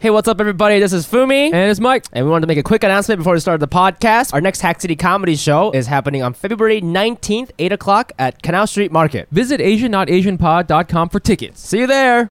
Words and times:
Hey, 0.00 0.08
what's 0.08 0.28
up, 0.28 0.40
everybody? 0.40 0.78
This 0.80 0.94
is 0.94 1.06
Fumi. 1.06 1.52
And 1.52 1.70
it's 1.70 1.78
Mike. 1.78 2.06
And 2.14 2.24
we 2.24 2.30
wanted 2.30 2.40
to 2.40 2.46
make 2.46 2.56
a 2.56 2.62
quick 2.62 2.82
announcement 2.84 3.18
before 3.18 3.34
we 3.34 3.40
start 3.40 3.60
the 3.60 3.68
podcast. 3.68 4.32
Our 4.32 4.40
next 4.40 4.62
Hack 4.62 4.80
City 4.80 4.96
Comedy 4.96 5.36
Show 5.36 5.72
is 5.72 5.88
happening 5.88 6.22
on 6.22 6.32
February 6.32 6.80
19th, 6.80 7.50
8 7.58 7.72
o'clock 7.72 8.12
at 8.18 8.42
Canal 8.42 8.66
Street 8.66 8.92
Market. 8.92 9.28
Visit 9.30 9.60
AsianNotAsianPod.com 9.60 11.10
for 11.10 11.20
tickets. 11.20 11.60
See 11.60 11.80
you 11.80 11.86
there. 11.86 12.30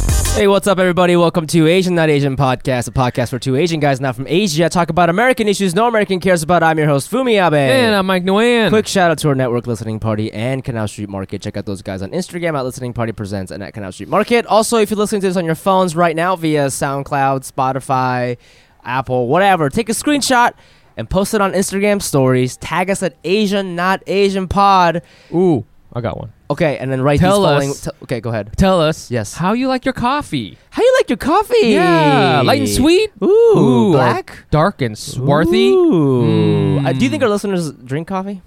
Hey, 0.33 0.47
what's 0.47 0.65
up, 0.65 0.79
everybody? 0.79 1.15
Welcome 1.17 1.45
to 1.47 1.67
Asian 1.67 1.93
Not 1.93 2.09
Asian 2.09 2.35
Podcast, 2.37 2.87
a 2.87 2.91
podcast 2.91 3.29
for 3.29 3.37
two 3.37 3.57
Asian 3.57 3.79
guys 3.79 3.99
not 4.01 4.15
from 4.15 4.25
Asia 4.27 4.69
talk 4.69 4.89
about 4.89 5.09
American 5.09 5.47
issues 5.47 5.75
no 5.75 5.87
American 5.87 6.19
cares 6.19 6.41
about. 6.41 6.63
I'm 6.63 6.79
your 6.79 6.87
host, 6.87 7.11
Fumi 7.11 7.33
Abe. 7.45 7.53
And 7.53 7.93
I'm 7.93 8.05
Mike 8.07 8.23
Nguyen. 8.23 8.69
Quick 8.69 8.87
shout 8.87 9.11
out 9.11 9.19
to 9.19 9.27
our 9.27 9.35
network 9.35 9.67
listening 9.67 9.99
party 9.99 10.31
and 10.31 10.63
Canal 10.63 10.87
Street 10.87 11.09
Market. 11.09 11.41
Check 11.43 11.57
out 11.57 11.65
those 11.65 11.81
guys 11.83 12.01
on 12.01 12.09
Instagram 12.11 12.57
at 12.57 12.63
Listening 12.63 12.93
Party 12.93 13.11
Presents 13.11 13.51
and 13.51 13.61
at 13.61 13.73
Canal 13.73 13.91
Street 13.91 14.09
Market. 14.09 14.45
Also, 14.47 14.77
if 14.77 14.89
you're 14.89 14.97
listening 14.97 15.21
to 15.21 15.27
this 15.27 15.37
on 15.37 15.45
your 15.45 15.53
phones 15.53 15.95
right 15.95 16.15
now 16.15 16.35
via 16.35 16.67
SoundCloud, 16.67 17.51
Spotify, 17.51 18.37
Apple, 18.83 19.27
whatever, 19.27 19.69
take 19.69 19.89
a 19.89 19.93
screenshot 19.93 20.53
and 20.97 21.09
post 21.09 21.33
it 21.33 21.41
on 21.41 21.51
Instagram 21.51 22.01
stories. 22.01 22.57
Tag 22.57 22.89
us 22.89 23.03
at 23.03 23.15
Asian 23.25 23.75
Not 23.75 24.01
Asian 24.07 24.47
Pod. 24.47 25.03
Ooh, 25.35 25.65
I 25.93 26.01
got 26.01 26.17
one. 26.17 26.31
Okay, 26.49 26.77
and 26.77 26.91
then 26.91 27.01
write 27.01 27.19
Tell 27.19 27.39
these 27.41 27.45
following. 27.45 27.69
us. 27.71 27.81
t- 27.81 27.91
okay, 28.03 28.19
go 28.21 28.29
ahead. 28.29 28.51
Tell 28.57 28.79
us 28.81 29.11
Yes. 29.11 29.33
how 29.35 29.53
you 29.53 29.67
like 29.67 29.83
your 29.85 29.93
coffee. 29.93 30.57
How 30.69 30.81
you 30.81 30.95
like 30.99 31.09
your 31.09 31.17
coffee? 31.17 31.67
Yeah, 31.69 32.41
light 32.45 32.61
and 32.61 32.69
sweet. 32.69 33.11
Ooh, 33.21 33.27
Ooh, 33.27 33.87
or 33.89 33.91
black. 33.93 34.45
Dark 34.51 34.81
and 34.81 34.97
swarthy. 34.97 35.69
Ooh. 35.71 36.23
Mm. 36.81 36.87
Uh, 36.87 36.93
do 36.93 37.03
you 37.03 37.09
think 37.09 37.23
our 37.23 37.29
listeners 37.29 37.71
drink 37.73 38.07
coffee? 38.07 38.41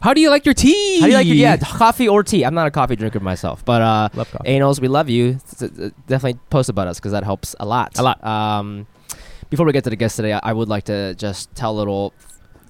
How 0.00 0.12
do 0.14 0.20
you 0.20 0.30
like 0.30 0.44
your 0.44 0.54
tea? 0.54 0.98
How 1.00 1.06
do 1.06 1.12
you 1.12 1.16
like 1.18 1.26
your 1.26 1.36
yeah 1.36 1.56
coffee 1.58 2.08
or 2.08 2.22
tea? 2.24 2.44
I'm 2.44 2.54
not 2.54 2.66
a 2.66 2.70
coffee 2.72 2.96
drinker 2.96 3.20
myself, 3.20 3.64
but 3.64 3.80
uh, 3.80 4.08
Love 4.14 4.30
coffee. 4.32 4.48
Anals, 4.48 4.80
we 4.80 4.88
love 4.88 5.08
you. 5.08 5.34
S- 5.46 5.62
s- 5.62 5.70
Definitely 6.08 6.40
post 6.50 6.68
about 6.68 6.88
us 6.88 6.98
because 6.98 7.12
that 7.12 7.22
helps 7.24 7.54
a 7.60 7.64
lot. 7.64 7.96
A 7.98 8.02
lot. 8.02 8.22
Um, 8.24 8.86
before 9.48 9.64
we 9.64 9.72
get 9.72 9.84
to 9.84 9.90
the 9.90 9.96
guest 9.96 10.16
today, 10.16 10.32
I, 10.32 10.40
I 10.42 10.52
would 10.52 10.68
like 10.68 10.84
to 10.84 11.14
just 11.14 11.54
tell 11.54 11.70
a 11.70 11.78
little, 11.78 12.12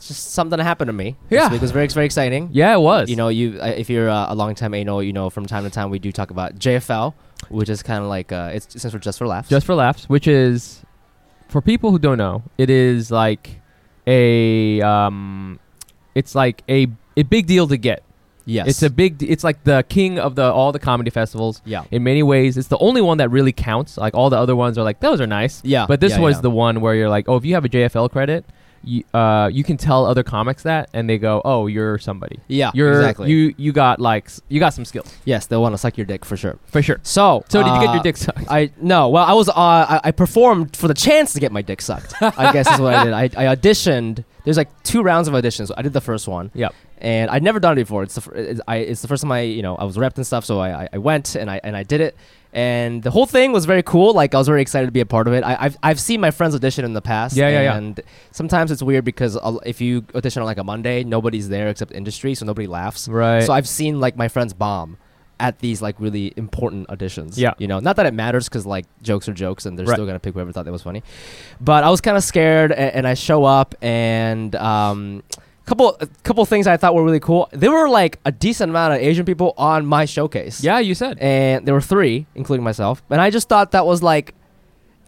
just 0.09 0.33
something 0.33 0.57
that 0.59 0.63
happened 0.65 0.89
to 0.89 0.93
me. 0.93 1.17
Yeah. 1.31 1.45
this 1.45 1.53
week 1.53 1.61
was 1.63 1.71
very 1.73 1.87
very 1.89 2.07
exciting. 2.07 2.49
Yeah, 2.53 2.75
it 2.75 2.81
was. 2.81 3.09
You 3.11 3.17
know, 3.17 3.29
you 3.29 3.59
uh, 3.61 3.67
if 3.67 3.89
you're 3.91 4.11
uh, 4.11 4.27
a 4.33 4.35
long 4.35 4.55
time 4.55 4.75
anal, 4.75 5.03
you 5.03 5.13
know 5.13 5.31
from 5.31 5.47
time 5.47 5.65
to 5.65 5.71
time 5.71 5.91
we 5.91 5.99
do 5.99 6.13
talk 6.13 6.31
about 6.31 6.57
JFL, 6.59 7.15
which 7.49 7.69
is 7.69 7.83
kind 7.83 8.03
of 8.03 8.09
like 8.09 8.33
uh, 8.33 8.51
it's 8.53 8.81
since 8.81 8.93
we're 8.93 9.01
just 9.01 9.19
for 9.19 9.27
laughs. 9.27 9.49
just 9.49 9.67
for 9.67 9.75
laughs, 9.75 10.09
which 10.09 10.27
is 10.27 10.83
for 11.49 11.61
people 11.61 11.91
who 11.91 11.99
don't 11.99 12.19
know, 12.19 12.43
it 12.59 12.71
is 12.71 13.11
like 13.11 13.61
a 14.07 14.81
um, 14.83 15.59
it's 16.15 16.35
like 16.35 16.63
a 16.69 16.87
a 17.17 17.23
big 17.25 17.47
deal 17.47 17.67
to 17.69 17.77
get. 17.77 18.03
yes, 18.45 18.67
It's 18.67 18.83
a 18.83 18.91
big. 18.91 19.19
d- 19.19 19.27
It's 19.29 19.45
like 19.45 19.63
the 19.65 19.85
king 19.89 20.19
of 20.19 20.35
the 20.35 20.45
all 20.51 20.73
the 20.73 20.79
comedy 20.79 21.11
festivals. 21.11 21.61
yeah. 21.65 21.85
In 21.91 22.03
many 22.03 22.23
ways, 22.23 22.57
it's 22.57 22.69
the 22.69 22.79
only 22.79 23.01
one 23.01 23.19
that 23.19 23.31
really 23.31 23.53
counts. 23.53 23.97
Like 23.99 24.15
all 24.15 24.31
the 24.31 24.39
other 24.39 24.57
ones 24.57 24.79
are 24.79 24.83
like 24.83 25.01
those 25.01 25.21
are 25.21 25.27
nice. 25.27 25.61
Yeah, 25.65 25.87
But 25.87 26.01
this 26.01 26.13
yeah, 26.13 26.21
was 26.21 26.37
yeah. 26.37 26.41
the 26.43 26.51
one 26.51 26.81
where 26.81 26.95
you're 26.95 27.09
like, 27.11 27.29
oh, 27.29 27.37
if 27.37 27.45
you 27.45 27.55
have 27.55 27.65
a 27.65 27.69
JFL 27.69 28.11
credit, 28.11 28.45
you, 28.85 29.05
uh, 29.15 29.49
you 29.53 29.63
can 29.65 29.77
tell 29.77 30.05
other 30.07 30.23
comics 30.23 30.65
that, 30.65 30.91
and 30.93 31.09
they 31.09 31.19
go, 31.19 31.41
oh, 31.45 31.67
you're 31.67 31.99
somebody. 31.99 32.39
yeah, 32.49 32.71
You're 32.75 32.95
exactly. 33.01 33.31
you 33.31 33.55
you 33.57 33.73
got 33.73 34.01
like 34.01 34.25
s- 34.27 34.41
you 34.49 34.59
got 34.61 34.75
some 34.75 34.85
skills 34.85 35.13
yes, 35.25 35.47
they'll 35.47 35.63
want 35.63 35.73
to 35.75 35.79
suck 35.79 35.97
your 35.97 36.07
dick 36.07 36.25
for 36.25 36.37
sure. 36.37 36.59
for 36.67 36.83
sure. 36.83 36.99
So, 37.03 37.45
So 37.49 37.63
did 37.63 37.69
you 37.75 37.81
get 37.81 37.89
uh, 37.91 37.95
your 37.95 38.03
dick 38.03 38.17
sucked? 38.17 38.45
I 38.51 38.71
no. 38.81 39.09
Well, 39.09 39.25
I 39.25 39.33
was 39.35 39.49
uh, 39.49 39.53
I, 39.57 40.01
I 40.05 40.11
performed 40.11 40.77
for 40.77 40.89
the 40.89 40.95
chance 40.95 41.33
to 41.35 41.41
get 41.41 41.53
my 41.53 41.63
dick 41.63 41.81
sucked. 41.83 42.15
I 42.21 42.53
guess 42.53 42.69
is 42.73 42.81
what 42.81 42.95
I 42.95 43.05
did. 43.05 43.13
I, 43.13 43.25
I 43.51 43.55
auditioned. 43.57 44.25
There's 44.45 44.57
like 44.57 44.71
two 44.83 45.03
rounds 45.03 45.29
of 45.29 45.35
auditions. 45.35 45.71
I 45.77 45.83
did 45.83 45.93
the 45.93 46.01
first 46.01 46.27
one. 46.27 46.51
Yep. 46.55 46.75
And 46.99 47.31
I'd 47.31 47.43
never 47.43 47.59
done 47.61 47.73
it 47.79 47.83
before. 47.83 48.03
It's 48.05 48.15
the 48.17 48.21
fir- 48.21 48.35
it's, 48.35 48.61
I, 48.69 48.77
it's 48.77 49.03
the 49.03 49.09
first 49.09 49.23
time 49.23 49.33
I 49.33 49.41
you 49.43 49.63
know 49.63 49.77
I 49.77 49.85
was 49.85 49.97
repped 49.97 50.17
and 50.17 50.27
stuff. 50.27 50.45
So 50.45 50.59
I, 50.61 50.83
I, 50.85 50.89
I 50.95 50.99
went 50.99 51.35
and 51.37 51.51
I 51.51 51.61
and 51.63 51.77
I 51.77 51.83
did 51.85 52.01
it. 52.01 52.17
And 52.55 53.03
the 53.03 53.11
whole 53.11 53.25
thing 53.25 53.53
was 53.53 53.65
very 53.65 53.83
cool. 53.83 54.13
Like 54.13 54.35
I 54.35 54.39
was 54.39 54.47
very 54.47 54.61
excited 54.61 54.85
to 54.87 54.93
be 54.93 55.01
a 55.01 55.07
part 55.07 55.27
of 55.27 55.33
it. 55.33 55.43
I, 55.43 55.57
I've 55.59 55.79
I've 55.83 55.99
seen 56.01 56.21
my 56.21 56.31
friends 56.31 56.55
audition 56.55 56.85
in 56.85 56.93
the 56.93 57.01
past. 57.01 57.35
Yeah, 57.35 57.49
yeah, 57.49 57.63
yeah. 57.63 57.77
And 57.77 58.01
sometimes 58.31 58.71
it's 58.71 58.83
weird 58.83 59.05
because 59.07 59.39
if 59.65 59.81
you 59.81 60.05
audition 60.15 60.43
on 60.43 60.47
like 60.47 60.59
a 60.59 60.65
Monday, 60.65 61.03
nobody's 61.03 61.49
there 61.49 61.69
except 61.69 61.93
industry, 61.93 62.35
so 62.35 62.45
nobody 62.45 62.67
laughs. 62.67 63.09
Right. 63.09 63.43
So 63.43 63.55
I've 63.55 63.69
seen 63.69 64.01
like 64.01 64.17
my 64.17 64.29
friends 64.29 64.53
bomb 64.53 64.99
at 65.41 65.59
these 65.61 65.81
like 65.81 65.99
really 65.99 66.33
important 66.37 66.87
auditions. 66.89 67.37
Yeah. 67.39 67.55
You 67.59 67.67
know, 67.69 67.81
not 67.81 67.97
that 67.97 68.05
it 68.07 68.13
matters 68.15 68.49
because 68.51 68.67
like 68.67 68.85
jokes 69.03 69.29
are 69.31 69.33
jokes 69.33 69.65
and 69.67 69.79
they're 69.79 69.87
Right. 69.87 69.95
still 69.95 70.05
gonna 70.07 70.21
pick 70.21 70.35
whoever 70.35 70.53
thought 70.53 70.67
that 70.67 70.73
was 70.73 70.83
funny. 70.83 71.03
But 71.61 71.85
I 71.85 71.91
was 71.91 72.01
kind 72.03 72.17
of 72.19 72.23
scared, 72.23 72.71
and, 72.71 72.95
and 72.97 73.07
I 73.09 73.15
show 73.15 73.45
up 73.45 73.75
and 73.81 74.55
um. 74.57 75.23
Couple, 75.65 75.97
a 76.01 76.07
couple 76.25 76.45
things 76.45 76.67
I 76.67 76.77
thought 76.77 76.93
were 76.95 77.05
really 77.05 77.21
cool. 77.21 77.49
There 77.53 77.71
were 77.71 77.89
like 77.89 78.19
a 78.25 78.33
decent 78.33 78.71
amount 78.71 78.95
of 78.95 79.01
Asian 79.01 79.25
people 79.25 79.55
on 79.57 79.87
my 79.87 80.05
showcase. 80.07 80.63
yeah, 80.65 80.81
you 80.81 80.95
said. 80.95 81.19
and 81.21 81.65
there 81.67 81.73
were 81.75 81.81
three, 81.81 82.27
including 82.35 82.65
myself. 82.65 83.01
And 83.11 83.21
I 83.21 83.31
just 83.31 83.49
thought 83.49 83.71
that 83.71 83.87
was 83.87 84.03
like, 84.03 84.35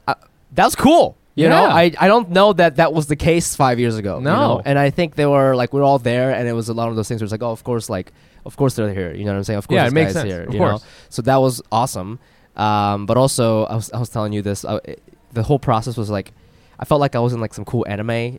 uh, 0.06 0.14
that 0.52 0.64
was 0.64 0.76
cool. 0.76 1.16
You 1.36 1.48
know, 1.48 1.64
I, 1.64 1.92
I 1.98 2.06
don't 2.06 2.30
know 2.30 2.52
that 2.52 2.76
that 2.76 2.92
was 2.92 3.08
the 3.08 3.16
case 3.16 3.56
five 3.56 3.80
years 3.80 3.96
ago. 3.98 4.18
you 4.18 4.22
No. 4.24 4.34
know? 4.36 4.62
and 4.64 4.78
I 4.78 4.90
think 4.90 5.16
they 5.16 5.26
were 5.26 5.56
like 5.56 5.72
we 5.72 5.80
are 5.80 5.82
all 5.82 5.98
there, 5.98 6.30
and 6.32 6.46
it 6.46 6.52
was 6.52 6.68
a 6.68 6.74
lot 6.74 6.88
of 6.88 6.94
those 6.94 7.08
things 7.08 7.20
where 7.20 7.24
it's 7.26 7.32
like, 7.32 7.42
oh, 7.42 7.50
of 7.50 7.64
course, 7.64 7.90
like 7.90 8.12
of 8.46 8.56
course 8.56 8.76
they're 8.76 8.94
here. 8.94 9.12
You 9.12 9.24
know 9.24 9.32
what 9.32 9.38
I'm 9.38 9.44
saying? 9.44 9.58
Of 9.58 9.66
course, 9.66 9.74
Yeah, 9.76 9.84
this 9.84 9.90
it 9.92 9.94
makes 9.94 10.12
guy's 10.12 10.22
sense. 10.22 10.32
here. 10.32 10.42
Of 10.44 10.54
you 10.54 10.60
course. 10.60 10.80
Know? 10.82 10.88
So 11.08 11.22
that 11.22 11.36
was 11.38 11.60
awesome. 11.72 12.20
Um, 12.54 13.06
but 13.06 13.16
also, 13.16 13.64
I 13.64 13.74
was 13.74 13.90
I 13.92 13.98
was 13.98 14.08
telling 14.10 14.32
you 14.32 14.42
this. 14.42 14.64
Uh, 14.64 14.78
it- 14.84 15.02
the 15.32 15.42
whole 15.42 15.58
process 15.58 15.96
was 15.96 16.08
like, 16.10 16.30
I 16.78 16.84
felt 16.84 17.00
like 17.00 17.16
I 17.16 17.18
was 17.18 17.32
in 17.32 17.40
like 17.40 17.52
some 17.54 17.64
cool 17.64 17.84
anime 17.88 18.38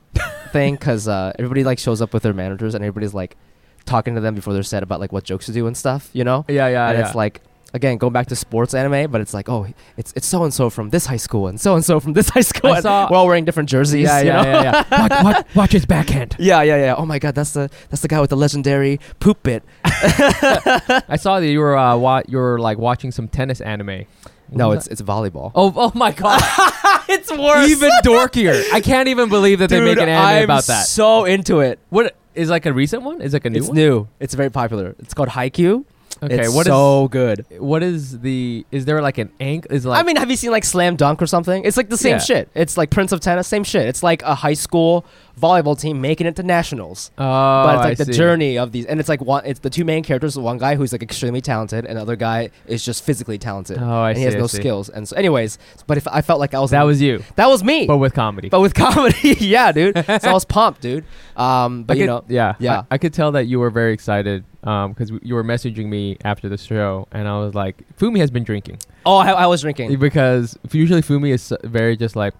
thing 0.51 0.75
because 0.75 1.07
uh, 1.07 1.33
everybody 1.37 1.63
like 1.63 1.79
shows 1.79 2.01
up 2.01 2.13
with 2.13 2.23
their 2.23 2.33
managers, 2.33 2.75
and 2.75 2.83
everybody's 2.83 3.13
like 3.13 3.37
talking 3.85 4.15
to 4.15 4.21
them 4.21 4.35
before 4.35 4.53
they're 4.53 4.63
set 4.63 4.83
about 4.83 4.99
like 4.99 5.11
what 5.11 5.23
jokes 5.23 5.45
to 5.45 5.51
do 5.51 5.67
and 5.67 5.77
stuff. 5.77 6.09
You 6.13 6.23
know? 6.23 6.45
Yeah, 6.47 6.67
yeah, 6.67 6.89
and 6.89 6.97
yeah. 6.97 7.05
it's 7.05 7.15
like 7.15 7.41
again 7.73 7.97
going 7.97 8.13
back 8.13 8.27
to 8.27 8.35
sports 8.35 8.73
anime, 8.73 9.11
but 9.11 9.21
it's 9.21 9.33
like 9.33 9.49
oh, 9.49 9.67
it's 9.97 10.13
it's 10.15 10.25
so 10.25 10.43
and 10.43 10.53
so 10.53 10.69
from 10.69 10.89
this 10.89 11.05
high 11.05 11.17
school 11.17 11.47
and 11.47 11.59
so 11.59 11.75
and 11.75 11.83
so 11.83 11.99
from 11.99 12.13
this 12.13 12.29
high 12.35 12.41
school. 12.41 12.71
I 12.71 12.79
saw- 12.79 13.07
we're 13.11 13.17
all 13.17 13.27
wearing 13.27 13.45
different 13.45 13.69
jerseys. 13.69 14.05
yeah, 14.05 14.19
you 14.19 14.27
yeah, 14.27 14.41
know? 14.41 14.49
yeah, 14.49 14.63
yeah. 14.63 15.01
watch, 15.01 15.23
watch, 15.23 15.55
watch 15.55 15.71
his 15.73 15.85
backhand. 15.85 16.35
yeah, 16.39 16.61
yeah, 16.61 16.77
yeah. 16.77 16.95
Oh 16.95 17.05
my 17.05 17.19
god, 17.19 17.35
that's 17.35 17.51
the 17.51 17.69
that's 17.89 18.01
the 18.01 18.07
guy 18.07 18.21
with 18.21 18.29
the 18.29 18.37
legendary 18.37 18.99
poop 19.19 19.43
bit. 19.43 19.63
I 19.83 21.17
saw 21.19 21.39
that 21.39 21.47
you 21.47 21.59
were 21.59 21.77
uh, 21.77 21.97
wa- 21.97 22.23
you 22.27 22.37
were 22.37 22.59
like 22.59 22.77
watching 22.77 23.11
some 23.11 23.27
tennis 23.27 23.61
anime. 23.61 24.05
No, 24.51 24.71
it's 24.71 24.87
it's 24.87 25.01
volleyball. 25.01 25.51
oh, 25.55 25.73
oh 25.75 25.91
my 25.95 26.11
god, 26.11 26.41
it's 27.09 27.31
worse. 27.31 27.69
even 27.69 27.89
dorkier. 28.03 28.63
I 28.71 28.81
can't 28.81 29.07
even 29.09 29.29
believe 29.29 29.59
that 29.59 29.69
they 29.69 29.79
make 29.81 29.97
an 29.97 30.09
anime 30.09 30.25
I'm 30.25 30.43
about 30.45 30.65
that. 30.65 30.85
So 30.87 31.25
into 31.25 31.59
it. 31.61 31.79
What 31.89 32.15
is 32.35 32.49
like 32.49 32.65
a 32.65 32.73
recent 32.73 33.03
one? 33.03 33.21
Is 33.21 33.33
like 33.33 33.45
a 33.45 33.49
new 33.49 33.59
it's 33.59 33.67
one? 33.67 33.75
new. 33.75 34.07
It's 34.19 34.33
very 34.33 34.51
popular. 34.51 34.95
It's 34.99 35.13
called 35.13 35.29
Haikyuu. 35.29 35.85
Okay, 36.23 36.39
it's 36.45 36.53
what 36.55 36.61
is 36.61 36.71
so 36.71 37.07
good. 37.09 37.45
what 37.59 37.83
is 37.83 38.19
the? 38.21 38.65
Is 38.71 38.85
there 38.85 39.01
like 39.01 39.17
an 39.17 39.31
ank? 39.39 39.67
Is 39.69 39.85
like 39.85 39.99
I 40.01 40.03
mean, 40.05 40.15
have 40.15 40.29
you 40.29 40.37
seen 40.37 40.51
like 40.51 40.63
Slam 40.63 40.95
Dunk 40.95 41.21
or 41.21 41.27
something? 41.27 41.63
It's 41.65 41.77
like 41.77 41.89
the 41.89 41.97
same 41.97 42.13
Yeah. 42.13 42.19
shit. 42.19 42.49
It's 42.55 42.77
like 42.77 42.89
Prince 42.89 43.11
of 43.11 43.19
Tennis, 43.19 43.47
same 43.47 43.63
shit. 43.63 43.85
It's 43.87 44.01
like 44.03 44.21
a 44.23 44.33
high 44.35 44.53
school 44.53 45.05
volleyball 45.39 45.77
team 45.77 45.99
making 45.99 46.25
it 46.27 46.35
to 46.37 46.43
nationals. 46.43 47.11
oh, 47.17 47.21
but 47.23 47.73
it's 47.75 47.83
like 47.83 47.91
I 47.91 47.93
the 47.95 48.05
see. 48.05 48.17
journey 48.17 48.57
of 48.57 48.71
these, 48.71 48.85
and 48.85 48.99
it's 49.01 49.09
like 49.09 49.19
one. 49.21 49.45
It's 49.45 49.59
the 49.59 49.69
two 49.69 49.83
main 49.83 50.03
characters. 50.03 50.37
One 50.37 50.57
guy 50.57 50.75
who's 50.75 50.91
like 50.93 51.03
extremely 51.03 51.41
talented, 51.41 51.85
and 51.85 51.97
the 51.97 52.01
other 52.01 52.15
guy 52.15 52.49
is 52.67 52.85
just 52.85 53.03
physically 53.03 53.37
talented. 53.37 53.77
Oh, 53.81 53.85
I 53.85 54.11
and 54.11 54.15
see. 54.17 54.21
he 54.21 54.25
has 54.25 54.35
I 54.35 54.39
no 54.39 54.47
see. 54.47 54.57
skills. 54.57 54.87
And 54.89 55.07
so, 55.07 55.17
anyways, 55.17 55.57
but 55.87 55.97
if 55.97 56.07
I 56.07 56.21
felt 56.21 56.39
like 56.39 56.53
I 56.53 56.59
was 56.59 56.71
That 56.71 56.83
was 56.83 57.01
you, 57.01 57.23
that 57.35 57.47
was 57.47 57.63
me, 57.63 57.87
but 57.87 57.97
with 57.97 58.13
comedy. 58.13 58.47
but 58.47 58.61
with 58.61 58.73
comedy, 58.73 59.35
yeah, 59.41 59.73
dude. 59.73 59.95
so 60.05 60.29
I 60.29 60.33
was 60.33 60.45
pumped, 60.55 60.81
dude. 60.81 61.03
Um, 61.35 61.83
but 61.83 61.95
I 61.95 61.97
you 61.99 62.03
could- 62.03 62.07
know, 62.07 62.23
yeah, 62.29 62.55
yeah. 62.59 62.83
I, 62.89 62.95
I 62.95 62.97
could 62.97 63.13
tell 63.13 63.33
that 63.33 63.45
you 63.47 63.59
were 63.59 63.69
very 63.69 63.91
excited 63.93 64.45
because 64.65 65.11
you 65.21 65.35
were 65.35 65.43
messaging 65.43 65.85
me 65.85 66.17
after 66.25 66.49
the 66.49 66.57
show, 66.57 67.07
and 67.11 67.27
I 67.27 67.37
was 67.39 67.53
like, 67.53 67.83
Fumi 67.97 68.19
has 68.19 68.31
been 68.31 68.43
drinking 68.43 68.79
oh, 69.05 69.17
I, 69.17 69.31
I 69.31 69.45
was 69.45 69.61
drinking. 69.61 69.97
because 69.99 70.57
usually 70.71 71.01
Fumi 71.01 71.31
is 71.31 71.53
very 71.63 71.95
just 71.95 72.15
like, 72.15 72.33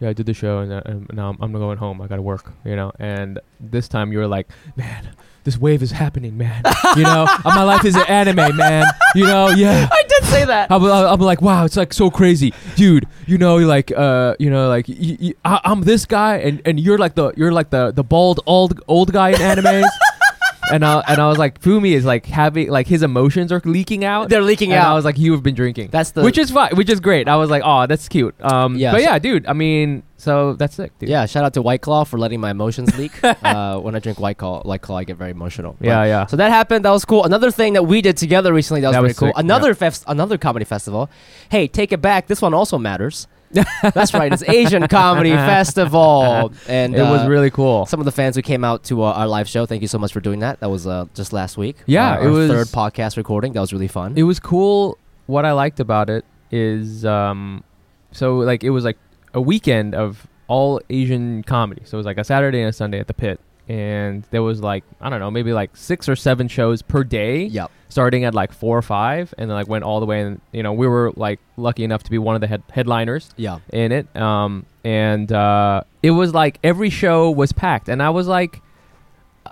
yeah, 0.00 0.08
I 0.08 0.12
did 0.12 0.26
the 0.26 0.34
show, 0.34 0.60
and, 0.60 0.72
uh, 0.72 0.80
and 0.86 1.10
now 1.12 1.30
I'm, 1.30 1.38
I'm 1.42 1.52
going 1.52 1.76
home. 1.76 2.00
I 2.00 2.06
gotta 2.06 2.22
work, 2.22 2.52
you 2.64 2.76
know. 2.76 2.92
And 2.98 3.40
this 3.60 3.88
time 3.88 4.12
you 4.12 4.18
were 4.18 4.28
like, 4.28 4.48
man, 4.76 5.10
this 5.42 5.58
wave 5.58 5.82
is 5.82 5.90
happening, 5.90 6.38
man. 6.38 6.62
you 6.96 7.02
know, 7.02 7.26
my 7.44 7.64
life 7.64 7.84
is 7.84 7.96
an 7.96 8.06
anime, 8.06 8.56
man. 8.56 8.84
You 9.16 9.24
know, 9.24 9.48
yeah. 9.48 9.88
I 9.92 10.02
did 10.08 10.24
say 10.24 10.44
that. 10.44 10.70
I'm, 10.70 10.84
I'm 10.84 11.20
like, 11.20 11.42
wow, 11.42 11.64
it's 11.64 11.76
like 11.76 11.92
so 11.92 12.10
crazy, 12.10 12.54
dude. 12.76 13.06
You 13.26 13.38
know, 13.38 13.56
like, 13.56 13.90
uh, 13.90 14.36
you 14.38 14.50
know, 14.50 14.68
like, 14.68 14.86
y- 14.88 15.16
y- 15.20 15.34
I, 15.44 15.60
I'm 15.64 15.80
this 15.80 16.06
guy, 16.06 16.36
and, 16.36 16.62
and 16.64 16.78
you're 16.78 16.98
like 16.98 17.14
the 17.16 17.32
you're 17.36 17.52
like 17.52 17.70
the 17.70 17.90
the 17.90 18.04
bald 18.04 18.40
old 18.46 18.80
old 18.86 19.12
guy 19.12 19.30
in 19.30 19.36
animes. 19.36 19.88
and 20.72 20.84
I 20.84 21.02
and 21.08 21.20
I 21.20 21.28
was 21.28 21.38
like, 21.38 21.60
Fumi 21.60 21.92
is 21.92 22.04
like 22.04 22.26
having 22.26 22.68
like 22.70 22.86
his 22.86 23.02
emotions 23.02 23.52
are 23.52 23.60
leaking 23.64 24.04
out. 24.04 24.28
They're 24.28 24.42
leaking 24.42 24.72
and 24.72 24.80
out. 24.80 24.92
I 24.92 24.94
was 24.94 25.04
like, 25.04 25.18
you 25.18 25.32
have 25.32 25.42
been 25.42 25.54
drinking. 25.54 25.88
That's 25.90 26.10
the 26.12 26.22
which 26.22 26.38
is 26.38 26.50
fine, 26.50 26.74
which 26.76 26.90
is 26.90 27.00
great. 27.00 27.28
I 27.28 27.36
was 27.36 27.50
like, 27.50 27.62
oh, 27.64 27.86
that's 27.86 28.08
cute. 28.08 28.34
Um, 28.40 28.76
Yeah, 28.76 28.92
but 28.92 28.98
so- 29.00 29.04
yeah, 29.08 29.18
dude. 29.18 29.46
I 29.46 29.52
mean, 29.52 30.02
so 30.16 30.54
that's 30.54 30.74
sick, 30.74 30.98
dude. 30.98 31.08
Yeah, 31.08 31.26
shout 31.26 31.44
out 31.44 31.54
to 31.54 31.62
White 31.62 31.80
Claw 31.82 32.04
for 32.04 32.18
letting 32.18 32.40
my 32.40 32.50
emotions 32.50 32.96
leak. 32.98 33.12
uh, 33.24 33.78
when 33.78 33.94
I 33.94 33.98
drink 34.00 34.18
White 34.18 34.38
Claw, 34.38 34.62
White 34.62 34.82
Claw, 34.82 34.96
I 34.98 35.04
get 35.04 35.16
very 35.16 35.30
emotional. 35.30 35.76
But- 35.78 35.86
yeah, 35.86 36.04
yeah. 36.04 36.26
So 36.26 36.36
that 36.36 36.50
happened. 36.50 36.84
That 36.84 36.90
was 36.90 37.04
cool. 37.04 37.24
Another 37.24 37.50
thing 37.50 37.74
that 37.74 37.84
we 37.84 38.00
did 38.02 38.16
together 38.16 38.52
recently 38.52 38.80
that 38.82 38.88
was 38.88 38.96
That 38.96 39.02
was 39.02 39.18
cool. 39.18 39.32
Another 39.36 39.74
fest, 39.74 40.04
another 40.06 40.36
comedy 40.38 40.64
festival. 40.64 41.08
Hey, 41.50 41.68
take 41.68 41.92
it 41.92 42.02
back. 42.02 42.26
This 42.26 42.42
one 42.42 42.52
also 42.54 42.78
matters. 42.78 43.26
That's 43.50 44.12
right. 44.14 44.32
It's 44.32 44.42
Asian 44.42 44.86
Comedy 44.88 45.30
Festival, 45.78 46.52
and 46.68 46.94
it 46.94 47.02
was 47.02 47.22
uh, 47.22 47.28
really 47.28 47.50
cool. 47.50 47.86
some 47.86 48.00
of 48.00 48.06
the 48.06 48.12
fans 48.12 48.36
who 48.36 48.42
came 48.42 48.64
out 48.64 48.84
to 48.84 49.02
uh, 49.02 49.12
our 49.12 49.26
live 49.28 49.48
show. 49.48 49.66
Thank 49.66 49.82
you 49.82 49.88
so 49.88 49.98
much 49.98 50.12
for 50.12 50.20
doing 50.20 50.40
that. 50.40 50.60
That 50.60 50.70
was 50.70 50.86
uh, 50.86 51.06
just 51.14 51.32
last 51.32 51.56
week. 51.56 51.76
Yeah, 51.86 52.12
Uh, 52.12 52.20
it 52.20 52.24
our 52.26 52.30
was- 52.30 52.50
third 52.50 52.66
podcast 52.68 53.16
recording. 53.16 53.52
That 53.54 53.60
was 53.60 53.72
really 53.72 53.88
fun. 53.88 54.14
It 54.16 54.24
was 54.24 54.38
cool. 54.40 54.98
What 55.26 55.44
I 55.44 55.52
liked 55.52 55.80
about 55.80 56.08
it 56.10 56.24
is, 56.50 57.04
um, 57.04 57.62
so 58.12 58.36
like 58.38 58.64
it 58.64 58.70
was 58.70 58.84
like 58.84 58.96
a 59.34 59.40
weekend 59.40 59.94
of 59.94 60.26
all 60.48 60.80
Asian 60.88 61.42
comedy. 61.42 61.82
So 61.84 61.96
it 61.96 62.00
was 62.00 62.06
like 62.06 62.18
a 62.18 62.24
Saturday 62.24 62.60
and 62.60 62.68
a 62.70 62.72
Sunday 62.72 62.98
at 62.98 63.06
the 63.06 63.14
pit, 63.14 63.38
and 63.68 64.24
there 64.30 64.42
was 64.42 64.60
like 64.62 64.82
I 65.00 65.10
don't 65.10 65.20
know, 65.20 65.30
maybe 65.30 65.52
like 65.52 65.76
six 65.76 66.08
or 66.08 66.16
seven 66.16 66.48
shows 66.48 66.80
per 66.82 67.04
day, 67.04 67.44
yep. 67.44 67.70
starting 67.88 68.24
at 68.24 68.34
like 68.34 68.52
four 68.52 68.76
or 68.78 68.82
five, 68.82 69.32
and 69.36 69.48
then 69.50 69.54
like 69.56 69.68
went 69.68 69.84
all 69.84 70.00
the 70.00 70.06
way. 70.06 70.22
And 70.22 70.40
you 70.52 70.62
know, 70.62 70.72
we 70.72 70.86
were 70.86 71.12
like 71.16 71.38
lucky 71.56 71.84
enough 71.84 72.02
to 72.04 72.10
be 72.10 72.18
one 72.18 72.34
of 72.34 72.40
the 72.40 72.46
head- 72.46 72.62
headliners 72.70 73.30
Yeah. 73.36 73.58
in 73.72 73.92
it. 73.92 74.14
Um, 74.16 74.64
and 74.84 75.30
uh, 75.30 75.82
it 76.02 76.12
was 76.12 76.32
like 76.32 76.58
every 76.64 76.90
show 76.90 77.30
was 77.30 77.52
packed, 77.52 77.88
and 77.88 78.02
I 78.02 78.10
was 78.10 78.26
like, 78.26 78.62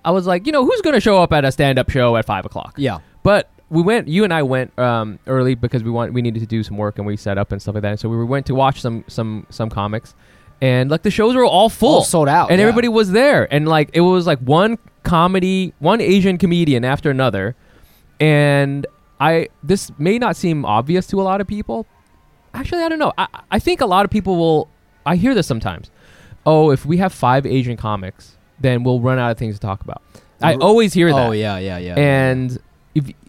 I 0.05 0.11
was 0.11 0.27
like, 0.27 0.47
you 0.47 0.53
know, 0.53 0.65
who's 0.65 0.81
gonna 0.81 1.01
show 1.01 1.23
up 1.23 1.33
at 1.33 1.45
a 1.45 1.53
stand-up 1.53 1.91
show 1.91 2.17
at 2.17 2.25
five 2.25 2.47
o'clock? 2.47 2.75
Yeah. 2.79 2.99
But 3.23 3.51
we 3.69 3.83
went. 3.83 4.07
You 4.09 4.25
and 4.25 4.33
I 4.33 4.45
went 4.45 4.79
um, 4.79 5.19
early 5.27 5.55
because 5.57 5.83
we 5.83 5.91
want 5.91 6.13
we 6.13 6.23
needed 6.23 6.41
to 6.41 6.47
do 6.47 6.63
some 6.63 6.77
work 6.77 6.99
and 6.99 7.07
we 7.07 7.17
set 7.17 7.37
up 7.37 7.51
and 7.53 7.61
stuff 7.61 7.75
like 7.75 7.83
that. 7.83 7.91
And 7.91 8.01
So 8.01 8.09
we 8.09 8.25
went 8.25 8.47
to 8.47 8.55
watch 8.55 8.81
some 8.81 9.05
some 9.09 9.47
some 9.51 9.69
comics, 9.69 10.15
and 10.61 10.91
like 10.91 11.03
the 11.03 11.11
shows 11.11 11.35
were 11.35 11.44
all 11.44 11.69
full, 11.69 11.97
All 11.97 12.05
sold 12.05 12.29
out. 12.29 12.50
and 12.50 12.58
yeah. 12.58 12.67
everybody 12.67 12.88
was 12.88 13.12
there, 13.12 13.53
and 13.53 13.69
like 13.69 13.91
it 13.93 14.00
was 14.00 14.26
like 14.26 14.38
one 14.41 14.79
comedy, 15.03 15.75
one 15.79 16.00
Asian 16.00 16.38
comedian 16.38 16.85
after 16.85 17.11
another, 17.11 17.55
and 18.20 18.87
I 19.20 19.49
this 19.62 19.91
may 19.99 20.19
not 20.19 20.37
seem 20.37 20.64
obvious 20.64 21.06
to 21.08 21.20
a 21.20 21.25
lot 21.25 21.41
of 21.41 21.47
people. 21.47 21.87
Actually, 22.55 22.82
I 22.82 22.88
don't 22.88 22.99
know. 22.99 23.12
I 23.19 23.26
I 23.50 23.58
think 23.58 23.81
a 23.81 23.87
lot 23.87 24.05
of 24.05 24.11
people 24.11 24.37
will. 24.37 24.69
I 25.05 25.17
hear 25.17 25.35
this 25.35 25.47
sometimes. 25.47 25.91
Oh, 26.44 26.70
if 26.70 26.87
we 26.87 26.97
have 26.99 27.12
five 27.12 27.44
Asian 27.44 27.76
comics, 27.76 28.37
then 28.61 28.82
we'll 28.82 29.00
run 29.00 29.19
out 29.19 29.31
of 29.31 29.38
things 29.38 29.56
to 29.56 29.61
talk 29.61 29.81
about. 29.82 30.03
I 30.43 30.55
always 30.55 30.93
hear 30.93 31.08
oh, 31.08 31.17
that. 31.17 31.29
Oh 31.29 31.32
yeah, 31.32 31.58
yeah, 31.58 31.79
yeah. 31.79 31.94
And 31.99 32.58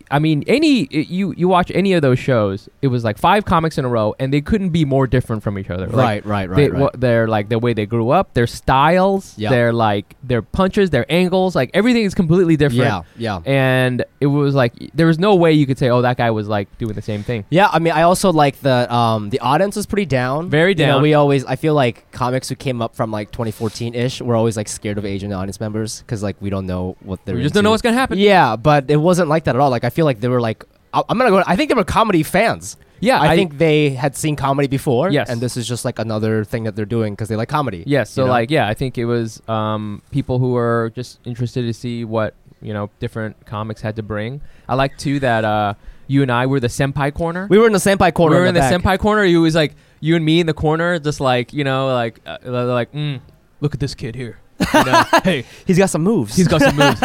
I 0.10 0.20
mean 0.20 0.44
any 0.48 0.88
you 0.92 1.34
you 1.38 1.48
watch 1.48 1.72
any 1.74 1.94
of 1.94 2.02
those 2.02 2.20
shows, 2.20 2.70
it 2.82 2.88
was 2.88 3.04
like 3.04 3.18
five 3.18 3.46
comics 3.46 3.78
in 3.78 3.86
a 3.86 3.90
row, 3.90 4.16
and 4.20 4.34
they 4.34 4.42
couldn't 4.42 4.70
be 4.70 4.86
more 4.86 5.08
different 5.08 5.44
from 5.44 5.58
each 5.60 5.70
other. 5.70 5.88
Like, 5.88 5.96
right, 5.98 6.26
right, 6.26 6.50
right, 6.50 6.56
they, 6.56 6.70
right. 6.70 6.82
wha- 6.82 6.90
they're 6.98 7.28
like 7.28 7.50
the 7.50 7.60
way 7.60 7.74
they 7.74 7.86
grew 7.86 8.10
up, 8.10 8.34
their 8.34 8.48
styles, 8.48 9.34
Yeah. 9.38 9.50
their 9.50 9.74
like 9.74 10.16
their 10.24 10.42
punches, 10.42 10.90
their 10.92 11.06
angles, 11.12 11.56
like 11.56 11.72
everything 11.74 12.04
is 12.04 12.14
completely 12.14 12.56
different. 12.58 12.84
yeah, 12.84 13.02
yeah. 13.18 13.40
And 13.46 14.04
it 14.22 14.28
was 14.28 14.54
like 14.56 14.74
there 14.94 15.08
was 15.08 15.20
no 15.20 15.36
way 15.36 15.52
you 15.54 15.66
could 15.66 15.78
say, 15.78 15.90
oh, 15.90 16.02
that 16.02 16.18
guy 16.18 16.32
was 16.32 16.48
like 16.48 16.68
doing 16.78 16.94
the 16.94 17.02
same 17.02 17.24
thing. 17.24 17.46
Yeah, 17.50 17.70
I 17.72 17.80
mean, 17.80 17.94
I 17.94 18.04
also 18.04 18.32
like 18.32 18.60
the 18.62 18.92
um 18.94 19.30
the 19.30 19.40
audience 19.40 19.76
was 19.76 19.86
pretty 19.86 20.06
down. 20.06 20.50
Very 20.50 20.72
You 20.72 20.86
know, 20.86 20.94
down. 20.94 21.02
we 21.02 21.14
always 21.14 21.44
I 21.46 21.56
feel 21.56 21.74
like 21.74 22.10
comics 22.12 22.50
who 22.50 22.56
came 22.56 22.82
up 22.82 22.96
from 22.96 23.12
like 23.12 23.32
2014 23.32 23.96
ish 23.96 24.22
were 24.22 24.36
always 24.36 24.56
like 24.58 24.68
scared 24.68 24.98
of 24.98 25.06
Asian 25.06 25.34
audience 25.34 25.60
members 25.60 26.02
because 26.02 26.22
like 26.24 26.36
we 26.42 26.50
don't 26.50 26.66
know 26.66 26.96
what 27.02 27.24
they're. 27.26 27.36
We 27.36 27.42
just 27.44 27.54
don't 27.56 27.64
know 27.64 27.72
what's 27.72 27.82
gonna 27.82 27.96
happen. 27.98 28.18
Yeah, 28.20 28.56
but 28.56 28.90
it 28.90 28.98
wasn't 28.98 29.30
like 29.30 29.44
that 29.46 29.56
at 29.56 29.62
all. 29.62 29.70
Like 29.70 29.84
I 29.84 29.90
feel 29.98 30.06
like 30.06 30.20
they 30.20 30.28
were 30.28 30.46
like 30.50 30.64
I- 30.94 31.04
I'm 31.10 31.18
gonna 31.18 31.32
go. 31.32 31.44
I 31.46 31.56
think 31.56 31.70
they 31.70 31.76
were 31.76 31.84
comedy 31.84 32.24
fans. 32.24 32.78
Yeah, 33.00 33.22
I, 33.22 33.36
think 33.36 33.60
they 33.60 33.92
had 33.92 34.16
seen 34.16 34.36
comedy 34.36 34.68
before. 34.68 35.12
Yes. 35.12 35.30
and 35.30 35.40
this 35.40 35.56
is 35.56 35.68
just 35.68 35.86
like 35.86 36.00
another 36.00 36.44
thing 36.44 36.64
that 36.64 36.76
they're 36.76 36.94
doing 36.98 37.14
because 37.14 37.30
they 37.30 37.36
like 37.36 37.50
comedy. 37.50 37.84
Yes. 37.86 38.10
So 38.10 38.22
you 38.22 38.26
know? 38.26 38.32
like, 38.32 38.50
yeah, 38.50 38.68
I 38.68 38.74
think 38.74 38.98
it 38.98 39.06
was 39.06 39.40
um, 39.48 40.02
people 40.10 40.40
who 40.40 40.54
were 40.54 40.92
just 40.96 41.20
interested 41.24 41.62
to 41.64 41.74
see 41.74 42.06
what 42.06 42.34
you 42.62 42.74
know 42.74 42.90
different 43.00 43.46
comics 43.46 43.82
had 43.82 43.96
to 43.98 44.04
bring. 44.04 44.42
I 44.68 44.74
like 44.76 44.98
too 44.98 45.20
that 45.20 45.46
uh, 45.46 45.74
you 46.08 46.22
and 46.24 46.32
I 46.32 46.48
were 46.48 46.60
the 46.60 46.74
senpai 46.80 47.14
corner. 47.14 47.48
we 47.50 47.60
were 47.60 47.68
in 47.68 47.74
the 47.74 47.80
senpai 47.80 48.14
corner. 48.14 48.36
we 48.36 48.42
were 48.42 48.48
in 48.48 48.56
the, 48.56 48.62
back. 48.62 48.74
senpai 48.74 48.98
corner. 48.98 49.24
You 49.24 49.42
was 49.42 49.56
like 49.56 49.76
you 50.00 50.16
and 50.16 50.26
me 50.26 50.40
in 50.40 50.48
the 50.48 50.56
corner, 50.56 50.98
just 50.98 51.20
like 51.20 51.54
you 51.54 51.64
know, 51.64 51.94
like 51.94 52.20
uh, 52.26 52.38
like, 52.80 52.92
mm, 52.94 53.20
look 53.62 53.74
at 53.76 53.80
this 53.80 53.94
kid 53.94 54.16
here. 54.16 54.40
You 54.60 54.86
know, 54.86 55.04
hey, 55.24 55.46
He's 55.66 55.78
got 55.78 55.90
some 55.90 56.04
moves. 56.04 56.36
he's 56.36 56.48
got 56.48 56.62
some 56.62 56.76
moves. 56.76 57.00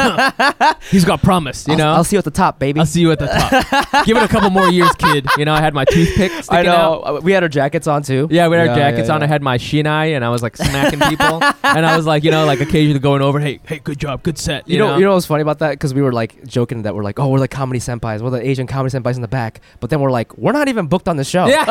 he's 0.90 1.04
got 1.04 1.22
promise. 1.22 1.66
You 1.66 1.72
I'll, 1.72 1.78
know, 1.78 1.92
I'll 1.92 2.04
see 2.04 2.16
you 2.16 2.18
at 2.18 2.24
the 2.24 2.30
top, 2.30 2.58
baby. 2.58 2.80
I'll 2.80 2.86
see 2.86 3.00
you 3.00 3.12
at 3.12 3.18
the 3.18 3.26
top. 3.26 4.04
Give 4.06 4.16
it 4.16 4.22
a 4.22 4.28
couple 4.28 4.50
more 4.50 4.68
years, 4.68 4.92
kid. 4.94 5.26
You 5.36 5.44
know, 5.44 5.52
I 5.52 5.60
had 5.60 5.74
my 5.74 5.84
toothpick 5.84 6.32
I 6.50 6.62
know. 6.62 7.02
out. 7.04 7.22
We 7.22 7.32
had 7.32 7.42
our 7.42 7.48
jackets 7.48 7.86
on 7.86 8.02
too. 8.02 8.28
Yeah, 8.30 8.48
we 8.48 8.56
had 8.56 8.68
our 8.68 8.74
jackets 8.74 9.08
yeah, 9.08 9.14
on. 9.14 9.22
I 9.22 9.26
had 9.26 9.42
my 9.42 9.58
shinai, 9.58 10.14
and 10.14 10.24
I 10.24 10.30
was 10.30 10.42
like 10.42 10.56
smacking 10.56 11.00
people, 11.00 11.42
and 11.62 11.86
I 11.86 11.96
was 11.96 12.06
like, 12.06 12.24
you 12.24 12.30
know, 12.30 12.46
like 12.46 12.60
occasionally 12.60 13.00
going 13.00 13.22
over, 13.22 13.38
hey, 13.38 13.60
hey, 13.64 13.78
good 13.78 13.98
job, 13.98 14.22
good 14.22 14.38
set. 14.38 14.68
You, 14.68 14.78
know, 14.78 14.96
you 14.96 15.04
know 15.04 15.14
what's 15.14 15.26
funny 15.26 15.42
about 15.42 15.58
that? 15.60 15.72
Because 15.72 15.94
we 15.94 16.02
were 16.02 16.12
like 16.12 16.44
joking 16.46 16.82
that 16.82 16.94
we're 16.94 17.04
like, 17.04 17.18
oh, 17.18 17.28
we're 17.28 17.38
like 17.38 17.50
comedy 17.50 17.80
senpais, 17.80 18.20
we're 18.20 18.30
the 18.30 18.46
Asian 18.46 18.66
comedy 18.66 18.96
senpais 18.96 19.16
in 19.16 19.22
the 19.22 19.28
back. 19.28 19.60
But 19.80 19.90
then 19.90 20.00
we're 20.00 20.10
like, 20.10 20.36
we're 20.38 20.52
not 20.52 20.68
even 20.68 20.86
booked 20.86 21.08
on 21.08 21.16
the 21.16 21.24
show. 21.24 21.46
yeah, 21.46 21.64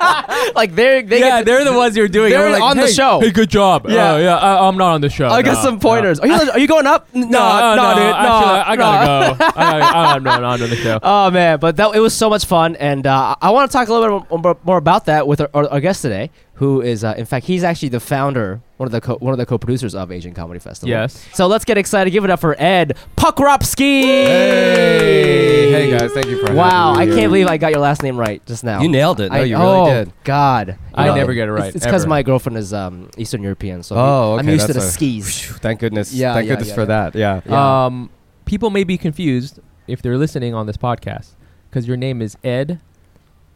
like 0.54 0.74
they're 0.74 1.02
they 1.02 1.20
yeah, 1.20 1.38
get 1.38 1.46
they're 1.46 1.64
the 1.64 1.72
ones 1.72 1.96
you're 1.96 2.08
doing. 2.08 2.30
They're 2.30 2.50
like, 2.50 2.62
on 2.62 2.76
the 2.76 2.88
show. 2.88 3.20
Hey, 3.20 3.30
good 3.30 3.50
job. 3.50 3.86
Yeah. 3.88 4.16
Yeah, 4.16 4.18
yeah. 4.18 4.36
I, 4.36 4.66
I'm 4.66 4.76
not 4.76 4.94
on 4.94 5.00
the 5.00 5.10
show. 5.10 5.28
I 5.28 5.42
got 5.42 5.54
No, 5.54 5.62
some 5.62 5.74
no. 5.74 5.80
pointers. 5.80 6.20
Are 6.20 6.26
you 6.26 6.34
are 6.52 6.58
you 6.58 6.66
going 6.66 6.86
up? 6.86 7.08
N- 7.14 7.20
No, 7.30 7.38
No, 7.38 7.74
no, 7.76 7.94
dude. 7.94 8.02
No, 8.04 8.12
Actually, 8.14 8.60
I 8.60 8.76
gotta 8.76 9.28
no. 9.28 9.34
go. 9.34 9.44
I, 9.56 10.14
I'm 10.14 10.22
not 10.22 10.42
on 10.44 10.60
the 10.60 10.76
show. 10.76 10.98
Oh 11.02 11.30
man, 11.30 11.58
but 11.58 11.76
that 11.76 11.94
it 11.94 12.00
was 12.00 12.14
so 12.14 12.30
much 12.30 12.46
fun, 12.46 12.76
and 12.76 13.06
uh, 13.06 13.36
I 13.40 13.50
want 13.50 13.70
to 13.70 13.76
talk 13.76 13.88
a 13.88 13.92
little 13.92 14.20
bit 14.20 14.30
more, 14.42 14.56
more 14.64 14.76
about 14.78 15.06
that 15.06 15.26
with 15.26 15.40
our, 15.40 15.50
our, 15.54 15.68
our 15.68 15.80
guest 15.80 16.02
today, 16.02 16.30
who 16.60 16.82
is, 16.82 17.02
uh, 17.04 17.14
in 17.16 17.24
fact, 17.24 17.46
he's 17.46 17.64
actually 17.64 17.88
the 17.88 17.98
founder, 17.98 18.60
one 18.76 18.86
of 18.86 18.92
the 18.92 19.00
co- 19.00 19.16
one 19.16 19.32
of 19.32 19.38
the 19.38 19.46
co-producers 19.46 19.94
of 19.94 20.12
Asian 20.12 20.34
Comedy 20.34 20.60
Festival. 20.60 20.90
Yes. 20.90 21.26
So 21.32 21.46
let's 21.46 21.64
get 21.64 21.78
excited. 21.78 22.10
Give 22.10 22.22
it 22.22 22.28
up 22.28 22.38
for 22.38 22.54
Ed 22.60 22.98
Pokropski. 23.16 24.02
Hey, 24.02 25.70
hey 25.70 25.90
guys, 25.90 26.12
thank 26.12 26.26
you 26.26 26.44
for 26.44 26.52
Wow, 26.52 26.92
I 26.92 27.06
can't 27.06 27.30
believe 27.30 27.46
I 27.46 27.56
got 27.56 27.70
your 27.70 27.80
last 27.80 28.02
name 28.02 28.18
right 28.18 28.44
just 28.44 28.62
now. 28.62 28.82
You 28.82 28.90
nailed 28.90 29.20
it. 29.20 29.32
No, 29.32 29.38
I, 29.38 29.44
you 29.44 29.56
oh, 29.56 29.86
really 29.86 30.04
did. 30.04 30.12
God, 30.22 30.76
I 30.92 31.04
You 31.06 31.10
know, 31.12 31.16
never 31.16 31.32
get 31.32 31.48
it 31.48 31.52
right, 31.52 31.74
It's 31.74 31.82
because 31.82 32.06
my 32.06 32.22
girlfriend 32.22 32.58
is 32.58 32.74
um, 32.74 33.08
Eastern 33.16 33.42
European, 33.42 33.82
so 33.82 33.96
Oh, 33.96 34.36
I'm 34.38 34.46
used 34.46 34.66
to 34.66 34.74
the 34.74 34.80
that's 34.80 34.90
a- 34.90 34.92
skis. 34.92 35.46
Thank 35.60 35.80
goodness. 35.80 36.12
Yeah, 36.12 36.34
Thank 36.34 36.46
yeah, 36.46 36.52
goodness 36.52 36.68
yeah, 36.68 36.74
for 36.74 36.80
yeah. 36.82 36.84
that. 37.10 37.14
Yeah. 37.14 37.40
Yeah. 37.46 37.86
Um, 37.86 38.10
people 38.44 38.68
may 38.68 38.84
be 38.84 38.98
confused 38.98 39.60
if 39.86 40.02
they're 40.02 40.18
listening 40.18 40.52
on 40.52 40.66
this 40.66 40.76
podcast 40.76 41.30
because 41.70 41.88
your 41.88 41.96
name 41.96 42.20
is 42.20 42.36
Ed 42.44 42.80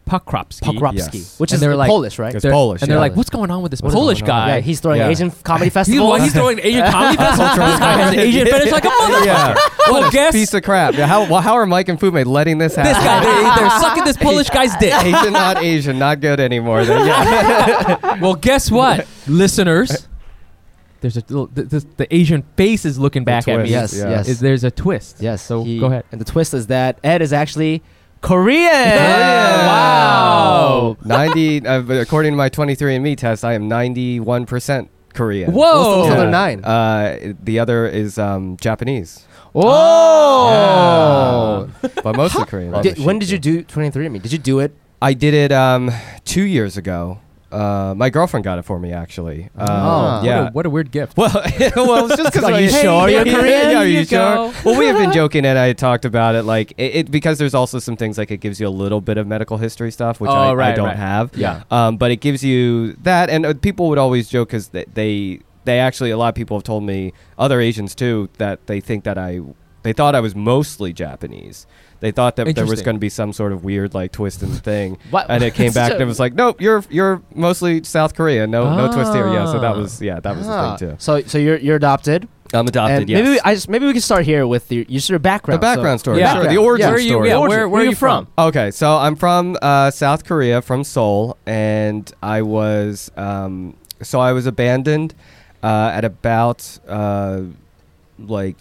Pokropski. 0.05 0.59
Pokropsky, 0.61 1.13
Yes. 1.15 1.39
which 1.39 1.51
And 1.51 1.55
is 1.55 1.61
they're 1.61 1.75
like- 1.75 1.89
Polish, 1.89 2.19
right? 2.19 2.35
It's 2.35 2.43
They're- 2.43 2.51
Polish, 2.51 2.81
and 2.83 2.89
they're 2.91 2.97
yeah. 2.97 3.01
like, 3.01 3.15
"What's 3.15 3.31
going 3.31 3.49
on 3.49 3.63
with 3.63 3.71
this 3.71 3.81
What 3.81 3.89
is 3.89 3.95
Polish 3.95 4.21
guy?" 4.21 4.55
Yeah, 4.55 4.61
he's 4.61 4.79
throwing 4.79 4.99
Yeah. 4.99 5.07
Asian 5.09 5.31
comedy 5.43 5.71
festival. 5.71 6.07
well, 6.09 6.21
he's 6.21 6.31
throwing 6.39 6.59
Asian 6.59 6.85
comedy 6.91 7.17
festival. 7.17 7.47
this 7.47 7.79
guy 7.79 7.91
has 7.97 8.13
an 8.13 8.19
Asian 8.19 8.47
fetish 8.47 8.71
like 8.71 8.85
a 8.85 8.89
motherfucker. 8.89 9.25
yeah. 9.25 9.55
Well, 9.87 10.01
What 10.01 10.09
a 10.09 10.11
guess 10.15 10.33
piece 10.33 10.53
of 10.53 10.61
crap. 10.63 10.93
Yeah, 10.93 11.07
how, 11.07 11.27
well, 11.29 11.41
how 11.41 11.53
are 11.55 11.65
Mike 11.65 11.89
and 11.89 11.99
Fumi 11.99 12.23
letting 12.25 12.59
this 12.59 12.75
happen? 12.75 12.93
this 12.93 13.03
guy. 13.03 13.19
They, 13.23 13.61
they're 13.61 13.79
sucking 13.81 14.03
this 14.03 14.17
Polish 14.17 14.49
guy's 14.51 14.75
dick. 14.75 14.93
Asian, 14.93 15.33
not 15.33 15.57
Asian, 15.63 15.97
not 15.97 16.19
good 16.21 16.39
anymore. 16.39 16.85
Then, 16.85 17.05
yeah. 17.07 18.19
Well, 18.19 18.35
guess 18.35 18.69
what, 18.69 19.07
listeners? 19.27 20.07
There's 21.01 21.17
a 21.17 21.21
little, 21.21 21.47
th- 21.47 21.69
th- 21.69 21.83
the 21.97 22.15
Asian 22.15 22.43
face 22.57 22.83
is 22.85 22.97
looking 22.97 23.23
back 23.23 23.47
at 23.47 23.59
me. 23.61 23.69
yes, 23.69 23.95
yeah. 23.95 24.09
yes, 24.09 24.27
Is 24.27 24.39
there's 24.39 24.63
a 24.63 24.71
twist? 24.71 25.17
yes. 25.19 25.41
So 25.41 25.63
he- 25.63 25.79
go 25.79 25.87
ahead. 25.87 26.03
And 26.11 26.19
the 26.21 26.25
twist 26.25 26.53
is 26.53 26.67
that 26.67 26.99
Ed 27.03 27.21
is 27.21 27.31
actually 27.33 27.83
Korean. 28.25 28.71
Wow. 29.69 30.97
90, 31.05 31.67
uh, 31.67 31.83
according 32.01 32.31
to 32.33 32.37
my 32.37 32.49
23andMe 32.49 33.15
test, 33.15 33.45
I 33.45 33.53
am 33.53 33.69
91% 33.69 34.89
Korean. 35.13 35.51
Whoa. 35.53 35.99
What's 35.99 36.09
the 36.09 36.15
other 36.15 36.31
nine? 36.31 36.65
Uh, 36.65 37.33
the 37.43 37.59
other 37.59 37.85
is 37.87 38.17
um, 38.17 38.57
Japanese. 38.57 39.27
Oh. 39.53 40.89
But 42.03 42.15
mostly 42.17 42.45
Korean. 42.45 42.81
Did- 42.81 42.97
when 42.99 43.19
did 43.19 43.29
you 43.29 43.37
do 43.37 43.63
23andMe? 43.63 44.19
Did 44.23 44.31
you 44.31 44.39
do 44.39 44.59
it? 44.59 44.73
I 45.01 45.13
did 45.13 45.35
it 45.35 45.51
um, 45.51 45.91
two 46.23 46.43
years 46.43 46.77
ago. 46.77 47.19
Uh, 47.55 47.93
my 47.95 48.09
girlfriend 48.09 48.43
got 48.43 48.59
it 48.59 48.63
for 48.63 48.79
me, 48.79 48.91
actually. 48.91 49.49
Um, 49.57 49.67
Oh. 49.69 50.21
yeah. 50.23 50.41
What 50.41 50.47
a, 50.47 50.51
what 50.51 50.65
a 50.65 50.69
weird 50.69 50.91
gift. 50.91 51.15
Well, 51.17 51.31
well, 51.75 52.05
it's 52.07 52.17
just 52.17 52.33
because. 52.33 52.43
Are 52.43 52.59
you 52.59 52.69
sure 52.69 53.09
you're 53.09 53.23
Korean? 53.23 53.71
Yeah, 53.71 53.77
are 53.79 53.85
you 53.85 53.99
you 53.99 54.05
sure? 54.05 54.53
Well, 54.65 54.77
we 54.77 54.85
have 54.87 54.97
been 54.97 55.11
joking, 55.21 55.45
and 55.45 55.57
I 55.57 55.73
talked 55.73 56.05
about 56.05 56.35
it, 56.35 56.43
like 56.43 56.73
it, 56.77 56.95
it 56.95 57.11
because 57.11 57.37
there's 57.37 57.53
also 57.53 57.79
some 57.79 57.95
things 57.95 58.17
like 58.17 58.29
it 58.31 58.37
gives 58.37 58.59
you 58.59 58.67
a 58.67 58.75
little 58.83 59.01
bit 59.01 59.17
of 59.17 59.25
medical 59.27 59.57
history 59.57 59.91
stuff, 59.91 60.19
which 60.19 60.29
Oh, 60.31 60.33
I, 60.59 60.71
I 60.71 60.71
don't 60.73 60.87
right. 60.87 60.95
have. 60.97 61.35
Yeah. 61.37 61.63
Um, 61.71 61.97
but 61.97 62.11
it 62.11 62.17
gives 62.17 62.43
you 62.43 62.93
that, 63.03 63.29
and 63.29 63.45
uh, 63.45 63.53
people 63.53 63.87
would 63.89 63.97
always 63.97 64.27
joke 64.29 64.49
because 64.49 64.69
they, 64.69 64.85
they 64.93 65.39
they 65.63 65.79
actually 65.79 66.11
a 66.11 66.17
lot 66.17 66.29
of 66.29 66.35
people 66.35 66.57
have 66.57 66.63
told 66.63 66.83
me 66.83 67.13
other 67.39 67.61
Asians 67.61 67.95
too 67.95 68.29
that 68.37 68.67
they 68.67 68.79
think 68.81 69.03
that 69.05 69.17
I 69.17 69.39
they 69.83 69.93
thought 69.93 70.13
I 70.15 70.19
was 70.19 70.35
mostly 70.35 70.93
Japanese. 70.93 71.67
They 72.01 72.11
thought 72.11 72.35
that 72.35 72.53
there 72.55 72.65
was 72.65 72.81
going 72.81 72.95
to 72.95 72.99
be 72.99 73.09
some 73.09 73.33
sort 73.33 73.51
of 73.51 73.63
weird 73.63 73.93
like 73.93 74.11
twist 74.11 74.43
in 74.43 74.51
the 74.51 74.59
thing, 74.59 74.97
What? 75.11 75.27
and 75.29 75.43
it 75.43 75.53
came 75.55 75.71
back 75.79 75.87
such 75.87 75.93
and 75.93 76.01
it 76.01 76.05
was 76.05 76.19
like, 76.19 76.33
nope, 76.33 76.61
you're 76.61 76.83
you're 76.89 77.21
mostly 77.33 77.83
South 77.83 78.13
Korea. 78.15 78.45
No, 78.47 78.75
no 78.75 78.91
twist 78.93 79.13
here. 79.13 79.27
Yeah, 79.31 79.45
so 79.45 79.59
that 79.59 79.75
Ah. 79.75 79.77
was 79.79 80.01
yeah, 80.01 80.19
that 80.19 80.35
was 80.35 80.47
Ah. 80.47 80.71
the 80.73 80.77
thing 80.77 80.89
too. 80.89 80.95
So, 80.99 81.21
so 81.21 81.37
you're 81.37 81.57
you're 81.57 81.77
adopted. 81.77 82.27
I'm 82.53 82.67
adopted. 82.67 82.99
and 83.01 83.09
yes. 83.09 83.17
maybe 83.17 83.29
we, 83.31 83.39
I 83.43 83.55
just 83.55 83.67
maybe 83.69 83.85
we 83.87 83.91
can 83.93 84.01
start 84.01 84.23
here 84.25 84.45
with 84.45 84.71
your 84.71 84.85
your 84.87 85.01
sort 85.01 85.15
of 85.15 85.21
background. 85.23 85.59
the 85.61 85.65
background 85.65 85.99
So- 85.99 86.03
story. 86.03 86.19
Yeah. 86.19 86.33
Sure, 86.35 86.43
Yeah. 86.43 86.49
the 86.51 86.57
origin 86.57 86.81
Yeah. 86.85 86.89
Where 86.89 86.95
are 86.95 86.99
you? 86.99 87.09
story. 87.09 87.29
Yeah, 87.29 87.37
Origin. 87.39 87.57
where, 87.57 87.69
where 87.69 87.81
are 87.81 87.85
you 87.85 87.95
from? 87.95 88.27
Okay, 88.37 88.71
so 88.71 88.97
I'm 88.97 89.15
from 89.15 89.57
uh, 89.61 89.89
South 89.91 90.25
Korea, 90.25 90.61
from 90.61 90.83
Seoul, 90.83 91.37
and 91.47 92.11
I 92.21 92.43
was 92.43 93.09
um, 93.17 93.75
so 94.01 94.19
I 94.19 94.31
was 94.33 94.45
abandoned 94.45 95.15
uh, 95.63 95.91
at 95.95 96.05
about 96.05 96.77
uh, 96.87 97.41
like 98.19 98.57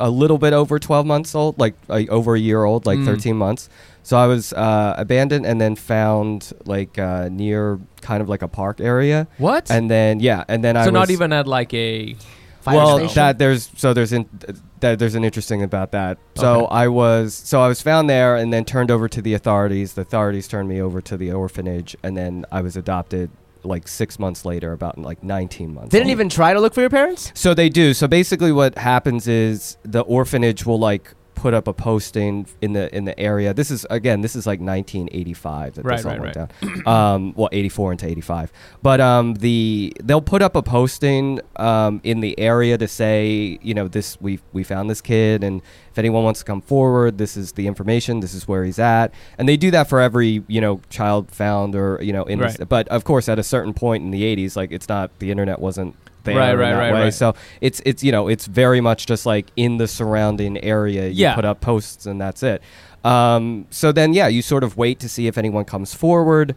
a 0.00 0.10
little 0.10 0.38
bit 0.38 0.52
over 0.52 0.78
12 0.78 1.06
months 1.06 1.34
old, 1.34 1.58
like 1.58 1.74
uh, 1.90 2.02
over 2.08 2.34
a 2.34 2.38
year 2.38 2.64
old, 2.64 2.86
like 2.86 2.98
Mm. 2.98 3.04
13 3.06 3.36
months. 3.36 3.68
So 4.02 4.16
I 4.16 4.26
was 4.26 4.52
uh, 4.54 4.94
abandoned 4.96 5.44
and 5.44 5.60
then 5.60 5.76
found 5.76 6.52
like 6.64 6.98
uh, 6.98 7.28
near 7.30 7.78
kind 8.00 8.22
of 8.22 8.28
like 8.28 8.42
a 8.42 8.48
park 8.48 8.80
area. 8.80 9.26
What? 9.38 9.70
And 9.70 9.90
then 9.90 10.20
yeah, 10.20 10.44
and 10.48 10.64
then 10.64 10.76
I 10.76 10.84
so 10.84 10.90
not 10.90 11.10
even 11.10 11.32
at 11.32 11.46
like 11.46 11.72
a. 11.74 12.16
Fire 12.60 12.74
well 12.74 12.98
station? 12.98 13.14
that 13.14 13.38
there's 13.38 13.70
so 13.76 13.94
there's 13.94 14.12
in 14.12 14.26
that 14.80 14.98
there's 14.98 15.14
an 15.14 15.24
interesting 15.24 15.62
about 15.62 15.92
that. 15.92 16.18
So 16.34 16.64
Okay. 16.64 16.74
I 16.74 16.88
was 16.88 17.32
so 17.34 17.60
I 17.60 17.68
was 17.68 17.80
found 17.80 18.10
there 18.10 18.34
and 18.34 18.52
then 18.52 18.64
turned 18.64 18.90
over 18.90 19.08
to 19.08 19.22
the 19.22 19.32
authorities. 19.34 19.92
The 19.92 20.00
authorities 20.02 20.48
turned 20.48 20.68
me 20.68 20.80
over 20.82 21.00
to 21.02 21.16
the 21.16 21.30
orphanage 21.32 21.96
and 22.02 22.16
then 22.16 22.44
I 22.50 22.60
was 22.62 22.76
adopted 22.76 23.30
like 23.64 23.88
six 23.88 24.18
months 24.18 24.44
later, 24.44 24.72
about 24.72 24.98
like 24.98 25.22
19 25.22 25.74
months. 25.74 25.92
They 25.92 25.98
didn't 25.98 26.10
even 26.10 26.28
try 26.28 26.54
to 26.54 26.60
look 26.60 26.74
for 26.74 26.80
your 26.80 26.90
parents. 26.90 27.32
So 27.34 27.54
they 27.54 27.68
do. 27.68 27.94
So 27.94 28.06
basically, 28.08 28.52
what 28.52 28.76
happens 28.78 29.28
is 29.28 29.76
the 29.82 30.00
orphanage 30.00 30.64
will 30.66 30.78
like 30.78 31.14
put 31.38 31.54
up 31.54 31.68
a 31.68 31.72
posting 31.72 32.46
in 32.60 32.72
the 32.72 32.94
in 32.94 33.04
the 33.04 33.18
area. 33.18 33.54
This 33.54 33.70
is 33.70 33.86
again, 33.90 34.20
this 34.20 34.34
is 34.34 34.46
like 34.46 34.60
1985 34.60 35.74
that 35.74 35.84
Right, 35.84 35.96
this 35.96 36.04
all 36.04 36.12
right, 36.12 36.20
went 36.20 36.34
down. 36.34 36.48
Um, 36.86 37.32
well, 37.36 37.48
84 37.52 37.92
into 37.92 38.06
85. 38.06 38.52
But 38.82 39.00
um, 39.00 39.34
the 39.34 39.92
they'll 40.02 40.20
put 40.20 40.42
up 40.42 40.56
a 40.56 40.62
posting 40.62 41.40
um, 41.56 42.00
in 42.02 42.20
the 42.20 42.38
area 42.38 42.76
to 42.78 42.88
say, 42.88 43.58
you 43.62 43.74
know, 43.74 43.88
this 43.88 44.20
we 44.20 44.40
we 44.52 44.64
found 44.64 44.90
this 44.90 45.00
kid, 45.00 45.44
and 45.44 45.62
if 45.90 45.98
anyone 45.98 46.24
wants 46.24 46.40
to 46.40 46.44
come 46.46 46.60
forward, 46.60 47.18
this 47.18 47.36
is 47.36 47.52
the 47.52 47.66
information. 47.66 48.20
This 48.20 48.34
is 48.34 48.48
where 48.48 48.64
he's 48.64 48.78
at, 48.78 49.12
and 49.38 49.48
they 49.48 49.56
do 49.56 49.70
that 49.70 49.88
for 49.88 50.00
every 50.00 50.42
you 50.48 50.60
know 50.60 50.80
child 50.90 51.30
found 51.30 51.74
or 51.74 51.98
you 52.02 52.12
know 52.12 52.24
in. 52.24 52.40
This, 52.40 52.56
but 52.68 52.88
of 52.88 53.04
course, 53.04 53.28
at 53.28 53.38
a 53.38 53.42
certain 53.44 53.74
point 53.74 54.02
in 54.02 54.10
the 54.10 54.22
80s, 54.22 54.56
like 54.56 54.72
it's 54.72 54.88
not 54.88 55.16
the 55.18 55.30
internet 55.30 55.60
wasn't 55.60 55.94
there 56.24 56.36
Right, 56.36 56.52
in 56.52 56.58
right, 56.58 56.70
that 56.72 56.78
right, 56.78 56.92
way. 56.92 57.00
right. 57.04 57.14
So 57.14 57.34
it's 57.60 57.80
it's 57.84 58.02
you 58.04 58.12
know 58.12 58.28
it's 58.28 58.46
very 58.46 58.80
much 58.80 59.06
just 59.06 59.26
like 59.26 59.46
in 59.56 59.76
the 59.78 59.88
surrounding 59.88 60.58
area. 60.64 61.08
You 61.08 61.14
Yeah. 61.22 61.34
put 61.34 61.44
up 61.44 61.60
posts 61.60 62.06
and 62.06 62.20
that's 62.20 62.42
it. 62.42 62.62
Um, 63.04 63.66
so 63.70 63.92
then 63.92 64.12
yeah, 64.12 64.26
you 64.28 64.42
sort 64.42 64.64
of 64.64 64.76
wait 64.76 64.98
to 65.00 65.08
see 65.08 65.26
if 65.26 65.38
anyone 65.38 65.64
comes 65.64 65.94
forward. 65.94 66.54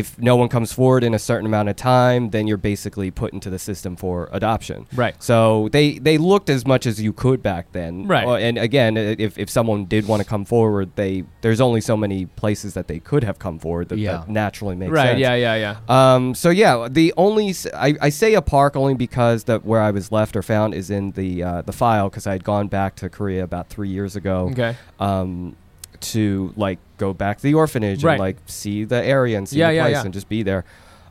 If 0.00 0.18
no 0.18 0.34
one 0.36 0.48
comes 0.48 0.72
forward 0.72 1.04
in 1.04 1.14
a 1.14 1.18
certain 1.18 1.46
amount 1.46 1.68
of 1.68 1.76
time, 1.76 2.30
then 2.30 2.46
you're 2.48 2.56
basically 2.72 3.10
put 3.10 3.32
into 3.32 3.48
the 3.50 3.58
system 3.58 3.96
for 3.96 4.28
adoption. 4.32 4.86
Right. 4.94 5.14
So 5.22 5.68
they 5.72 5.98
they 5.98 6.18
looked 6.18 6.50
as 6.50 6.66
much 6.66 6.84
as 6.86 7.00
you 7.00 7.12
could 7.12 7.42
back 7.42 7.64
then. 7.72 8.06
Right. 8.06 8.26
Uh, 8.26 8.34
And 8.48 8.58
again, 8.58 8.96
if, 8.96 9.38
if 9.38 9.48
someone 9.50 9.84
did 9.84 10.06
want 10.08 10.20
to 10.22 10.28
come 10.28 10.44
forward, 10.44 10.86
they 10.96 11.24
there's 11.42 11.60
only 11.60 11.80
so 11.80 11.96
many 11.96 12.26
places 12.26 12.74
that 12.74 12.86
they 12.88 12.98
could 12.98 13.22
have 13.24 13.38
come 13.38 13.58
forward 13.58 13.88
that, 13.90 13.98
Yeah. 13.98 14.12
that 14.18 14.28
naturally 14.28 14.76
makes 14.76 14.92
Right. 14.92 15.02
sense. 15.16 15.22
Right. 15.26 15.40
Yeah. 15.40 15.54
Yeah. 15.56 15.74
Yeah. 15.88 16.14
Um, 16.14 16.34
so 16.34 16.48
yeah, 16.50 16.88
the 16.90 17.14
only 17.16 17.54
I, 17.74 17.94
I 18.00 18.10
say 18.10 18.34
a 18.34 18.42
park 18.42 18.76
only 18.76 18.94
because 18.94 19.44
that 19.44 19.64
where 19.64 19.80
I 19.88 19.90
was 19.92 20.10
left 20.10 20.34
or 20.36 20.42
found 20.42 20.74
is 20.74 20.90
in 20.90 21.12
the 21.12 21.42
uh, 21.42 21.62
the 21.62 21.72
file 21.72 22.08
because 22.10 22.26
I 22.26 22.32
had 22.32 22.44
gone 22.44 22.66
back 22.68 22.96
to 22.96 23.08
Korea 23.08 23.42
about 23.44 23.68
three 23.68 23.88
years 23.90 24.16
ago 24.16 24.48
Okay. 24.52 24.74
um, 24.98 25.54
to 26.00 26.52
like 26.56 26.78
go 26.98 27.12
back 27.12 27.38
to 27.38 27.42
the 27.42 27.54
orphanage 27.54 28.02
Right. 28.04 28.12
and 28.14 28.20
like 28.20 28.36
see 28.46 28.84
the 28.84 29.02
area 29.04 29.36
and 29.38 29.48
see 29.48 29.58
Yeah, 29.58 29.68
the 29.68 29.74
yeah, 29.74 29.82
place 29.84 29.94
yeah. 29.96 30.02
and 30.04 30.12
just 30.14 30.28
be 30.28 30.42
there. 30.42 30.64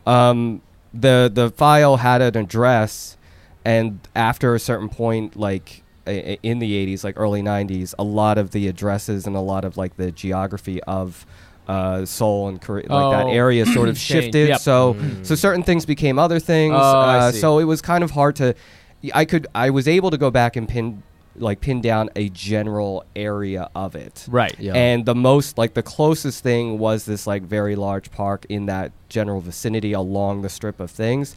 Um, 0.05 0.61
the 0.93 1.31
the 1.33 1.49
file 1.51 1.97
had 1.97 2.21
an 2.21 2.37
address, 2.37 3.17
and 3.65 3.99
after 4.15 4.53
a 4.55 4.59
certain 4.59 4.89
point, 4.89 5.35
like 5.35 5.83
i- 6.05 6.11
i- 6.11 6.37
in 6.43 6.59
the 6.59 6.73
80s, 6.73 7.03
like 7.03 7.15
early 7.17 7.41
90s, 7.41 7.95
a 7.97 8.03
lot 8.03 8.37
of 8.37 8.51
the 8.51 8.67
addresses 8.67 9.25
and 9.25 9.35
a 9.35 9.39
lot 9.39 9.63
of 9.65 9.77
like 9.77 9.95
the 9.97 10.11
geography 10.11 10.81
of 10.83 11.25
uh, 11.65 12.03
Seoul 12.03 12.49
and 12.49 12.59
Korea, 12.61 12.85
like 12.89 13.17
that 13.17 13.25
Oh. 13.27 13.31
area, 13.31 13.65
sort 13.65 13.87
of 13.87 13.95
Changed, 13.97 14.25
shifted. 14.25 14.49
yep. 14.49 14.59
So 14.59 14.95
Mm. 14.95 15.25
so 15.25 15.33
certain 15.35 15.63
things 15.63 15.85
became 15.85 16.19
other 16.19 16.37
things. 16.39 16.75
Oh, 16.77 16.99
I 16.99 17.17
uh, 17.17 17.31
see. 17.31 17.39
so 17.39 17.57
it 17.59 17.63
was 17.63 17.81
kind 17.81 18.03
of 18.03 18.11
hard 18.11 18.35
to. 18.35 18.53
I 19.13 19.23
could 19.25 19.47
I 19.55 19.69
was 19.69 19.87
able 19.87 20.11
to 20.11 20.17
go 20.17 20.29
back 20.29 20.55
and 20.57 20.67
pin 20.67 21.01
like 21.35 21.61
pin 21.61 21.81
down 21.81 22.09
a 22.15 22.29
general 22.29 23.03
area 23.15 23.69
of 23.75 23.95
it. 23.95 24.25
Right. 24.29 24.55
Yeah. 24.59 24.73
And 24.73 25.05
the 25.05 25.15
most 25.15 25.57
like 25.57 25.73
the 25.73 25.83
closest 25.83 26.43
thing 26.43 26.77
was 26.77 27.05
this 27.05 27.25
like 27.25 27.41
very 27.43 27.75
large 27.75 28.11
park 28.11 28.45
in 28.49 28.67
that 28.67 28.91
general 29.09 29.41
vicinity 29.41 29.93
along 29.93 30.41
the 30.43 30.49
strip 30.49 30.79
of 30.79 30.91
things. 30.91 31.35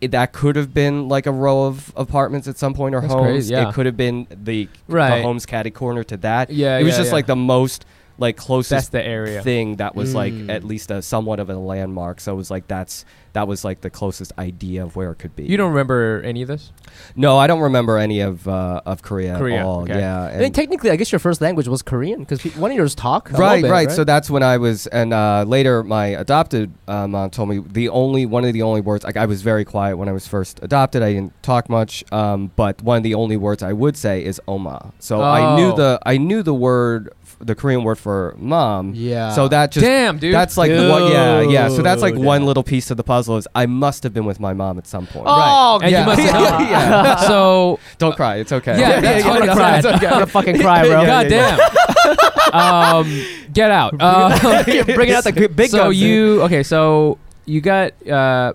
It, 0.00 0.10
that 0.10 0.32
could 0.32 0.56
have 0.56 0.74
been 0.74 1.08
like 1.08 1.26
a 1.26 1.30
row 1.32 1.64
of 1.64 1.92
apartments 1.96 2.48
at 2.48 2.58
some 2.58 2.74
point 2.74 2.94
or 2.94 3.00
That's 3.00 3.12
homes. 3.12 3.26
crazy, 3.26 3.54
yeah. 3.54 3.68
It 3.68 3.74
could 3.74 3.86
have 3.86 3.96
been 3.96 4.26
the 4.30 4.68
Right. 4.88 5.16
the 5.18 5.22
homes 5.22 5.46
catty 5.46 5.70
corner 5.70 6.04
to 6.04 6.16
that. 6.18 6.50
Yeah, 6.50 6.78
It 6.78 6.84
was 6.84 6.92
yeah, 6.92 6.98
just 6.98 7.08
yeah. 7.08 7.14
like 7.14 7.26
the 7.26 7.36
most 7.36 7.84
like 8.18 8.36
That's 8.36 8.46
closest 8.46 8.92
the 8.92 9.04
area. 9.04 9.42
thing 9.42 9.76
that 9.76 9.94
was 9.96 10.14
like 10.14 10.32
Mm. 10.32 10.48
at 10.50 10.62
least 10.64 10.90
a 10.90 11.02
somewhat 11.02 11.40
of 11.40 11.50
a 11.50 11.56
landmark. 11.56 12.20
So 12.20 12.32
it 12.32 12.36
was 12.36 12.50
like 12.50 12.68
that's 12.68 13.04
that 13.32 13.48
was 13.48 13.64
like 13.64 13.80
the 13.80 13.90
closest 13.90 14.32
idea 14.38 14.84
of 14.84 14.94
where 14.94 15.10
it 15.10 15.16
could 15.16 15.34
be. 15.34 15.42
You 15.44 15.56
don't 15.56 15.70
remember 15.70 16.22
any 16.24 16.42
of 16.42 16.46
this? 16.48 16.70
No, 17.16 17.36
I 17.36 17.48
don't 17.48 17.60
remember 17.62 17.98
any 17.98 18.20
of 18.20 18.46
uh, 18.46 18.80
of 18.86 19.02
Korea, 19.02 19.36
Korea, 19.36 19.58
at 19.58 19.64
all. 19.66 19.82
okay. 19.82 19.98
Yeah, 19.98 20.22
I 20.26 20.36
mean, 20.38 20.52
technically, 20.52 20.90
I 20.90 20.96
guess 20.96 21.10
your 21.10 21.18
first 21.18 21.40
language 21.40 21.66
was 21.66 21.82
Korean 21.82 22.20
because 22.20 22.44
one 22.56 22.70
of 22.70 22.76
yours 22.76 22.94
talk. 22.94 23.30
right, 23.32 23.62
bit, 23.62 23.70
right. 23.72 23.90
So 23.90 24.04
that's 24.04 24.30
when 24.30 24.44
I 24.44 24.58
was, 24.58 24.86
and 24.86 25.12
uh, 25.12 25.44
later 25.48 25.82
my 25.82 26.06
adopted 26.06 26.72
uh, 26.86 27.08
mom 27.08 27.30
told 27.30 27.48
me 27.48 27.58
the 27.66 27.88
only 27.88 28.24
one 28.26 28.44
of 28.44 28.52
the 28.52 28.62
only 28.62 28.80
words. 28.80 29.02
Like 29.02 29.16
I 29.16 29.26
was 29.26 29.42
very 29.42 29.64
quiet 29.64 29.96
when 29.96 30.08
I 30.08 30.12
was 30.12 30.28
first 30.28 30.60
adopted. 30.62 31.02
I 31.02 31.12
didn't 31.14 31.32
talk 31.42 31.68
much, 31.68 32.04
um, 32.12 32.52
but 32.54 32.80
one 32.82 32.98
of 32.98 33.02
the 33.02 33.14
only 33.14 33.36
words 33.36 33.64
I 33.64 33.72
would 33.72 33.96
say 33.96 34.24
is 34.24 34.40
"oma." 34.46 34.92
So 35.00 35.20
I 35.20 35.56
knew 35.56 35.72
Oh. 35.72 35.76
the 35.76 35.98
I 36.06 36.18
knew 36.18 36.44
the 36.44 36.54
word, 36.54 37.10
f- 37.23 37.23
the 37.40 37.54
Korean 37.54 37.84
word 37.84 37.98
for 37.98 38.34
mom. 38.38 38.92
Yeah. 38.94 39.30
So 39.32 39.48
that 39.48 39.70
just 39.72 39.84
Damn, 39.84 40.18
dude. 40.18 40.34
That's 40.34 40.56
like 40.56 40.70
one, 40.70 41.10
yeah, 41.10 41.40
yeah. 41.42 41.68
So 41.68 41.82
that's 41.82 42.02
like 42.02 42.14
Dude. 42.14 42.24
one 42.24 42.44
little 42.46 42.62
piece 42.62 42.90
of 42.90 42.96
the 42.96 43.04
puzzle 43.04 43.36
is 43.36 43.46
I 43.54 43.66
must 43.66 44.02
have 44.02 44.12
been 44.14 44.24
with 44.24 44.40
my 44.40 44.52
mom 44.52 44.78
at 44.78 44.86
some 44.86 45.06
point. 45.06 45.26
Oh, 45.28 45.78
And 45.82 45.90
yeah. 45.90 46.00
you 46.00 46.06
must 46.06 46.20
have 46.22 46.32
known. 46.60 46.68
Yeah. 46.68 47.16
so 47.28 47.78
Don't 47.98 48.16
cry. 48.16 48.36
It's 48.36 48.52
okay. 48.52 48.78
Yeah, 48.78 49.00
that's 49.00 49.24
I'm 49.24 49.32
funny. 49.32 49.46
gonna 49.46 49.56
cry. 49.58 49.76
It's 49.78 49.86
okay. 49.86 50.06
I'm 50.06 50.12
gonna 50.12 50.26
fucking 50.26 50.58
cry, 50.60 50.82
bro. 50.86 51.02
Yeah, 51.02 51.06
God 51.06 51.30
yeah, 51.30 51.56
damn. 52.52 52.54
um, 52.54 53.24
get 53.52 53.70
out. 53.70 53.94
Uh, 54.00 54.64
You're 54.66 54.84
bringing 54.84 55.14
out 55.14 55.24
the 55.24 55.48
big 55.54 55.70
so 55.70 55.84
guns. 55.84 55.98
dude. 55.98 56.08
you 56.08 56.42
okay? 56.42 56.62
So 56.62 57.18
you 57.46 57.60
got 57.60 57.92
uh, 58.08 58.52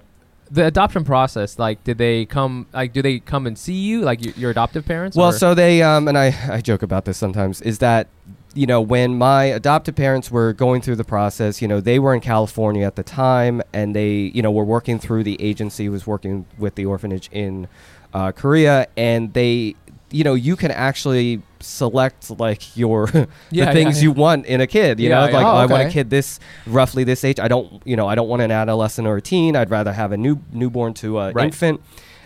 the 0.52 0.66
adoption 0.66 1.04
process. 1.04 1.60
Like, 1.60 1.84
did 1.84 1.98
they 1.98 2.26
come? 2.26 2.68
Like, 2.74 2.94
do 2.94 3.02
they 3.02 3.20
come 3.20 3.46
and 3.48 3.58
see 3.58 3.74
you? 3.74 4.02
Like 4.02 4.24
your, 4.24 4.34
your 4.36 4.52
adoptive 4.52 4.86
parents? 4.86 5.16
Well, 5.18 5.30
or- 5.30 5.34
so 5.34 5.54
they 5.54 5.82
um, 5.82 6.08
and 6.08 6.18
I 6.18 6.34
I 6.50 6.62
joke 6.62 6.84
about 6.84 7.06
this 7.06 7.18
sometimes 7.18 7.62
is 7.62 7.80
that 7.80 8.08
you 8.56 8.66
know 8.66 8.82
when 8.82 9.18
my 9.18 9.46
adoptive 9.46 9.96
parents 9.96 10.32
were 10.32 10.54
going 10.54 10.82
through 10.82 10.96
the 10.98 11.04
process, 11.04 11.62
you 11.62 11.68
know 11.68 11.80
they 11.80 12.00
were 12.00 12.14
in 12.14 12.22
California 12.22 12.86
at 12.86 12.96
the 12.96 13.04
time, 13.04 13.62
and 13.74 13.96
they 13.96 14.32
you 14.34 14.42
know 14.42 14.52
were 14.52 14.64
working 14.66 15.00
through 15.00 15.24
the 15.24 15.42
agency 15.42 15.88
was 15.90 16.06
working 16.08 16.46
with 16.58 16.76
the 16.76 16.86
orphanage 16.86 17.30
in 17.32 17.68
uh, 18.14 18.32
Korea, 18.32 18.88
and 18.98 19.34
they 19.34 19.76
you 20.12 20.24
know 20.24 20.34
you 20.34 20.56
can 20.56 20.72
actually 20.72 21.42
select 21.60 22.32
like 22.40 22.76
your 22.76 23.06
the 23.08 23.20
Yeah, 23.52 23.66
yeah, 23.66 23.74
things 23.74 23.98
yeah. 23.98 24.04
you 24.06 24.12
want 24.14 24.46
in 24.48 24.62
a 24.62 24.66
kid 24.68 25.00
you 25.00 25.10
Yeah, 25.10 25.26
know 25.28 25.32
like 25.32 25.46
Oh, 25.46 25.50
I 25.52 25.66
want 25.66 25.84
a 25.88 25.90
kid 25.92 26.10
this 26.10 26.40
roughly 26.66 27.04
this 27.04 27.24
age. 27.24 27.40
I 27.40 27.48
don't 27.48 27.82
you 27.86 27.96
know 27.96 28.08
I 28.08 28.16
don't 28.16 28.28
want 28.30 28.42
an 28.42 28.50
adolescent 28.52 29.08
or 29.08 29.18
a 29.18 29.22
teen. 29.22 29.56
I'd 29.56 29.70
rather 29.70 29.94
have 29.94 30.12
a 30.12 30.18
new 30.18 30.40
newborn 30.52 30.94
to 30.96 31.20
a 31.20 31.32
Right. 31.32 31.46
infant 31.46 31.82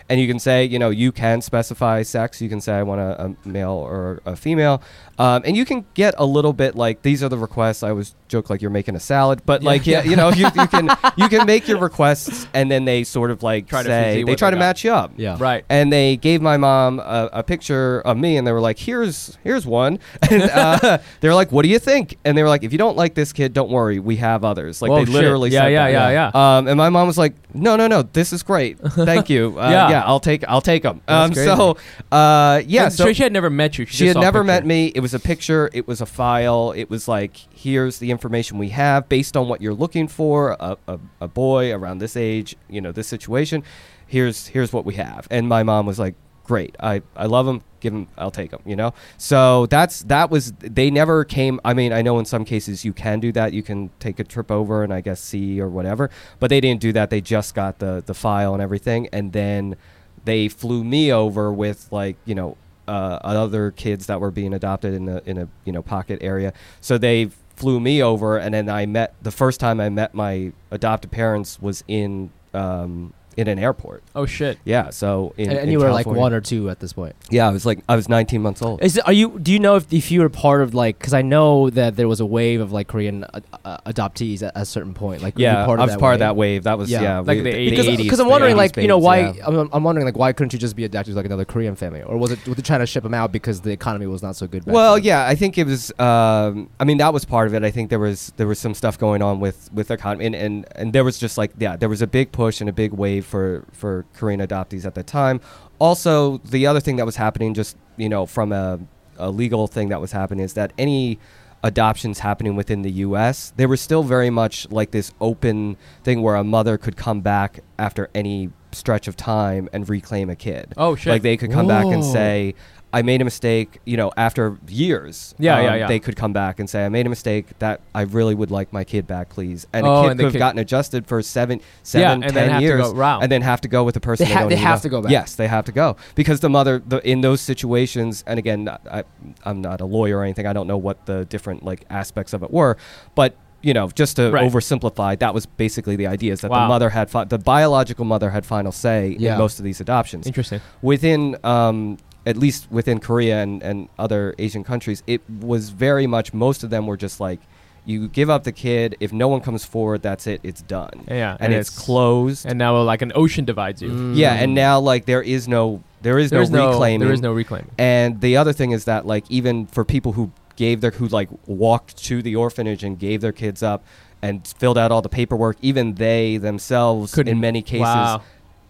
and 0.08 0.20
you 0.20 0.26
can 0.26 0.38
say 0.38 0.64
you 0.64 0.78
know 0.78 0.90
you 0.90 1.10
can 1.12 1.40
specify 1.40 2.02
sex 2.02 2.40
you 2.42 2.48
can 2.48 2.60
say 2.60 2.74
i 2.74 2.82
want 2.82 3.00
a, 3.00 3.24
a 3.24 3.48
male 3.48 3.70
or 3.72 4.20
a 4.26 4.36
female 4.36 4.82
um, 5.16 5.42
and 5.44 5.56
you 5.56 5.64
can 5.64 5.84
get 5.94 6.12
a 6.18 6.26
little 6.26 6.52
bit 6.52 6.74
like 6.74 7.02
these 7.02 7.22
are 7.22 7.28
the 7.28 7.38
requests 7.38 7.82
i 7.82 7.88
always 7.90 8.14
joke 8.28 8.50
like 8.50 8.60
you're 8.60 8.70
making 8.70 8.96
a 8.96 9.00
salad 9.00 9.40
but 9.46 9.62
Yeah. 9.62 9.66
like 9.66 9.86
yeah, 9.86 10.02
you 10.02 10.16
know 10.16 10.30
you, 10.30 10.46
you 10.54 10.66
can 10.66 10.90
you 11.16 11.28
can 11.28 11.46
make 11.46 11.68
your 11.68 11.78
requests 11.78 12.46
and 12.52 12.70
then 12.70 12.84
they 12.84 13.04
sort 13.04 13.30
of 13.30 13.42
like 13.42 13.68
Try 13.68 13.82
to 13.82 13.88
say 13.88 14.14
see 14.16 14.24
they 14.24 14.34
try 14.34 14.50
to 14.50 14.56
match 14.56 14.84
you 14.84 14.92
up 14.92 15.12
Yeah. 15.16 15.36
right. 15.38 15.64
and 15.68 15.92
they 15.92 16.16
gave 16.16 16.42
my 16.42 16.56
mom 16.56 16.98
a, 16.98 17.30
a 17.32 17.42
picture 17.42 18.00
of 18.00 18.16
me 18.16 18.36
and 18.36 18.46
they 18.46 18.52
were 18.52 18.60
like 18.60 18.78
here's 18.78 19.38
here's 19.44 19.64
one 19.64 19.98
and 20.30 20.42
uh, 20.42 20.98
they 21.20 21.28
were 21.28 21.34
like 21.34 21.50
what 21.52 21.62
do 21.62 21.68
you 21.68 21.78
think 21.78 22.18
and 22.24 22.36
they 22.36 22.42
were 22.42 22.48
like 22.48 22.62
if 22.64 22.72
you 22.72 22.78
don't 22.78 22.96
like 22.96 23.14
this 23.14 23.32
kid 23.32 23.52
don't 23.52 23.70
worry 23.70 24.00
we 24.00 24.16
have 24.16 24.44
others 24.44 24.82
like 24.82 24.90
Whoa, 24.90 24.98
they 24.98 25.04
shit. 25.04 25.14
literally 25.14 25.50
Yeah, 25.50 25.62
said 25.62 25.68
yeah, 25.72 25.90
that. 25.90 26.10
yeah, 26.12 26.30
yeah. 26.34 26.56
um, 26.58 26.66
and 26.68 26.76
my 26.76 26.88
mom 26.90 27.06
was 27.06 27.16
like 27.16 27.34
no 27.54 27.76
no 27.76 27.86
no 27.86 28.02
this 28.02 28.32
is 28.32 28.42
great 28.42 28.78
thank 28.80 29.30
you 29.30 29.56
uh, 29.60 29.70
Yeah. 29.70 29.93
Yeah. 29.98 30.04
i'll 30.04 30.20
take 30.20 30.44
i'll 30.48 30.60
take 30.60 30.82
them 30.82 31.00
um, 31.08 31.32
so 31.34 31.76
uh, 32.12 32.62
yeah 32.66 32.84
And 32.84 32.92
so 32.92 33.12
she 33.12 33.22
had 33.22 33.32
never 33.32 33.50
met 33.50 33.78
you. 33.78 33.86
She, 33.86 33.96
she 33.96 34.06
had 34.06 34.16
never 34.16 34.40
picture. 34.40 34.44
met 34.44 34.66
me. 34.66 34.86
It 34.94 35.00
was 35.00 35.14
a 35.14 35.18
picture. 35.20 35.70
It 35.72 35.86
was 35.88 36.00
a 36.00 36.06
file. 36.06 36.72
It 36.76 36.88
was 36.90 37.08
like, 37.08 37.36
here's 37.54 37.98
the 37.98 38.10
information 38.10 38.58
we 38.58 38.70
have 38.70 39.08
based 39.08 39.36
on 39.36 39.48
what 39.48 39.60
you're 39.60 39.74
looking 39.74 40.08
for. 40.08 40.56
A, 40.60 40.76
a, 40.86 40.98
a 41.22 41.28
boy 41.28 41.72
around 41.72 41.98
this 41.98 42.16
age, 42.16 42.56
you 42.68 42.80
know, 42.80 42.92
this 42.92 43.08
situation. 43.08 43.62
Here's 44.06 44.48
here's 44.48 44.72
what 44.72 44.84
we 44.84 44.94
have. 44.94 45.26
And 45.30 45.48
my 45.48 45.62
mom 45.62 45.86
was 45.86 45.98
like, 45.98 46.14
great. 46.44 46.76
I, 46.78 47.02
I 47.16 47.26
love 47.26 47.46
them. 47.46 47.62
Give 47.80 47.92
him. 47.92 48.06
I'll 48.16 48.30
take 48.30 48.50
them. 48.50 48.60
You 48.64 48.76
know. 48.76 48.94
So 49.18 49.66
that's 49.66 50.04
that 50.04 50.30
was. 50.30 50.52
They 50.52 50.90
never 50.90 51.24
came. 51.24 51.60
I 51.64 51.74
mean, 51.74 51.92
I 51.92 52.02
know 52.02 52.18
in 52.18 52.24
some 52.24 52.44
cases 52.44 52.84
you 52.84 52.92
can 52.92 53.20
do 53.20 53.32
that. 53.32 53.52
You 53.52 53.62
can 53.62 53.90
take 53.98 54.18
a 54.20 54.24
trip 54.24 54.50
over 54.50 54.82
and 54.82 54.92
I 54.92 55.00
guess 55.00 55.20
see 55.20 55.60
or 55.60 55.68
whatever. 55.68 56.10
But 56.38 56.50
they 56.50 56.60
didn't 56.60 56.80
do 56.80 56.92
that. 56.92 57.10
They 57.10 57.20
just 57.20 57.54
got 57.54 57.80
the 57.80 58.02
the 58.04 58.14
file 58.14 58.54
and 58.54 58.62
everything, 58.62 59.08
and 59.12 59.32
then 59.32 59.76
they 60.24 60.48
flew 60.48 60.84
me 60.84 61.12
over 61.12 61.52
with 61.52 61.88
like 61.90 62.16
you 62.24 62.34
know 62.34 62.56
uh, 62.88 63.18
other 63.22 63.70
kids 63.70 64.06
that 64.06 64.20
were 64.20 64.30
being 64.30 64.54
adopted 64.54 64.94
in 64.94 65.08
a 65.08 65.22
in 65.26 65.38
a 65.38 65.48
you 65.64 65.72
know 65.72 65.82
pocket 65.82 66.18
area. 66.22 66.52
So 66.80 66.98
they 66.98 67.30
flew 67.56 67.80
me 67.80 68.02
over, 68.02 68.38
and 68.38 68.54
then 68.54 68.68
I 68.68 68.86
met 68.86 69.14
the 69.22 69.30
first 69.30 69.60
time 69.60 69.80
I 69.80 69.88
met 69.88 70.14
my 70.14 70.52
adopted 70.70 71.10
parents 71.10 71.60
was 71.60 71.84
in 71.88 72.30
um, 72.52 73.12
in 73.36 73.48
an 73.48 73.58
airport. 73.58 74.02
Oh 74.14 74.26
shit. 74.26 74.58
Yeah, 74.64 74.90
so 74.90 75.34
in, 75.36 75.50
and, 75.50 75.58
and 75.58 75.66
in 75.68 75.72
you 75.72 75.78
were 75.78 75.90
like 75.90 76.04
California. 76.04 76.20
one 76.20 76.32
or 76.34 76.40
two 76.40 76.70
at 76.70 76.80
this 76.80 76.92
point. 76.92 77.14
Yeah, 77.30 77.48
I 77.48 77.50
was 77.50 77.64
like 77.66 77.80
I 77.88 77.96
was 77.96 78.08
19 78.08 78.42
months 78.42 78.62
old. 78.62 78.82
Is 78.82 78.98
are 78.98 79.12
you? 79.12 79.38
Do 79.38 79.52
you 79.52 79.58
know 79.58 79.76
if, 79.76 79.92
if 79.92 80.10
you 80.10 80.20
were 80.20 80.28
part 80.28 80.62
of 80.62 80.74
like? 80.74 80.98
Because 80.98 81.14
I 81.14 81.22
know 81.22 81.70
that 81.70 81.96
there 81.96 82.08
was 82.08 82.20
a 82.20 82.26
wave 82.26 82.60
of 82.60 82.72
like 82.72 82.88
Korean 82.88 83.24
uh, 83.24 83.40
uh, 83.64 83.78
adoptees 83.86 84.42
at 84.42 84.52
a 84.54 84.64
certain 84.64 84.94
point. 84.94 85.22
Like, 85.22 85.34
were 85.36 85.40
you 85.42 85.46
yeah, 85.46 85.64
part 85.66 85.80
I 85.80 85.82
of 85.84 85.86
was 85.88 85.94
that 85.96 86.00
part 86.00 86.10
wave? 86.10 86.14
of 86.14 86.18
that 86.20 86.36
wave. 86.36 86.62
That 86.64 86.78
was 86.78 86.90
Yeah. 86.90 87.02
yeah, 87.02 87.18
Like 87.20 87.38
we- 87.38 87.42
the 87.42 87.50
80s. 87.52 87.70
Because 87.70 87.86
80s, 87.86 87.96
because 87.98 88.20
I'm 88.20 88.26
the 88.26 88.30
wondering 88.30 88.54
80s 88.54 88.58
like 88.58 88.76
you 88.76 88.88
know 88.88 88.96
babies, 88.98 89.04
why 89.06 89.18
yeah. 89.38 89.46
I'm, 89.60 89.68
I'm 89.72 89.84
wondering 89.84 90.04
like 90.06 90.16
why 90.16 90.32
couldn't 90.32 90.52
you 90.52 90.58
just 90.58 90.76
be 90.76 90.84
adopted 90.84 91.12
to 91.12 91.16
like 91.16 91.26
another 91.26 91.44
Korean 91.44 91.74
family 91.76 92.02
or 92.02 92.16
was 92.16 92.30
it 92.30 92.46
were 92.46 92.54
they 92.54 92.62
trying 92.62 92.80
to 92.80 92.86
ship 92.86 93.02
them 93.02 93.14
out 93.14 93.32
because 93.32 93.60
the 93.62 93.70
economy 93.72 94.06
was 94.06 94.22
not 94.22 94.36
so 94.36 94.46
good? 94.46 94.64
Back 94.64 94.74
Well, 94.74 94.94
then? 94.94 95.04
yeah, 95.04 95.26
I 95.26 95.34
think 95.34 95.58
it 95.58 95.66
was. 95.66 95.92
Um, 95.98 96.68
I 96.78 96.84
mean, 96.84 96.98
that 96.98 97.12
was 97.12 97.24
part 97.24 97.46
of 97.48 97.54
it. 97.54 97.62
I 97.64 97.70
think 97.70 97.90
there 97.90 97.98
was 97.98 98.32
there 98.36 98.46
was 98.46 98.58
some 98.58 98.74
stuff 98.74 98.98
going 98.98 99.22
on 99.22 99.40
with 99.40 99.70
with 99.72 99.88
the 99.88 99.94
economy, 99.94 100.26
and, 100.26 100.34
and 100.34 100.66
and 100.76 100.92
there 100.92 101.04
was 101.04 101.18
just 101.18 101.36
like 101.38 101.52
yeah, 101.58 101.76
there 101.76 101.88
was 101.88 102.02
a 102.02 102.06
big 102.06 102.32
push 102.32 102.60
and 102.60 102.68
a 102.68 102.72
big 102.72 102.92
wave 102.92 103.23
for 103.24 103.64
for 103.72 104.04
Korean 104.14 104.40
adoptees 104.40 104.84
at 104.84 104.94
the 104.94 105.02
time. 105.02 105.40
Also, 105.78 106.38
the 106.38 106.66
other 106.66 106.80
thing 106.80 106.96
that 106.96 107.06
was 107.06 107.16
happening, 107.16 107.54
just 107.54 107.76
you 107.96 108.08
know, 108.08 108.26
from 108.26 108.52
a, 108.52 108.78
a 109.18 109.30
legal 109.30 109.66
thing 109.66 109.88
that 109.88 110.00
was 110.00 110.12
happening, 110.12 110.44
is 110.44 110.54
that 110.54 110.72
any 110.78 111.18
adoptions 111.64 112.18
happening 112.18 112.56
within 112.56 112.82
the 112.82 112.90
U.S., 112.90 113.52
they 113.56 113.64
were 113.64 113.76
still 113.76 114.02
very 114.02 114.28
much 114.28 114.70
like 114.70 114.90
this 114.90 115.12
open 115.20 115.76
thing 116.02 116.20
where 116.20 116.36
a 116.36 116.44
mother 116.44 116.76
could 116.76 116.96
come 116.96 117.22
back 117.22 117.60
after 117.78 118.10
any 118.14 118.50
stretch 118.72 119.08
of 119.08 119.16
time 119.16 119.68
and 119.72 119.88
reclaim 119.88 120.28
a 120.28 120.36
kid. 120.36 120.74
Oh 120.76 120.94
shit. 120.94 121.10
Like 121.10 121.22
they 121.22 121.36
could 121.36 121.50
come 121.50 121.66
back 121.66 121.86
and 121.86 122.04
say, 122.04 122.54
I 122.94 123.02
made 123.02 123.20
a 123.20 123.24
mistake, 123.24 123.80
you 123.84 123.96
know, 123.96 124.12
after 124.16 124.56
years. 124.68 125.34
Yeah, 125.38 125.60
yeah, 125.60 125.72
um, 125.72 125.78
yeah. 125.80 125.86
They 125.88 125.98
could 125.98 126.14
come 126.16 126.32
back 126.32 126.60
and 126.60 126.70
say, 126.70 126.86
I 126.86 126.88
made 126.88 127.06
a 127.06 127.08
mistake 127.08 127.58
that 127.58 127.80
I 127.94 128.02
really 128.02 128.34
would 128.34 128.50
like 128.52 128.72
my 128.72 128.84
kid 128.84 129.06
back, 129.06 129.28
please. 129.30 129.66
And 129.72 129.84
Oh, 129.86 130.00
a 130.00 130.02
kid 130.04 130.10
and 130.12 130.18
could 130.20 130.24
have 130.26 130.32
kid- 130.34 130.38
gotten 130.38 130.58
adjusted 130.60 131.06
for 131.06 131.20
seven, 131.20 131.58
Yeah, 131.58 131.64
seven, 131.82 132.22
and 132.22 132.22
ten 132.22 132.34
then 132.34 132.48
have 132.50 132.58
to 132.60 132.64
years. 132.64 132.92
And 133.22 133.32
then 133.32 133.42
have 133.42 133.60
to 133.62 133.68
go 133.68 133.82
with 133.82 133.94
the 133.94 134.00
person 134.00 134.26
They 134.28 134.32
ha- 134.32 134.40
don't 134.40 134.48
they 134.50 134.56
have 134.56 134.80
to 134.82 134.88
go 134.88 135.02
back. 135.02 135.10
Yes, 135.10 135.34
they 135.34 135.48
have 135.48 135.64
to 135.64 135.72
go. 135.72 135.96
Because 136.14 136.38
the 136.40 136.48
mother, 136.48 136.80
the, 136.86 136.98
in 137.08 137.20
those 137.20 137.40
situations, 137.40 138.22
and 138.26 138.38
again, 138.38 138.68
I, 138.90 139.02
I'm 139.44 139.60
not 139.60 139.80
a 139.80 139.86
lawyer 139.86 140.18
or 140.18 140.22
anything, 140.22 140.46
I 140.46 140.52
don't 140.52 140.66
know 140.68 140.78
what 140.78 141.04
the 141.06 141.24
different 141.24 141.64
like 141.64 141.84
aspects 141.90 142.32
of 142.32 142.42
it 142.44 142.50
were, 142.52 142.76
but 143.16 143.34
you 143.62 143.72
know, 143.72 143.88
just 143.88 144.16
to 144.16 144.30
Right. 144.30 144.48
oversimplify, 144.50 145.18
that 145.20 145.32
was 145.32 145.46
basically 145.46 145.96
the 145.96 146.06
idea: 146.06 146.34
is 146.34 146.42
that 146.42 146.50
Wow. 146.50 146.64
the 146.64 146.68
mother 146.68 146.90
had 146.90 147.08
fi- 147.08 147.24
the 147.24 147.38
biological 147.38 148.04
mother 148.04 148.28
had 148.30 148.44
final 148.44 148.72
say 148.72 149.16
Yeah. 149.18 149.32
in 149.32 149.38
most 149.38 149.58
of 149.58 149.64
these 149.64 149.80
adoptions 149.80 150.26
Interesting. 150.26 150.60
within 150.82 151.36
um, 151.44 151.96
at 152.26 152.36
least 152.36 152.70
within 152.70 153.00
Korea 153.00 153.42
and, 153.42 153.62
and 153.62 153.88
other 153.98 154.34
Asian 154.38 154.64
countries, 154.64 155.02
it 155.06 155.20
was 155.28 155.70
very 155.70 156.06
much 156.06 156.32
most 156.32 156.62
of 156.64 156.70
them 156.70 156.86
were 156.86 156.96
just 156.96 157.20
like 157.20 157.40
you 157.86 158.08
give 158.08 158.30
up 158.30 158.44
the 158.44 158.52
kid. 158.52 158.96
If 159.00 159.12
no 159.12 159.28
one 159.28 159.42
comes 159.42 159.64
forward, 159.64 160.00
that's 160.00 160.26
it. 160.26 160.40
It's 160.42 160.62
done. 160.62 161.04
Yeah, 161.06 161.32
and, 161.32 161.52
and 161.52 161.54
it's, 161.54 161.68
it's- 161.70 161.84
closed. 161.84 162.46
And 162.46 162.58
now 162.58 162.80
like 162.82 163.02
an 163.02 163.12
ocean 163.14 163.44
divides 163.44 163.82
you. 163.82 163.90
Mm. 163.90 164.16
yeah, 164.16 164.34
and 164.34 164.54
now 164.54 164.80
like 164.80 165.04
there 165.04 165.22
is 165.22 165.46
no 165.48 165.82
there 166.00 166.18
is 166.18 166.30
There's 166.30 166.50
no 166.50 166.64
no 166.66 166.70
reclaiming. 166.70 167.00
There 167.06 167.12
is 167.14 167.20
no 167.22 167.32
reclaiming. 167.32 167.70
And 167.78 168.20
the 168.20 168.36
other 168.38 168.52
thing 168.52 168.70
is 168.72 168.84
that 168.86 169.06
like 169.06 169.24
even 169.30 169.66
for 169.66 169.84
people 169.84 170.12
who 170.12 170.32
gave 170.56 170.80
their 170.80 170.92
who 170.92 171.08
like 171.08 171.28
walked 171.46 171.96
to 172.04 172.22
the 172.22 172.36
orphanage 172.36 172.82
and 172.84 172.98
gave 172.98 173.20
their 173.20 173.32
kids 173.32 173.62
up 173.62 173.84
and 174.22 174.46
filled 174.46 174.78
out 174.78 174.90
all 174.90 175.02
the 175.02 175.08
paperwork, 175.10 175.56
even 175.60 175.96
they 175.96 176.38
themselves 176.38 177.12
Couldn't- 177.12 177.32
in 177.32 177.40
many 177.40 177.60
cases 177.60 177.80
Wow. 177.82 178.22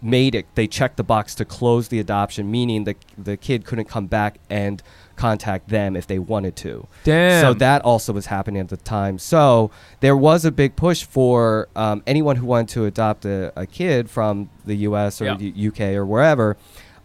Made 0.05 0.35
it 0.35 0.45
they 0.55 0.67
checked 0.67 0.97
the 0.97 1.03
box 1.03 1.33
to 1.35 1.43
close 1.43 1.87
the 1.87 1.99
adoption 1.99 2.49
meaning 2.51 2.83
the 2.83 2.95
the 3.17 3.35
kid 3.35 3.65
couldn't 3.65 3.85
come 3.85 4.05
back 4.05 4.37
and 4.49 4.83
contact 5.15 5.69
them 5.69 5.95
if 5.95 6.05
they 6.07 6.19
wanted 6.19 6.55
to 6.55 6.87
Damn. 7.05 7.41
so 7.41 7.53
that 7.55 7.81
also 7.81 8.13
was 8.13 8.25
happening 8.27 8.61
at 8.61 8.69
the 8.69 8.77
time 8.77 9.17
so 9.17 9.71
there 10.01 10.15
was 10.17 10.45
a 10.45 10.51
big 10.51 10.75
push 10.75 11.03
for 11.03 11.67
um, 11.75 12.03
anyone 12.05 12.35
who 12.35 12.45
wanted 12.45 12.69
to 12.69 12.85
adopt 12.85 13.25
a, 13.25 13.51
a 13.55 13.65
kid 13.65 14.09
from 14.09 14.49
the 14.65 14.75
us 14.75 15.21
or 15.21 15.25
Yeah. 15.25 15.37
U- 15.39 15.69
uk 15.69 15.79
or 15.81 16.05
wherever 16.05 16.55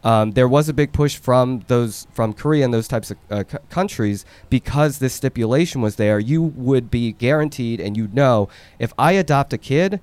um, 0.02 0.30
there 0.32 0.48
was 0.48 0.68
a 0.68 0.72
big 0.72 0.92
push 0.92 1.18
from 1.18 1.62
those 1.68 2.06
from 2.14 2.32
Korea 2.32 2.64
and 2.64 2.72
those 2.72 2.88
types 2.88 3.10
of 3.10 3.18
uh, 3.30 3.44
c- 3.50 3.58
countries 3.68 4.24
because 4.48 4.98
this 4.98 5.12
stipulation 5.12 5.82
was 5.82 5.96
there. 5.96 6.18
You 6.18 6.40
would 6.42 6.90
be 6.90 7.12
guaranteed, 7.12 7.80
and 7.82 7.98
you'd 7.98 8.14
know 8.14 8.48
if 8.78 8.94
I 8.98 9.12
adopt 9.12 9.52
a 9.52 9.58
kid, 9.58 10.00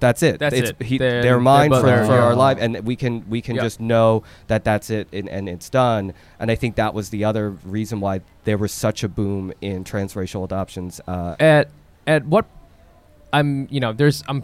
that's 0.00 0.22
it. 0.22 0.38
That's 0.38 0.54
it's, 0.54 0.70
it. 0.70 0.82
He, 0.82 0.98
They're- 0.98 1.22
they're 1.22 1.40
mine 1.40 1.70
they're- 1.70 1.80
for, 1.80 1.86
they're- 1.86 2.04
for 2.06 2.12
yeah. 2.14 2.24
our 2.24 2.34
life, 2.34 2.58
and 2.60 2.80
we 2.84 2.96
can 2.96 3.28
we 3.28 3.40
can 3.40 3.56
Yeah. 3.56 3.62
just 3.62 3.80
know 3.80 4.22
that 4.48 4.64
that's 4.64 4.90
it, 4.90 5.08
and, 5.12 5.28
and 5.28 5.48
it's 5.48 5.70
done. 5.70 6.12
And 6.38 6.50
I 6.50 6.54
think 6.56 6.76
that 6.76 6.92
was 6.94 7.10
the 7.10 7.24
other 7.24 7.50
reason 7.64 8.00
why 8.00 8.20
there 8.44 8.58
was 8.58 8.72
such 8.72 9.02
a 9.04 9.08
boom 9.08 9.52
in 9.60 9.84
transracial 9.84 10.44
adoptions. 10.44 11.00
Uh, 11.06 11.36
at 11.40 11.70
at 12.06 12.26
what 12.26 12.46
I'm 13.32 13.66
you 13.70 13.80
know 13.80 13.92
there's 13.92 14.22
I'm 14.28 14.42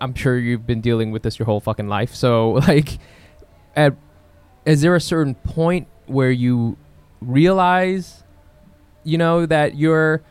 I'm 0.00 0.14
sure 0.14 0.38
you've 0.38 0.66
been 0.66 0.80
dealing 0.80 1.10
with 1.10 1.22
this 1.22 1.38
your 1.38 1.46
whole 1.46 1.60
fucking 1.60 1.88
life. 1.88 2.14
So 2.14 2.50
like 2.68 2.98
at 3.74 3.94
is 4.64 4.82
there 4.82 4.94
a 4.94 5.00
certain 5.00 5.34
point 5.34 5.88
where 6.06 6.30
you 6.30 6.76
realize 7.20 8.22
you 9.04 9.16
know 9.18 9.46
that 9.46 9.76
you're 9.76 10.22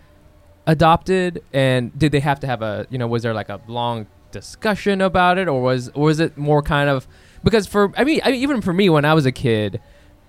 adopted 0.68 1.44
and 1.54 1.98
did 1.98 2.12
they 2.12 2.20
have 2.20 2.40
to 2.40 2.48
have 2.48 2.62
a 2.62 2.86
you 2.92 2.98
know 2.98 3.08
was 3.08 3.24
there 3.24 3.34
like 3.34 3.50
a 3.50 3.60
long 3.68 4.06
discussion 4.32 5.02
about 5.02 5.38
it 5.38 5.48
or 5.48 5.62
was 5.62 5.90
or 5.90 6.06
was 6.06 6.20
it 6.20 6.38
more 6.38 6.62
kind 6.62 6.90
of 6.90 7.08
because 7.44 7.68
for 7.68 7.92
I 7.98 8.04
mean, 8.04 8.22
I 8.24 8.32
mean 8.32 8.42
even 8.42 8.62
for 8.62 8.74
me 8.74 8.90
when 8.90 9.06
I 9.06 9.14
was 9.14 9.26
a 9.26 9.32
kid 9.32 9.80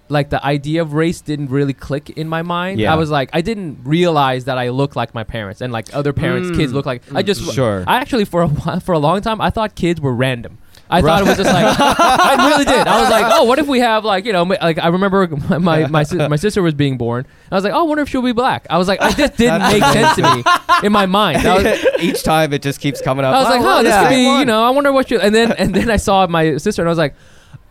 like 0.08 0.30
the 0.30 0.44
idea 0.44 0.82
of 0.82 0.92
race 0.92 1.20
didn't 1.20 1.50
really 1.50 1.72
click 1.72 2.10
in 2.10 2.28
my 2.28 2.42
mind. 2.42 2.80
Yeah. 2.80 2.92
I 2.92 2.96
was 2.96 3.10
like 3.10 3.30
I 3.32 3.40
didn't 3.42 3.78
realize 3.84 4.44
that 4.46 4.58
I 4.58 4.70
look 4.70 4.96
like 4.96 5.14
my 5.14 5.22
parents 5.24 5.60
and 5.60 5.72
like 5.72 5.94
other 5.94 6.12
parents 6.12 6.50
kids 6.56 6.72
Mm. 6.72 6.74
look 6.74 6.86
like 6.86 7.02
I 7.14 7.22
just 7.22 7.52
Sure. 7.54 7.84
I 7.86 7.96
actually 7.98 8.24
for 8.24 8.42
a 8.42 8.48
while, 8.60 8.80
for 8.80 8.92
a 8.92 8.98
long 8.98 9.20
time 9.20 9.40
I 9.40 9.50
thought 9.50 9.74
kids 9.76 10.00
were 10.00 10.14
random. 10.14 10.58
I 10.90 11.00
thought 11.02 11.22
it 11.22 11.26
was 11.26 11.36
just 11.36 11.52
like 11.52 11.76
I 11.78 12.48
really 12.48 12.64
did. 12.64 12.86
I 12.86 13.00
was 13.00 13.10
like, 13.10 13.32
oh, 13.34 13.44
what 13.44 13.58
if 13.58 13.66
we 13.66 13.80
have 13.80 14.04
like 14.04 14.24
you 14.24 14.32
know 14.32 14.44
ma- 14.44 14.56
like 14.60 14.78
I 14.78 14.88
remember 14.88 15.28
my 15.48 15.58
my 15.58 15.86
my, 15.88 16.02
sis- 16.02 16.28
my 16.28 16.36
sister 16.36 16.62
was 16.62 16.74
being 16.74 16.98
born. 16.98 17.26
I 17.50 17.54
was 17.54 17.64
like, 17.64 17.72
oh, 17.72 17.80
I 17.80 17.82
wonder 17.82 18.02
if 18.02 18.08
she'll 18.08 18.22
be 18.22 18.32
black. 18.32 18.66
I 18.70 18.78
was 18.78 18.88
like, 18.88 19.00
I 19.00 19.12
just 19.12 19.36
didn't 19.36 19.62
make 19.62 19.82
sense 19.82 20.16
to 20.16 20.34
me 20.34 20.44
in 20.86 20.92
my 20.92 21.06
mind. 21.06 21.38
I 21.46 21.62
was, 21.62 21.86
Each 22.00 22.22
time 22.22 22.52
it 22.52 22.62
just 22.62 22.80
keeps 22.80 23.00
coming 23.00 23.24
up. 23.24 23.34
I 23.34 23.40
was 23.40 23.48
like, 23.48 23.60
"Oh, 23.62 23.82
this 23.82 23.96
could 23.96 24.08
be, 24.10 24.38
you 24.38 24.44
know, 24.44 24.64
I 24.64 24.70
wonder 24.70 24.92
what 24.92 25.10
you. 25.10 25.20
And 25.20 25.34
then 25.34 25.52
and 25.52 25.74
then 25.74 25.90
I 25.90 25.96
saw 25.96 26.26
my 26.26 26.56
sister 26.56 26.82
and 26.82 26.88
I 26.88 26.90
was 26.90 26.98
like, 26.98 27.14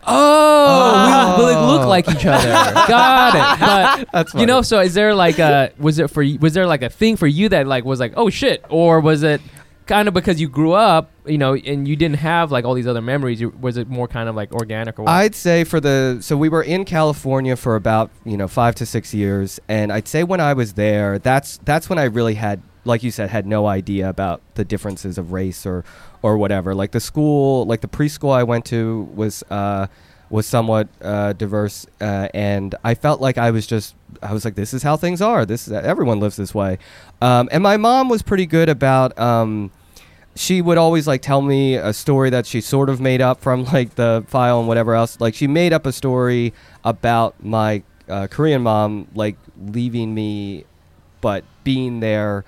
oh, 0.06 1.36
we, 1.38 1.44
oh. 1.44 1.46
like, 1.46 1.66
look 1.78 1.86
like 1.86 2.08
each 2.08 2.26
other. 2.26 2.48
Got 2.88 3.34
it. 3.34 3.60
But 3.60 4.12
That's 4.12 4.34
you 4.34 4.46
know, 4.46 4.62
so 4.62 4.80
is 4.80 4.94
there 4.94 5.14
like 5.14 5.38
a 5.38 5.72
was 5.78 5.98
it 5.98 6.08
for 6.10 6.22
you- 6.22 6.38
was 6.38 6.54
there 6.54 6.66
like 6.66 6.82
a 6.82 6.88
thing 6.90 7.16
for 7.16 7.26
you 7.26 7.48
that 7.50 7.66
like 7.66 7.84
was 7.84 8.00
like 8.00 8.14
oh 8.16 8.30
shit, 8.30 8.64
or 8.68 9.00
was 9.00 9.22
it 9.22 9.40
kind 9.90 10.06
of 10.06 10.14
because 10.14 10.40
you 10.40 10.48
grew 10.48 10.72
up, 10.72 11.10
you 11.26 11.36
know, 11.36 11.54
and 11.54 11.88
you 11.88 11.96
didn't 11.96 12.18
have 12.18 12.52
like 12.52 12.64
all 12.64 12.74
these 12.74 12.86
other 12.86 13.02
memories? 13.02 13.44
Was 13.60 13.76
it 13.76 13.88
more 13.88 14.06
kind 14.06 14.28
of 14.28 14.36
like 14.36 14.52
organic 14.52 14.98
or 14.98 15.02
what? 15.02 15.10
I'd 15.10 15.34
say 15.34 15.64
for 15.64 15.80
the 15.80 16.18
so 16.20 16.36
we 16.36 16.48
were 16.48 16.62
in 16.62 16.84
California 16.84 17.56
for 17.56 17.74
about 17.74 18.10
you 18.24 18.36
know 18.36 18.46
five 18.46 18.76
to 18.76 18.86
six 18.86 19.12
years, 19.12 19.58
and 19.68 19.92
I'd 19.92 20.06
say 20.06 20.22
when 20.22 20.40
I 20.40 20.52
was 20.54 20.74
there, 20.74 21.18
that's 21.18 21.58
that's 21.64 21.90
when 21.90 21.98
I 21.98 22.04
really 22.04 22.34
had, 22.34 22.62
like 22.84 23.02
you 23.02 23.10
said, 23.10 23.30
had 23.30 23.46
no 23.46 23.66
idea 23.66 24.08
about 24.08 24.40
the 24.54 24.64
differences 24.64 25.18
of 25.18 25.32
race 25.32 25.66
or 25.66 25.84
or 26.22 26.38
whatever. 26.38 26.72
Like 26.72 26.92
the 26.92 27.00
school, 27.00 27.66
like 27.66 27.80
the 27.80 27.88
preschool 27.88 28.32
I 28.32 28.44
went 28.44 28.64
to 28.66 29.10
was 29.12 29.42
uh, 29.50 29.88
was 30.30 30.46
somewhat 30.46 30.88
uh, 31.02 31.32
diverse, 31.32 31.88
uh, 32.00 32.28
and 32.32 32.76
I 32.84 32.94
felt 32.94 33.20
like 33.20 33.38
I 33.38 33.50
was 33.50 33.66
just 33.66 33.96
I 34.22 34.32
was 34.32 34.44
like, 34.44 34.54
this 34.54 34.72
is 34.72 34.84
how 34.84 34.96
things 34.96 35.20
are. 35.20 35.44
This 35.44 35.66
is, 35.66 35.72
everyone 35.72 36.20
lives 36.20 36.36
this 36.36 36.54
way, 36.54 36.78
um, 37.20 37.48
and 37.50 37.60
my 37.60 37.76
mom 37.76 38.08
was 38.08 38.22
pretty 38.22 38.46
good 38.46 38.68
about. 38.68 39.18
Um, 39.18 39.72
she 40.36 40.62
would 40.62 40.78
always 40.78 41.06
like 41.06 41.22
tell 41.22 41.42
me 41.42 41.74
a 41.74 41.92
story 41.92 42.30
that 42.30 42.46
she 42.46 42.60
sort 42.60 42.88
of 42.88 43.00
made 43.00 43.20
up 43.20 43.40
from 43.40 43.64
like 43.72 43.96
the 43.96 44.24
file 44.26 44.58
and 44.58 44.68
whatever 44.68 44.94
else. 44.94 45.20
Like 45.20 45.34
she 45.34 45.46
made 45.46 45.72
up 45.72 45.86
a 45.86 45.92
story 45.92 46.52
about 46.84 47.42
my 47.42 47.82
uh, 48.08 48.26
Korean 48.28 48.62
mom 48.62 49.08
like 49.14 49.36
leaving 49.60 50.14
me, 50.14 50.64
but 51.20 51.44
being 51.64 52.00
there 52.00 52.44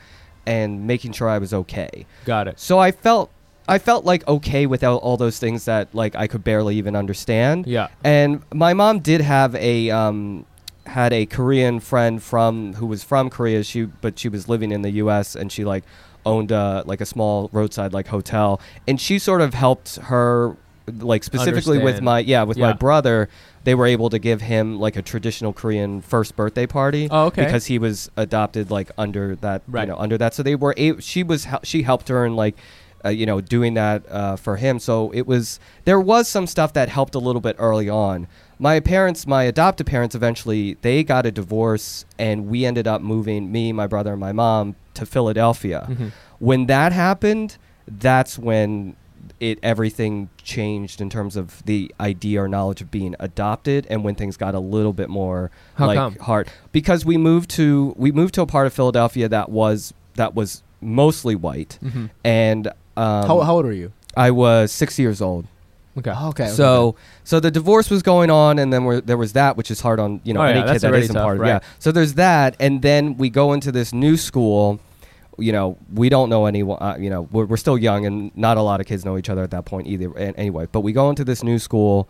and 0.46 0.86
making 0.86 1.12
sure 1.12 1.28
I 1.28 1.38
was 1.38 1.54
okay. 1.54 2.06
Got 2.24 2.48
it. 2.48 2.58
So 2.58 2.78
I 2.78 2.90
felt 2.90 3.30
I 3.68 3.78
felt 3.78 4.04
like 4.04 4.26
okay 4.26 4.66
without 4.66 4.98
all 4.98 5.16
those 5.16 5.38
things 5.38 5.64
that 5.66 5.94
like 5.94 6.14
I 6.16 6.26
could 6.26 6.44
barely 6.44 6.76
even 6.76 6.96
understand. 6.96 7.66
Yeah. 7.66 7.88
And 8.02 8.42
my 8.52 8.74
mom 8.74 9.00
did 9.00 9.20
have 9.20 9.54
a 9.54 9.90
um, 9.90 10.46
had 10.86 11.12
a 11.12 11.26
Korean 11.26 11.78
friend 11.80 12.22
from 12.22 12.74
who 12.74 12.86
was 12.86 13.04
from 13.04 13.30
Korea. 13.30 13.62
She 13.62 13.84
but 13.84 14.18
she 14.18 14.28
was 14.28 14.48
living 14.48 14.72
in 14.72 14.82
the 14.82 14.90
U.S. 14.92 15.36
and 15.36 15.52
she 15.52 15.64
like 15.64 15.84
owned 16.24 16.50
a, 16.52 16.82
like 16.86 17.00
a 17.00 17.06
small 17.06 17.48
roadside 17.52 17.92
like 17.92 18.06
hotel, 18.08 18.60
and 18.86 19.00
she 19.00 19.18
sort 19.18 19.40
of 19.40 19.54
helped 19.54 19.96
her 19.96 20.56
like 20.98 21.22
specifically 21.22 21.78
with 21.78 22.02
my 22.02 22.18
yeah 22.18 22.42
with 22.42 22.58
my 22.58 22.72
brother. 22.72 23.28
They 23.64 23.76
were 23.76 23.86
able 23.86 24.10
to 24.10 24.18
give 24.18 24.40
him 24.40 24.80
like 24.80 24.96
a 24.96 25.02
traditional 25.02 25.52
Korean 25.52 26.00
first 26.00 26.34
birthday 26.34 26.66
party 26.66 27.06
Oh, 27.08 27.26
okay. 27.26 27.44
because 27.44 27.66
he 27.66 27.78
was 27.78 28.10
adopted 28.16 28.72
like 28.72 28.90
under 28.98 29.36
that 29.36 29.62
Right. 29.68 29.82
you 29.86 29.92
know 29.94 29.98
under 29.98 30.18
that. 30.18 30.34
So 30.34 30.42
they 30.42 30.56
were 30.56 30.74
a- 30.76 31.00
she 31.00 31.22
was 31.22 31.46
she 31.62 31.82
helped 31.82 32.08
her 32.08 32.26
in 32.26 32.34
like 32.34 32.56
uh, 33.04 33.08
you 33.10 33.24
know 33.26 33.40
doing 33.40 33.74
that 33.74 34.02
uh, 34.10 34.34
for 34.36 34.56
him. 34.56 34.80
So 34.80 35.12
it 35.12 35.26
was 35.28 35.60
there 35.84 36.00
was 36.00 36.26
some 36.28 36.48
stuff 36.48 36.72
that 36.72 36.88
helped 36.88 37.14
a 37.14 37.20
little 37.20 37.40
bit 37.40 37.54
early 37.60 37.88
on. 37.88 38.26
My 38.58 38.80
parents, 38.80 39.26
my 39.26 39.42
adoptive 39.44 39.86
parents, 39.86 40.14
eventually 40.14 40.76
they 40.82 41.02
got 41.02 41.26
a 41.26 41.30
divorce, 41.30 42.04
and 42.18 42.46
we 42.46 42.64
ended 42.64 42.86
up 42.86 43.02
moving 43.02 43.50
me, 43.50 43.72
my 43.72 43.86
brother, 43.86 44.12
and 44.12 44.20
my 44.20 44.32
mom 44.32 44.76
to 44.94 45.04
Philadelphia. 45.06 45.86
Mhm. 45.90 46.12
When 46.38 46.66
that 46.66 46.92
happened, 46.92 47.56
that's 47.88 48.38
when 48.38 48.94
it 49.40 49.58
everything 49.62 50.28
changed 50.42 51.00
in 51.00 51.08
terms 51.10 51.36
of 51.36 51.62
the 51.64 51.92
idea 52.00 52.42
or 52.42 52.48
knowledge 52.48 52.80
of 52.80 52.90
being 52.90 53.14
adopted, 53.18 53.86
and 53.90 54.04
when 54.04 54.14
things 54.14 54.36
got 54.36 54.54
a 54.54 54.60
little 54.60 54.92
bit 54.92 55.08
more 55.08 55.50
How 55.74 55.86
like 55.88 55.96
come? 55.96 56.16
hard 56.20 56.48
because 56.72 57.04
we 57.04 57.16
moved 57.16 57.50
to 57.50 57.94
we 57.96 58.12
moved 58.12 58.34
to 58.34 58.42
a 58.42 58.46
part 58.46 58.66
of 58.66 58.72
Philadelphia 58.72 59.28
that 59.28 59.48
was 59.50 59.94
that 60.14 60.34
was 60.34 60.62
mostly 60.80 61.34
white, 61.34 61.78
Mm-hmm. 61.82 62.06
and 62.24 62.68
um, 62.96 63.26
how, 63.26 63.40
how 63.40 63.54
old 63.56 63.64
were 63.64 63.72
you? 63.72 63.92
I 64.16 64.30
was 64.30 64.70
six 64.70 64.98
years 64.98 65.20
old. 65.22 65.46
Okay. 65.98 66.10
Oh, 66.14 66.28
okay. 66.30 66.44
okay, 66.44 66.52
So 66.52 66.96
so 67.24 67.38
the 67.40 67.50
divorce 67.50 67.90
was 67.90 68.02
going 68.02 68.30
on, 68.30 68.58
and 68.58 68.72
then 68.72 68.84
we're, 68.84 69.00
there 69.00 69.16
was 69.18 69.34
that, 69.34 69.56
which 69.56 69.70
is 69.70 69.80
hard 69.80 70.00
on 70.00 70.20
you 70.24 70.32
know 70.32 70.40
Oh, 70.40 70.44
yeah, 70.44 70.50
any 70.50 70.60
kid 70.62 70.68
that's 70.68 70.82
that 70.82 70.88
already 70.88 71.04
isn't 71.04 71.14
tough, 71.14 71.24
part 71.24 71.36
of 71.36 71.40
right. 71.42 71.48
yeah. 71.48 71.60
So 71.78 71.92
there's 71.92 72.14
that, 72.14 72.56
and 72.58 72.80
then 72.82 73.16
we 73.18 73.28
go 73.30 73.52
into 73.52 73.70
this 73.72 73.92
new 73.92 74.16
school. 74.16 74.80
You 75.38 75.52
know, 75.52 75.78
we 75.92 76.08
don't 76.08 76.28
know 76.28 76.46
anyone. 76.46 76.78
Uh, 76.80 76.96
you 76.98 77.08
know, 77.10 77.22
we're, 77.32 77.46
we're 77.46 77.56
still 77.56 77.76
young, 77.78 78.04
and 78.06 78.30
not 78.36 78.56
a 78.58 78.62
lot 78.62 78.80
of 78.80 78.86
kids 78.86 79.04
know 79.04 79.16
each 79.18 79.28
other 79.30 79.42
at 79.42 79.50
that 79.50 79.64
point 79.64 79.86
either. 79.86 80.16
And 80.16 80.36
anyway, 80.38 80.66
but 80.70 80.80
we 80.80 80.92
go 80.92 81.08
into 81.10 81.24
this 81.24 81.42
new 81.42 81.58
school. 81.58 82.08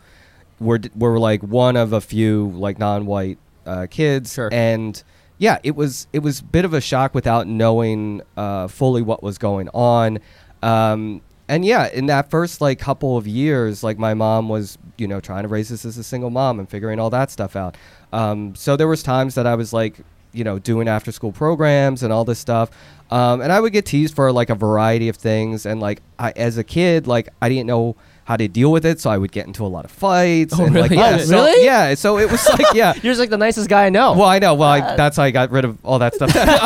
We're 0.60 0.80
we're 0.94 1.18
like 1.18 1.42
one 1.42 1.76
of 1.76 1.92
a 1.92 2.00
few 2.00 2.50
like 2.54 2.78
non-white 2.78 3.38
uh, 3.66 3.86
kids, 3.90 4.34
Sure. 4.34 4.48
and 4.52 5.02
yeah, 5.38 5.58
it 5.64 5.74
was 5.74 6.06
it 6.12 6.20
was 6.20 6.38
a 6.40 6.44
bit 6.44 6.64
of 6.64 6.72
a 6.74 6.80
shock 6.80 7.14
without 7.14 7.46
knowing 7.48 8.22
uh, 8.36 8.68
fully 8.68 9.02
what 9.02 9.22
was 9.24 9.38
going 9.38 9.68
on. 9.70 10.18
Um, 10.62 11.20
and 11.52 11.64
yeah, 11.64 11.88
in 11.88 12.06
that 12.06 12.30
first 12.30 12.60
like 12.60 12.78
couple 12.78 13.16
of 13.16 13.26
years, 13.26 13.82
like 13.84 13.98
my 13.98 14.14
mom 14.14 14.48
was, 14.48 14.78
you 14.98 15.06
know, 15.06 15.20
trying 15.20 15.42
to 15.42 15.48
raise 15.48 15.70
us 15.70 15.84
as 15.84 15.98
a 15.98 16.04
single 16.04 16.30
mom 16.30 16.58
and 16.58 16.68
figuring 16.68 16.98
all 16.98 17.10
that 17.10 17.30
stuff 17.30 17.56
out. 17.56 17.76
Um, 18.12 18.54
so 18.54 18.76
there 18.76 18.88
was 18.88 19.02
times 19.02 19.34
that 19.34 19.46
I 19.46 19.54
was 19.54 19.72
like, 19.72 19.96
you 20.32 20.44
know, 20.44 20.58
doing 20.58 20.88
after 20.88 21.12
school 21.12 21.32
programs 21.32 22.02
and 22.02 22.12
all 22.12 22.24
this 22.24 22.38
stuff. 22.38 22.70
Um, 23.10 23.40
and 23.42 23.52
I 23.52 23.60
would 23.60 23.72
get 23.74 23.84
teased 23.84 24.14
for 24.14 24.32
like 24.32 24.48
a 24.50 24.54
variety 24.54 25.08
of 25.10 25.16
things. 25.16 25.66
And 25.66 25.78
like 25.80 26.00
I, 26.18 26.30
as 26.36 26.56
a 26.58 26.64
kid, 26.64 27.06
like 27.06 27.28
I 27.42 27.48
didn't 27.50 27.66
know 27.66 27.96
how 28.24 28.36
to 28.36 28.46
deal 28.48 28.70
with 28.70 28.86
it, 28.86 29.00
so 29.00 29.10
I 29.10 29.18
would 29.18 29.32
get 29.32 29.46
into 29.46 29.66
a 29.66 29.68
lot 29.68 29.84
of 29.84 29.90
fights. 29.90 30.54
Oh, 30.58 30.64
and 30.64 30.74
like 30.74 30.90
really? 30.92 31.02
yeah, 31.02 31.16
Oh, 31.16 31.24
so- 31.24 31.34
really? 31.44 31.64
Yeah. 31.64 31.94
So 31.94 32.18
it 32.18 32.30
was 32.30 32.48
like 32.48 32.72
yeah. 32.74 32.92
You're 33.02 33.12
just 33.12 33.20
like 33.20 33.30
the 33.30 33.36
nicest 33.36 33.68
guy 33.68 33.84
I 33.86 33.90
know. 33.90 34.12
Well, 34.12 34.28
I 34.28 34.38
know. 34.38 34.54
Well, 34.54 34.68
I, 34.70 34.80
Uh, 34.80 34.96
that's 34.96 35.16
how 35.18 35.24
I 35.24 35.30
got 35.32 35.50
rid 35.50 35.64
of 35.66 35.76
all 35.84 35.98
that 35.98 36.14
stuff. 36.14 36.34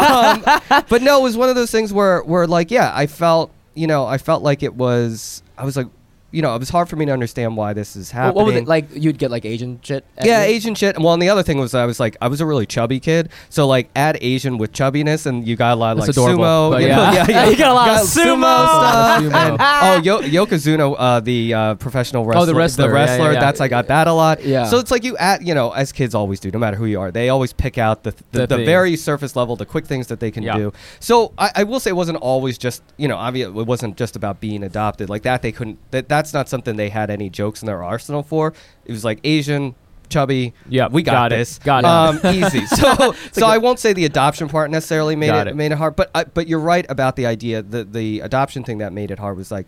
um, 0.70 0.84
but 0.88 1.02
no, 1.02 1.18
it 1.20 1.22
was 1.24 1.36
one 1.36 1.48
of 1.48 1.56
those 1.56 1.70
things 1.72 1.92
where, 1.92 2.20
where 2.22 2.46
like, 2.46 2.70
yeah, 2.70 2.92
I 2.94 3.06
felt, 3.06 3.50
you 3.76 3.86
know, 3.86 4.06
I 4.06 4.18
felt 4.18 4.42
like 4.42 4.62
it 4.62 4.74
was. 4.74 5.42
I 5.56 5.64
was 5.64 5.76
like, 5.76 5.88
you 6.32 6.42
know, 6.42 6.54
it 6.54 6.58
was 6.58 6.68
hard 6.70 6.88
for 6.88 6.96
me 6.96 7.06
to 7.06 7.12
understand 7.12 7.56
why 7.56 7.72
this 7.72 7.96
is 7.96 8.10
What- 8.10 8.16
happening. 8.18 8.34
what 8.36 8.46
was 8.46 8.54
it 8.56 8.66
like? 8.66 8.86
You'd 8.94 9.18
get 9.18 9.30
like 9.30 9.44
Asian 9.44 9.78
shit. 9.82 10.04
Yeah, 10.22 10.42
you? 10.44 10.54
Asian 10.54 10.74
shit. 10.74 10.98
Well, 10.98 11.12
and 11.14 11.22
the 11.22 11.28
other 11.28 11.42
thing 11.42 11.58
was 11.58 11.74
I 11.74 11.86
was 11.86 12.00
like, 12.00 12.16
I 12.20 12.28
was 12.28 12.40
a 12.40 12.46
really 12.46 12.66
chubby 12.66 13.00
kid. 13.00 13.30
So 13.48 13.66
like, 13.66 13.88
add 13.94 14.18
Asian 14.20 14.58
with 14.58 14.72
chubbiness, 14.72 15.26
and 15.26 15.46
you 15.46 15.56
got 15.56 15.72
a 15.72 15.76
lot 15.76 15.92
of 15.92 16.00
like 16.00 16.10
adorable, 16.10 16.44
sumo. 16.44 16.80
you 16.80 16.88
yeah. 16.88 16.96
know, 16.96 17.12
yeah, 17.12 17.26
yeah. 17.28 17.48
You 17.48 17.56
got 17.56 17.70
a 17.70 17.74
lot 17.74 17.88
of 17.90 18.06
sumo 18.06 18.42
stuff. 18.66 19.22
Sumo. 19.22 19.56
oh, 19.60 20.00
Yo- 20.02 20.20
Yokozuna, 20.46 20.94
uh, 20.98 21.20
the 21.20 21.54
uh, 21.54 21.74
professional 21.76 22.24
wrestler. 22.24 22.42
Oh, 22.42 22.46
the 22.46 22.54
wrestler. 22.54 22.88
The 22.88 22.92
wrestler. 22.94 23.26
yeah, 23.26 23.32
yeah. 23.32 23.40
That's 23.40 23.60
I 23.60 23.68
got 23.68 23.86
that 23.88 24.08
a 24.08 24.12
lot. 24.12 24.44
Yeah. 24.44 24.64
So 24.66 24.78
it's 24.78 24.90
like 24.90 25.04
you 25.04 25.16
add, 25.18 25.46
you 25.46 25.54
know, 25.54 25.70
as 25.72 25.92
kids 25.92 26.14
always 26.14 26.40
do, 26.40 26.50
no 26.50 26.58
matter 26.58 26.76
who 26.76 26.86
you 26.86 27.00
are, 27.00 27.10
they 27.10 27.28
always 27.28 27.52
pick 27.52 27.78
out 27.78 28.02
the 28.02 28.10
the, 28.32 28.46
The 28.46 28.56
the, 28.58 28.64
very 28.64 28.96
surface 28.96 29.36
level, 29.36 29.56
the 29.56 29.66
quick 29.66 29.86
things 29.86 30.08
that 30.08 30.20
they 30.20 30.30
can 30.30 30.42
do. 30.42 30.72
So 31.00 31.32
I, 31.38 31.50
I 31.56 31.62
will 31.64 31.80
say 31.80 31.90
it 31.90 31.94
wasn't 31.96 32.18
always 32.18 32.58
just, 32.58 32.82
you 32.96 33.08
know, 33.08 33.16
obviously 33.16 33.60
it 33.60 33.66
wasn't 33.66 33.96
just 33.96 34.16
about 34.16 34.40
being 34.40 34.62
adopted 34.62 35.08
like 35.08 35.22
that. 35.22 35.42
They 35.42 35.52
couldn't. 35.52 35.78
That 35.92 36.08
that's 36.16 36.32
not 36.32 36.48
something 36.48 36.76
they 36.76 36.88
had 36.88 37.10
any 37.10 37.28
jokes 37.30 37.62
in 37.62 37.66
their 37.66 37.82
arsenal 37.84 38.22
for. 38.22 38.52
It 38.84 38.92
was 38.92 39.04
like 39.04 39.20
Asian. 39.24 39.74
Chubby, 40.08 40.54
Yeah, 40.68 40.86
we 40.86 41.02
got, 41.02 41.12
got 41.12 41.32
it, 41.32 41.38
this. 41.38 41.58
got 41.58 41.82
it. 41.82 41.86
Um, 41.88 42.20
easy. 42.32 42.60
So, 42.66 43.12
so 43.32 43.44
I 43.44 43.58
won't 43.58 43.80
say 43.80 43.92
the 43.92 44.04
adoption 44.04 44.48
part 44.48 44.70
necessarily 44.70 45.16
made 45.16 45.34
it, 45.34 45.48
it. 45.48 45.56
made 45.56 45.72
it 45.72 45.78
hard, 45.78 45.96
but 45.96 46.12
I, 46.14 46.22
but 46.22 46.46
you're 46.46 46.60
right 46.60 46.86
about 46.88 47.16
the 47.16 47.26
idea. 47.26 47.60
The 47.60 47.82
the 47.82 48.20
adoption 48.20 48.62
thing 48.62 48.78
that 48.78 48.92
made 48.92 49.10
it 49.10 49.18
hard 49.18 49.36
was 49.36 49.50
like, 49.50 49.66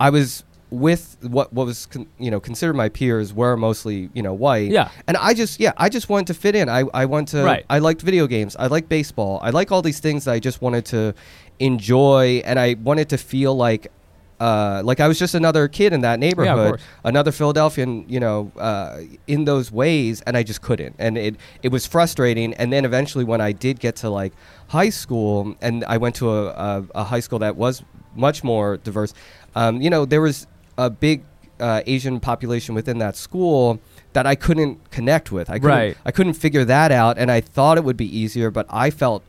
I 0.00 0.10
was 0.10 0.42
with 0.70 1.16
what 1.22 1.52
what 1.52 1.66
was 1.66 1.86
con, 1.86 2.08
you 2.18 2.32
know 2.32 2.40
considered 2.40 2.74
my 2.74 2.88
peers 2.88 3.32
were 3.32 3.56
mostly 3.56 4.10
you 4.12 4.22
know 4.22 4.34
white. 4.34 4.72
Yeah. 4.72 4.90
And 5.06 5.16
I 5.18 5.34
just 5.34 5.60
yeah 5.60 5.72
I 5.76 5.88
just 5.88 6.08
wanted 6.08 6.26
to 6.28 6.34
fit 6.34 6.56
in. 6.56 6.68
I 6.68 6.82
I 6.92 7.04
want 7.04 7.28
to. 7.28 7.44
Right. 7.44 7.64
I 7.70 7.78
liked 7.78 8.02
video 8.02 8.26
games. 8.26 8.56
I 8.56 8.66
like 8.66 8.88
baseball. 8.88 9.38
I 9.40 9.50
like 9.50 9.70
all 9.70 9.82
these 9.82 10.00
things 10.00 10.24
that 10.24 10.32
I 10.32 10.40
just 10.40 10.60
wanted 10.60 10.84
to 10.86 11.14
enjoy, 11.60 12.42
and 12.44 12.58
I 12.58 12.74
wanted 12.82 13.08
to 13.10 13.18
feel 13.18 13.54
like. 13.56 13.92
Uh, 14.38 14.82
like 14.84 15.00
I 15.00 15.08
was 15.08 15.18
just 15.18 15.34
another 15.34 15.66
kid 15.68 15.92
in 15.94 16.02
that 16.02 16.18
neighborhood, 16.18 16.68
course. 16.72 16.82
another 17.04 17.32
Philadelphian, 17.32 18.04
you 18.08 18.20
know, 18.20 18.52
uh, 18.58 19.00
in 19.26 19.44
those 19.46 19.72
ways, 19.72 20.20
and 20.26 20.36
I 20.36 20.42
just 20.42 20.60
couldn't, 20.60 20.94
and 20.98 21.16
it 21.16 21.36
it 21.62 21.72
was 21.72 21.86
frustrating. 21.86 22.52
And 22.54 22.70
then 22.72 22.84
eventually, 22.84 23.24
when 23.24 23.40
I 23.40 23.52
did 23.52 23.80
get 23.80 23.96
to 23.96 24.10
like 24.10 24.32
high 24.68 24.90
school, 24.90 25.56
and 25.62 25.84
I 25.86 25.96
went 25.96 26.16
to 26.16 26.30
a, 26.30 26.46
a, 26.48 26.84
a 26.96 27.04
high 27.04 27.20
school 27.20 27.38
that 27.38 27.56
was 27.56 27.82
much 28.14 28.44
more 28.44 28.76
diverse, 28.76 29.14
um, 29.54 29.80
you 29.80 29.88
know, 29.88 30.04
there 30.04 30.20
was 30.20 30.46
a 30.76 30.90
big 30.90 31.22
uh, 31.58 31.80
Asian 31.86 32.20
population 32.20 32.74
within 32.74 32.98
that 32.98 33.16
school 33.16 33.80
that 34.12 34.26
I 34.26 34.34
couldn't 34.34 34.90
connect 34.90 35.32
with. 35.32 35.48
I 35.48 35.54
couldn't, 35.58 35.70
Right. 35.70 35.96
I 36.04 36.10
couldn't 36.10 36.34
figure 36.34 36.64
that 36.66 36.92
out, 36.92 37.16
and 37.16 37.30
I 37.30 37.40
thought 37.40 37.78
it 37.78 37.84
would 37.84 37.96
be 37.96 38.18
easier, 38.18 38.50
but 38.50 38.66
I 38.68 38.90
felt 38.90 39.22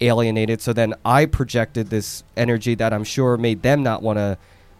alienated. 0.00 0.60
So 0.60 0.72
then 0.72 0.94
I 1.04 1.26
projected 1.26 1.90
this 1.90 2.24
energy 2.36 2.74
that 2.76 2.92
I'm 2.92 3.04
sure 3.04 3.36
made 3.36 3.62
them 3.62 3.82
not 3.82 4.02
want 4.02 4.18
to. 4.18 4.38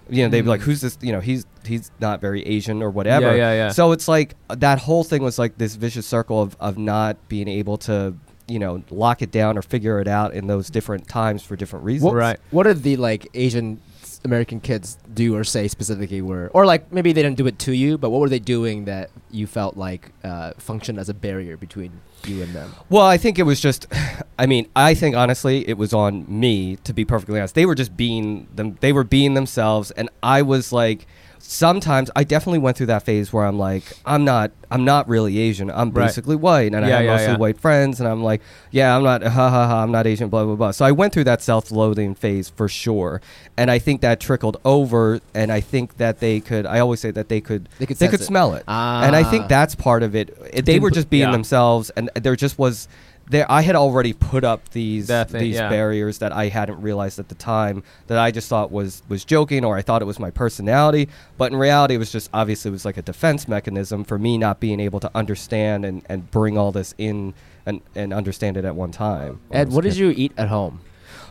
You 0.08 0.24
know, 0.24 0.28
they'd 0.30 0.42
be 0.42 0.48
like, 0.48 0.60
mm-hmm. 0.60 0.70
"Who's 0.70 0.80
this?" 0.80 0.98
You 1.00 1.12
know, 1.12 1.20
he's 1.20 1.46
he's 1.64 1.90
not 2.00 2.20
very 2.20 2.42
Asian 2.46 2.82
or 2.82 2.90
whatever. 2.90 3.30
Yeah, 3.30 3.52
yeah, 3.52 3.52
yeah. 3.54 3.68
So 3.70 3.92
it's 3.92 4.08
like 4.08 4.34
uh, 4.50 4.54
that 4.56 4.78
whole 4.78 5.04
thing 5.04 5.22
was 5.22 5.38
like 5.38 5.56
this 5.58 5.76
vicious 5.76 6.06
circle 6.06 6.40
of 6.42 6.56
of 6.60 6.76
not 6.76 7.16
being 7.28 7.48
able 7.48 7.78
to 7.78 8.14
you 8.46 8.58
know 8.58 8.82
lock 8.90 9.22
it 9.22 9.30
down 9.30 9.56
or 9.56 9.62
figure 9.62 10.00
it 10.00 10.08
out 10.08 10.34
in 10.34 10.46
those 10.46 10.68
different 10.68 11.08
times 11.08 11.42
for 11.42 11.56
different 11.56 11.84
reasons. 11.84 12.04
What, 12.06 12.14
Right. 12.14 12.38
What 12.50 12.66
are 12.66 12.74
the 12.74 12.96
like 12.96 13.28
Asian 13.34 13.80
s- 13.93 13.93
American 14.24 14.60
kids 14.60 14.98
do 15.12 15.37
or 15.37 15.44
say 15.44 15.68
specifically? 15.68 16.22
Were 16.22 16.50
or 16.54 16.66
like 16.66 16.92
maybe 16.92 17.12
they 17.12 17.22
didn't 17.22 17.37
do 17.37 17.46
it 17.46 17.58
to 17.60 17.72
you, 17.72 17.98
but 17.98 18.10
what 18.10 18.20
were 18.20 18.28
they 18.28 18.38
doing 18.38 18.87
that 18.87 19.10
you 19.30 19.46
felt 19.46 19.76
like 19.76 20.12
uh, 20.22 20.52
functioned 20.58 20.98
as 20.98 21.08
a 21.08 21.14
barrier 21.14 21.56
between 21.56 22.00
you 22.24 22.42
and 22.42 22.54
them? 22.54 22.74
Well, 22.88 23.06
I 23.06 23.16
think 23.18 23.38
it 23.38 23.44
was 23.44 23.60
just. 23.60 23.87
I 24.38 24.46
mean, 24.46 24.68
I 24.74 24.94
think 24.94 25.14
honestly, 25.14 25.68
it 25.68 25.78
was 25.78 25.92
on 25.92 26.24
me 26.28 26.76
to 26.84 26.92
be 26.92 27.04
perfectly 27.04 27.38
honest. 27.38 27.54
They 27.54 27.66
were 27.66 27.74
just 27.74 27.96
being 27.96 28.48
them. 28.54 28.76
They 28.80 28.92
were 28.92 29.04
being 29.04 29.34
themselves, 29.34 29.90
and 29.92 30.08
I 30.22 30.42
was 30.42 30.72
like. 30.72 31.06
Sometimes 31.46 32.11
I 32.16 32.24
definitely 32.24 32.59
went 32.61 32.78
through 32.78 32.87
that 32.87 33.02
phase 33.02 33.30
where 33.30 33.44
I'm 33.44 33.59
like, 33.59 33.83
I'm 34.07 34.24
not, 34.24 34.50
I'm 34.70 34.83
not 34.87 35.07
really 35.11 35.38
Asian. 35.38 35.70
I'm 35.70 35.90
Right. 35.90 36.07
basically 36.07 36.37
white, 36.37 36.72
and 36.74 36.76
I 36.87 36.88
have 36.88 37.04
yeah, 37.04 37.11
mostly 37.12 37.33
yeah. 37.33 37.37
white 37.37 37.61
friends, 37.61 38.00
and 38.00 38.09
I'm 38.09 38.22
like, 38.22 38.40
yeah, 38.70 38.96
I'm 38.96 39.02
not, 39.02 39.22
ha 39.22 39.28
ha 39.50 39.66
ha, 39.68 39.83
I'm 39.83 39.92
not 39.92 40.07
Asian, 40.07 40.30
blah 40.30 40.44
blah 40.46 40.54
blah. 40.57 40.70
So 40.70 40.87
I 40.87 40.90
went 40.92 41.12
through 41.12 41.24
that 41.24 41.42
self-loathing 41.42 42.14
phase 42.14 42.48
for 42.48 42.66
sure, 42.66 43.20
and 43.59 43.70
I 43.70 43.78
think 43.78 44.00
that 44.00 44.20
trickled 44.20 44.57
over, 44.64 45.20
and 45.35 45.52
I 45.52 45.61
think 45.61 45.98
that 45.98 46.18
they 46.20 46.40
could. 46.40 46.64
I 46.64 46.78
always 46.80 47.00
say 47.00 47.11
that 47.11 47.28
they 47.28 47.42
could, 47.42 47.68
They 47.78 47.85
could 47.85 47.98
they 47.98 48.09
could 48.09 48.22
it. 48.22 48.24
smell 48.24 48.54
it, 48.54 48.64
Ah. 48.66 49.04
and 49.04 49.14
I 49.14 49.22
think 49.22 49.46
that's 49.48 49.74
part 49.74 50.02
of 50.02 50.16
it. 50.16 50.64
They 50.64 50.78
were 50.78 50.90
just 50.90 51.11
being 51.11 51.24
yeah. 51.24 51.33
themselves, 51.33 51.90
and 51.90 52.09
there 52.14 52.37
just 52.37 52.59
was 52.59 52.88
there. 53.28 53.50
I 53.50 53.62
had 53.62 53.76
already 53.76 54.12
put 54.12 54.44
up 54.44 54.68
these 54.70 55.08
thing, 55.08 55.26
these 55.32 55.56
yeah. 55.56 55.68
barriers 55.68 56.18
that 56.18 56.32
I 56.32 56.48
hadn't 56.48 56.80
realized 56.80 57.18
at 57.18 57.28
the 57.28 57.34
time 57.34 57.82
that 58.06 58.18
I 58.18 58.30
just 58.30 58.48
thought 58.48 58.70
was 58.70 59.02
was 59.08 59.24
joking, 59.24 59.64
or 59.64 59.76
I 59.76 59.82
thought 59.82 60.02
it 60.02 60.06
was 60.06 60.18
my 60.18 60.30
personality. 60.30 61.08
But 61.38 61.52
in 61.52 61.58
reality, 61.58 61.94
it 61.94 61.98
was 61.98 62.12
just 62.12 62.30
obviously 62.32 62.70
it 62.70 62.72
was 62.72 62.84
like 62.84 62.96
a 62.96 63.02
defense 63.02 63.48
mechanism 63.48 64.04
for 64.04 64.18
me 64.18 64.38
not 64.38 64.60
being 64.60 64.80
able 64.80 65.00
to 65.00 65.10
understand 65.14 65.84
and 65.84 66.02
and 66.08 66.30
bring 66.30 66.58
all 66.58 66.72
this 66.72 66.94
in. 66.98 67.34
And, 67.66 67.80
and 67.94 68.12
understand 68.12 68.58
it 68.58 68.66
at 68.66 68.76
one 68.76 68.90
time. 68.90 69.40
Ed, 69.50 69.70
what 69.70 69.84
did 69.84 69.96
you 69.96 70.12
eat 70.14 70.32
at 70.37 70.48
home? 70.48 70.82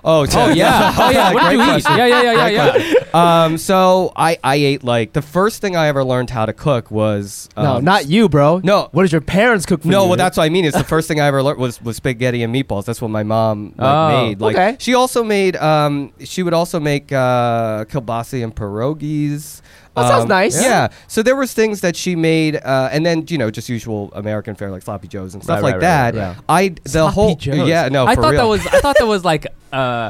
Oh, 0.06 0.26
Oh 0.32 0.50
yeah. 0.52 0.94
Oh 0.98 1.10
yeah. 1.10 1.34
What 1.34 1.42
did 1.44 1.48
Great 1.48 1.54
you 1.58 1.62
eat? 1.62 1.66
question. 1.84 1.98
Yeah, 1.98 2.06
yeah, 2.08 2.22
yeah, 2.22 2.48
yeah, 2.48 2.94
yeah. 3.14 3.44
um, 3.46 3.58
so 3.58 4.12
I, 4.16 4.38
I 4.44 4.56
ate 4.56 4.84
like 4.84 5.14
the 5.14 5.22
first 5.22 5.62
thing 5.62 5.76
I 5.76 5.88
ever 5.88 6.04
learned 6.04 6.30
how 6.30 6.46
to 6.46 6.54
cook 6.54 6.92
was 6.92 7.50
no, 7.56 7.76
um, 7.76 7.84
not 7.86 8.08
you, 8.08 8.28
bro. 8.30 8.60
No. 8.64 8.90
What 8.92 9.04
did 9.04 9.12
your 9.12 9.22
parents 9.22 9.66
cook 9.66 9.82
for 9.82 9.88
you? 9.88 9.92
No, 9.92 10.08
well, 10.08 10.18
that's 10.18 10.38
what 10.38 10.44
I 10.44 10.50
mean. 10.50 10.66
It's 10.66 10.78
the 10.78 10.84
first 10.84 11.08
thing 11.08 11.20
I 11.22 11.28
ever 11.28 11.42
learned 11.42 11.60
was, 11.60 11.82
was 11.82 11.98
spaghetti 11.98 12.44
and 12.44 12.54
meatballs. 12.54 12.86
That's 12.86 13.02
what 13.02 13.12
my 13.12 13.24
mom 13.24 13.74
like, 13.78 13.80
Oh, 13.80 14.08
made. 14.28 14.42
Like 14.42 14.56
okay. 14.56 14.76
she 14.80 14.94
also 14.94 15.24
made. 15.24 15.56
Um, 15.56 16.12
she 16.24 16.44
would 16.44 16.54
also 16.54 16.80
make 16.80 17.12
uh, 17.12 17.86
kielbasa 17.86 18.44
and 18.44 18.54
pierogies. 18.56 19.62
That 19.96 20.08
sounds 20.08 20.24
Um, 20.24 20.30
nice. 20.30 20.60
Yeah. 20.62 20.88
So 21.08 21.22
there 21.22 21.36
was 21.36 21.54
things 21.54 21.82
that 21.82 21.96
she 21.96 22.16
made, 22.16 22.56
uh, 22.56 22.90
and 22.92 23.06
then 23.06 23.26
you 23.30 23.38
know 23.38 23.52
just 23.52 23.70
usual 23.70 24.12
American 24.16 24.56
fare 24.56 24.72
like 24.72 24.82
sloppy 24.82 25.08
joes 25.08 25.34
and 25.36 25.44
stuff 25.44 25.58
Right, 25.58 25.64
like 25.64 25.74
right, 25.76 25.82
that. 25.82 26.16
right, 26.16 26.28
right. 26.30 26.38
I 26.50 26.70
the 26.84 26.90
Sloppy 26.90 27.14
whole 27.14 27.36
Joes. 27.36 27.68
yeah 27.68 27.90
no 27.90 28.06
I 28.08 28.16
for 28.16 28.22
thought 28.24 28.32
real. 28.32 28.42
that 28.42 28.48
was 28.48 28.66
I 28.68 28.80
thought 28.82 28.96
that 28.98 29.06
was 29.08 29.24
like 29.24 29.46
uh 29.72 30.10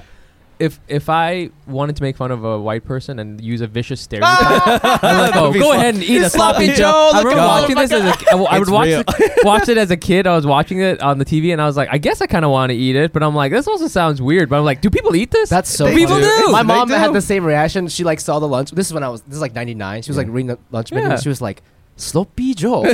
if 0.59 0.79
if 0.87 1.09
I 1.09 1.49
wanted 1.67 1.95
to 1.97 2.03
make 2.03 2.15
fun 2.17 2.31
of 2.31 2.43
a 2.43 2.59
white 2.59 2.83
person 2.85 3.19
and 3.19 3.41
use 3.41 3.61
a 3.61 3.67
vicious 3.67 3.99
stereotype, 4.01 4.39
I'm 5.03 5.17
like, 5.17 5.35
oh, 5.35 5.51
go 5.53 5.69
fun. 5.69 5.75
ahead 5.77 5.95
and 5.95 6.03
eat 6.03 6.21
a 6.21 6.25
It's 6.25 6.35
sloppy 6.35 6.65
sloppy 6.65 6.77
Joe. 6.77 6.83
Joe, 6.83 7.11
I 7.13 7.17
remember 7.21 7.41
watching 7.43 7.75
this 7.75 7.91
as 7.91 8.03
a 8.03 8.35
I 8.49 8.59
would 8.59 8.69
watch 8.69 8.87
it, 8.89 9.05
watch 9.45 9.67
it 9.69 9.77
as 9.77 9.91
a 9.91 9.97
kid. 9.97 10.27
I 10.27 10.35
was 10.35 10.45
watching 10.45 10.79
it 10.81 11.01
on 11.01 11.17
the 11.17 11.25
TV 11.25 11.51
and 11.53 11.61
I 11.61 11.65
was 11.65 11.75
like, 11.77 11.89
I 11.91 11.97
guess 11.97 12.21
I 12.21 12.27
kind 12.27 12.45
of 12.45 12.51
want 12.51 12.69
to 12.69 12.75
eat 12.75 12.95
it, 12.95 13.13
but 13.13 13.23
I'm 13.23 13.35
like, 13.35 13.51
this 13.51 13.67
also 13.67 13.87
sounds 13.87 14.21
weird. 14.21 14.49
But 14.49 14.57
I'm 14.59 14.65
like, 14.65 14.81
do 14.81 14.89
people 14.89 15.15
eat 15.15 15.31
this? 15.31 15.49
That's 15.49 15.69
so 15.69 15.85
They 15.85 15.91
funny. 15.91 16.05
People 16.05 16.19
do. 16.19 16.51
My 16.51 16.61
They 16.63 16.67
mom 16.67 16.87
do. 16.87 16.93
had 16.93 17.13
the 17.13 17.21
same 17.21 17.43
reaction. 17.45 17.87
She 17.87 18.03
like 18.03 18.19
saw 18.19 18.39
the 18.39 18.47
lunch. 18.47 18.71
This 18.71 18.87
is 18.87 18.93
when 18.93 19.03
I 19.03 19.09
was. 19.09 19.21
This 19.23 19.35
is 19.35 19.41
like 19.41 19.53
'99. 19.55 20.01
She 20.03 20.09
was 20.09 20.17
like 20.17 20.27
Yeah. 20.27 20.33
reading 20.33 20.47
the 20.47 20.59
lunch 20.71 20.91
menu. 20.91 21.07
Yeah. 21.07 21.13
and 21.15 21.23
She 21.23 21.29
was 21.29 21.41
like, 21.41 21.61
"Sloppy 21.97 22.53
Joe." 22.53 22.83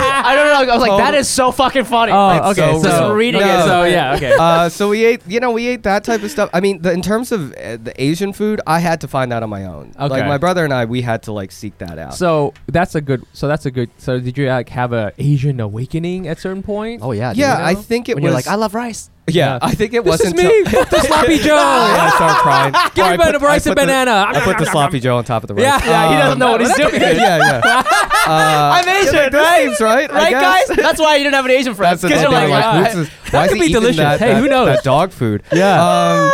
I 0.00 0.34
don't 0.34 0.46
know. 0.66 0.72
I 0.72 0.76
was 0.76 0.86
like, 0.88 0.98
that 0.98 1.14
is 1.14 1.28
so 1.28 1.52
fucking 1.52 1.84
funny. 1.84 2.12
Oh, 2.12 2.26
Like, 2.26 2.42
okay, 2.58 2.72
Just 2.72 2.84
so- 2.84 3.14
reading 3.14 3.40
no. 3.40 3.46
it. 3.60 3.64
so 3.66 3.84
yeah, 3.84 4.14
okay. 4.16 4.34
uh, 4.38 4.68
so 4.68 4.88
we 4.88 5.04
ate, 5.04 5.22
you 5.26 5.40
know, 5.40 5.50
we 5.52 5.66
ate 5.66 5.82
that 5.84 6.04
type 6.04 6.22
of 6.22 6.30
stuff. 6.30 6.50
I 6.52 6.60
mean, 6.60 6.82
the, 6.82 6.92
in 6.92 7.02
terms 7.02 7.32
of 7.32 7.52
uh, 7.54 7.76
the 7.76 7.92
Asian 7.96 8.32
food, 8.32 8.60
I 8.66 8.78
had 8.80 9.00
to 9.02 9.08
find 9.08 9.32
that 9.32 9.42
on 9.42 9.50
my 9.50 9.64
own. 9.64 9.90
Okay. 9.90 10.08
Like 10.08 10.20
Okay. 10.20 10.28
my 10.28 10.38
brother 10.38 10.64
and 10.64 10.72
I, 10.72 10.84
we 10.84 11.02
had 11.02 11.22
to 11.24 11.32
like 11.32 11.52
seek 11.52 11.76
that 11.78 11.98
out. 11.98 12.14
So 12.14 12.54
that's 12.66 12.94
a 12.94 13.00
good. 13.00 13.24
So 13.32 13.48
that's 13.48 13.66
a 13.66 13.70
good. 13.70 13.90
So 13.98 14.18
did 14.20 14.36
you 14.38 14.48
like 14.48 14.68
have 14.70 14.92
a 14.92 15.12
Asian 15.18 15.60
awakening 15.60 16.28
at 16.28 16.38
certain 16.38 16.62
point? 16.62 17.00
Oh 17.02 17.12
yeah. 17.12 17.30
dude. 17.32 17.38
yeah, 17.40 17.58
you 17.58 17.64
I 17.78 17.80
think 17.80 18.08
it 18.08 18.14
when 18.16 18.24
was 18.24 18.30
you're 18.30 18.34
like, 18.36 18.46
I 18.48 18.54
love 18.56 18.74
rice. 18.74 19.10
Yeah, 19.34 19.52
Yeah. 19.54 19.58
I 19.62 19.74
think 19.74 19.94
it 19.94 20.04
This 20.04 20.20
is 20.20 20.32
wasn't. 20.32 20.36
me, 20.36 20.62
the 20.70 21.00
sloppy 21.06 21.38
Joe. 21.46 21.56
I 21.56 22.10
started 22.16 22.36
crying. 22.42 22.72
Give 22.94 23.04
me 23.06 23.10
I 23.10 23.14
a 23.14 23.18
bit 23.18 23.26
put- 23.26 23.34
of 23.36 23.42
rice 23.42 23.66
I 23.66 23.70
and 23.70 23.76
put 23.76 23.82
the- 23.82 23.86
banana. 23.86 24.24
I 24.28 24.40
put 24.40 24.58
the 24.58 24.66
sloppy 24.70 25.00
Joe 25.00 25.16
on 25.18 25.24
top 25.24 25.42
of 25.44 25.48
the 25.48 25.54
rice. 25.54 25.64
Yeah, 25.64 25.84
Yeah, 25.84 26.10
he 26.10 26.16
doesn't 26.18 26.38
know 26.38 26.52
what 26.52 26.60
he's 26.60 26.74
doing. 26.74 26.94
yeah, 27.00 27.38
yeah. 27.38 27.82
Uh, 28.26 28.70
I'm 28.74 28.88
Asian, 28.88 29.14
yeah, 29.14 29.20
like, 29.22 29.32
this 29.32 29.40
right? 29.42 29.64
seems 29.66 29.80
right, 29.80 30.10
I 30.10 30.14
Right, 30.14 30.30
guess. 30.30 30.68
guys? 30.68 30.76
That's 30.76 31.00
why 31.00 31.16
you 31.16 31.24
didn't 31.24 31.34
have 31.36 31.44
an 31.46 31.50
Asian 31.52 31.74
friend. 31.74 31.92
That's 31.92 32.02
the 32.02 32.08
Because 32.08 32.22
thing. 32.22 32.30
you're 32.32 32.40
They're 32.40 32.48
like, 32.50 32.64
like, 32.64 32.74
ah. 32.74 32.84
"Who's 32.98 33.08
this- 33.08 33.32
why 33.32 33.44
is 33.44 33.48
could 33.48 33.54
he 33.56 33.60
be 33.60 33.66
eating 33.66 33.80
delicious. 33.80 33.96
That, 33.98 34.18
Hey, 34.20 34.34
that- 34.34 34.40
who 34.42 34.48
knows? 34.48 34.66
That 34.66 34.84
dog 34.84 35.10
food. 35.12 35.42
Yeah. 35.52 36.30
Um, 36.30 36.32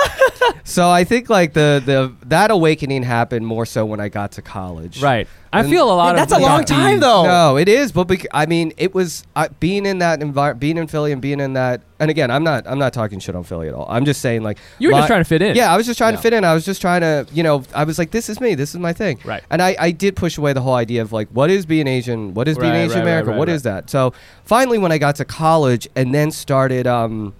so 0.64 0.90
I 0.90 1.04
think 1.04 1.28
like 1.30 1.52
the 1.52 1.82
the 1.84 2.12
that 2.28 2.50
awakening 2.50 3.02
happened 3.02 3.46
more 3.46 3.66
so 3.66 3.84
when 3.84 4.00
I 4.00 4.08
got 4.08 4.32
to 4.32 4.42
college. 4.42 5.00
Right. 5.02 5.28
I 5.52 5.60
And- 5.60 5.70
feel 5.70 5.90
a 5.90 5.94
lot 5.94 6.14
Man, 6.14 6.22
of 6.22 6.28
that's 6.28 6.38
a 6.40 6.42
long 6.42 6.58
like, 6.58 6.66
time, 6.66 7.00
the- 7.00 7.06
though. 7.06 7.24
No, 7.24 7.56
it 7.56 7.68
is, 7.68 7.92
but 7.92 8.04
bec- 8.08 8.26
I 8.32 8.46
mean, 8.46 8.72
it 8.76 8.94
was 8.94 9.24
uh, 9.36 9.48
being 9.60 9.86
in 9.86 9.98
that 10.00 10.20
environment, 10.20 10.60
being 10.60 10.76
in 10.76 10.86
Philly, 10.86 11.12
and 11.12 11.22
being 11.22 11.40
in 11.40 11.52
that. 11.54 11.80
And 11.98 12.10
again, 12.10 12.30
I'm 12.30 12.44
not, 12.44 12.64
I'm 12.66 12.78
not 12.78 12.92
talking 12.92 13.20
shit 13.20 13.34
on 13.34 13.42
Philly 13.44 13.68
at 13.68 13.74
all. 13.74 13.86
I'm 13.88 14.04
just 14.04 14.20
saying, 14.20 14.42
like, 14.42 14.58
You 14.78 14.88
were 14.88 14.92
my- 14.92 14.98
just 14.98 15.06
trying 15.08 15.20
to 15.20 15.24
fit 15.28 15.40
in. 15.42 15.56
Yeah, 15.56 15.72
I 15.72 15.76
was 15.76 15.86
just 15.86 15.96
trying 15.98 16.12
Yeah. 16.12 16.16
to 16.16 16.22
fit 16.22 16.32
in. 16.32 16.44
I 16.44 16.52
was 16.52 16.64
just 16.64 16.80
trying 16.80 17.00
to, 17.00 17.26
you 17.32 17.42
know, 17.42 17.62
I 17.74 17.84
was 17.84 17.98
like, 17.98 18.10
this 18.10 18.28
is 18.28 18.40
me, 18.40 18.54
this 18.54 18.74
is 18.74 18.80
my 18.80 18.92
thing. 18.92 19.18
Right. 19.24 19.42
And 19.50 19.62
I, 19.62 19.76
I 19.78 19.90
did 19.92 20.16
push 20.16 20.36
away 20.36 20.52
the 20.52 20.60
whole 20.60 20.74
idea 20.74 21.00
of 21.00 21.12
like, 21.12 21.28
what 21.32 21.50
is 21.50 21.64
being 21.64 21.86
Asian? 21.86 22.34
What 22.34 22.48
is 22.48 22.58
being 22.58 22.72
Right, 22.72 22.80
Asian 22.80 22.96
right, 22.96 23.02
American? 23.02 23.30
right, 23.30 23.38
What 23.38 23.48
right, 23.48 23.54
is 23.54 23.62
that? 23.62 23.88
So 23.88 24.12
finally, 24.44 24.78
when 24.78 24.92
I 24.92 24.98
got 24.98 25.16
to 25.16 25.24
college 25.24 25.88
and 25.96 26.14
then 26.14 26.30
started, 26.32 26.86
um, 26.86 27.32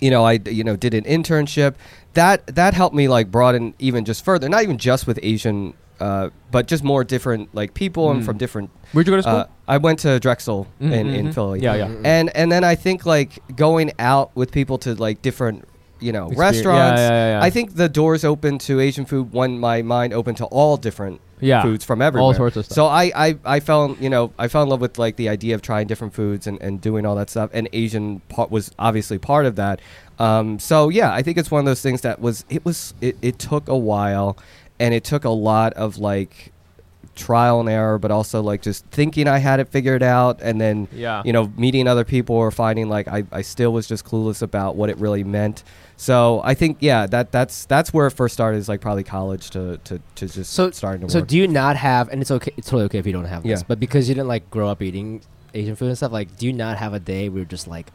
you 0.00 0.10
know, 0.10 0.24
I 0.24 0.38
you 0.46 0.62
know 0.62 0.76
did 0.76 0.94
an 0.94 1.04
internship. 1.04 1.74
That 2.14 2.46
that 2.54 2.72
helped 2.74 2.94
me 2.94 3.08
like 3.08 3.30
broaden 3.30 3.74
even 3.80 4.04
just 4.04 4.24
further. 4.24 4.48
Not 4.48 4.62
even 4.62 4.78
just 4.78 5.06
with 5.08 5.18
Asian, 5.22 5.74
uh, 6.00 6.30
but 6.50 6.66
just 6.66 6.84
more 6.84 7.04
different 7.04 7.54
like 7.54 7.74
people 7.74 8.10
and 8.10 8.22
Mm. 8.22 8.26
from 8.26 8.38
different. 8.38 8.70
Where'd 8.92 9.06
you 9.06 9.12
go 9.12 9.16
to 9.16 9.22
school? 9.22 9.34
Uh, 9.36 9.44
I 9.66 9.76
went 9.78 9.98
to 10.00 10.18
Drexel 10.20 10.66
in, 10.80 10.92
in 10.92 11.28
Mhm. 11.28 11.34
Philly. 11.34 11.60
Yeah, 11.60 11.74
yeah. 11.74 11.88
And 12.04 12.30
and 12.36 12.50
then 12.52 12.64
I 12.64 12.74
think 12.74 13.04
like 13.06 13.40
going 13.56 13.92
out 13.98 14.30
with 14.34 14.50
people 14.52 14.78
to 14.78 14.94
like 14.94 15.22
different 15.22 15.64
you 16.00 16.12
know 16.12 16.28
restaurants. 16.36 17.00
yeah, 17.00 17.10
yeah, 17.10 17.38
yeah. 17.40 17.44
I 17.44 17.50
think 17.50 17.74
the 17.74 17.88
doors 17.88 18.24
open 18.24 18.58
to 18.60 18.78
Asian 18.80 19.04
food 19.04 19.32
when 19.32 19.58
my 19.58 19.82
mind 19.82 20.12
opened 20.14 20.36
to 20.38 20.44
all 20.46 20.76
different 20.76 21.20
Yeah. 21.40 21.60
foods 21.62 21.84
from 21.84 22.00
everywhere. 22.00 22.24
All 22.24 22.34
sorts 22.34 22.56
of 22.56 22.64
stuff. 22.66 22.74
So 22.76 22.86
I, 22.86 23.10
I 23.16 23.36
I 23.44 23.60
fell 23.60 23.96
you 24.00 24.08
know 24.08 24.30
I 24.38 24.46
fell 24.48 24.62
in 24.62 24.68
love 24.68 24.80
with 24.80 24.96
like 24.98 25.16
the 25.16 25.28
idea 25.28 25.54
of 25.56 25.60
trying 25.62 25.86
different 25.88 26.14
foods 26.14 26.46
and, 26.46 26.60
and 26.62 26.80
doing 26.80 27.04
all 27.04 27.16
that 27.16 27.30
stuff. 27.30 27.50
And 27.52 27.68
Asian 27.72 28.20
part 28.28 28.50
was 28.50 28.70
obviously 28.78 29.18
part 29.18 29.44
of 29.44 29.56
that. 29.56 29.80
Um, 30.20 30.58
so 30.60 30.88
yeah, 30.88 31.12
I 31.12 31.22
think 31.22 31.36
it's 31.36 31.50
one 31.50 31.58
of 31.60 31.66
those 31.66 31.82
things 31.82 32.00
that 32.02 32.20
was 32.20 32.44
it 32.48 32.64
was 32.64 32.94
it, 33.00 33.16
it 33.20 33.38
took 33.40 33.68
a 33.68 33.76
while, 33.76 34.36
and 34.80 34.94
it 34.94 35.04
took 35.04 35.24
a 35.24 35.30
lot 35.30 35.72
of 35.74 35.98
like 35.98 36.52
trial 37.14 37.58
and 37.58 37.68
error, 37.68 37.98
but 37.98 38.10
also 38.12 38.40
like 38.42 38.62
just 38.62 38.84
thinking 38.86 39.26
I 39.26 39.38
had 39.38 39.58
it 39.58 39.68
figured 39.68 40.02
out, 40.04 40.40
and 40.40 40.60
then 40.60 40.86
Yeah. 40.92 41.22
you 41.24 41.32
know 41.32 41.52
meeting 41.56 41.88
other 41.88 42.04
people 42.04 42.36
or 42.36 42.50
finding 42.52 42.88
like 42.88 43.08
I, 43.08 43.24
I 43.32 43.42
still 43.42 43.72
was 43.72 43.86
just 43.88 44.04
clueless 44.04 44.40
about 44.42 44.76
what 44.76 44.88
it 44.88 44.96
really 44.98 45.24
meant. 45.24 45.64
So 45.96 46.40
I 46.44 46.54
think 46.54 46.76
yeah 46.80 47.06
that 47.08 47.32
that's 47.32 47.64
that's 47.64 47.92
where 47.92 48.06
it 48.06 48.12
first 48.12 48.34
started 48.34 48.58
is 48.58 48.68
like 48.68 48.80
probably 48.80 49.02
college 49.02 49.50
to 49.50 49.78
to, 49.84 50.00
to 50.14 50.28
just 50.28 50.52
So- 50.52 50.70
starting 50.70 51.06
to 51.06 51.12
So 51.12 51.18
work. 51.20 51.28
do 51.28 51.36
you 51.36 51.48
not 51.48 51.76
have? 51.76 52.08
And 52.10 52.22
it's 52.22 52.30
okay. 52.30 52.52
It's 52.56 52.68
totally 52.68 52.84
okay 52.84 52.98
if 52.98 53.06
you 53.06 53.12
don't 53.12 53.24
have 53.24 53.42
this. 53.42 53.60
Yeah. 53.60 53.64
But 53.66 53.80
because 53.80 54.08
you 54.08 54.14
didn't 54.14 54.28
like 54.28 54.48
grow 54.50 54.68
up 54.68 54.80
eating 54.80 55.22
Asian 55.54 55.74
food 55.74 55.88
and 55.88 55.96
stuff, 55.96 56.12
like, 56.12 56.36
do 56.38 56.46
you 56.46 56.52
not 56.52 56.76
have 56.78 56.92
a 56.94 57.00
day 57.00 57.28
where 57.28 57.38
you're 57.38 57.46
just 57.46 57.66
like, 57.66 57.90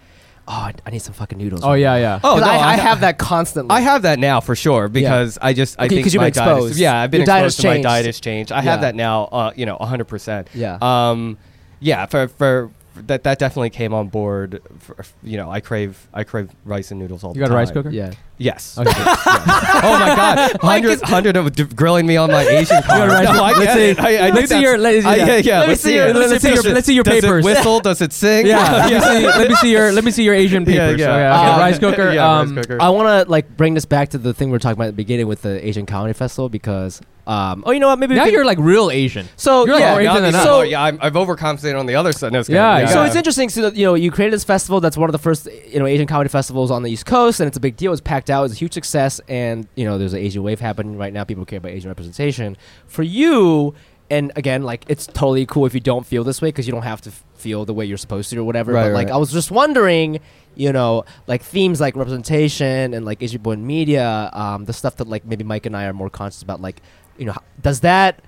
oh, 0.47 0.51
I, 0.51 0.73
I 0.86 0.89
need 0.91 1.01
some 1.01 1.13
fucking 1.13 1.38
noodles. 1.38 1.62
Oh 1.63 1.69
right 1.69 1.77
yeah, 1.77 1.95
yeah. 1.97 2.19
Oh, 2.23 2.34
'Cause 2.34 2.41
no, 2.41 2.47
I, 2.47 2.56
I 2.58 2.73
I- 2.73 2.75
have 2.77 3.01
that 3.01 3.17
constantly. 3.17 3.75
I 3.75 3.82
have 3.82 4.01
that 4.03 4.19
now 4.19 4.39
for 4.41 4.56
sure 4.56 4.88
because 4.89 5.38
I 5.41 5.53
just 5.53 5.79
I 5.79 5.86
Okay, 5.86 5.95
think 5.95 6.06
'cause 6.06 6.13
you've 6.13 6.21
my 6.21 6.29
been 6.29 6.34
diet 6.43 6.58
is- 6.58 6.63
exposed. 6.65 6.79
yeah, 6.79 6.99
I've 6.99 7.12
been 7.12 7.21
Your 7.21 7.25
diet 7.27 7.43
has 7.43 7.53
exposed 7.53 7.62
to 7.62 7.67
my 7.67 7.73
changed. 7.75 7.84
diet 7.86 8.06
has 8.06 8.19
changed. 8.19 8.51
I 8.51 8.56
Yeah. 8.58 8.62
have 8.71 8.82
that 8.82 8.95
now. 8.95 9.23
Uh, 9.25 9.51
you 9.56 9.65
know, 9.65 9.77
hundred 9.77 10.06
percent. 10.06 10.47
Yeah. 10.53 10.77
Um, 10.82 11.38
yeah. 11.79 12.06
For 12.08 12.27
for 12.27 12.71
that 13.08 13.23
that 13.23 13.39
definitely 13.39 13.71
came 13.71 13.93
on 13.93 14.08
board. 14.10 14.62
For, 14.79 15.03
you 15.23 15.38
know, 15.38 15.49
I 15.49 15.62
crave 15.62 16.08
I 16.13 16.23
crave 16.23 16.49
rice 16.65 16.91
and 16.91 16.99
noodles 16.99 17.23
all 17.23 17.32
You 17.32 17.36
the 17.36 17.39
got 17.39 17.45
a 17.45 17.49
time. 17.49 17.58
rice 17.58 17.71
cooker? 17.71 17.89
yeah. 17.89 18.12
Yes. 18.43 18.77
Okay. 18.77 18.91
oh 18.91 19.97
my 19.99 20.15
god, 20.15 20.58
hundred 20.62 21.01
hundred 21.01 21.38
of 21.38 21.75
grilling 21.75 22.06
me 22.06 22.17
on 22.17 22.29
my 22.29 22.43
Asian 22.43 22.82
card. 22.84 23.10
rice 23.10 23.23
No. 23.25 23.43
I 23.43 23.51
Let's 23.53 23.60
get 23.60 23.73
see- 23.75 23.89
it. 23.91 23.99
I, 23.99 24.27
I 24.27 24.29
let's 24.32 24.49
see 24.49 24.62
your- 24.62 24.77
let's- 24.77 25.06
I- 25.06 25.15
yeah. 25.15 25.25
yeah, 25.25 25.36
yeah. 25.38 25.60
Let 25.62 25.69
me 25.69 25.75
see 25.75 25.82
see 25.82 25.95
your- 25.95 26.08
it. 26.08 26.15
let's 26.15 26.41
see 26.41 26.47
your- 26.49 26.56
Does 26.58 26.65
it- 26.65 26.73
let's 26.73 26.88
see 26.88 26.93
your 26.95 27.03
does. 27.03 27.23
It 27.23 27.43
whistle? 27.43 27.79
Does 27.79 28.01
it 28.01 28.13
sing? 28.13 28.47
Yeah, 28.47 28.60
let 28.71 28.91
me 28.93 28.99
see. 28.99 29.25
Let 29.27 29.49
me 29.49 29.56
see 29.56 29.71
your. 29.71 29.91
Let 29.91 30.03
me 30.03 30.12
see 30.12 30.23
your 30.23 30.34
Asian 30.36 30.65
papers. 30.65 30.99
yeah. 30.99 31.10
Okay, 31.13 31.25
okay. 31.25 31.51
Uh, 31.53 31.60
rice 31.60 31.79
cooker. 31.79 32.12
yeah, 32.13 32.38
rice 32.39 32.49
um, 32.49 32.56
cooker. 32.56 32.82
I 32.82 32.89
want 32.89 33.08
to 33.25 33.32
like 33.32 33.56
bring 33.58 33.73
this 33.73 33.86
back 33.86 34.10
to 34.10 34.17
the 34.17 34.34
thing 34.34 34.49
we 34.49 34.53
were 34.53 34.60
talking 34.60 34.73
about 34.77 34.86
at 34.88 34.91
the 34.91 34.93
beginning 34.97 35.27
with 35.27 35.41
the 35.41 35.65
Asian 35.65 35.86
Comedy 35.86 36.13
Festival 36.13 36.49
because, 36.49 37.01
um, 37.27 37.63
oh, 37.65 37.71
you 37.71 37.79
know 37.79 37.88
what? 37.88 37.99
Maybe 37.99 38.15
Now 38.15 38.25
you're 38.25 38.45
like 38.45 38.58
real 38.60 38.91
Asian. 38.91 39.27
so 39.38 39.65
you're 39.65 39.75
like 39.75 39.82
yeah. 39.82 39.91
more 39.91 40.01
Asian 40.01 40.13
now- 40.15 40.19
than 40.21 40.32
now- 40.34 40.39
us. 40.39 40.43
So- 40.45 40.62
yeah, 40.63 40.84
I'm, 40.84 40.97
I've 41.01 41.13
overcompensated 41.13 41.79
on 41.79 41.86
the 41.86 41.95
other 41.95 42.12
side. 42.12 42.34
No, 42.34 42.39
it's 42.41 42.49
Yeah, 42.49 42.79
yeah. 42.79 42.86
So 42.88 43.03
it's 43.03 43.15
interesting. 43.15 43.49
So 43.49 43.69
you 43.69 43.86
know, 43.86 43.93
you 43.93 44.12
created 44.12 44.34
this 44.34 44.43
festival 44.43 44.82
that's 44.82 44.97
one 44.97 45.10
of 45.10 45.13
the 45.13 45.19
first 45.19 45.47
you 45.67 45.79
know 45.79 45.86
Asian 45.86 46.08
comedy 46.08 46.29
festivals 46.29 46.71
on 46.71 46.84
the 46.84 46.91
East 46.91 47.06
Coast, 47.06 47.39
and 47.39 47.47
it's 47.47 47.58
a 47.58 47.62
big 47.62 47.77
deal. 47.77 47.91
It's 47.93 48.01
packed 48.01 48.29
out. 48.33 48.43
It's 48.45 48.53
a 48.53 48.57
huge 48.57 48.73
success, 48.73 49.21
and 49.29 49.67
you 49.75 49.85
know, 49.85 49.97
there's 49.97 50.13
an 50.13 50.19
Asian 50.19 50.43
wave 50.43 50.59
happening 50.59 50.97
right 50.97 51.13
now. 51.13 51.23
People 51.23 51.45
care 51.45 51.57
about 51.57 51.71
Asian 51.71 51.89
representation. 51.89 52.57
For 52.87 53.03
you, 53.03 53.73
and 54.09 54.31
again, 54.35 54.63
like 54.63 54.83
it's 54.87 55.07
totally 55.07 55.45
cool 55.45 55.65
if 55.65 55.73
you 55.73 55.79
don't 55.79 56.05
feel 56.05 56.23
this 56.23 56.41
way 56.41 56.49
because 56.49 56.67
you 56.67 56.73
don't 56.73 56.83
have 56.83 57.01
to 57.01 57.09
f- 57.09 57.23
feel 57.35 57.63
the 57.63 57.73
way 57.73 57.85
you're 57.85 57.97
supposed 57.97 58.29
to 58.31 58.37
or 58.37 58.43
whatever. 58.43 58.73
Right, 58.73 58.87
but 58.87 58.93
like, 58.93 59.07
right. 59.07 59.15
I 59.15 59.17
was 59.17 59.31
just 59.31 59.51
wondering. 59.51 60.19
You 60.55 60.71
know, 60.71 61.05
like 61.25 61.41
themes 61.41 61.81
like 61.81 61.95
representation 61.95 62.93
and 62.93 63.05
like 63.05 63.23
Asian 63.23 63.41
born 63.41 63.65
media, 63.65 64.29
um, 64.33 64.65
the 64.65 64.73
stuff 64.73 64.97
that 64.97 65.07
like 65.07 65.25
maybe 65.25 65.43
Mike 65.43 65.65
and 65.65 65.75
I 65.75 65.85
are 65.85 65.93
more 65.93 66.11
conscious 66.11 66.43
about. 66.43 66.61
Like, 66.61 66.79
you 67.17 67.25
know, 67.25 67.33
does 67.59 67.79
that 67.79 68.21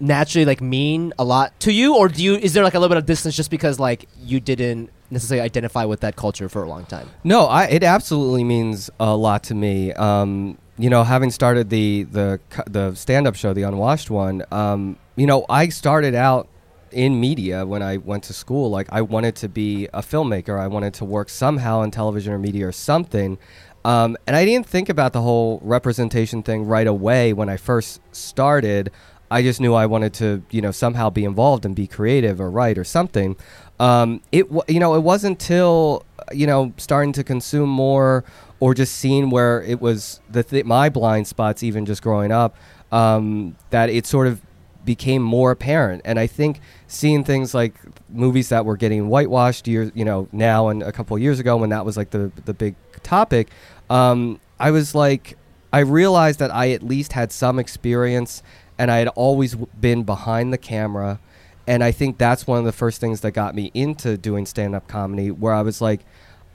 naturally 0.00 0.44
like 0.44 0.60
mean 0.60 1.12
a 1.18 1.24
lot 1.24 1.58
to 1.60 1.72
you 1.72 1.94
or 1.94 2.08
do 2.08 2.22
you 2.22 2.34
is 2.36 2.54
there 2.54 2.64
like 2.64 2.74
a 2.74 2.78
little 2.78 2.88
bit 2.88 2.98
of 2.98 3.06
distance 3.06 3.36
just 3.36 3.50
because 3.50 3.78
like 3.78 4.08
you 4.18 4.40
didn't 4.40 4.90
necessarily 5.10 5.44
identify 5.44 5.84
with 5.84 6.00
that 6.00 6.16
culture 6.16 6.48
for 6.48 6.62
a 6.62 6.68
long 6.68 6.84
time 6.84 7.08
No, 7.24 7.46
I, 7.46 7.64
it 7.64 7.82
absolutely 7.82 8.44
means 8.44 8.90
a 8.98 9.16
lot 9.16 9.42
to 9.44 9.54
me. 9.54 9.92
Um, 9.92 10.58
you 10.78 10.88
know, 10.88 11.04
having 11.04 11.30
started 11.30 11.68
the 11.68 12.04
the 12.04 12.40
the 12.66 12.94
stand 12.94 13.26
up 13.26 13.36
show, 13.36 13.52
the 13.52 13.62
Unwashed 13.62 14.10
one. 14.10 14.42
Um, 14.50 14.96
you 15.14 15.26
know, 15.26 15.44
I 15.48 15.68
started 15.68 16.14
out 16.14 16.48
in 16.90 17.20
media 17.20 17.66
when 17.66 17.82
I 17.82 17.98
went 17.98 18.24
to 18.24 18.32
school. 18.32 18.70
Like, 18.70 18.88
I 18.90 19.02
wanted 19.02 19.36
to 19.36 19.48
be 19.48 19.88
a 19.92 20.00
filmmaker. 20.00 20.58
I 20.58 20.66
wanted 20.66 20.94
to 20.94 21.04
work 21.04 21.28
somehow 21.28 21.82
in 21.82 21.90
television 21.90 22.32
or 22.32 22.38
media 22.38 22.66
or 22.66 22.72
something. 22.72 23.38
Um, 23.84 24.16
and 24.26 24.36
I 24.36 24.44
didn't 24.44 24.66
think 24.66 24.88
about 24.88 25.12
the 25.12 25.22
whole 25.22 25.60
representation 25.62 26.42
thing 26.42 26.66
right 26.66 26.86
away 26.86 27.32
when 27.32 27.48
I 27.48 27.56
first 27.56 28.00
started. 28.12 28.90
I 29.30 29.42
just 29.42 29.60
knew 29.60 29.74
I 29.74 29.86
wanted 29.86 30.12
to, 30.14 30.42
you 30.50 30.60
know, 30.60 30.70
somehow 30.70 31.08
be 31.08 31.24
involved 31.24 31.64
and 31.64 31.74
be 31.74 31.86
creative 31.86 32.40
or 32.40 32.50
write 32.50 32.76
or 32.76 32.84
something. 32.84 33.36
Um, 33.80 34.20
it, 34.30 34.50
wa- 34.50 34.62
you 34.68 34.78
know, 34.78 34.94
it 34.94 35.00
wasn't 35.00 35.38
till, 35.40 36.04
you 36.32 36.46
know, 36.46 36.72
starting 36.76 37.12
to 37.14 37.24
consume 37.24 37.68
more 37.70 38.24
or 38.60 38.74
just 38.74 38.96
seeing 38.96 39.30
where 39.30 39.62
it 39.62 39.80
was 39.80 40.20
the 40.30 40.42
th- 40.44 40.66
my 40.66 40.90
blind 40.90 41.26
spots, 41.26 41.62
even 41.62 41.86
just 41.86 42.02
growing 42.02 42.30
up, 42.30 42.54
um, 42.92 43.56
that 43.70 43.88
it 43.88 44.06
sort 44.06 44.26
of 44.26 44.40
became 44.84 45.22
more 45.22 45.50
apparent. 45.50 46.02
And 46.04 46.18
I 46.18 46.26
think 46.26 46.60
seeing 46.88 47.24
things 47.24 47.54
like 47.54 47.74
movies 48.10 48.50
that 48.50 48.64
were 48.66 48.76
getting 48.76 49.08
whitewashed 49.08 49.66
years, 49.66 49.90
you 49.94 50.04
know, 50.04 50.28
now 50.30 50.68
and 50.68 50.82
a 50.82 50.92
couple 50.92 51.18
years 51.18 51.40
ago 51.40 51.56
when 51.56 51.70
that 51.70 51.84
was 51.86 51.96
like 51.96 52.10
the 52.10 52.30
the 52.44 52.52
big 52.54 52.74
topic, 53.02 53.48
um, 53.88 54.40
I 54.58 54.70
was 54.72 54.94
like, 54.94 55.38
I 55.72 55.78
realized 55.80 56.38
that 56.40 56.50
I 56.52 56.72
at 56.72 56.82
least 56.82 57.12
had 57.14 57.32
some 57.32 57.58
experience, 57.58 58.42
and 58.78 58.90
I 58.90 58.98
had 58.98 59.08
always 59.08 59.52
w- 59.52 59.68
been 59.80 60.02
behind 60.02 60.52
the 60.52 60.58
camera. 60.58 61.18
And 61.66 61.84
I 61.84 61.92
think 61.92 62.18
that's 62.18 62.46
one 62.46 62.58
of 62.58 62.64
the 62.64 62.72
first 62.72 63.00
things 63.00 63.20
that 63.20 63.32
got 63.32 63.54
me 63.54 63.70
into 63.74 64.16
doing 64.16 64.46
stand 64.46 64.74
up 64.74 64.88
comedy, 64.88 65.30
where 65.30 65.52
I 65.54 65.62
was 65.62 65.80
like, 65.80 66.00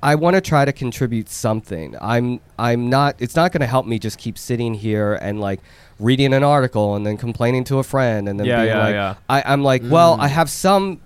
I 0.04 0.16
want 0.16 0.36
to 0.36 0.42
try 0.42 0.66
to 0.66 0.74
contribute 0.74 1.30
something. 1.30 1.96
I'm 2.00 2.40
I'm 2.60 2.90
not 2.90 3.16
it's 3.20 3.36
not 3.36 3.52
going 3.52 3.62
to 3.62 3.68
help 3.68 3.86
me 3.88 3.98
just 3.98 4.20
keep 4.20 4.38
sitting 4.38 4.74
here 4.76 5.16
and 5.16 5.40
like 5.40 5.62
reading 6.00 6.34
an 6.34 6.44
article 6.44 6.96
and 6.96 7.06
then 7.06 7.18
complaining 7.18 7.64
to 7.66 7.80
a 7.80 7.84
friend 7.84 8.30
and 8.30 8.40
then 8.40 8.46
Yeah, 8.46 8.58
being 8.58 8.68
yeah, 8.68 8.84
like 8.84 8.94
yeah. 8.94 9.16
I, 9.30 9.44
I'm 9.46 9.64
like, 9.64 9.82
mm. 9.82 9.90
well, 9.90 10.18
I 10.20 10.28
have 10.28 10.50
some 10.50 11.00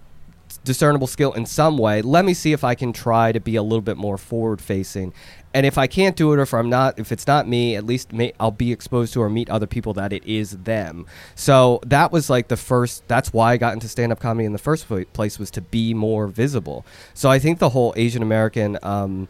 discernible 0.64 1.08
skill 1.08 1.34
in 1.34 1.46
some 1.46 1.78
way. 1.78 2.02
Let 2.02 2.26
me 2.26 2.34
see 2.34 2.54
if 2.54 2.64
I 2.64 2.76
can 2.76 2.94
try 2.94 3.32
to 3.32 3.40
be 3.40 3.56
a 3.56 3.64
little 3.64 3.82
bit 3.82 3.98
more 3.98 4.18
forward 4.18 4.62
facing. 4.62 5.14
And 5.54 5.66
if 5.66 5.80
I 5.80 5.88
can't 5.88 6.16
do 6.16 6.32
it, 6.32 6.38
or 6.38 6.44
if 6.44 6.54
I'm 6.54 6.70
not, 6.70 7.00
if 7.00 7.12
it's 7.12 7.26
not 7.26 7.48
me, 7.48 7.76
at 7.76 7.84
least 7.86 8.14
may, 8.14 8.34
I'll 8.40 8.52
be 8.52 8.72
exposed 8.72 9.14
to 9.14 9.22
or 9.22 9.30
meet 9.30 9.50
other 9.50 9.66
people 9.66 9.94
that 9.94 10.14
it 10.14 10.24
is 10.26 10.52
them. 10.52 11.08
So 11.34 11.80
that 11.86 12.12
was 12.12 12.30
like 12.30 12.50
the 12.50 12.58
first. 12.58 13.08
That's 13.08 13.34
why 13.34 13.54
I 13.54 13.58
got 13.58 13.74
into 13.74 13.88
stand 13.88 14.12
up 14.12 14.20
comedy 14.20 14.46
in 14.46 14.54
the 14.54 14.60
first 14.60 14.88
place 15.14 15.40
was 15.40 15.50
to 15.52 15.62
be 15.62 15.94
more 15.96 16.28
visible. 16.28 16.86
So 17.16 17.30
I 17.30 17.40
think 17.40 17.58
the 17.58 17.70
whole 17.70 17.94
Asian 17.96 18.22
American 18.22 18.78
um, 18.84 19.28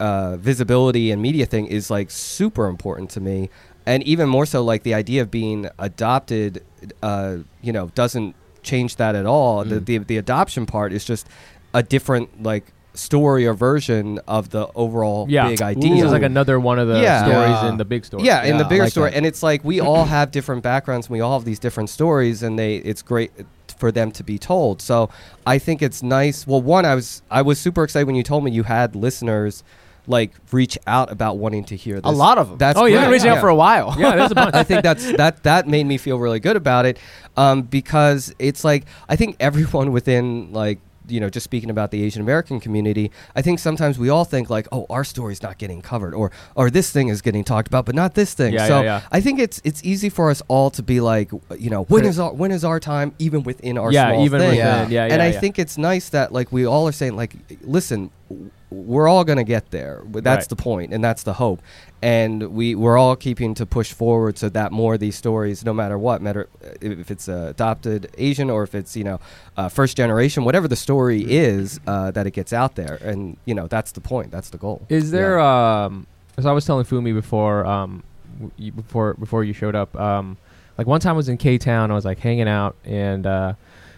uh, 0.00 0.36
visibility 0.38 1.12
and 1.12 1.22
media 1.22 1.46
thing 1.46 1.66
is 1.66 1.88
like 1.88 2.10
super 2.10 2.66
important 2.66 3.10
to 3.10 3.20
me, 3.20 3.48
and 3.86 4.02
even 4.02 4.28
more 4.28 4.46
so 4.46 4.64
like 4.64 4.82
the 4.82 4.94
idea 4.94 5.22
of 5.22 5.30
being 5.30 5.68
adopted. 5.78 6.64
Uh, 7.00 7.38
you 7.62 7.72
know, 7.72 7.90
doesn't 7.94 8.34
changed 8.64 8.98
that 8.98 9.14
at 9.14 9.26
all. 9.26 9.64
The, 9.64 9.76
Mm. 9.80 9.84
the 9.86 9.98
the 9.98 10.16
adoption 10.18 10.66
part 10.66 10.92
is 10.92 11.04
just 11.04 11.26
a 11.72 11.82
different 11.82 12.42
like 12.42 12.64
story 12.96 13.44
or 13.44 13.54
version 13.54 14.20
of 14.28 14.50
the 14.50 14.68
overall 14.76 15.26
yeah. 15.28 15.48
big 15.48 15.58
This 15.58 15.62
idea. 15.62 16.04
is 16.06 16.12
like 16.12 16.22
another 16.22 16.60
one 16.60 16.78
of 16.78 16.86
the 16.86 17.00
Yeah. 17.00 17.24
stories 17.24 17.48
Yeah. 17.62 17.68
in 17.68 17.76
the 17.76 17.84
big 17.84 18.04
story. 18.04 18.22
Yeah, 18.24 18.44
in 18.44 18.56
the 18.56 18.64
bigger 18.64 18.84
like 18.84 18.92
story, 18.92 19.10
that. 19.10 19.16
and 19.16 19.26
it's 19.26 19.42
like 19.42 19.64
we 19.64 19.80
all 19.80 20.04
have 20.16 20.30
different 20.30 20.62
backgrounds, 20.62 21.06
and 21.08 21.12
we 21.12 21.20
all 21.20 21.36
have 21.38 21.44
these 21.44 21.58
different 21.58 21.90
stories, 21.90 22.42
and 22.42 22.56
they 22.58 22.76
it's 22.76 23.02
great 23.02 23.32
for 23.78 23.90
them 23.90 24.12
to 24.12 24.22
be 24.22 24.38
told. 24.38 24.80
So 24.80 25.10
I 25.44 25.58
think 25.58 25.82
it's 25.82 26.00
nice. 26.04 26.46
Well, 26.46 26.62
one, 26.62 26.84
I 26.84 26.94
was 26.94 27.22
I 27.30 27.42
was 27.42 27.58
super 27.58 27.82
excited 27.82 28.06
when 28.06 28.14
you 28.14 28.22
told 28.22 28.44
me 28.44 28.52
you 28.52 28.62
had 28.62 28.94
listeners 28.94 29.64
like 30.06 30.32
reach 30.52 30.76
out 30.86 31.10
about 31.10 31.38
wanting 31.38 31.64
to 31.64 31.76
hear 31.76 31.96
this. 31.96 32.04
A 32.04 32.10
lot 32.10 32.38
of 32.38 32.48
them. 32.50 32.58
That's 32.58 32.78
Oh, 32.78 32.84
yeah, 32.84 32.96
We've 32.96 33.00
been 33.04 33.10
reaching 33.12 33.28
out 33.30 33.40
for 33.40 33.48
a 33.48 33.54
while. 33.54 33.94
Yeah, 33.98 34.16
there's 34.16 34.30
a 34.30 34.34
bunch. 34.44 34.54
I 34.54 34.62
think 34.64 34.82
that's 34.82 35.12
that 35.12 35.42
that 35.44 35.66
made 35.68 35.86
me 35.86 35.96
feel 35.98 36.18
really 36.18 36.40
good 36.40 36.56
about 36.56 36.86
it, 36.86 36.98
um, 37.36 37.62
because 37.62 38.34
it's 38.38 38.64
like 38.64 38.84
I 39.08 39.16
think 39.16 39.36
everyone 39.40 39.92
within 39.92 40.52
like 40.52 40.78
you 41.06 41.20
know 41.20 41.28
just 41.28 41.44
speaking 41.44 41.68
about 41.68 41.90
the 41.90 42.02
Asian 42.02 42.22
American 42.22 42.60
community, 42.60 43.10
I 43.36 43.42
think 43.42 43.58
sometimes 43.58 43.98
we 43.98 44.08
all 44.08 44.24
think 44.24 44.48
like, 44.48 44.66
oh, 44.72 44.86
our 44.88 45.04
story's 45.04 45.42
not 45.42 45.58
getting 45.58 45.82
covered, 45.82 46.14
or 46.14 46.30
or 46.54 46.70
this 46.70 46.90
thing 46.90 47.08
is 47.08 47.20
getting 47.20 47.44
talked 47.44 47.68
about, 47.68 47.84
but 47.84 47.94
not 47.94 48.14
this 48.14 48.32
thing. 48.34 48.54
Yeah, 48.54 48.66
so 48.68 48.78
yeah, 48.78 48.84
yeah. 48.84 49.00
I 49.12 49.20
think 49.20 49.38
it's 49.38 49.60
it's 49.64 49.84
easy 49.84 50.08
for 50.08 50.30
us 50.30 50.42
all 50.48 50.70
to 50.70 50.82
be 50.82 51.00
like, 51.00 51.30
you 51.58 51.68
know, 51.70 51.82
when 51.84 52.00
Crit- 52.02 52.10
is 52.10 52.18
our 52.18 52.32
when 52.32 52.50
is 52.52 52.64
our 52.64 52.80
time, 52.80 53.14
even 53.18 53.42
within 53.42 53.76
our 53.78 53.92
yeah, 53.92 54.10
small 54.12 54.24
even 54.24 54.40
thing. 54.40 54.48
within, 54.50 54.64
Yeah. 54.64 54.88
yeah, 54.88 55.06
yeah, 55.06 55.12
and 55.12 55.20
I 55.22 55.32
think 55.32 55.58
it's 55.58 55.76
nice 55.76 56.08
that 56.10 56.32
like 56.32 56.50
we 56.52 56.66
all 56.66 56.88
are 56.88 56.92
saying 56.92 57.16
like, 57.16 57.34
listen, 57.62 58.10
w- 58.30 58.50
we're 58.74 59.08
all 59.08 59.24
gonna 59.24 59.44
get 59.44 59.70
there. 59.70 60.02
That's 60.10 60.42
Right. 60.44 60.48
the 60.48 60.56
point, 60.56 60.92
and 60.92 61.02
that's 61.02 61.22
the 61.22 61.34
hope. 61.34 61.60
And 62.02 62.52
we 62.52 62.74
we're 62.74 62.98
all 62.98 63.16
keeping 63.16 63.54
to 63.54 63.64
push 63.66 63.92
forward 63.92 64.36
so 64.36 64.48
that 64.50 64.72
more 64.72 64.94
of 64.94 65.00
these 65.00 65.16
stories, 65.16 65.64
no 65.64 65.72
matter 65.72 65.96
what, 65.98 66.20
matter 66.20 66.48
if 66.80 67.10
it's 67.10 67.28
uh, 67.28 67.46
adopted 67.50 68.10
Asian 68.18 68.50
or 68.50 68.62
if 68.62 68.74
it's 68.74 68.96
you 68.96 69.04
know 69.04 69.20
uh, 69.56 69.68
first 69.68 69.96
generation, 69.96 70.44
whatever 70.44 70.68
the 70.68 70.76
story 70.76 71.22
is, 71.28 71.80
uh, 71.86 72.10
that 72.10 72.26
it 72.26 72.32
gets 72.32 72.52
out 72.52 72.74
there. 72.74 72.98
And 73.02 73.36
you 73.46 73.54
know 73.54 73.66
that's 73.66 73.92
the 73.92 74.00
point. 74.00 74.30
That's 74.30 74.50
the 74.50 74.58
goal. 74.58 74.82
Is 74.88 75.06
Yeah. 75.12 75.18
there 75.18 75.40
um 75.40 76.06
as 76.36 76.44
I 76.46 76.52
was 76.52 76.64
telling 76.66 76.84
Fumi 76.84 77.14
before 77.14 77.64
um 77.64 78.02
w- 78.40 78.72
before 78.72 79.14
before 79.14 79.44
you 79.44 79.52
showed 79.52 79.74
up 79.76 79.98
um 79.98 80.36
like 80.76 80.86
one 80.86 81.00
time 81.00 81.12
I 81.14 81.16
was 81.16 81.28
in 81.28 81.36
K 81.38 81.56
Town 81.58 81.90
I 81.90 81.94
was 81.94 82.04
like 82.04 82.18
hanging 82.18 82.48
out 82.48 82.74
and 82.84 83.26
uh 83.26 83.54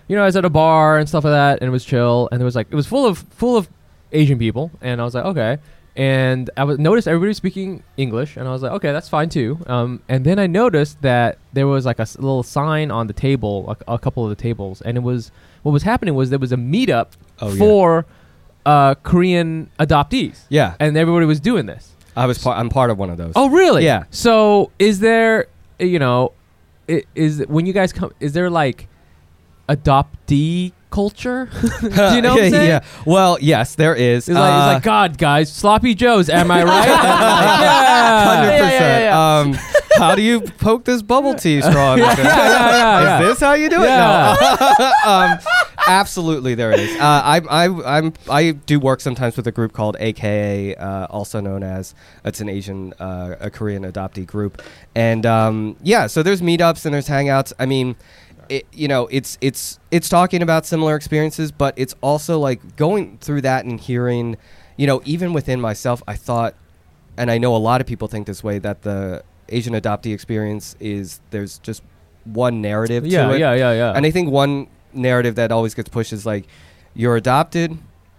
you 0.07 0.15
know 0.15 0.23
I 0.23 0.27
was 0.27 0.37
at 0.37 0.45
a 0.45 0.51
bar 0.51 0.99
and 0.99 1.09
stuff 1.09 1.25
like 1.25 1.33
that 1.33 1.59
and 1.61 1.67
it 1.69 1.73
was 1.73 1.85
chill 1.85 2.29
and 2.31 2.39
there 2.41 2.45
was 2.45 2.55
like 2.55 2.69
it 2.71 2.77
was 2.77 2.87
full 2.87 3.07
of 3.07 3.19
full 3.31 3.57
of 3.57 3.69
Asian 4.13 4.39
people 4.39 4.71
and 4.81 5.01
I 5.01 5.05
was 5.05 5.15
like 5.15 5.25
okay 5.27 5.59
and 5.97 6.51
I 6.57 6.65
was 6.65 6.79
noticed 6.79 7.09
everybody 7.09 7.29
was 7.29 7.37
speaking 7.39 7.83
English 7.97 8.37
and 8.37 8.47
I 8.47 8.53
was 8.53 8.63
like 8.63 8.73
okay 8.73 8.93
that's 8.93 9.09
fine 9.09 9.29
too 9.29 9.59
um 9.67 10.01
and 10.09 10.25
then 10.25 10.39
I 10.39 10.47
noticed 10.47 11.01
that 11.03 11.39
there 11.53 11.67
was 11.67 11.85
like 11.87 11.99
a 11.99 12.03
s- 12.03 12.17
little 12.17 12.43
sign 12.43 12.91
on 12.91 13.07
the 13.07 13.13
table 13.13 13.75
a, 13.89 13.95
a 13.95 13.99
couple 13.99 14.23
of 14.25 14.31
the 14.31 14.37
tables 14.37 14.81
and 14.83 14.97
it 14.97 15.03
was 15.03 15.31
what 15.63 15.73
was 15.73 15.83
happening 15.83 16.15
was 16.15 16.31
there 16.31 16.39
was 16.39 16.53
a 16.53 16.57
meetup 16.57 17.09
Oh, 17.41 17.49
yeah. 17.53 17.59
for 17.59 18.07
uh 18.65 18.95
Korean 19.03 19.71
adoptees 19.79 20.41
Yeah, 20.49 20.75
and 20.81 20.97
everybody 20.97 21.27
was 21.27 21.41
doing 21.41 21.67
this. 21.67 21.93
I 22.17 22.25
was. 22.27 22.39
Part, 22.39 22.59
I'm 22.59 22.71
part 22.71 22.89
of 22.91 22.97
one 22.99 23.11
of 23.11 23.19
those. 23.19 23.33
Oh, 23.37 23.51
really? 23.51 23.85
Yeah. 23.85 24.05
So, 24.11 24.71
is 24.79 25.01
there, 25.01 25.49
you 25.79 25.99
know, 25.99 26.33
i- 26.89 27.05
is 27.15 27.45
when 27.47 27.67
you 27.67 27.75
guys 27.75 27.93
come, 27.93 28.11
is 28.21 28.33
there 28.33 28.49
like 28.49 28.89
adoptee 29.69 30.73
culture? 30.97 31.45
Do 31.81 31.89
you 32.17 32.23
know 32.23 32.35
what 32.35 32.45
I'm 32.45 32.51
saying? 32.51 32.69
yeah. 32.69 32.81
Well, 33.05 33.37
yes, 33.43 33.75
there 33.75 33.95
is. 33.95 34.29
It's 34.31 34.35
like, 34.35 34.51
Uh, 34.53 34.57
it's 34.57 34.75
like 34.77 34.83
God, 34.83 35.19
guys, 35.19 35.53
sloppy 35.53 35.95
joes. 35.95 36.31
Am 36.31 36.51
I 36.51 36.65
right? 36.65 36.89
Hundred 38.31 38.53
yeah. 38.53 38.63
percent. 38.63 39.03
Yeah, 39.05 39.39
Um, 39.39 39.77
how 39.99 40.15
do 40.15 40.23
you 40.23 40.41
poke 40.41 40.85
this 40.85 41.03
bubble 41.03 41.35
tea 41.35 41.61
straw? 41.61 41.93
in 41.95 41.99
yeah, 41.99 42.15
yeah, 42.17 43.03
yeah. 43.03 43.21
Is 43.21 43.27
this 43.29 43.41
how 43.41 43.53
you 43.53 43.69
do 43.69 43.83
it? 43.83 43.87
Yeah. 43.87 44.37
No. 44.79 45.11
um, 45.11 45.39
absolutely, 45.87 46.55
there 46.55 46.73
is. 46.73 46.91
Uh, 46.99 47.21
I, 47.35 47.41
I, 47.51 47.99
I'm, 47.99 48.13
I 48.31 48.53
do 48.53 48.81
work 48.81 49.01
sometimes 49.01 49.37
with 49.37 49.47
a 49.47 49.53
group 49.53 49.73
called 49.75 49.97
AKA, 50.01 50.77
uh, 50.77 51.07
also 51.11 51.41
known 51.41 51.63
as 51.63 51.95
it's 52.25 52.41
an 52.41 52.49
Asian, 52.49 52.95
uh, 52.99 53.37
a 53.41 53.51
Korean 53.51 53.85
adoptee 53.85 54.27
group, 54.27 54.63
and 54.95 55.25
um, 55.27 55.77
yeah, 55.83 56.07
so 56.07 56.23
there's 56.23 56.41
meetups 56.41 56.85
and 56.87 56.95
there's 56.95 57.09
hangouts. 57.09 57.53
I 57.59 57.67
mean. 57.67 57.97
It, 58.49 58.67
you 58.73 58.89
know, 58.89 59.07
it's 59.09 59.39
it's 59.41 59.79
it's 59.91 60.09
talking 60.09 60.43
about 60.43 60.67
similar 60.67 60.97
experiences, 60.97 61.53
but 61.53 61.75
it's 61.77 61.95
also 62.01 62.39
like 62.39 62.77
going 62.77 63.19
through 63.19 63.43
that 63.43 63.65
and 63.65 63.81
hearing, 63.81 64.37
you 64.77 64.87
know, 64.87 65.03
even 65.05 65.33
within 65.33 65.61
myself, 65.61 66.03
I 66.07 66.15
thought, 66.17 66.55
and 67.17 67.31
I 67.31 67.39
know 67.39 67.55
a 67.55 67.59
lot 67.59 67.81
of 67.81 67.87
people 67.87 68.09
think 68.09 68.27
this 68.27 68.43
way 68.45 68.59
that 68.59 68.83
the 68.83 69.23
Asian 69.49 69.75
adoptee 69.75 70.13
experience 70.13 70.77
is 70.81 71.21
there's 71.31 71.59
just 71.59 71.83
one 72.25 72.61
narrative 72.61 73.07
yeah, 73.07 73.29
to 73.29 73.35
it. 73.35 73.39
yeah, 73.39 73.55
yeah, 73.55 73.73
yeah. 73.73 73.93
And 73.93 74.05
I 74.05 74.11
think 74.11 74.31
one 74.31 74.69
narrative 74.93 75.37
that 75.37 75.53
always 75.53 75.75
gets 75.75 75.89
pushed 75.89 76.13
is 76.13 76.27
like, 76.27 76.47
you're 76.95 77.17
adopted, 77.17 77.77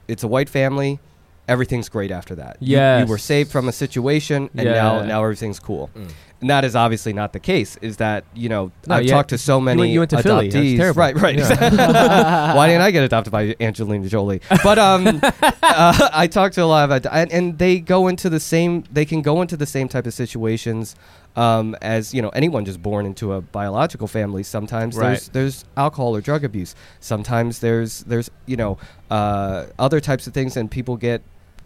it's 0.08 0.24
a 0.24 0.28
white 0.28 0.48
family, 0.50 1.00
everything's 1.48 1.90
great 1.90 2.12
after 2.12 2.36
that. 2.36 2.58
You- 2.60 2.78
you, 3.02 3.06
were 3.08 3.18
saved 3.18 3.52
from 3.52 3.68
a 3.68 3.72
situation, 3.72 4.50
and 4.56 4.66
now 4.66 5.04
now 5.04 5.24
everything's 5.24 5.60
cool. 5.60 5.90
Mm. 5.96 6.12
And 6.40 6.52
that 6.52 6.64
is 6.64 6.76
obviously 6.76 7.14
not 7.14 7.34
the 7.34 7.40
case. 7.40 7.78
Is 7.82 7.98
that 7.98 8.24
you 8.36 8.48
know 8.48 8.72
No, 8.86 8.96
I've 8.96 9.08
talked 9.08 9.30
to 9.30 9.40
so 9.40 9.58
You 9.58 9.66
many 9.66 9.80
went- 9.82 9.92
you 9.92 10.00
went 10.02 10.10
to 10.12 10.18
adoptees. 10.18 10.52
Philly. 10.52 10.78
Terrible. 10.78 11.00
Right, 11.00 11.16
right. 11.16 11.36
Yeah. 11.38 12.54
Why 12.56 12.68
didn't 12.68 12.84
I 12.84 12.92
get 12.92 13.04
adopted 13.04 13.32
by 13.32 13.56
Angelina 13.60 14.08
Jolie? 14.08 14.42
But 14.64 14.78
um, 14.78 15.20
uh, 15.24 16.10
I 16.14 16.28
talked 16.28 16.54
to 16.56 16.64
a 16.64 16.66
lot 16.66 16.86
of 16.90 16.92
ad- 16.92 17.12
and, 17.12 17.32
and 17.32 17.58
they 17.58 17.80
go 17.80 18.08
into 18.08 18.30
the 18.30 18.40
same. 18.40 18.84
They 18.92 19.04
can 19.06 19.22
go 19.24 19.42
into 19.42 19.58
the 19.58 19.66
same 19.66 19.88
type 19.88 20.06
of 20.06 20.14
situations 20.14 20.96
um, 21.36 21.76
as 21.82 22.14
you 22.14 22.22
know 22.22 22.30
anyone 22.30 22.66
just 22.66 22.84
born 22.84 23.08
into 23.08 23.34
a 23.34 23.42
biological 23.42 24.08
family. 24.08 24.44
Sometimes 24.44 24.96
Right. 24.96 25.10
there's 25.10 25.30
there's 25.30 25.66
alcohol 25.76 26.16
or 26.16 26.22
drug 26.22 26.44
abuse. 26.44 26.76
Sometimes 27.00 27.60
there's 27.60 28.02
there's 28.02 28.30
you 28.46 28.58
know 28.58 28.78
uh, 29.10 29.66
other 29.80 30.00
types 30.00 30.28
of 30.28 30.34
things, 30.36 30.56
and 30.56 30.70
people 30.70 30.98
get 30.98 31.22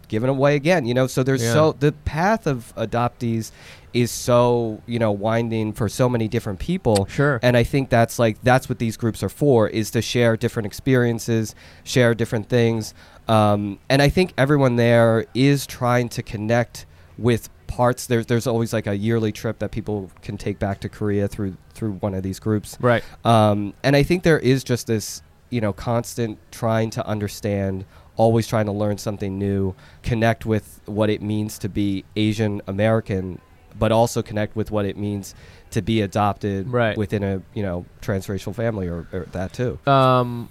given 0.08 0.30
away 0.30 0.56
again. 0.56 0.86
You 0.86 0.94
know, 0.94 1.06
so 1.06 1.22
there's 1.22 1.42
Yeah. 1.42 1.52
so 1.52 1.72
the 1.78 1.92
path 1.92 2.46
of 2.46 2.72
adoptees 2.76 3.50
is 3.94 4.10
so 4.10 4.80
you 4.86 4.98
know 4.98 5.10
winding 5.12 5.72
for 5.72 5.88
so 5.88 6.08
many 6.08 6.28
different 6.28 6.58
people 6.58 7.06
Sure. 7.10 7.38
and 7.42 7.56
i 7.56 7.62
think 7.62 7.90
that's 7.90 8.18
like 8.18 8.42
that's 8.42 8.68
what 8.68 8.78
these 8.78 8.96
groups 8.96 9.22
are 9.22 9.28
for 9.28 9.68
is 9.68 9.90
to 9.92 10.02
share 10.02 10.36
different 10.36 10.66
experiences 10.66 11.54
share 11.84 12.14
different 12.14 12.48
things 12.48 12.94
um, 13.28 13.78
and 13.88 14.00
i 14.02 14.08
think 14.08 14.32
everyone 14.38 14.76
there 14.76 15.26
is 15.34 15.66
trying 15.66 16.08
to 16.10 16.22
connect 16.22 16.86
with 17.18 17.48
parts 17.66 18.06
there's 18.06 18.26
there's 18.26 18.46
always 18.46 18.72
like 18.72 18.86
a 18.86 18.94
yearly 18.96 19.32
trip 19.32 19.58
that 19.58 19.70
people 19.70 20.10
can 20.20 20.36
take 20.36 20.58
back 20.58 20.80
to 20.80 20.88
korea 20.88 21.26
through 21.28 21.56
through 21.74 21.92
one 21.92 22.14
of 22.14 22.22
these 22.22 22.38
groups 22.38 22.76
right. 22.80 23.02
um, 23.24 23.72
and 23.82 23.96
I 23.96 24.02
think 24.02 24.22
there 24.24 24.38
is 24.38 24.62
just 24.62 24.86
this, 24.86 25.22
you 25.48 25.60
know, 25.60 25.72
constant 25.72 26.38
trying 26.50 26.90
to 26.90 27.06
understand, 27.06 27.84
always 28.16 28.46
trying 28.46 28.66
to 28.66 28.72
learn 28.72 28.98
something 28.98 29.38
new, 29.38 29.74
connect 30.02 30.44
with 30.44 30.80
what 30.84 31.08
it 31.10 31.22
means 31.22 31.58
to 31.58 31.68
be 31.68 32.04
Asian 32.14 32.60
American, 32.66 33.40
but 33.78 33.92
also 33.92 34.22
connect 34.22 34.56
with 34.56 34.70
what 34.70 34.84
it 34.84 34.96
means 34.96 35.34
to 35.70 35.82
be 35.82 36.00
adopted 36.02 36.68
Right. 36.68 36.96
within 36.96 37.22
a, 37.22 37.42
you 37.54 37.62
know, 37.62 37.84
transracial 38.02 38.54
family 38.54 38.88
or, 38.88 39.06
or 39.12 39.26
that 39.32 39.52
too. 39.52 39.78
Um, 39.86 40.48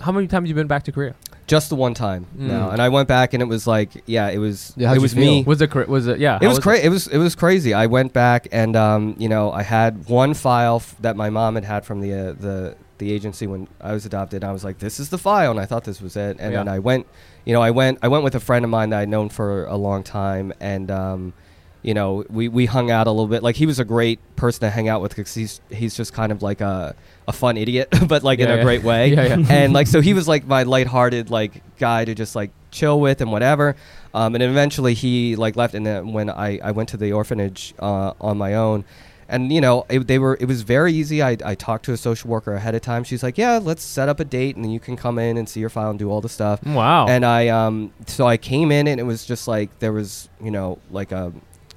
how 0.00 0.12
many 0.12 0.26
times 0.26 0.44
have 0.44 0.48
you 0.48 0.54
been 0.54 0.66
back 0.68 0.84
to 0.84 0.92
Korea? 0.92 1.14
Just 1.46 1.68
the 1.68 1.74
one 1.76 1.94
time 1.94 2.26
Mm. 2.38 2.46
now, 2.46 2.70
and 2.70 2.80
I 2.80 2.88
went 2.88 3.08
back 3.08 3.34
and 3.34 3.42
it 3.42 3.46
was 3.46 3.66
like, 3.66 3.90
yeah, 4.06 4.28
it 4.28 4.38
was, 4.38 4.72
Yeah, 4.76 4.94
it 4.94 5.00
was 5.00 5.16
me. 5.16 5.42
Was 5.44 5.60
it? 5.60 5.68
cra- 5.70 5.86
Was 5.86 6.06
it? 6.06 6.20
Yeah. 6.20 6.36
It 6.36 6.42
how 6.42 6.48
was 6.48 6.60
crazy. 6.60 6.84
It 6.84 6.90
was 6.90 7.06
it 7.08 7.18
was 7.18 7.34
crazy. 7.34 7.74
I 7.74 7.86
went 7.86 8.12
back 8.12 8.46
and 8.52 8.76
um, 8.76 9.16
you 9.18 9.28
know 9.28 9.50
I 9.50 9.62
had 9.64 10.08
one 10.08 10.32
file 10.34 10.76
f- 10.76 10.94
that 11.00 11.16
my 11.16 11.28
mom 11.28 11.56
had 11.56 11.64
had 11.64 11.84
from 11.84 12.00
the 12.00 12.12
uh, 12.14 12.32
the 12.38 12.76
the 12.98 13.10
agency 13.12 13.48
when 13.48 13.66
I 13.80 13.92
was 13.92 14.06
adopted. 14.06 14.44
I 14.44 14.52
was 14.52 14.62
like, 14.62 14.78
this 14.78 15.00
is 15.00 15.08
the 15.08 15.18
file, 15.18 15.50
and 15.50 15.58
I 15.58 15.66
thought 15.66 15.82
this 15.84 16.00
was 16.00 16.16
it. 16.16 16.36
And 16.38 16.54
then 16.54 16.68
I 16.68 16.78
went, 16.78 17.06
you 17.44 17.52
know, 17.52 17.62
I 17.62 17.72
went 17.72 17.98
I 18.00 18.06
went 18.08 18.22
with 18.22 18.36
a 18.36 18.40
friend 18.40 18.64
of 18.64 18.70
mine 18.70 18.90
that 18.90 19.00
I'd 19.00 19.08
known 19.08 19.28
for 19.28 19.64
a 19.64 19.76
long 19.76 20.04
time, 20.04 20.52
and 20.60 20.88
um, 20.90 21.32
you 21.82 21.94
know, 21.94 22.24
we 22.28 22.48
we 22.48 22.66
hung 22.66 22.90
out 22.90 23.06
a 23.06 23.10
little 23.10 23.26
bit. 23.26 23.42
Like 23.42 23.56
he 23.56 23.66
was 23.66 23.78
a 23.78 23.84
great 23.84 24.18
person 24.36 24.60
to 24.60 24.70
hang 24.70 24.88
out 24.88 25.00
with 25.00 25.12
because 25.16 25.34
he's 25.34 25.60
he's 25.70 25.96
just 25.96 26.12
kind 26.12 26.30
of 26.32 26.42
like 26.42 26.60
a 26.60 26.94
a 27.28 27.32
fun 27.32 27.56
idiot, 27.56 27.88
but 28.08 28.22
like 28.22 28.38
in 28.38 28.48
Yeah, 28.48 28.54
a 28.54 28.56
yeah. 28.58 28.62
great 28.64 28.82
way. 28.82 29.10
Yeah, 29.14 29.36
yeah. 29.36 29.46
and 29.48 29.72
like 29.72 29.86
so 29.86 30.00
he 30.00 30.12
was 30.14 30.28
like 30.28 30.46
my 30.46 30.62
lighthearted 30.64 31.30
like 31.30 31.62
guy 31.78 32.04
to 32.04 32.14
just 32.14 32.36
like 32.36 32.50
chill 32.70 33.00
with 33.00 33.20
and 33.20 33.32
whatever. 33.32 33.76
Um, 34.12 34.34
and 34.34 34.42
eventually 34.42 34.94
he 34.94 35.36
like 35.36 35.56
left, 35.56 35.74
and 35.74 35.86
then 35.86 36.12
when 36.12 36.28
I, 36.30 36.58
I 36.58 36.72
went 36.72 36.88
to 36.90 36.96
the 36.96 37.12
orphanage 37.12 37.74
uh, 37.78 38.12
on 38.20 38.36
my 38.38 38.54
own, 38.54 38.84
and 39.28 39.52
you 39.52 39.60
know 39.60 39.86
it, 39.88 40.06
they 40.08 40.18
were 40.18 40.36
it 40.40 40.46
was 40.46 40.62
very 40.62 40.92
easy. 40.92 41.22
I, 41.22 41.36
I 41.44 41.54
talked 41.54 41.84
to 41.84 41.92
a 41.92 41.96
social 41.96 42.28
worker 42.28 42.52
ahead 42.54 42.74
of 42.74 42.82
time. 42.82 43.04
She's 43.04 43.22
like, 43.22 43.38
yeah, 43.38 43.58
let's 43.62 43.84
set 43.84 44.08
up 44.08 44.18
a 44.20 44.24
date, 44.24 44.56
and 44.56 44.64
then 44.64 44.72
you 44.72 44.80
can 44.80 44.96
come 44.96 45.18
in 45.20 45.36
and 45.38 45.48
see 45.48 45.60
your 45.60 45.68
file 45.70 45.90
and 45.90 45.98
do 45.98 46.10
all 46.10 46.20
the 46.20 46.28
stuff. 46.28 46.60
Wow. 46.66 47.06
And 47.06 47.24
I 47.24 47.48
um 47.48 47.92
so 48.06 48.26
I 48.26 48.36
came 48.36 48.72
in 48.72 48.88
and 48.88 48.98
it 49.00 49.04
was 49.04 49.24
just 49.24 49.46
like 49.48 49.78
there 49.78 49.92
was 49.92 50.28
you 50.42 50.50
know 50.50 50.78
like 50.90 51.12
a 51.12 51.32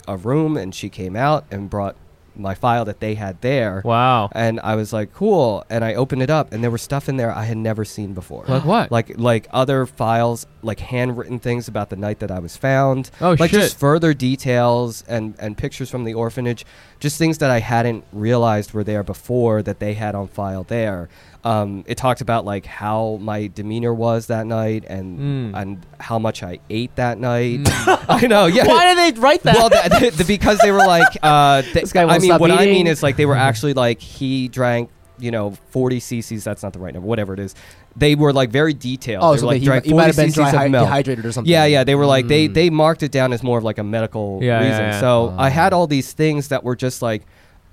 a 0.07 0.17
room, 0.17 0.57
and 0.57 0.73
she 0.73 0.89
came 0.89 1.15
out 1.15 1.45
and 1.51 1.69
brought 1.69 1.95
my 2.35 2.55
file 2.55 2.83
that 2.83 2.99
they 2.99 3.13
had 3.13 3.39
there. 3.41 3.79
wow. 3.85 4.27
And 4.31 4.59
I 4.61 4.73
was 4.73 4.91
like, 4.91 5.13
cool. 5.13 5.63
And 5.69 5.85
I 5.85 5.93
opened 5.93 6.23
it 6.23 6.31
up, 6.31 6.51
and 6.51 6.63
there 6.63 6.71
was 6.71 6.81
stuff 6.81 7.07
in 7.07 7.15
there 7.17 7.31
I 7.31 7.43
had 7.43 7.57
never 7.57 7.85
seen 7.85 8.15
before 8.15 8.43
Like 8.47 8.65
what? 8.65 8.91
like 8.91 9.19
like 9.19 9.47
other 9.51 9.85
files 9.85 10.47
like 10.63 10.79
handwritten 10.79 11.37
things 11.37 11.67
about 11.67 11.91
the 11.91 11.95
night 11.95 12.17
that 12.19 12.31
I 12.31 12.39
was 12.39 12.57
found 12.57 13.11
Oh, 13.21 13.35
like 13.39 13.51
shit. 13.51 13.59
just 13.61 13.77
further 13.77 14.15
details 14.15 15.03
and 15.07 15.35
and 15.37 15.55
pictures 15.57 15.91
from 15.91 16.05
the 16.05 16.15
orphanage 16.15 16.65
just 16.99 17.19
things 17.19 17.37
that 17.37 17.51
I 17.51 17.59
hadn't 17.59 18.03
realized 18.11 18.73
were 18.73 18.83
there 18.83 19.03
before 19.03 19.61
that 19.61 19.79
they 19.79 19.93
had 19.93 20.15
on 20.15 20.27
file 20.27 20.63
there 20.63 21.09
Um, 21.45 21.83
it 21.87 21.97
talked 21.97 22.21
about 22.21 22.45
like 22.45 22.65
how 22.65 23.17
my 23.21 23.47
demeanor 23.47 23.93
was 23.93 24.27
that 24.27 24.47
night 24.47 24.85
and 24.87 25.19
Mm. 25.53 25.61
and 25.61 25.85
how 25.99 26.17
much 26.17 26.41
I 26.41 26.59
ate 26.69 26.95
that 26.95 27.19
night. 27.19 27.59
Mm. 27.63 28.05
I 28.23 28.27
know, 28.27 28.45
yeah. 28.45 28.65
Why 28.65 28.93
did 28.95 29.15
they 29.15 29.19
write 29.19 29.43
that? 29.43 29.55
well, 29.57 29.67
the, 29.69 30.11
the, 30.15 30.23
because 30.23 30.59
they 30.59 30.71
were 30.71 30.77
like, 30.79 31.07
uh, 31.21 31.61
th- 31.63 31.73
This 31.83 31.91
guy 31.91 32.03
I 32.03 32.19
mean, 32.19 32.37
what 32.37 32.49
I 32.51 32.65
mean 32.65 32.87
is 32.87 33.03
like 33.03 33.17
they 33.17 33.25
were 33.25 33.35
actually 33.49 33.73
like 33.73 33.99
he 33.99 34.47
drank, 34.47 34.89
you 35.19 35.31
know, 35.31 35.51
40 35.71 35.99
cc's. 35.99 36.45
That's 36.45 36.63
not 36.63 36.71
the 36.71 36.79
right 36.79 36.93
number. 36.93 37.07
Whatever 37.07 37.33
it 37.33 37.39
is, 37.41 37.55
they 37.97 38.15
were 38.15 38.31
like 38.31 38.49
very 38.49 38.73
detailed. 38.73 39.21
oh, 39.23 39.33
they 39.33 39.39
so 39.39 39.45
were, 39.47 39.51
like 39.51 39.59
he, 39.59 39.65
drank 39.65 39.83
he 39.83 39.93
might 39.93 40.05
have 40.07 40.15
been 40.15 40.31
40 40.31 40.47
cc's 40.47 40.51
dry, 40.53 40.67
milk. 40.69 40.85
dehydrated 40.85 41.25
or 41.25 41.31
something. 41.33 41.51
Yeah, 41.51 41.65
yeah. 41.65 41.83
They 41.83 41.95
were 41.95 42.05
like 42.05 42.27
they 42.27 42.47
Mm. 42.47 42.53
they 42.53 42.69
marked 42.69 43.03
it 43.03 43.11
down 43.11 43.33
as 43.33 43.43
more 43.43 43.57
of 43.57 43.65
like 43.65 43.79
a 43.79 43.83
medical 43.83 44.39
Yeah, 44.41 44.61
yeah, 44.61 44.67
reason. 44.69 44.85
yeah. 44.85 44.99
So 45.01 45.35
I 45.37 45.49
had 45.49 45.73
Oh. 45.73 45.79
all 45.79 45.87
these 45.87 46.13
things 46.13 46.47
that 46.47 46.63
were 46.63 46.77
just 46.77 47.01
like 47.01 47.23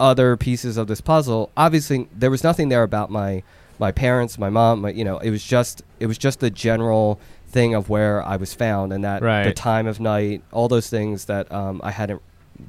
other 0.01 0.37
pieces 0.37 0.77
of 0.77 0.89
this 0.89 1.01
puzzle. 1.01 1.51
Obviously, 1.57 2.09
there 2.19 2.31
was 2.33 2.43
nothing 2.43 2.69
there 2.69 2.83
about 2.83 3.11
my 3.13 3.45
my 3.81 3.91
parents, 3.93 4.39
my 4.39 4.51
mom. 4.51 4.83
My, 4.83 4.91
you 4.91 5.05
know, 5.05 5.19
it 5.19 5.31
was 5.31 5.43
just 5.43 5.83
it 5.99 6.07
was 6.07 6.19
just 6.19 6.39
the 6.41 6.51
general 6.51 7.19
thing 7.49 7.75
of 7.75 7.89
where 7.89 8.23
I 8.23 8.37
was 8.37 8.55
found 8.55 8.93
and 8.93 9.03
that 9.03 9.23
the 9.45 9.53
time 9.53 9.87
of 9.89 9.99
night, 9.99 10.43
all 10.53 10.69
those 10.69 10.89
things 10.89 11.25
that 11.25 11.51
um, 11.51 11.81
I 11.83 11.91
hadn't 11.91 12.23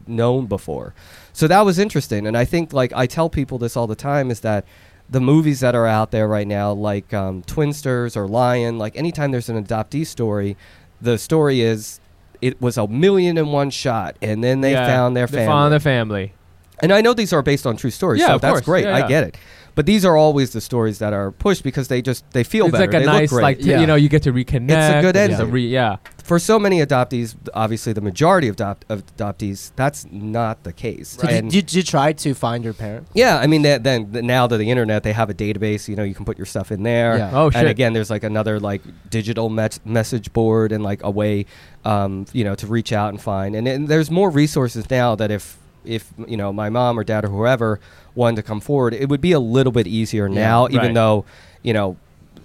known 0.08 0.48
before. 0.48 0.94
So 1.34 1.48
that 1.48 1.62
was 1.66 1.78
interesting, 1.78 2.26
and 2.26 2.36
I 2.38 2.46
think 2.46 2.74
like 2.74 2.92
I 2.94 3.06
tell 3.06 3.30
people 3.30 3.58
this 3.58 3.78
all 3.78 3.88
the 3.88 3.96
time 3.96 4.32
is 4.32 4.40
that 4.40 4.66
the 5.10 5.20
movies 5.22 5.60
that 5.60 5.76
are 5.76 5.86
out 5.88 6.12
there 6.12 6.28
right 6.28 6.48
now, 6.48 6.72
like 6.72 7.14
um, 7.14 7.44
Twinsters 7.44 8.16
or 8.16 8.28
Lion, 8.28 8.78
like 8.78 8.96
anytime 8.96 9.32
there's 9.32 9.50
an 9.50 9.62
adoptee 9.64 10.08
story, 10.08 10.56
the 11.02 11.18
story 11.18 11.62
is 11.62 12.00
it 12.42 12.60
was 12.62 12.78
a 12.78 12.88
million 12.88 13.38
and 13.38 13.52
one 13.52 13.70
shot, 13.70 14.16
and 14.22 14.44
then 14.44 14.62
they 14.62 14.72
Yeah, 14.72 14.86
found 14.88 15.16
their 15.16 15.28
they 15.28 15.38
family. 15.40 15.48
found 15.48 15.72
their 15.74 15.80
family. 15.80 16.34
and 16.82 16.92
I 16.92 17.02
know 17.02 17.14
these 17.14 17.34
are 17.34 17.44
based 17.44 17.68
on 17.68 17.76
true 17.78 17.92
stories, 17.92 18.22
Yeah, 18.22 18.28
so 18.30 18.38
that's 18.40 18.54
course. 18.54 18.66
great. 18.66 18.86
Yeah, 18.86 18.96
I 18.96 19.08
get 19.08 19.24
it. 19.26 19.38
But 19.74 19.86
these 19.86 20.04
are 20.04 20.18
always 20.18 20.52
the 20.52 20.62
stories 20.62 21.00
that 21.00 21.14
are 21.14 21.32
pushed 21.32 21.64
because 21.64 21.88
they 21.88 22.02
just 22.02 22.30
they 22.32 22.44
feel 22.44 22.66
it's 22.66 22.74
better. 22.74 22.84
It's 22.86 22.94
like 22.94 23.02
a 23.04 23.06
they 23.06 23.12
nice, 23.12 23.22
look 23.32 23.38
great. 23.38 23.44
like 23.44 23.60
t- 23.60 23.70
Yeah. 23.72 23.80
you 23.82 23.88
know, 23.88 23.96
you 23.96 24.10
get 24.10 24.24
to 24.24 24.34
reconnect. 24.34 24.72
It's 24.72 24.96
a 24.96 25.02
good 25.02 25.16
and 25.16 25.32
ending. 25.34 25.52
re- 25.52 25.68
yeah, 25.68 25.96
for 26.24 26.40
so 26.40 26.60
many 26.60 26.80
adoptees, 26.86 27.36
obviously 27.54 27.94
the 27.94 28.02
majority 28.02 28.48
of, 28.50 28.56
adopt- 28.56 28.86
of 28.90 29.06
adoptees, 29.18 29.72
that's 29.76 30.06
not 30.12 30.64
the 30.64 30.74
case. 30.74 31.18
So 31.20 31.28
did, 31.28 31.38
And- 31.44 31.52
did 31.52 31.74
you 31.74 31.84
try 31.84 32.12
to 32.14 32.34
find 32.34 32.64
your 32.64 32.74
parents? 32.74 33.12
yeah, 33.14 33.38
I 33.38 33.48
mean, 33.48 33.62
that, 33.64 33.84
then 33.84 34.12
th- 34.12 34.24
now 34.26 34.46
that 34.48 34.58
the 34.58 34.70
internet, 34.70 35.04
they 35.04 35.14
have 35.14 35.30
a 35.30 35.34
database. 35.34 35.88
You 35.88 35.96
know, 35.96 36.04
you 36.04 36.14
can 36.16 36.26
put 36.26 36.38
your 36.38 36.46
stuff 36.46 36.72
in 36.72 36.84
there. 36.84 37.18
Yeah. 37.18 37.32
Oh, 37.34 37.50
shit. 37.50 37.60
And 37.60 37.68
again, 37.70 37.94
there's 37.94 38.10
like 38.10 38.24
another 38.24 38.60
like 38.60 38.82
digital 39.10 39.50
mes- 39.50 39.80
message 39.86 40.34
board 40.34 40.72
and 40.74 40.84
like 40.84 41.02
a 41.04 41.10
way, 41.12 41.46
um, 41.86 42.26
you 42.34 42.44
know, 42.44 42.56
to 42.56 42.68
reach 42.68 42.92
out 42.92 43.10
and 43.10 43.22
find. 43.22 43.56
And, 43.56 43.68
and 43.68 43.88
there's 43.88 44.12
more 44.12 44.30
resources 44.30 44.90
now 44.90 45.16
that 45.16 45.32
if 45.32 45.58
if 45.86 46.12
you 46.28 46.38
know 46.38 46.52
my 46.54 46.70
mom 46.70 46.98
or 47.00 47.04
dad 47.04 47.26
or 47.26 47.30
whoever 47.30 47.80
wanted 48.16 48.36
to 48.38 48.44
come 48.44 48.60
forward, 48.60 48.94
it 48.94 49.10
would 49.10 49.22
be 49.22 49.32
a 49.32 49.40
little 49.40 49.72
bit 49.72 49.88
easier 49.88 50.28
Yeah. 50.28 50.34
now, 50.36 50.68
even 50.70 50.94
though 50.94 51.26
you 51.64 51.74
know. 51.74 51.98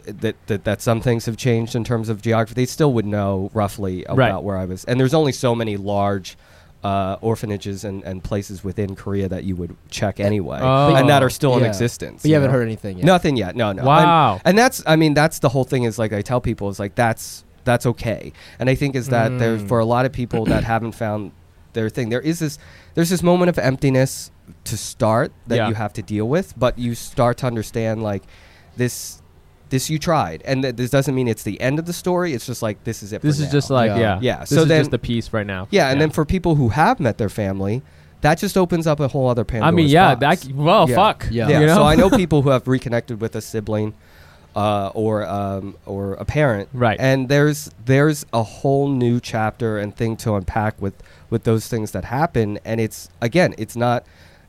That, 0.08 0.36
that 0.46 0.62
that 0.62 0.80
some 0.80 1.00
things 1.00 1.26
have 1.26 1.36
changed 1.36 1.74
in 1.74 1.82
terms 1.82 2.08
of 2.08 2.22
geography. 2.22 2.54
They 2.54 2.66
still 2.66 2.92
would 2.92 3.06
know 3.06 3.50
roughly 3.52 4.04
about 4.04 4.16
Right. 4.18 4.40
where 4.42 4.56
I 4.56 4.64
was, 4.64 4.84
and 4.84 5.00
there's 5.00 5.14
only 5.14 5.32
so 5.32 5.52
many 5.52 5.76
large 5.76 6.36
uh, 6.84 7.16
orphanages 7.20 7.82
and, 7.82 8.04
and 8.04 8.22
places 8.22 8.62
within 8.62 8.94
Korea 8.94 9.28
that 9.28 9.42
you 9.42 9.56
would 9.56 9.74
check 9.90 10.20
anyway, 10.20 10.60
Oh. 10.62 10.94
and 10.94 11.08
that 11.08 11.24
are 11.24 11.30
still 11.30 11.56
in 11.58 11.64
existence. 11.64 12.22
But 12.22 12.28
you 12.28 12.34
haven't 12.34 12.50
know? 12.52 12.58
heard 12.58 12.62
anything 12.62 12.98
yet. 12.98 13.04
Nothing 13.04 13.36
yet. 13.36 13.56
No, 13.56 13.72
no. 13.72 13.80
And- 13.80 13.86
Wow. 13.88 14.40
And, 14.44 14.56
that's, 14.56 14.80
I 14.86 14.94
mean, 14.94 15.12
that's 15.14 15.40
the 15.40 15.48
whole 15.48 15.64
thing. 15.64 15.82
Is 15.82 15.98
like 15.98 16.12
I 16.12 16.22
tell 16.22 16.40
people 16.40 16.68
is 16.68 16.78
like 16.78 16.94
that's 16.94 17.42
that's 17.64 17.84
okay. 17.86 18.32
And 18.60 18.70
I 18.70 18.76
think 18.76 18.94
is 18.94 19.08
that 19.08 19.36
there 19.40 19.56
Mm. 19.58 19.66
for 19.66 19.80
a 19.80 19.84
lot 19.84 20.06
of 20.06 20.12
people 20.12 20.44
that 20.44 20.62
haven't 20.62 20.92
found 20.92 21.32
their 21.72 21.88
thing, 21.88 22.10
there 22.10 22.20
is 22.20 22.38
this 22.38 22.60
there's 22.96 23.10
this 23.10 23.22
moment 23.22 23.48
of 23.48 23.58
emptiness 23.58 24.32
to 24.64 24.76
start 24.76 25.30
that 25.46 25.56
Yeah. 25.56 25.68
you 25.68 25.74
have 25.74 25.92
to 25.92 26.02
deal 26.02 26.28
with, 26.28 26.58
but 26.58 26.76
you 26.78 26.96
start 26.96 27.36
to 27.38 27.46
understand 27.46 28.02
like 28.02 28.24
this. 28.76 29.22
This 29.68 29.90
you 29.90 29.98
tried, 29.98 30.42
and 30.44 30.62
th- 30.62 30.76
this 30.76 30.90
doesn't 30.90 31.12
mean 31.12 31.26
it's 31.26 31.42
the 31.42 31.60
end 31.60 31.80
of 31.80 31.86
the 31.86 31.92
story. 31.92 32.34
It's 32.34 32.46
just 32.46 32.62
like 32.62 32.84
this 32.84 33.02
is 33.02 33.12
it. 33.12 33.20
for 33.20 33.26
this 33.26 33.40
is 33.40 33.46
now. 33.46 33.50
just 33.52 33.68
like 33.70 33.88
Yeah. 33.88 33.98
yeah, 33.98 34.18
Yeah, 34.22 34.38
This 34.40 34.50
so 34.50 34.60
is 34.62 34.68
then- 34.68 34.80
just 34.82 34.90
the 34.92 34.98
piece 35.00 35.32
right 35.32 35.46
now. 35.46 35.66
yeah, 35.72 35.88
and 35.90 36.00
then 36.00 36.10
for 36.10 36.24
people 36.24 36.54
who 36.54 36.68
have 36.68 37.00
met 37.00 37.18
their 37.18 37.28
family, 37.28 37.82
that 38.20 38.38
just 38.38 38.56
opens 38.56 38.86
up 38.86 39.00
a 39.00 39.08
whole 39.08 39.28
other 39.28 39.44
Pandora's 39.44 39.72
I 39.72 39.74
mean, 39.74 39.88
yeah, 39.88 40.14
box. 40.14 40.44
that 40.44 40.54
well, 40.54 40.88
Yeah. 40.88 40.94
fuck. 40.94 41.26
Yeah. 41.32 41.48
Yeah. 41.48 41.60
you 41.60 41.66
know? 41.66 41.74
So 41.76 41.82
I 41.82 41.96
know 41.96 42.08
people 42.24 42.42
who 42.42 42.50
have 42.50 42.68
reconnected 42.68 43.20
with 43.20 43.34
a 43.34 43.40
sibling, 43.40 43.94
uh, 44.56 44.90
or 44.94 45.24
um, 45.26 45.76
or 45.86 46.14
a 46.14 46.24
parent. 46.24 46.68
Right. 46.72 46.96
And 46.98 47.28
there's 47.28 47.70
there's 47.84 48.26
a 48.32 48.42
whole 48.42 48.88
new 48.88 49.20
chapter 49.20 49.78
and 49.78 49.94
thing 49.94 50.16
to 50.18 50.34
unpack 50.34 50.80
with 50.82 50.94
with 51.30 51.44
those 51.44 51.68
things 51.68 51.92
that 51.92 52.04
happen. 52.06 52.58
And 52.64 52.80
it's 52.80 53.08
again, 53.20 53.54
it's 53.58 53.76
not 53.76 54.04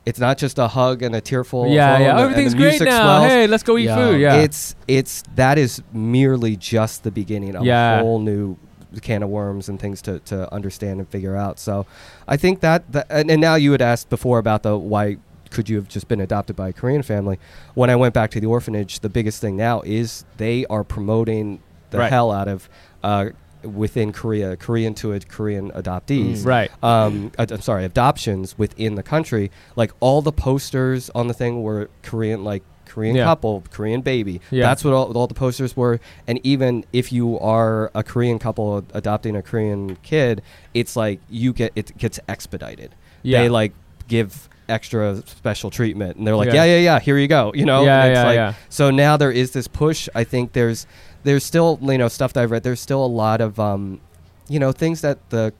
it's 0.06 0.18
not 0.18 0.38
just 0.38 0.58
a 0.58 0.68
hug 0.68 1.02
and 1.02 1.14
a 1.14 1.20
tearful. 1.20 1.68
yeah, 1.68 1.98
yeah. 1.98 2.18
Everything's 2.18 2.54
great 2.54 2.80
now. 2.80 3.02
swells. 3.02 3.24
Hey, 3.26 3.46
let's 3.46 3.62
go 3.62 3.76
eat 3.76 3.84
Yeah. 3.84 3.96
food. 3.96 4.20
Yeah, 4.20 4.36
It's 4.36 4.74
it's 4.88 5.22
that 5.34 5.58
is 5.58 5.82
merely 5.92 6.56
just 6.56 7.04
the 7.04 7.10
beginning 7.10 7.54
of 7.54 7.64
Yeah. 7.64 7.98
a 7.98 8.02
whole 8.02 8.18
new 8.18 8.56
can 9.02 9.22
of 9.22 9.28
worms 9.28 9.68
and 9.68 9.78
things 9.78 10.00
to, 10.00 10.18
to 10.20 10.50
understand 10.52 10.98
and 10.98 11.06
figure 11.10 11.36
out. 11.36 11.58
So 11.58 11.84
I 12.26 12.38
think 12.38 12.60
that, 12.60 12.90
that 12.92 13.06
and, 13.10 13.30
and 13.30 13.38
now 13.38 13.54
you 13.56 13.72
had 13.72 13.82
asked 13.82 14.08
before 14.08 14.38
about 14.38 14.62
the 14.62 14.78
why 14.78 15.18
could 15.50 15.68
you 15.68 15.76
have 15.76 15.88
just 15.88 16.08
been 16.08 16.20
adopted 16.20 16.56
by 16.56 16.68
a 16.68 16.72
Korean 16.72 17.02
family. 17.02 17.38
When 17.74 17.90
I 17.90 17.96
went 17.96 18.14
back 18.14 18.30
to 18.32 18.40
the 18.40 18.46
orphanage, 18.46 19.00
the 19.00 19.08
biggest 19.08 19.40
thing 19.40 19.56
now 19.56 19.80
is 19.82 20.24
they 20.36 20.64
are 20.66 20.84
promoting 20.84 21.60
the 21.90 21.98
Right. 21.98 22.10
hell 22.10 22.30
out 22.32 22.48
of 22.48 22.68
uh, 23.02 23.26
within 23.62 24.12
Korea, 24.12 24.56
Korean 24.56 24.94
to 24.94 25.12
a 25.12 25.20
Korean 25.20 25.70
adoptees 25.72 26.38
Mm. 26.42 26.46
right. 26.46 26.70
um, 26.82 27.32
ad- 27.38 27.50
I'm 27.52 27.60
sorry, 27.60 27.84
adoptions 27.84 28.56
within 28.58 28.94
the 28.94 29.02
country. 29.02 29.50
Like 29.76 29.92
all 30.00 30.22
the 30.22 30.32
posters 30.32 31.10
on 31.14 31.26
the 31.28 31.34
thing 31.34 31.62
were 31.62 31.88
Korean, 32.02 32.44
like 32.44 32.62
Korean 32.86 33.16
Yeah. 33.16 33.24
couple, 33.24 33.64
Korean 33.70 34.00
baby. 34.00 34.40
Yeah. 34.50 34.64
That's 34.66 34.82
what 34.84 34.94
all, 34.94 35.12
all 35.16 35.26
the 35.26 35.34
posters 35.34 35.76
were. 35.76 36.00
And 36.26 36.40
even 36.42 36.84
if 36.92 37.12
you 37.12 37.38
are 37.40 37.90
a 37.94 38.02
Korean 38.02 38.38
couple 38.38 38.84
adopting 38.94 39.36
a 39.36 39.42
Korean 39.42 39.96
kid, 40.02 40.40
it's 40.72 40.94
like 40.96 41.20
you 41.28 41.52
get 41.52 41.72
it 41.76 41.96
gets 41.98 42.18
expedited. 42.28 42.94
Yeah. 43.22 43.42
They 43.42 43.48
like 43.48 43.72
give 44.08 44.47
extra 44.68 45.22
special 45.26 45.70
treatment, 45.70 46.16
and 46.16 46.26
they're 46.26 46.36
like, 46.36 46.48
Yeah. 46.48 46.64
yeah, 46.64 46.76
yeah, 46.76 46.78
yeah, 46.94 47.00
here 47.00 47.18
you 47.18 47.28
go. 47.28 47.52
You 47.54 47.64
know, 47.64 47.84
Yeah, 47.84 48.02
And 48.02 48.10
it's 48.12 48.16
yeah, 48.18 48.24
like, 48.26 48.34
yeah. 48.36 48.54
So 48.68 48.90
now 48.90 49.16
there 49.16 49.32
is 49.32 49.52
this 49.52 49.68
push. 49.68 50.08
I 50.14 50.24
think 50.24 50.52
there's 50.52 50.86
there's 51.24 51.44
still 51.44 51.78
you 51.82 51.98
know 51.98 52.08
stuff 52.08 52.32
that 52.34 52.42
I've 52.42 52.50
read. 52.50 52.62
There's 52.62 52.80
still 52.80 53.04
a 53.04 53.06
lot 53.06 53.40
of 53.40 53.58
um, 53.58 54.00
you 54.48 54.58
know 54.58 54.72
things 54.72 55.00
that 55.00 55.18
the 55.30 55.52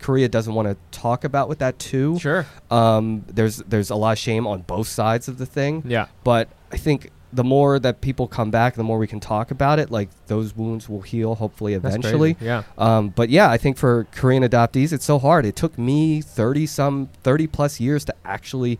Korea 0.00 0.28
doesn't 0.28 0.52
want 0.54 0.66
to 0.68 0.76
talk 0.98 1.22
about 1.24 1.48
with 1.48 1.60
that 1.60 1.78
too. 1.78 2.18
Sure. 2.18 2.46
Um, 2.70 3.24
there's 3.28 3.58
there's 3.58 3.90
a 3.90 3.94
lot 3.96 4.12
of 4.12 4.18
shame 4.18 4.46
on 4.46 4.62
both 4.62 4.88
sides 4.88 5.28
of 5.28 5.38
the 5.38 5.46
thing, 5.46 5.84
Yeah. 5.86 6.06
but 6.24 6.48
I 6.72 6.76
think 6.76 7.10
the 7.32 7.44
more 7.44 7.78
that 7.78 8.00
people 8.00 8.28
come 8.28 8.50
back, 8.50 8.74
the 8.74 8.84
more 8.84 8.98
we 8.98 9.06
can 9.06 9.20
talk 9.20 9.50
about 9.50 9.78
it. 9.78 9.90
Like 9.90 10.10
those 10.26 10.54
wounds 10.54 10.88
will 10.88 11.00
heal, 11.00 11.34
hopefully, 11.34 11.74
eventually. 11.74 12.36
Yeah. 12.40 12.62
Um, 12.76 13.08
but 13.08 13.30
yeah, 13.30 13.50
I 13.50 13.56
think 13.56 13.78
for 13.78 14.06
Korean 14.12 14.42
adoptees, 14.42 14.92
it's 14.92 15.04
so 15.04 15.18
hard. 15.18 15.46
It 15.46 15.56
took 15.56 15.78
me 15.78 16.20
thirty 16.20 16.66
some, 16.66 17.08
thirty 17.22 17.46
plus 17.46 17.80
years 17.80 18.04
to 18.04 18.14
actually 18.24 18.78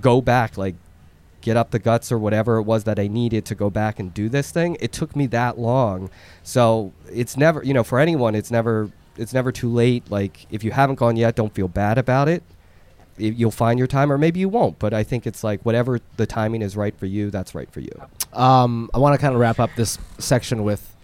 go 0.00 0.20
back, 0.20 0.56
like 0.56 0.76
get 1.40 1.56
up 1.56 1.70
the 1.70 1.78
guts 1.78 2.10
or 2.12 2.18
whatever 2.18 2.56
it 2.56 2.62
was 2.62 2.84
that 2.84 2.98
I 2.98 3.06
needed 3.06 3.44
to 3.46 3.54
go 3.54 3.70
back 3.70 3.98
and 3.98 4.12
do 4.12 4.28
this 4.28 4.50
thing. 4.50 4.76
It 4.80 4.92
took 4.92 5.16
me 5.16 5.26
that 5.28 5.58
long. 5.58 6.10
So 6.42 6.92
it's 7.12 7.36
never, 7.36 7.62
you 7.62 7.72
know, 7.72 7.84
for 7.84 7.98
anyone, 7.98 8.34
it's 8.34 8.50
never, 8.50 8.90
it's 9.16 9.32
never 9.32 9.52
too 9.52 9.68
late. 9.68 10.10
Like 10.10 10.46
if 10.50 10.62
you 10.62 10.72
haven't 10.72 10.96
gone 10.96 11.16
yet, 11.16 11.36
don't 11.36 11.54
feel 11.54 11.68
bad 11.68 11.96
about 11.96 12.28
it. 12.28 12.42
You'll 13.20 13.50
find 13.50 13.78
your 13.78 13.88
time, 13.88 14.10
or 14.12 14.18
maybe 14.18 14.40
you 14.40 14.48
won't. 14.48 14.78
But 14.78 14.92
I 14.94 15.02
think 15.04 15.26
it's 15.26 15.42
like 15.44 15.60
whatever 15.64 16.00
the 16.16 16.26
timing 16.26 16.62
is 16.62 16.76
right 16.76 16.96
for 16.98 17.06
you, 17.06 17.30
that's 17.30 17.54
right 17.54 17.70
for 17.70 17.80
you. 17.80 17.92
um, 18.32 18.90
I 18.94 18.98
want 18.98 19.14
to 19.14 19.18
kind 19.18 19.34
of 19.34 19.40
wrap 19.40 19.58
up 19.58 19.70
this 19.76 19.98
section 20.18 20.64
with 20.64 20.94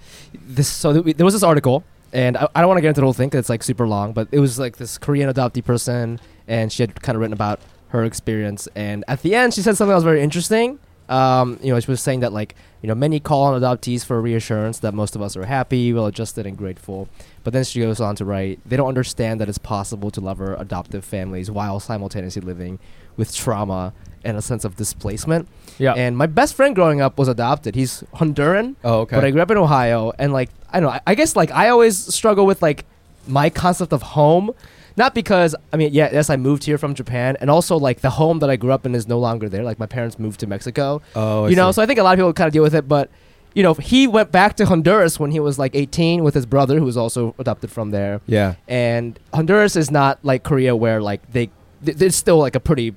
this. 0.47 0.69
So 0.69 1.03
th- 1.03 1.17
there 1.17 1.25
was 1.25 1.35
this 1.35 1.43
article, 1.43 1.85
and 2.13 2.37
I, 2.37 2.49
I 2.55 2.61
don't 2.61 2.69
want 2.69 2.79
to 2.79 2.83
get 2.83 2.89
into 2.89 3.01
the 3.01 3.07
whole 3.07 3.13
thing 3.13 3.31
'cause 3.31 3.39
it's 3.41 3.49
like 3.49 3.63
super 3.63 3.87
long, 3.87 4.13
but 4.13 4.29
it 4.33 4.41
was 4.41 4.59
like 4.59 4.77
this 4.77 4.99
Korean 4.99 5.33
adoptee 5.33 5.65
person, 5.65 6.21
and 6.49 6.73
she 6.73 6.83
had 6.83 7.01
kind 7.03 7.17
of 7.17 7.21
written 7.21 7.33
about 7.33 7.61
her 7.89 8.05
experience. 8.05 8.69
And 8.75 9.05
at 9.09 9.23
the 9.23 9.35
end, 9.35 9.55
she 9.55 9.63
said 9.63 9.77
something 9.77 9.91
that 9.91 9.95
was 9.95 10.05
very 10.05 10.21
interesting. 10.23 10.79
Um, 11.09 11.59
you 11.63 11.73
know, 11.73 11.81
she 11.81 11.91
was 11.91 12.01
saying 12.01 12.21
that 12.21 12.33
like 12.33 12.55
you 12.83 12.89
know 12.89 12.95
many 12.95 13.21
call 13.21 13.43
on 13.45 13.61
adoptees 13.61 14.05
for 14.05 14.21
reassurance 14.21 14.79
that 14.81 14.95
most 14.95 15.15
of 15.17 15.23
us 15.23 15.37
are 15.37 15.45
happy, 15.45 15.93
well 15.93 16.07
adjusted, 16.07 16.47
and 16.47 16.57
grateful. 16.57 17.09
But 17.43 17.53
then 17.53 17.65
she 17.65 17.81
goes 17.81 18.01
on 18.01 18.17
to 18.17 18.25
write, 18.25 18.59
they 18.65 18.77
don't 18.77 18.89
understand 18.89 19.41
that 19.41 19.49
it's 19.49 19.59
possible 19.59 20.11
to 20.11 20.21
love 20.21 20.41
our 20.41 20.59
adoptive 20.61 21.05
families 21.05 21.51
while 21.51 21.79
simultaneously 21.81 22.41
living 22.43 22.79
with 23.17 23.35
trauma 23.35 23.93
and 24.25 24.37
a 24.39 24.43
sense 24.43 24.65
of 24.65 24.77
displacement. 24.77 25.47
Yeah. 25.79 25.93
And 25.93 26.17
my 26.17 26.27
best 26.27 26.55
friend 26.55 26.75
growing 26.75 27.03
up 27.03 27.19
was 27.19 27.29
adopted. 27.29 27.75
He's 27.75 28.03
Honduran, 28.15 28.77
Oh, 28.83 29.01
okay. 29.01 29.17
but 29.17 29.25
I 29.25 29.31
grew 29.31 29.43
up 29.43 29.51
in 29.51 29.59
Ohio, 29.59 30.13
and 30.19 30.33
like 30.33 30.49
I 30.73 30.81
don't 30.81 30.89
know, 30.91 30.95
I, 30.97 31.01
I 31.09 31.15
guess 31.15 31.37
like 31.37 31.51
I 31.51 31.69
always 31.69 31.99
struggle 32.15 32.47
with 32.47 32.63
like 32.63 32.87
my 33.27 33.51
concept 33.51 33.93
of 33.93 34.01
home, 34.03 34.53
not 34.97 35.15
because 35.15 35.55
I 35.73 35.77
mean, 35.77 35.93
yeah, 35.93 36.09
yes, 36.13 36.31
I 36.31 36.37
moved 36.37 36.65
here 36.65 36.79
from 36.79 36.95
Japan, 36.95 37.37
and 37.41 37.51
also 37.51 37.77
like 37.77 38.01
the 38.01 38.11
home 38.11 38.39
that 38.41 38.51
I 38.51 38.57
grew 38.57 38.73
up 38.73 38.87
in 38.87 38.95
is 38.95 39.09
no 39.09 39.19
longer 39.19 39.49
there. 39.49 39.63
Like 39.63 39.79
my 39.79 39.87
parents 39.87 40.19
moved 40.19 40.41
to 40.41 40.47
Mexico, 40.47 41.03
oh, 41.15 41.45
I 41.45 41.49
you 41.49 41.57
know. 41.57 41.71
see. 41.71 41.77
So 41.77 41.83
I 41.83 41.87
think 41.87 41.99
a 41.99 42.03
lot 42.03 42.13
of 42.13 42.19
people 42.19 42.33
kind 42.33 42.47
of 42.47 42.53
deal 42.53 42.63
with 42.63 42.75
it, 42.75 42.89
but 42.89 43.11
you 43.55 43.63
know, 43.63 43.75
he 43.75 44.07
went 44.07 44.33
back 44.33 44.57
to 44.57 44.67
Honduras 44.67 45.19
when 45.21 45.31
he 45.31 45.41
was 45.41 45.59
like 45.59 45.75
18 45.75 46.25
with 46.25 46.35
his 46.35 46.45
brother, 46.45 46.79
who 46.79 46.85
was 46.85 46.97
also 46.97 47.35
adopted 47.39 47.71
from 47.71 47.91
there 47.93 48.21
yeah. 48.27 48.57
and 48.67 49.19
Honduras 49.33 49.77
is 49.77 49.91
not 49.91 50.19
like 50.25 50.43
Korea 50.43 50.75
where 50.75 51.01
like 51.01 51.31
they 51.31 51.51
th- 51.85 51.97
there's 51.97 52.17
still 52.17 52.39
like 52.39 52.57
a 52.57 52.61
pretty 52.61 52.95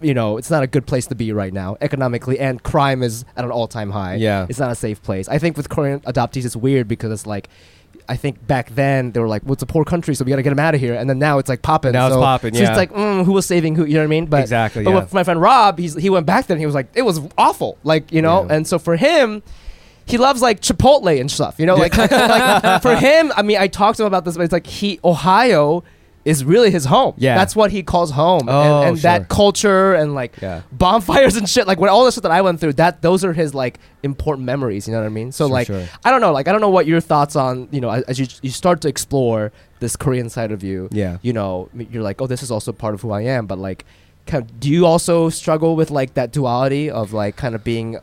you 0.00 0.12
know, 0.12 0.36
it's 0.36 0.50
not 0.50 0.62
a 0.62 0.66
good 0.66 0.86
place 0.86 1.06
to 1.06 1.14
be 1.14 1.32
right 1.32 1.52
now 1.52 1.76
economically, 1.80 2.38
and 2.38 2.62
crime 2.62 3.02
is 3.02 3.24
at 3.34 3.44
an 3.46 3.50
all-time 3.50 3.90
high. 3.90 4.16
Yeah. 4.16 4.46
it's 4.46 4.58
not 4.58 4.70
a 4.70 4.74
safe 4.74 5.02
place. 5.02 5.26
I 5.26 5.38
think 5.38 5.56
with 5.56 5.70
Korean 5.70 6.00
adoptees, 6.00 6.44
it's 6.44 6.56
weird 6.56 6.88
because 6.88 7.12
it's 7.12 7.26
like. 7.26 7.48
I 8.08 8.16
think 8.16 8.46
back 8.46 8.70
then 8.70 9.12
they 9.12 9.20
were 9.20 9.28
like, 9.28 9.42
"Well, 9.44 9.52
it's 9.54 9.62
a 9.62 9.66
poor 9.66 9.84
country, 9.84 10.14
so 10.14 10.24
we 10.24 10.30
got 10.30 10.36
to 10.36 10.42
get 10.42 10.50
them 10.50 10.58
out 10.58 10.74
of 10.74 10.80
here." 10.80 10.94
And 10.94 11.08
then 11.10 11.18
now 11.18 11.38
it's 11.38 11.48
like 11.48 11.62
popping. 11.62 11.92
Now 11.92 12.06
it's 12.06 12.14
so, 12.14 12.20
popping, 12.20 12.54
So 12.54 12.62
yeah. 12.62 12.68
it's 12.70 12.76
like, 12.76 12.92
mm, 12.92 13.24
who 13.24 13.32
was 13.32 13.46
saving 13.46 13.74
who? 13.76 13.84
You 13.84 13.94
know 13.94 14.00
what 14.00 14.04
I 14.04 14.08
mean? 14.08 14.26
But 14.26 14.40
Exactly, 14.42 14.84
But 14.84 14.90
yeah. 14.90 14.96
with 15.00 15.12
my 15.12 15.24
friend 15.24 15.40
Rob, 15.40 15.78
he's 15.78 15.94
he 15.94 16.08
went 16.10 16.26
back 16.26 16.46
then. 16.46 16.58
He 16.58 16.66
was 16.66 16.74
like, 16.74 16.88
it 16.94 17.02
was 17.02 17.20
awful. 17.36 17.78
Like 17.84 18.12
you 18.12 18.22
know, 18.22 18.44
Yeah. 18.46 18.54
and 18.54 18.66
so 18.66 18.78
for 18.78 18.96
him, 18.96 19.42
he 20.06 20.18
loves 20.18 20.40
like 20.40 20.60
Chipotle 20.60 21.20
and 21.20 21.30
stuff. 21.30 21.56
You 21.58 21.66
know, 21.66 21.74
like, 21.84 21.96
like 21.96 22.82
for 22.82 22.94
him, 23.06 23.32
I 23.36 23.42
mean, 23.42 23.58
I 23.58 23.66
talked 23.66 23.96
to 23.96 24.04
him 24.04 24.08
about 24.08 24.24
this, 24.24 24.36
but 24.36 24.44
it's 24.44 24.52
like 24.52 24.66
he 24.66 25.00
Ohio 25.04 25.82
is 26.26 26.44
really 26.44 26.70
his 26.70 26.84
home. 26.84 27.14
Yeah. 27.16 27.36
that's 27.38 27.54
what 27.56 27.70
he 27.70 27.82
calls 27.82 28.10
home, 28.10 28.48
Oh, 28.48 28.80
and, 28.80 28.88
and 28.90 28.98
sure. 28.98 29.02
that 29.02 29.28
culture 29.28 29.94
and 29.94 30.14
like 30.14 30.32
Yeah. 30.42 30.62
bonfires 30.72 31.36
and 31.36 31.48
shit. 31.48 31.66
Like 31.66 31.80
when 31.80 31.88
all 31.88 32.04
the 32.04 32.10
shit 32.10 32.22
that 32.24 32.32
I 32.32 32.42
went 32.42 32.60
through, 32.60 32.74
that 32.74 33.00
those 33.00 33.24
are 33.24 33.32
his 33.32 33.54
like 33.54 33.78
important 34.02 34.44
memories. 34.44 34.86
You 34.86 34.92
know 34.92 35.00
what 35.00 35.06
I 35.06 35.10
mean? 35.20 35.30
So 35.32 35.46
Sure, 35.46 35.52
like, 35.52 35.66
sure. 35.68 35.86
I 36.04 36.10
don't 36.10 36.20
know. 36.20 36.32
Like 36.32 36.48
I 36.48 36.52
don't 36.52 36.60
know 36.60 36.68
what 36.78 36.86
your 36.86 37.00
thoughts 37.00 37.36
on 37.36 37.68
you 37.70 37.80
know 37.80 37.90
as, 37.90 38.18
you 38.18 38.26
you 38.42 38.50
start 38.50 38.80
to 38.82 38.88
explore 38.88 39.52
this 39.78 39.94
Korean 39.96 40.28
side 40.28 40.50
of 40.52 40.62
you. 40.64 40.88
Yeah. 40.90 41.18
You 41.22 41.32
know, 41.32 41.68
you're 41.74 42.02
like, 42.02 42.20
oh, 42.20 42.26
this 42.26 42.42
is 42.42 42.50
also 42.50 42.72
part 42.72 42.94
of 42.94 43.00
who 43.02 43.12
I 43.12 43.22
am, 43.22 43.46
but 43.46 43.58
like. 43.58 43.84
Kind 44.26 44.42
of, 44.42 44.58
do 44.58 44.68
you 44.68 44.84
also 44.86 45.28
struggle 45.28 45.76
with 45.76 45.92
like 45.92 46.14
that 46.14 46.32
duality 46.32 46.90
of 46.90 47.12
like 47.12 47.36
kind 47.36 47.54
of 47.54 47.62
being 47.62 47.98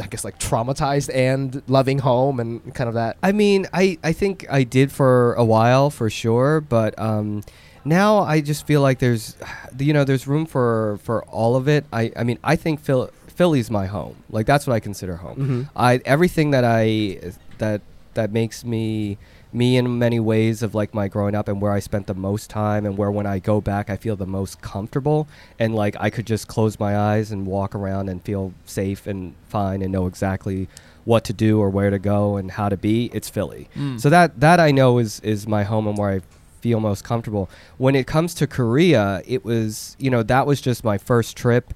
I 0.00 0.06
guess 0.06 0.24
like 0.24 0.38
traumatized 0.38 1.10
and 1.14 1.62
loving 1.68 1.98
home 2.00 2.40
and 2.40 2.74
kind 2.74 2.88
of 2.88 2.94
that. 2.94 3.16
I 3.22 3.32
mean, 3.32 3.66
I, 3.72 3.98
I 4.04 4.12
think 4.12 4.46
I 4.50 4.62
did 4.62 4.92
for 4.92 5.34
a 5.34 5.44
while 5.44 5.90
for 5.90 6.10
sure, 6.10 6.60
but 6.60 6.98
um, 6.98 7.42
now 7.84 8.18
I 8.18 8.40
just 8.40 8.66
feel 8.66 8.80
like 8.82 8.98
there's, 8.98 9.36
you 9.78 9.92
know, 9.92 10.04
there's 10.04 10.26
room 10.26 10.46
for 10.46 10.98
for 11.02 11.24
all 11.24 11.56
of 11.56 11.68
it. 11.68 11.84
I, 11.92 12.12
I 12.16 12.24
mean, 12.24 12.38
I 12.44 12.56
think 12.56 12.80
Phil, 12.80 13.10
Philly's 13.26 13.70
my 13.70 13.86
home. 13.86 14.16
Like 14.30 14.46
that's 14.46 14.66
what 14.66 14.74
I 14.74 14.80
consider 14.80 15.16
home. 15.16 15.36
Mhm. 15.36 15.70
I 15.76 16.00
everything 16.04 16.50
that 16.52 16.64
I 16.64 17.20
that 17.58 17.80
that 18.14 18.32
makes 18.32 18.64
me 18.64 19.18
me 19.56 19.76
in 19.76 19.98
many 19.98 20.20
ways 20.20 20.62
of 20.62 20.74
like 20.74 20.92
my 20.92 21.08
growing 21.08 21.34
up 21.34 21.48
and 21.48 21.60
where 21.60 21.72
I 21.72 21.80
spent 21.80 22.06
the 22.06 22.14
most 22.14 22.50
time 22.50 22.84
and 22.84 22.98
where 22.98 23.10
when 23.10 23.26
I 23.26 23.38
go 23.38 23.60
back 23.60 23.88
I 23.88 23.96
feel 23.96 24.14
the 24.14 24.26
most 24.26 24.60
comfortable 24.60 25.26
and 25.58 25.74
like 25.74 25.96
I 25.98 26.10
could 26.10 26.26
just 26.26 26.46
close 26.46 26.78
my 26.78 26.96
eyes 26.96 27.32
and 27.32 27.46
walk 27.46 27.74
around 27.74 28.08
and 28.08 28.22
feel 28.22 28.52
safe 28.66 29.06
and 29.06 29.34
fine 29.48 29.80
and 29.80 29.90
know 29.90 30.06
exactly 30.06 30.68
what 31.04 31.24
to 31.24 31.32
do 31.32 31.58
or 31.58 31.70
where 31.70 31.88
to 31.88 31.98
go 31.98 32.36
and 32.36 32.50
how 32.50 32.68
to 32.68 32.76
be 32.76 33.10
it's 33.14 33.30
Philly. 33.30 33.68
Mm. 33.74 33.98
So 33.98 34.10
that 34.10 34.38
that 34.40 34.60
I 34.60 34.70
know 34.70 34.98
is 34.98 35.20
is 35.20 35.46
my 35.46 35.64
home 35.64 35.86
and 35.86 35.96
where 35.96 36.10
I 36.10 36.20
feel 36.60 36.80
most 36.80 37.04
comfortable. 37.04 37.48
When 37.78 37.94
it 37.94 38.06
comes 38.06 38.34
to 38.34 38.46
Korea, 38.46 39.22
it 39.24 39.44
was 39.44 39.96
you 39.98 40.10
know 40.10 40.22
that 40.24 40.46
was 40.46 40.60
just 40.60 40.84
my 40.84 40.98
first 40.98 41.36
trip, 41.36 41.72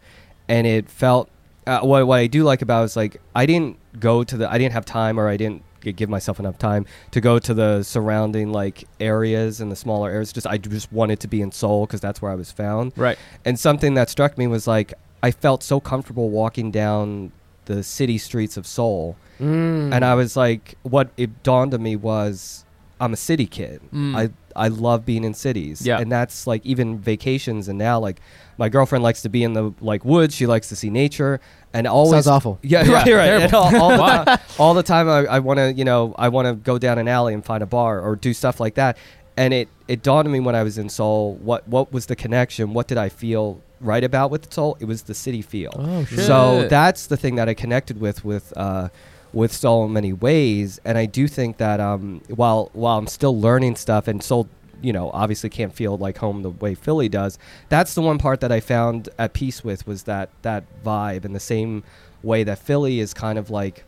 and 0.49 0.67
it 0.67 0.91
felt 0.91 1.31
uh, 1.67 1.81
what 1.81 2.07
what 2.07 2.19
I 2.19 2.27
do 2.27 2.43
like 2.43 2.61
about 2.61 2.83
it 2.83 2.87
is 2.87 2.97
like 2.97 3.21
I 3.35 3.47
didn't 3.47 3.79
go 3.99 4.25
to 4.25 4.37
the 4.37 4.51
I 4.51 4.59
didn't 4.59 4.73
have 4.73 4.85
time 4.85 5.19
or 5.19 5.29
I 5.29 5.37
didn't 5.37 5.63
give 5.81 6.09
myself 6.09 6.39
enough 6.39 6.59
time 6.59 6.87
to 7.11 7.21
go 7.21 7.39
to 7.39 7.55
the 7.55 7.83
surrounding 7.83 8.53
like 8.53 8.85
areas 9.01 9.61
and 9.61 9.71
the 9.73 9.77
smaller 9.77 10.11
areas. 10.11 10.33
Just 10.33 10.47
I 10.47 10.59
just 10.59 10.93
wanted 10.93 11.21
to 11.21 11.29
be 11.29 11.41
in 11.43 11.53
Seoul 11.53 11.87
because 11.87 12.01
that's 12.01 12.21
where 12.23 12.31
I 12.31 12.35
was 12.35 12.53
found. 12.53 12.93
Right. 12.97 13.19
And 13.45 13.59
something 13.59 13.95
that 13.95 14.11
struck 14.11 14.37
me 14.39 14.47
was 14.47 14.67
like 14.67 14.95
I 15.23 15.31
felt 15.31 15.63
so 15.63 15.81
comfortable 15.81 16.31
walking 16.31 16.71
down 16.71 17.33
the 17.67 17.83
city 17.83 18.19
streets 18.19 18.57
of 18.57 18.67
Seoul 18.67 19.17
Mm. 19.41 19.95
and 19.95 20.05
I 20.05 20.15
was 20.17 20.37
like, 20.37 20.75
what 20.83 21.09
it 21.17 21.43
dawned 21.43 21.73
on 21.73 21.83
me 21.83 21.97
was, 21.97 22.67
I'm 23.01 23.13
a 23.13 23.17
city 23.17 23.47
kid. 23.47 23.81
Mm. 23.93 24.17
I 24.17 24.31
I 24.55 24.69
love 24.69 25.07
being 25.07 25.25
in 25.25 25.35
cities. 25.35 25.87
Yeah. 25.87 26.01
and 26.01 26.11
that's 26.13 26.47
like 26.47 26.65
even 26.67 26.99
vacations. 26.99 27.69
And 27.69 27.79
now 27.79 27.99
like 27.99 28.21
my 28.59 28.69
girlfriend 28.69 29.03
likes 29.03 29.23
to 29.23 29.29
be 29.29 29.43
in 29.43 29.55
the 29.55 29.73
like 29.81 30.05
woods. 30.05 30.35
She 30.35 30.47
likes 30.47 30.69
to 30.69 30.77
see 30.77 30.91
nature. 30.91 31.41
And 31.73 31.87
always 31.87 32.25
Sounds 32.25 32.27
awful. 32.27 32.59
Yeah, 32.63 32.83
Yeah, 32.85 32.93
right, 32.93 33.15
right. 33.15 33.43
And 33.43 33.55
all, 33.55 33.75
all 33.77 33.91
the 33.91 33.97
time, 33.97 34.39
all 34.59 34.75
the 34.75 34.83
time 34.83 35.09
I, 35.09 35.19
I 35.27 35.39
want 35.39 35.59
to 35.59 35.73
you 35.73 35.85
know 35.85 36.15
I 36.19 36.29
want 36.29 36.47
to 36.47 36.55
go 36.55 36.79
down 36.79 36.99
an 36.99 37.09
alley 37.09 37.33
and 37.33 37.45
find 37.45 37.63
a 37.63 37.67
bar 37.67 38.01
or 38.01 38.17
do 38.17 38.33
stuff 38.35 38.61
like 38.61 38.75
that. 38.75 38.99
And 39.37 39.55
it 39.55 39.69
it 39.89 40.03
dawned 40.03 40.27
on 40.29 40.33
me 40.33 40.41
when 40.41 40.55
I 40.55 40.63
was 40.63 40.77
in 40.79 40.89
Seoul. 40.89 41.37
What 41.37 41.67
what 41.69 41.93
was 41.93 42.07
the 42.07 42.17
connection? 42.17 42.75
What 42.75 42.87
did 42.89 42.99
I 42.99 43.09
feel 43.09 43.63
right 43.81 44.05
about 44.05 44.31
with 44.31 44.53
Seoul? 44.53 44.77
It 44.81 44.85
was 44.85 45.03
the 45.03 45.15
city 45.15 45.41
feel. 45.41 45.73
Oh 45.75 46.05
shit. 46.05 46.27
So 46.27 46.69
that's 46.69 47.07
the 47.07 47.17
thing 47.17 47.37
that 47.37 47.49
I 47.49 47.55
connected 47.55 47.99
with 48.01 48.25
with 48.25 48.53
uh, 48.57 48.89
with 49.33 49.53
so 49.53 49.87
many 49.87 50.13
ways, 50.13 50.81
and 50.85 50.99
I 50.99 51.07
do 51.07 51.29
think 51.29 51.59
that 51.59 51.81
um, 51.81 52.21
while 52.29 52.71
while 52.73 52.99
I'm 52.99 53.07
still 53.07 53.39
learning 53.41 53.77
stuff, 53.77 54.09
and 54.09 54.23
so 54.23 54.49
you 54.83 54.93
know, 54.95 55.11
obviously 55.13 55.51
can't 55.51 55.75
feel 55.75 55.99
like 55.99 56.17
home 56.19 56.43
the 56.43 56.49
way 56.51 56.75
Philly 56.75 57.09
does. 57.09 57.39
That's 57.69 57.93
the 57.95 58.01
one 58.01 58.17
part 58.17 58.41
that 58.41 58.51
I 58.51 58.61
found 58.61 59.11
at 59.19 59.35
peace 59.35 59.63
with 59.63 59.87
was 59.87 60.05
that 60.05 60.31
that 60.43 60.65
vibe, 60.85 61.25
and 61.25 61.35
the 61.35 61.41
same 61.41 61.83
way 62.23 62.45
that 62.45 62.59
Philly 62.59 62.99
is 63.01 63.13
kind 63.15 63.39
of 63.39 63.51
like 63.51 63.85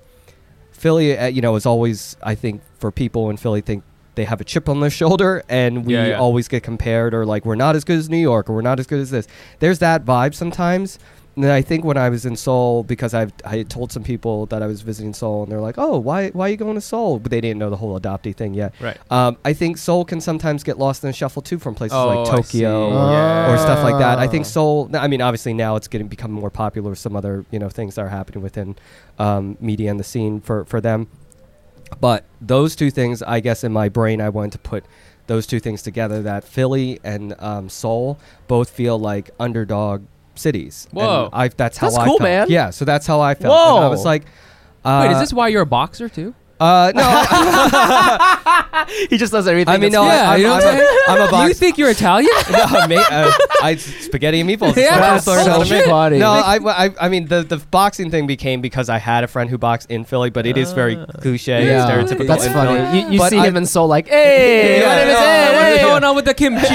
Philly, 0.72 1.16
uh, 1.16 1.26
you 1.26 1.40
know, 1.40 1.56
is 1.56 1.66
always 1.66 2.16
I 2.22 2.34
think 2.34 2.62
for 2.78 2.90
people 2.90 3.30
in 3.30 3.36
Philly 3.36 3.60
think 3.60 3.84
they 4.14 4.24
have 4.24 4.40
a 4.40 4.44
chip 4.44 4.68
on 4.68 4.80
their 4.80 4.90
shoulder 4.90 5.42
and 5.48 5.86
we 5.86 5.94
Yeah, 5.94 6.06
yeah. 6.08 6.18
always 6.18 6.46
get 6.46 6.62
compared 6.62 7.14
or 7.14 7.24
like 7.24 7.46
we're 7.46 7.54
not 7.54 7.74
as 7.76 7.84
good 7.84 7.98
as 7.98 8.10
New 8.10 8.18
York 8.18 8.50
or 8.50 8.54
we're 8.54 8.60
not 8.60 8.78
as 8.78 8.86
good 8.86 9.00
as 9.00 9.10
this. 9.10 9.26
There's 9.60 9.78
that 9.78 10.04
vibe 10.04 10.34
sometimes. 10.34 10.98
And 11.34 11.46
I 11.46 11.62
think 11.62 11.82
when 11.82 11.96
I 11.96 12.10
was 12.10 12.26
in 12.26 12.36
Seoul, 12.36 12.82
because 12.82 13.14
I've 13.14 13.32
I 13.42 13.56
had 13.58 13.70
told 13.70 13.90
some 13.90 14.02
people 14.02 14.44
that 14.46 14.62
I 14.62 14.66
was 14.66 14.82
visiting 14.82 15.14
Seoul, 15.14 15.44
and 15.44 15.50
they're 15.50 15.62
like, 15.62 15.76
"Oh, 15.78 15.98
why 15.98 16.28
why 16.30 16.46
are 16.46 16.50
you 16.50 16.58
going 16.58 16.74
to 16.74 16.80
Seoul?" 16.82 17.18
But 17.20 17.30
they 17.30 17.40
didn't 17.40 17.58
know 17.58 17.70
the 17.70 17.76
whole 17.78 17.98
adoptee 17.98 18.36
thing 18.36 18.52
yet. 18.52 18.74
Right. 18.80 18.98
Um, 19.10 19.38
I 19.42 19.54
think 19.54 19.78
Seoul 19.78 20.04
can 20.04 20.20
sometimes 20.20 20.62
get 20.62 20.78
lost 20.78 21.02
in 21.02 21.08
the 21.08 21.14
shuffle 21.14 21.40
too 21.40 21.58
from 21.58 21.74
places 21.74 21.94
Oh, 21.96 22.08
like 22.22 22.30
Tokyo 22.30 22.88
or, 22.90 23.12
Yeah. 23.12 23.50
or 23.54 23.56
stuff 23.56 23.82
like 23.82 23.98
that. 23.98 24.18
I 24.18 24.26
think 24.26 24.44
Ah. 24.44 24.48
Seoul. 24.48 24.90
I 24.92 25.08
mean, 25.08 25.22
obviously 25.22 25.54
now 25.54 25.76
it's 25.76 25.88
getting 25.88 26.06
become 26.06 26.32
more 26.32 26.50
popular. 26.50 26.90
with 26.90 26.98
Some 26.98 27.16
other 27.16 27.46
you 27.50 27.58
know 27.58 27.70
things 27.70 27.94
that 27.94 28.02
are 28.02 28.08
happening 28.10 28.42
within 28.42 28.76
um, 29.18 29.56
media 29.58 29.90
and 29.90 29.98
the 29.98 30.04
scene 30.04 30.40
for 30.40 30.66
for 30.66 30.82
them. 30.82 31.06
But 32.00 32.24
those 32.40 32.76
two 32.76 32.90
things, 32.90 33.22
I 33.22 33.40
guess, 33.40 33.64
in 33.64 33.72
my 33.72 33.88
brain, 33.88 34.20
I 34.20 34.28
wanted 34.28 34.52
to 34.52 34.58
put 34.58 34.84
those 35.28 35.46
two 35.46 35.60
things 35.60 35.82
together. 35.82 36.20
That 36.22 36.44
Philly 36.44 37.00
and 37.04 37.34
um, 37.38 37.68
Seoul 37.70 38.18
both 38.48 38.68
feel 38.70 38.98
like 38.98 39.30
underdog 39.40 40.02
cities. 40.34 40.86
And 40.90 40.98
Whoa. 41.00 41.28
I, 41.32 41.48
that's 41.48 41.78
how 41.78 41.88
That's 41.88 41.98
I 41.98 42.04
cool, 42.06 42.18
felt. 42.18 42.22
man. 42.22 42.46
Yeah, 42.50 42.70
so 42.70 42.84
that's 42.84 43.06
how 43.06 43.20
I 43.20 43.34
felt. 43.34 43.52
And 43.52 43.78
I 43.84 43.86
Whoa. 43.86 43.90
was 43.90 44.04
like, 44.04 44.24
uh, 44.84 45.06
Wait, 45.06 45.14
is 45.14 45.20
this 45.20 45.32
why 45.32 45.48
you're 45.48 45.62
a 45.62 45.66
boxer 45.66 46.08
too? 46.08 46.34
Uh, 46.62 46.92
no, 46.94 47.02
I, 47.04 49.04
he 49.10 49.18
just 49.18 49.32
does 49.32 49.48
everything. 49.48 49.74
I 49.74 49.78
mean, 49.78 49.90
no. 49.92 50.04
Yeah, 50.04 50.30
I, 50.30 50.34
I'm, 50.34 50.40
you 50.40 50.46
know 50.46 50.54
I'm, 50.54 51.20
a, 51.20 51.24
I'm 51.34 51.44
a 51.44 51.44
You 51.48 51.54
think 51.54 51.76
you're 51.76 51.90
Italian? 51.90 52.30
no, 52.52 52.86
mate, 52.86 53.04
uh, 53.10 53.32
I 53.62 53.74
spaghetti 53.76 54.40
and 54.40 54.48
meatballs. 54.48 54.76
is 54.76 54.84
Yeah, 54.84 55.00
what 55.00 55.10
I 55.10 55.18
so 55.18 55.32
how 55.34 55.62
to 55.64 55.68
make. 55.68 55.86
No, 56.20 56.30
I, 56.30 56.58
I, 56.86 56.90
I 57.00 57.08
mean 57.08 57.26
the 57.26 57.42
the 57.42 57.56
boxing 57.56 58.10
thing 58.10 58.26
became 58.28 58.60
because 58.60 58.88
I 58.88 58.98
had 58.98 59.24
a 59.24 59.26
friend 59.26 59.50
who 59.50 59.58
boxed 59.58 59.90
in 59.90 60.04
Philly, 60.04 60.30
but 60.30 60.46
it 60.46 60.56
is 60.56 60.72
very 60.72 60.94
cliche, 61.20 61.66
yeah, 61.66 61.90
stereotypical. 61.90 62.26
That's 62.28 62.46
funny. 62.48 62.78
Philly. 62.80 63.00
You, 63.00 63.08
you 63.14 63.18
But 63.18 63.30
see 63.30 63.38
I- 63.38 63.46
him 63.48 63.56
in 63.56 63.66
Seoul 63.66 63.88
like, 63.88 64.06
hey, 64.06 64.80
Yeah, 64.80 64.88
my 64.88 64.94
name 64.96 65.08
is 65.08 65.14
no, 65.14 65.20
hey, 65.20 65.56
What's 65.56 65.80
hey." 65.80 65.86
going 65.88 66.04
on 66.04 66.14
with 66.16 66.24
the 66.26 66.34
kimchi? 66.34 66.66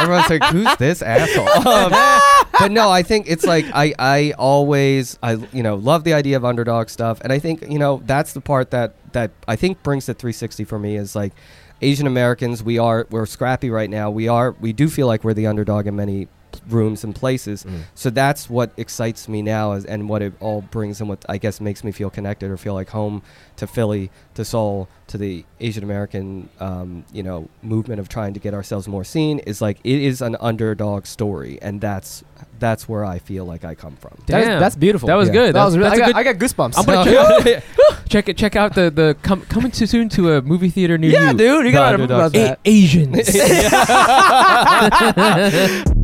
Everyone's 0.00 0.30
like, 0.30 0.44
"Who's 0.44 0.76
this 0.78 1.02
asshole?" 1.02 1.48
Um, 1.68 1.90
but 2.58 2.70
no, 2.70 2.90
I 2.90 3.02
think 3.02 3.26
it's 3.28 3.44
like 3.44 3.66
I, 3.74 3.94
I 3.98 4.32
always, 4.38 5.18
I, 5.22 5.32
you 5.52 5.62
know, 5.62 5.76
love 5.76 6.04
the 6.04 6.14
idea 6.14 6.36
of 6.36 6.44
underdog 6.44 6.88
stuff, 6.88 7.20
and 7.20 7.32
I 7.32 7.38
think 7.38 7.62
you 7.68 7.78
know 7.78 8.02
that's 8.06 8.32
the 8.32 8.40
part 8.54 8.70
that 8.70 8.94
that 9.12 9.32
I 9.48 9.56
think 9.56 9.82
brings 9.82 10.06
the 10.06 10.14
360 10.14 10.62
for 10.62 10.78
me 10.78 10.96
is 10.96 11.16
like 11.16 11.32
Asian 11.82 12.06
Americans. 12.06 12.62
We 12.62 12.78
are 12.78 13.04
we're 13.10 13.26
scrappy 13.26 13.68
right 13.68 13.90
now. 13.90 14.10
We 14.10 14.28
are 14.28 14.52
we 14.52 14.72
do 14.72 14.88
feel 14.88 15.08
like 15.08 15.24
we're 15.24 15.34
the 15.34 15.48
underdog 15.48 15.88
in 15.88 15.96
many 15.96 16.28
rooms 16.68 17.04
and 17.04 17.14
places. 17.14 17.64
So 17.94 18.10
that's 18.10 18.48
what 18.50 18.72
excites 18.76 19.28
me 19.28 19.42
now, 19.42 19.72
is, 19.72 19.84
and 19.84 20.08
what 20.08 20.22
it 20.22 20.32
all 20.40 20.62
brings, 20.62 21.00
and 21.00 21.08
what 21.08 21.24
I 21.28 21.38
guess 21.38 21.60
makes 21.60 21.84
me 21.84 21.92
feel 21.92 22.10
connected 22.10 22.50
or 22.50 22.56
feel 22.56 22.74
like 22.74 22.90
home 22.90 23.22
to 23.56 23.66
Philly, 23.66 24.10
to 24.34 24.44
Seoul, 24.44 24.88
to 25.06 25.18
the 25.18 25.44
Asian 25.60 25.84
American, 25.84 26.48
um, 26.60 27.04
you 27.12 27.22
know, 27.22 27.48
movement 27.62 28.00
of 28.00 28.08
trying 28.08 28.34
to 28.34 28.40
get 28.40 28.52
ourselves 28.54 28.88
more 28.88 29.04
seen. 29.04 29.38
Is 29.40 29.60
like 29.62 29.78
it 29.84 30.00
is 30.02 30.20
an 30.22 30.36
underdog 30.40 31.06
story, 31.06 31.58
and 31.62 31.80
that's 31.80 32.24
that's 32.58 32.88
where 32.88 33.04
I 33.04 33.18
feel 33.18 33.44
like 33.44 33.64
I 33.64 33.74
come 33.74 33.96
from. 33.96 34.16
Damn. 34.26 34.60
that's 34.60 34.76
beautiful. 34.76 35.06
That 35.06 35.14
was 35.16 35.28
Yeah. 35.28 35.34
good. 35.34 35.54
That 35.54 35.64
was 35.64 35.76
really, 35.76 35.90
that's 35.90 36.00
got, 36.00 36.06
good. 36.06 36.16
I 36.16 36.22
got 36.22 36.36
goosebumps. 36.36 36.74
I'm 36.78 36.84
gonna 36.84 37.42
check, 37.44 37.64
check 38.08 38.28
it. 38.28 38.36
Check 38.36 38.56
out 38.56 38.74
the 38.74 38.90
the 38.90 39.16
com- 39.22 39.42
coming 39.42 39.70
too 39.70 39.86
soon 39.86 40.08
to 40.10 40.32
a 40.34 40.42
movie 40.42 40.70
theater 40.70 40.96
near 40.98 41.10
yeah, 41.10 41.30
you. 41.32 41.36
dude, 41.38 41.64
you 41.66 41.70
The 41.70 41.72
gotta 41.72 41.94
underdog 41.94 42.18
about 42.18 42.32
that. 42.32 42.58
A- 42.64 42.68
Asians. 42.68 43.28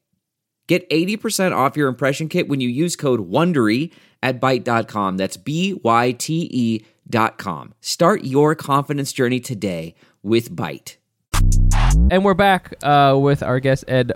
Get 0.71 0.89
80% 0.89 1.53
off 1.53 1.75
your 1.75 1.89
impression 1.89 2.29
kit 2.29 2.47
when 2.47 2.61
you 2.61 2.69
use 2.69 2.95
code 2.95 3.29
WONDERY 3.29 3.91
at 4.23 4.39
Byte.com. 4.39 5.17
That's 5.17 5.35
B-Y-T-E 5.35 6.85
dot 7.09 7.37
com. 7.37 7.73
Start 7.81 8.23
your 8.23 8.55
confidence 8.55 9.11
journey 9.11 9.41
today 9.41 9.95
with 10.23 10.55
Byte. 10.55 10.95
And 12.09 12.23
we're 12.23 12.35
back 12.35 12.73
uh, 12.83 13.17
with 13.19 13.43
our 13.43 13.59
guest 13.59 13.83
Ed 13.89 14.13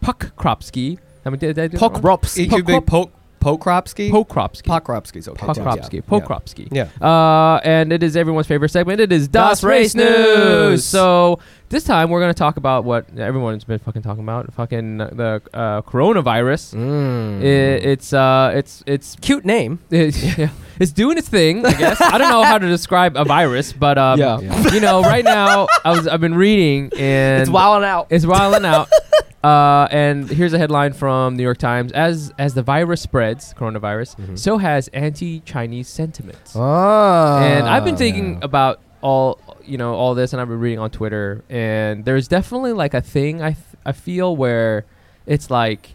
Pokropski. 0.00 1.00
I 1.26 1.30
mean, 1.30 1.40
did, 1.40 1.56
did 1.56 1.64
I 1.64 1.66
do 1.66 1.78
that 1.78 1.90
wrong? 1.90 2.04
It 2.36 2.50
should 2.52 2.66
be 2.66 2.80
Pok 2.80 3.10
Pokropski. 3.40 4.10
Pokropski. 4.10 4.62
Pokropski's 4.68 5.28
okay. 5.28 5.46
Pokropski. 5.46 5.94
Yeah. 5.94 6.00
Pokropski. 6.20 6.68
Yeah. 6.70 6.88
Uh, 7.00 7.60
and 7.64 7.92
it 7.92 8.02
is 8.02 8.16
everyone's 8.16 8.46
favorite 8.46 8.70
segment. 8.70 9.00
It 9.00 9.10
is 9.12 9.28
Das 9.28 9.60
Das 9.60 9.64
Race 9.64 9.94
Race 9.94 9.94
News. 9.94 10.36
News. 10.36 10.84
So 10.84 11.38
this 11.70 11.84
time 11.84 12.10
we're 12.10 12.20
going 12.20 12.32
to 12.34 12.38
talk 12.38 12.56
about 12.58 12.84
what 12.84 13.06
everyone's 13.18 13.64
been 13.64 13.78
fucking 13.78 14.02
talking 14.02 14.22
about. 14.22 14.52
Fucking 14.52 14.98
the 14.98 15.40
uh, 15.54 15.82
coronavirus. 15.82 16.74
Mm. 16.74 17.40
I- 17.40 17.44
it's 17.90 18.12
uh, 18.12 18.52
it's 18.54 18.82
it's 18.86 19.16
Cute 19.20 19.44
name. 19.44 19.78
it's, 19.90 20.22
yeah, 20.38 20.50
it's 20.78 20.92
doing 20.92 21.16
its 21.18 21.28
thing. 21.28 21.64
I 21.64 21.72
guess 21.72 22.00
I 22.00 22.18
don't 22.18 22.30
know 22.30 22.42
how 22.42 22.58
to 22.58 22.68
describe 22.68 23.16
a 23.16 23.24
virus, 23.24 23.72
but 23.72 23.96
um, 23.98 24.18
Yeah. 24.20 24.40
you 24.72 24.80
know, 24.80 25.00
right 25.02 25.24
now 25.24 25.66
I 25.84 25.90
was 25.92 26.06
I've 26.06 26.20
been 26.20 26.34
reading 26.34 26.90
and 26.98 27.40
It's 27.40 27.50
wilding 27.50 27.88
out. 27.88 28.08
it's 28.10 28.26
wilding 28.26 28.64
out. 28.66 28.88
Uh, 29.42 29.88
and 29.90 30.28
here's 30.28 30.52
a 30.52 30.58
headline 30.58 30.92
from 30.92 31.36
New 31.36 31.42
York 31.42 31.58
Times: 31.58 31.92
As 31.92 32.32
as 32.38 32.54
the 32.54 32.62
virus 32.62 33.00
spreads, 33.00 33.54
coronavirus, 33.54 34.16
Mhm. 34.16 34.38
so 34.38 34.58
has 34.58 34.88
anti-Chinese 34.88 35.88
sentiments. 35.88 36.52
Oh. 36.54 37.38
and 37.38 37.66
I've 37.66 37.84
been 37.84 37.96
thinking 37.96 38.34
yeah. 38.34 38.38
about 38.42 38.80
all 39.00 39.38
you 39.64 39.78
know 39.78 39.94
all 39.94 40.14
this, 40.14 40.32
and 40.34 40.42
I've 40.42 40.48
been 40.48 40.60
reading 40.60 40.78
on 40.78 40.90
Twitter, 40.90 41.42
and 41.48 42.04
there's 42.04 42.28
definitely 42.28 42.74
like 42.74 42.92
a 42.92 43.00
thing 43.00 43.40
I 43.40 43.52
th- 43.52 43.64
I 43.86 43.92
feel 43.92 44.36
where 44.36 44.84
it's 45.26 45.50
like 45.50 45.94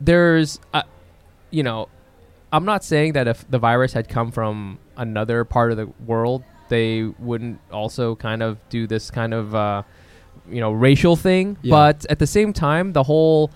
there's 0.00 0.60
uh, 0.72 0.82
you 1.50 1.64
know 1.64 1.88
I'm 2.52 2.64
not 2.64 2.84
saying 2.84 3.14
that 3.14 3.26
if 3.26 3.48
the 3.50 3.58
virus 3.58 3.92
had 3.92 4.08
come 4.08 4.30
from 4.30 4.78
another 4.96 5.44
part 5.44 5.72
of 5.72 5.76
the 5.78 5.88
world, 6.06 6.44
they 6.68 7.02
wouldn't 7.18 7.58
also 7.72 8.14
kind 8.14 8.40
of 8.42 8.58
do 8.68 8.86
this 8.86 9.10
kind 9.10 9.34
of 9.34 9.52
uh, 9.54 9.82
you 10.50 10.60
know 10.60 10.72
racial 10.72 11.16
thing. 11.16 11.56
Yeah. 11.62 11.70
But 11.70 12.06
at 12.10 12.18
the 12.18 12.26
same 12.26 12.52
time, 12.52 12.92
the 12.92 13.02
whole 13.02 13.50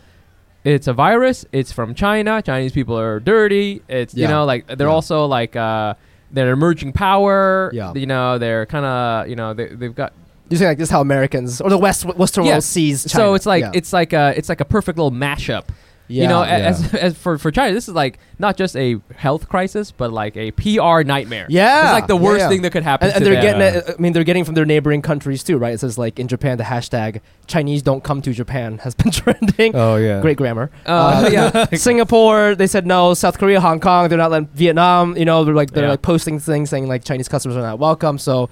it's 0.65 0.87
a 0.87 0.93
virus. 0.93 1.47
It's 1.53 1.73
from 1.73 1.95
China. 1.95 2.43
Chinese 2.43 2.73
people 2.73 2.99
are 2.99 3.19
dirty. 3.21 3.83
It's 3.89 4.15
you 4.15 4.29
know 4.29 4.45
like 4.45 4.67
they're 4.67 4.89
Yeah. 4.89 4.93
also 4.95 5.25
like 5.27 5.57
uh, 5.57 5.95
they're 6.31 6.51
emerging 6.53 6.93
power. 6.93 7.71
Yeah. 7.73 7.93
You 7.95 8.07
know 8.07 8.39
they're 8.39 8.67
kind 8.67 8.85
of 8.85 9.29
you 9.29 9.37
know 9.37 9.55
they 9.55 9.69
they've 9.69 9.95
got 9.95 10.13
You 10.51 10.57
say 10.57 10.67
like 10.67 10.79
this 10.79 10.89
is 10.89 10.93
how 10.93 11.01
Americans 11.01 11.61
or 11.61 11.71
the 11.71 11.79
West 11.79 12.05
Western 12.05 12.45
Yeah. 12.45 12.53
world 12.53 12.65
sees 12.65 13.05
China. 13.05 13.25
so 13.25 13.35
it's 13.35 13.47
like 13.47 13.63
yeah. 13.63 13.71
it's 13.75 13.93
like 13.93 14.13
a 14.13 14.35
it's 14.37 14.49
like 14.49 14.61
a 14.61 14.65
perfect 14.67 14.99
little 14.99 15.13
mashup. 15.13 15.65
Yeah, 16.11 16.23
you 16.25 16.29
know, 16.29 16.43
yeah. 16.43 16.49
as, 16.51 16.95
as 16.95 17.17
for 17.17 17.39
for 17.39 17.51
China, 17.51 17.73
this 17.73 17.89
is 17.89 17.95
like 17.95 18.19
not 18.39 18.57
just 18.57 18.77
a 18.77 19.01
health 19.15 19.49
crisis, 19.49 19.93
but 19.93 20.13
like 20.13 20.37
a 20.37 20.51
PR 20.53 21.03
nightmare. 21.03 21.47
Yeah, 21.49 21.85
it's 21.85 21.93
like 21.93 22.07
the 22.09 22.17
worst 22.17 22.41
yeah. 22.41 22.49
thing 22.49 22.63
that 22.63 22.71
could 22.73 22.83
happen. 22.83 23.09
and, 23.09 23.17
and 23.17 23.25
to 23.25 23.31
they're 23.31 23.43
them. 23.43 23.59
getting 23.59 23.91
it. 23.91 23.95
I 23.99 24.01
mean, 24.03 24.13
they're 24.13 24.25
getting 24.25 24.45
from 24.45 24.55
their 24.55 24.65
neighboring 24.67 25.03
countries 25.03 25.45
too, 25.45 25.57
right? 25.57 25.75
It 25.75 25.81
says 25.81 25.97
like 25.97 26.19
in 26.19 26.29
Japan, 26.29 26.59
the 26.59 26.65
hashtag 26.65 27.21
Chinese 27.47 27.83
don't 27.83 28.03
come 28.03 28.21
to 28.23 28.33
Japan 28.33 28.79
has 28.79 28.95
been 28.95 29.11
trending. 29.13 29.75
Oh 29.75 29.97
yeah. 29.97 30.21
Great 30.21 30.37
grammar. 30.37 30.71
Uh, 30.87 31.29
yeah. 31.33 31.67
Singapore, 31.75 32.55
they 32.55 32.67
said 32.67 32.87
no. 32.87 33.15
South 33.15 33.39
Korea, 33.39 33.61
Hong 33.61 33.81
Kong, 33.81 34.09
they're 34.09 34.19
not 34.19 34.31
letting 34.31 34.49
Vietnam. 34.49 35.17
You 35.17 35.25
know, 35.25 35.45
they're 35.45 35.55
like 35.55 35.71
they're 35.71 35.85
Yeah. 35.85 35.91
like 35.91 36.03
posting 36.03 36.39
things 36.41 36.71
saying 36.71 36.89
like 36.89 37.05
Chinese 37.05 37.29
customers 37.29 37.57
are 37.57 37.63
not 37.63 37.79
welcome. 37.79 38.19
So. 38.19 38.51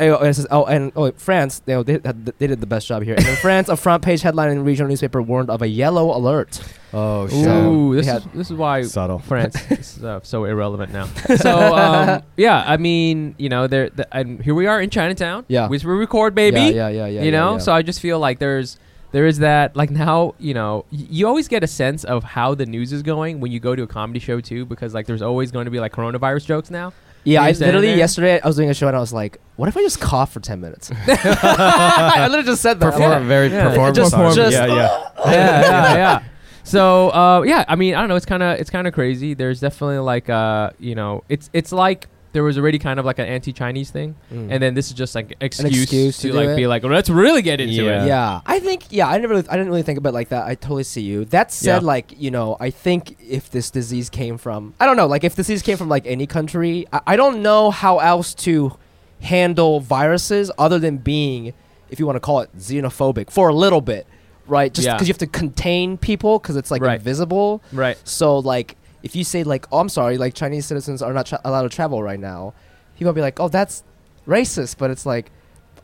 Oh, 0.00 0.16
and, 0.16 0.36
says, 0.36 0.46
oh, 0.50 0.64
and 0.64 0.92
oh, 0.94 1.10
France, 1.12 1.60
you 1.66 1.74
know, 1.74 1.82
they, 1.82 1.96
they 1.96 2.46
did 2.46 2.60
the 2.60 2.66
best 2.66 2.86
job 2.86 3.02
here. 3.02 3.14
And 3.14 3.26
in 3.26 3.36
France, 3.42 3.68
a 3.68 3.76
front 3.76 4.04
page 4.04 4.22
headline 4.22 4.50
in 4.50 4.58
a 4.58 4.62
regional 4.62 4.88
newspaper 4.88 5.20
warned 5.20 5.50
of 5.50 5.60
a 5.60 5.66
yellow 5.66 6.16
alert. 6.16 6.60
Oh 6.92 7.28
shit. 7.28 7.46
Ooh, 7.46 7.94
this 7.94 8.06
is 8.08 8.24
this 8.32 8.50
is 8.50 8.56
why 8.56 8.82
Subtle. 8.82 9.18
France 9.18 9.56
is 9.70 10.02
uh, 10.02 10.20
so 10.22 10.44
irrelevant 10.44 10.92
now. 10.92 11.08
So 11.36 11.76
um, 11.76 12.22
yeah, 12.36 12.62
I 12.66 12.76
mean, 12.76 13.34
you 13.38 13.48
know, 13.48 13.66
there 13.66 13.90
the, 13.90 14.08
and 14.16 14.42
here 14.42 14.54
we 14.54 14.66
are 14.66 14.80
in 14.80 14.88
Chinatown. 14.88 15.44
Yeah. 15.48 15.68
which 15.68 15.84
we 15.84 15.92
record, 15.92 16.34
baby. 16.34 16.60
Yeah, 16.60 16.88
yeah, 16.88 16.88
yeah, 16.88 17.06
yeah. 17.06 17.22
you 17.22 17.30
know, 17.30 17.52
yeah. 17.52 17.58
so 17.58 17.72
I 17.72 17.82
just 17.82 18.00
feel 18.00 18.18
like 18.18 18.38
there's 18.38 18.78
there 19.12 19.26
is 19.26 19.38
that 19.38 19.76
like 19.76 19.90
now 19.90 20.34
you 20.38 20.54
know 20.54 20.84
y- 20.90 21.06
you 21.10 21.26
always 21.26 21.48
get 21.48 21.62
a 21.62 21.66
sense 21.66 22.04
of 22.04 22.24
how 22.24 22.54
the 22.54 22.66
news 22.66 22.92
is 22.92 23.02
going 23.02 23.40
when 23.40 23.52
you 23.52 23.60
go 23.60 23.74
to 23.74 23.82
a 23.82 23.86
comedy 23.86 24.20
show 24.20 24.40
too 24.40 24.64
because 24.64 24.94
like 24.94 25.06
there's 25.06 25.22
always 25.22 25.50
going 25.50 25.64
to 25.64 25.70
be 25.70 25.80
like 25.80 25.92
coronavirus 25.92 26.46
jokes 26.46 26.70
now. 26.70 26.92
Yeah, 27.24 27.42
I 27.42 27.52
literally 27.52 27.88
there? 27.88 27.96
yesterday 27.96 28.40
I 28.40 28.46
was 28.46 28.56
doing 28.56 28.70
a 28.70 28.74
show 28.74 28.88
and 28.88 28.96
I 28.96 29.00
was 29.00 29.12
like, 29.12 29.40
what 29.58 29.68
if 29.68 29.76
I 29.76 29.82
just 29.82 30.00
cough 30.00 30.32
for 30.32 30.40
ten 30.40 30.60
minutes? 30.60 30.90
I 31.06 32.26
literally 32.28 32.46
just 32.46 32.62
said 32.62 32.80
that. 32.80 32.86
I'm 32.86 32.92
Perform 32.92 33.10
like, 33.12 33.22
very 33.24 33.48
Yeah. 33.48 33.68
performance. 33.68 33.96
Just- 33.96 34.14
art. 34.14 34.34
just- 34.34 34.52
yeah, 34.52 34.66
yeah. 34.66 35.08
yeah, 35.26 35.60
yeah, 35.60 35.94
yeah. 35.94 36.22
So 36.64 37.10
uh, 37.10 37.42
yeah, 37.42 37.64
I 37.68 37.76
mean, 37.76 37.94
I 37.94 38.00
don't 38.00 38.08
know. 38.08 38.16
It's 38.16 38.26
kind 38.26 38.42
of 38.42 38.58
it's 38.60 38.70
kind 38.70 38.86
of 38.86 38.94
crazy. 38.94 39.34
There's 39.34 39.60
definitely 39.60 39.98
like 39.98 40.28
uh, 40.30 40.70
you 40.78 40.94
know, 40.94 41.24
it's 41.28 41.50
it's 41.52 41.72
like 41.72 42.08
there 42.34 42.44
was 42.44 42.58
already 42.58 42.78
kind 42.78 43.00
of 43.00 43.06
like 43.06 43.18
an 43.18 43.24
anti-Chinese 43.24 43.90
thing, 43.90 44.14
Mm. 44.30 44.48
and 44.52 44.62
then 44.62 44.74
this 44.74 44.88
is 44.88 44.92
just 44.92 45.14
like 45.14 45.34
excuse, 45.40 45.82
excuse 45.84 46.18
to, 46.18 46.28
to 46.28 46.34
like 46.34 46.48
it? 46.50 46.56
be 46.56 46.66
like, 46.66 46.82
well, 46.82 46.92
let's 46.92 47.08
really 47.08 47.40
get 47.40 47.58
into 47.58 47.72
Yeah. 47.84 48.04
it. 48.04 48.06
yeah, 48.06 48.40
I 48.44 48.60
think 48.60 48.84
yeah, 48.90 49.08
I 49.08 49.16
never, 49.16 49.32
really, 49.34 49.48
I 49.48 49.52
didn't 49.56 49.68
really 49.70 49.82
think 49.82 49.98
about 49.98 50.10
it 50.10 50.12
like 50.12 50.28
that. 50.28 50.46
I 50.46 50.54
totally 50.54 50.84
see 50.84 51.00
you. 51.00 51.24
That 51.24 51.50
said, 51.50 51.80
Yeah. 51.82 51.86
like 51.86 52.12
you 52.18 52.30
know, 52.30 52.58
I 52.60 52.68
think 52.68 53.16
if 53.26 53.50
this 53.50 53.70
disease 53.70 54.10
came 54.10 54.36
from, 54.36 54.74
I 54.78 54.84
don't 54.84 54.98
know, 54.98 55.06
like 55.06 55.24
if 55.24 55.36
this 55.36 55.46
disease 55.46 55.62
came 55.62 55.78
from 55.78 55.88
like 55.88 56.06
any 56.06 56.26
country, 56.26 56.86
I, 56.92 57.00
I 57.08 57.16
don't 57.16 57.40
know 57.42 57.70
how 57.70 57.98
else 57.98 58.34
to 58.44 58.76
handle 59.20 59.80
viruses 59.80 60.50
other 60.58 60.78
than 60.78 60.98
being, 60.98 61.52
if 61.90 61.98
you 61.98 62.06
want 62.06 62.16
to 62.16 62.20
call 62.20 62.40
it, 62.40 62.56
xenophobic 62.56 63.30
for 63.30 63.48
a 63.48 63.54
little 63.54 63.80
bit, 63.80 64.06
right? 64.46 64.72
Just 64.72 64.86
Yeah. 64.86 64.94
because 64.94 65.08
you 65.08 65.12
have 65.12 65.18
to 65.18 65.26
contain 65.26 65.96
people 65.98 66.38
because 66.38 66.56
it's 66.56 66.70
like 66.70 66.82
Right. 66.82 66.98
invisible. 66.98 67.62
Right. 67.72 67.98
So 68.04 68.38
like, 68.38 68.76
if 69.02 69.14
you 69.14 69.24
say 69.24 69.44
like, 69.44 69.66
"Oh, 69.72 69.78
I'm 69.78 69.88
sorry," 69.88 70.18
like 70.18 70.34
Chinese 70.34 70.66
citizens 70.66 71.02
are 71.02 71.12
not 71.12 71.26
tra- 71.26 71.40
allowed 71.44 71.62
to 71.62 71.68
travel 71.68 72.02
right 72.02 72.18
now, 72.18 72.52
people 72.96 73.06
will 73.10 73.14
be 73.14 73.20
like, 73.20 73.38
"Oh, 73.40 73.48
that's 73.48 73.82
racist," 74.26 74.76
but 74.78 74.90
it's 74.90 75.06
like, 75.06 75.30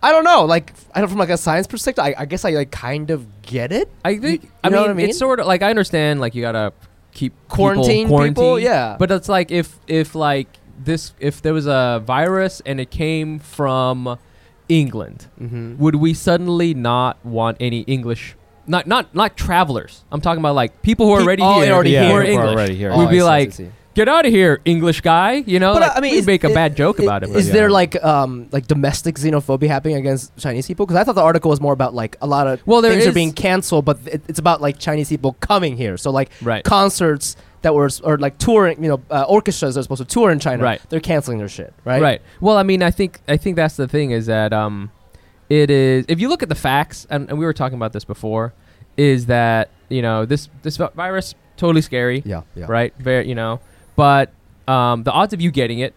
I 0.02 0.10
don't 0.12 0.24
know. 0.24 0.44
Like, 0.44 0.72
I 0.94 1.00
don't 1.00 1.08
from 1.08 1.18
like 1.18 1.30
a 1.30 1.36
science 1.36 1.66
perspective. 1.66 2.04
I, 2.04 2.14
I 2.18 2.24
guess 2.26 2.44
I 2.44 2.50
like 2.50 2.70
kind 2.70 3.10
of 3.10 3.26
get 3.42 3.72
it. 3.72 3.88
I 4.04 4.16
think. 4.18 4.42
you 4.44 4.48
I, 4.64 4.68
know 4.68 4.76
mean, 4.78 4.82
what 4.82 4.90
I 4.90 4.94
mean? 4.94 5.08
it's 5.10 5.18
sort 5.18 5.40
of 5.40 5.46
like 5.46 5.62
I 5.62 5.70
understand. 5.70 6.20
Like 6.20 6.34
you 6.34 6.42
gotta 6.42 6.72
keep 7.12 7.32
quarantine 7.48 8.06
people 8.06 8.16
Quarantine 8.16 8.34
people, 8.34 8.58
yeah. 8.58 8.96
But 8.98 9.10
it's 9.12 9.28
like 9.28 9.50
if 9.52 9.78
if 9.86 10.14
like 10.14 10.48
this 10.82 11.12
if 11.20 11.40
there 11.42 11.54
was 11.54 11.66
a 11.66 12.02
virus 12.04 12.60
and 12.66 12.80
it 12.80 12.90
came 12.90 13.38
from 13.38 14.18
England, 14.68 15.26
Mm-hmm. 15.40 15.76
would 15.78 15.96
we 15.96 16.14
suddenly 16.14 16.74
not 16.74 17.24
want 17.24 17.56
any 17.60 17.80
English? 17.82 18.36
Not 18.66 18.86
not 18.86 19.14
not 19.14 19.36
travelers. 19.36 20.04
I'm 20.10 20.20
talking 20.22 20.40
about 20.40 20.54
like 20.54 20.80
people 20.82 21.06
who 21.06 21.12
are 21.12 21.18
Pe- 21.18 21.24
already 21.24 21.42
oh, 21.42 21.60
here. 21.60 21.72
already 21.74 21.90
yeah, 21.90 22.04
here. 22.06 22.14
we're 22.14 22.22
English. 22.24 22.48
already 22.56 22.74
here. 22.76 22.90
We'd 22.96 23.08
I 23.08 23.10
be 23.10 23.18
see, 23.18 23.22
like. 23.22 23.72
Get 23.94 24.08
out 24.08 24.26
of 24.26 24.32
here, 24.32 24.60
English 24.64 25.02
guy. 25.02 25.34
You 25.46 25.60
know, 25.60 25.72
But, 25.74 25.82
like, 25.82 25.92
I 25.96 26.00
mean, 26.00 26.10
we'd 26.10 26.18
is- 26.18 26.26
make 26.26 26.42
a 26.42 26.48
i- 26.50 26.52
bad 26.54 26.74
joke 26.76 26.98
i- 26.98 27.04
about 27.04 27.22
it. 27.22 27.28
Is 27.28 27.34
But 27.34 27.44
yeah. 27.44 27.52
there 27.52 27.70
like 27.70 28.02
um 28.02 28.48
like 28.50 28.66
domestic 28.66 29.14
xenophobia 29.16 29.68
happening 29.68 29.96
against 29.96 30.34
Chinese 30.36 30.66
people? 30.66 30.84
Because 30.86 30.98
I 31.00 31.04
thought 31.04 31.14
the 31.14 31.22
article 31.22 31.48
was 31.50 31.60
more 31.60 31.72
about 31.74 31.94
like 31.94 32.16
a 32.20 32.26
lot 32.26 32.46
of 32.48 32.60
Well, 32.66 32.80
there 32.80 32.90
things 32.92 33.06
are 33.06 33.12
being 33.12 33.32
canceled, 33.32 33.84
but 33.84 33.98
it, 34.06 34.22
it's 34.28 34.38
about 34.40 34.60
like 34.60 34.78
Chinese 34.80 35.10
people 35.10 35.34
coming 35.40 35.76
here. 35.76 35.96
So 35.98 36.10
like 36.10 36.30
right? 36.42 36.64
concerts 36.64 37.36
that 37.64 37.74
were 37.74 37.90
or 38.04 38.16
like 38.18 38.38
touring, 38.38 38.80
you 38.82 38.88
know, 38.90 39.02
uh, 39.10 39.24
orchestras 39.24 39.74
that 39.74 39.80
are 39.80 39.82
supposed 39.82 40.02
to 40.02 40.04
tour 40.06 40.30
in 40.30 40.38
China, 40.38 40.62
Right. 40.62 40.80
They're 40.88 41.00
canceling 41.00 41.38
their 41.38 41.48
shit, 41.48 41.72
right? 41.84 42.00
Right. 42.00 42.22
Well, 42.40 42.56
I 42.56 42.62
mean, 42.62 42.82
I 42.82 42.90
think 42.90 43.20
I 43.26 43.36
think 43.36 43.56
that's 43.56 43.76
the 43.76 43.88
thing 43.88 44.12
is 44.12 44.26
that 44.26 44.52
um, 44.52 44.90
it 45.48 45.70
is 45.70 46.04
if 46.08 46.20
you 46.20 46.28
look 46.28 46.42
at 46.42 46.48
the 46.48 46.54
facts, 46.54 47.06
and, 47.10 47.28
and 47.28 47.38
we 47.38 47.44
were 47.44 47.52
talking 47.52 47.76
about 47.76 47.92
this 47.92 48.04
before, 48.04 48.54
is 48.96 49.26
that 49.26 49.70
you 49.88 50.02
know 50.02 50.24
this 50.24 50.48
this 50.62 50.76
virus 50.76 51.34
totally 51.56 51.82
scary, 51.82 52.22
Yeah. 52.24 52.42
Yeah. 52.54 52.66
right? 52.68 52.94
Very 52.98 53.28
you 53.28 53.34
know, 53.34 53.60
but 53.96 54.30
um, 54.68 55.02
the 55.02 55.12
odds 55.12 55.32
of 55.32 55.40
you 55.40 55.50
getting 55.50 55.78
it, 55.80 55.94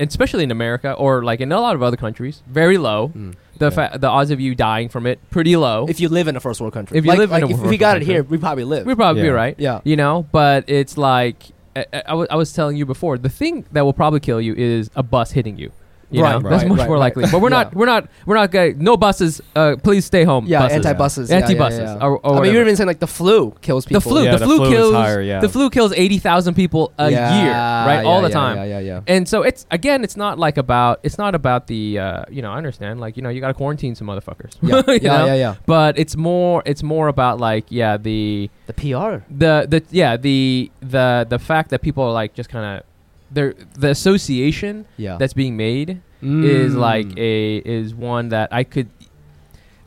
especially 0.00 0.44
in 0.44 0.50
America 0.50 0.92
or 0.94 1.22
like 1.22 1.40
in 1.40 1.52
a 1.52 1.60
lot 1.60 1.74
of 1.74 1.82
other 1.82 1.96
countries, 1.96 2.42
very 2.48 2.78
low. 2.78 3.08
Mm. 3.14 3.34
The 3.60 3.66
Yeah. 3.66 3.70
fa- 3.90 3.98
the 3.98 4.08
odds 4.08 4.30
of 4.32 4.40
you 4.40 4.54
dying 4.56 4.88
from 4.88 5.06
it 5.06 5.20
pretty 5.30 5.54
low. 5.56 5.86
If 5.88 6.00
you 6.00 6.08
live 6.08 6.26
in 6.26 6.34
a 6.34 6.40
first 6.40 6.60
world 6.60 6.72
country, 6.74 6.98
If 6.98 7.04
you 7.04 7.10
like, 7.10 7.18
live 7.20 7.30
in 7.32 7.42
a 7.44 7.46
if, 7.48 7.52
if 7.52 7.60
we 7.70 7.76
got 7.78 7.96
it 7.96 8.00
country. 8.00 8.14
here, 8.14 8.22
we 8.24 8.38
probably 8.38 8.64
live. 8.64 8.84
we'd 8.86 8.96
probably 8.96 9.22
be 9.22 9.28
right. 9.28 9.54
yeah. 9.58 9.80
You 9.84 9.94
know, 9.96 10.26
but 10.32 10.64
it's 10.68 10.98
like 10.98 11.36
I 11.76 11.84
I 12.08 12.34
was 12.36 12.52
telling 12.52 12.76
you 12.76 12.84
before. 12.84 13.16
The 13.16 13.28
thing 13.28 13.64
that 13.72 13.84
will 13.84 13.92
probably 13.92 14.18
kill 14.20 14.40
you 14.40 14.54
is 14.54 14.90
a 14.96 15.02
bus 15.04 15.30
hitting 15.30 15.56
you. 15.56 15.70
You 16.10 16.22
Right, 16.22 16.42
know, 16.42 16.50
that's 16.50 16.64
much 16.64 16.78
right, 16.78 16.86
more 16.88 16.96
right. 16.96 17.00
likely. 17.16 17.24
But 17.30 17.40
we're 17.40 17.50
not. 17.50 17.74
We're 17.74 17.86
not. 17.86 18.08
We're 18.26 18.34
not 18.34 18.50
going. 18.50 18.78
No 18.78 18.96
buses. 18.96 19.40
Uh, 19.54 19.76
please 19.82 20.04
stay 20.04 20.24
home. 20.24 20.46
Yeah, 20.46 20.60
buses. 20.60 20.76
anti-buses, 20.76 21.30
yeah, 21.30 21.36
yeah, 21.36 21.42
Anti-buses. 21.44 21.78
yeah. 21.80 22.04
Or, 22.04 22.18
or 22.26 22.38
I 22.38 22.40
mean, 22.42 22.52
you're 22.52 22.62
even 22.62 22.74
saying 22.76 22.88
like 22.88 22.98
the 22.98 23.06
flu 23.06 23.52
kills 23.60 23.84
people. 23.86 24.00
the 24.00 24.08
flu. 24.08 24.24
Yeah, 24.24 24.32
the, 24.32 24.38
the 24.38 24.44
flu, 24.46 24.56
flu 24.58 24.70
kills. 24.70 24.94
higher, 24.94 25.22
yeah. 25.22 25.40
The 25.40 25.48
flu 25.48 25.70
kills 25.70 25.92
eighty 25.94 26.18
thousand 26.18 26.54
people 26.54 26.92
a 26.98 27.10
Yeah, 27.10 27.42
year, 27.42 27.52
right? 27.52 28.04
All 28.04 28.22
the 28.22 28.28
yeah, 28.28 28.34
time. 28.34 28.56
Yeah, 28.56 28.64
yeah, 28.64 28.78
yeah. 28.80 29.00
And 29.06 29.28
so 29.28 29.42
it's 29.42 29.66
again, 29.70 30.02
it's 30.02 30.16
not 30.16 30.38
like 30.38 30.58
about. 30.58 31.00
It's 31.02 31.16
not 31.18 31.34
about 31.34 31.68
the. 31.68 31.98
Uh, 32.00 32.24
you 32.28 32.42
know, 32.42 32.50
I 32.52 32.56
understand. 32.56 32.98
Like 33.00 33.16
you 33.16 33.22
know, 33.22 33.28
you 33.28 33.40
got 33.40 33.48
to 33.48 33.54
quarantine 33.54 33.94
some 33.94 34.06
motherfuckers. 34.08 34.56
Yeah, 34.62 34.82
You 34.92 34.98
yeah, 35.02 35.24
yeah, 35.26 35.34
yeah. 35.34 35.54
But 35.66 35.98
it's 35.98 36.16
more. 36.16 36.62
It's 36.66 36.82
more 36.82 37.06
about 37.08 37.38
like 37.38 37.66
yeah 37.68 37.96
the 37.96 38.50
The 38.66 38.72
PR. 38.74 39.24
the 39.32 39.66
the 39.68 39.82
yeah 39.90 40.16
the 40.16 40.70
the 40.80 41.26
the 41.28 41.38
fact 41.38 41.70
that 41.70 41.82
people 41.82 42.02
are 42.04 42.12
like 42.12 42.34
just 42.34 42.50
kind 42.50 42.78
of 42.78 42.84
there 43.30 43.54
the 43.78 43.90
association 43.90 44.86
Yeah. 44.96 45.16
that's 45.18 45.32
being 45.34 45.56
made 45.56 46.00
is 46.22 46.74
like 46.74 47.06
Mm. 47.06 47.18
a 47.18 47.56
is 47.78 47.94
one 47.94 48.28
that 48.30 48.48
I 48.52 48.62
could 48.64 48.88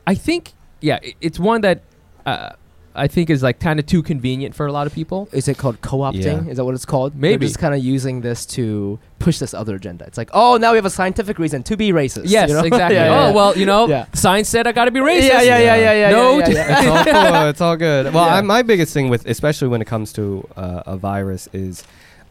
I 0.07 0.15
think 0.15 0.53
yeah 0.81 0.99
i- 1.03 1.13
it's 1.21 1.39
one 1.39 1.61
that 1.61 1.81
uh, 2.25 2.51
I 2.95 3.07
think 3.07 3.29
is 3.29 3.41
like 3.41 3.59
kind 3.59 3.79
of 3.79 3.85
too 3.87 4.01
convenient 4.03 4.53
for 4.55 4.65
a 4.67 4.71
lot 4.71 4.85
of 4.87 4.93
people 4.93 5.27
Is 5.31 5.47
it 5.47 5.57
called 5.57 5.81
co-opting? 5.81 6.45
Yeah. 6.45 6.51
Is 6.51 6.57
that 6.57 6.65
what 6.65 6.75
it's 6.75 6.85
called? 6.85 7.15
Maybe. 7.15 7.37
They're 7.37 7.47
just 7.49 7.59
kind 7.59 7.73
of 7.73 7.83
using 7.83 8.21
this 8.21 8.45
to 8.57 8.99
push 9.17 9.39
this 9.39 9.53
other 9.55 9.75
agenda. 9.75 10.05
It's 10.05 10.17
like, 10.17 10.29
oh, 10.33 10.57
now 10.57 10.71
we 10.73 10.77
have 10.77 10.85
a 10.85 10.89
scientific 10.91 11.39
reason 11.39 11.63
to 11.63 11.75
be 11.77 11.91
racist. 11.91 12.23
yes 12.25 12.49
you 12.49 12.55
know? 12.55 12.63
exactly 12.71 12.95
Yeah, 12.95 13.05
yeah, 13.05 13.27
oh 13.27 13.33
well 13.33 13.57
you 13.57 13.65
know 13.65 13.87
Yeah. 13.87 14.05
science 14.13 14.47
said 14.49 14.67
I 14.67 14.71
got 14.73 14.85
to 14.85 14.91
be 14.91 14.99
racist 14.99 15.27
Yeah, 15.27 15.41
yeah, 15.41 15.57
yeah, 15.59 15.75
yeah, 15.75 15.93
yeah. 16.01 16.09
No, 16.11 16.39
yeah, 16.39 16.49
yeah, 16.49 16.79
it's 16.79 16.87
all 16.87 17.03
cool. 17.05 17.47
It's 17.49 17.61
all 17.61 17.77
good. 17.77 18.13
Well, 18.13 18.25
Yeah. 18.27 18.35
I, 18.37 18.41
my 18.41 18.61
biggest 18.61 18.93
thing 18.93 19.09
with, 19.09 19.25
especially 19.27 19.67
when 19.69 19.81
it 19.81 19.85
comes 19.93 20.13
to 20.13 20.47
uh, 20.55 20.83
a 20.93 20.97
virus, 20.97 21.49
is 21.53 21.83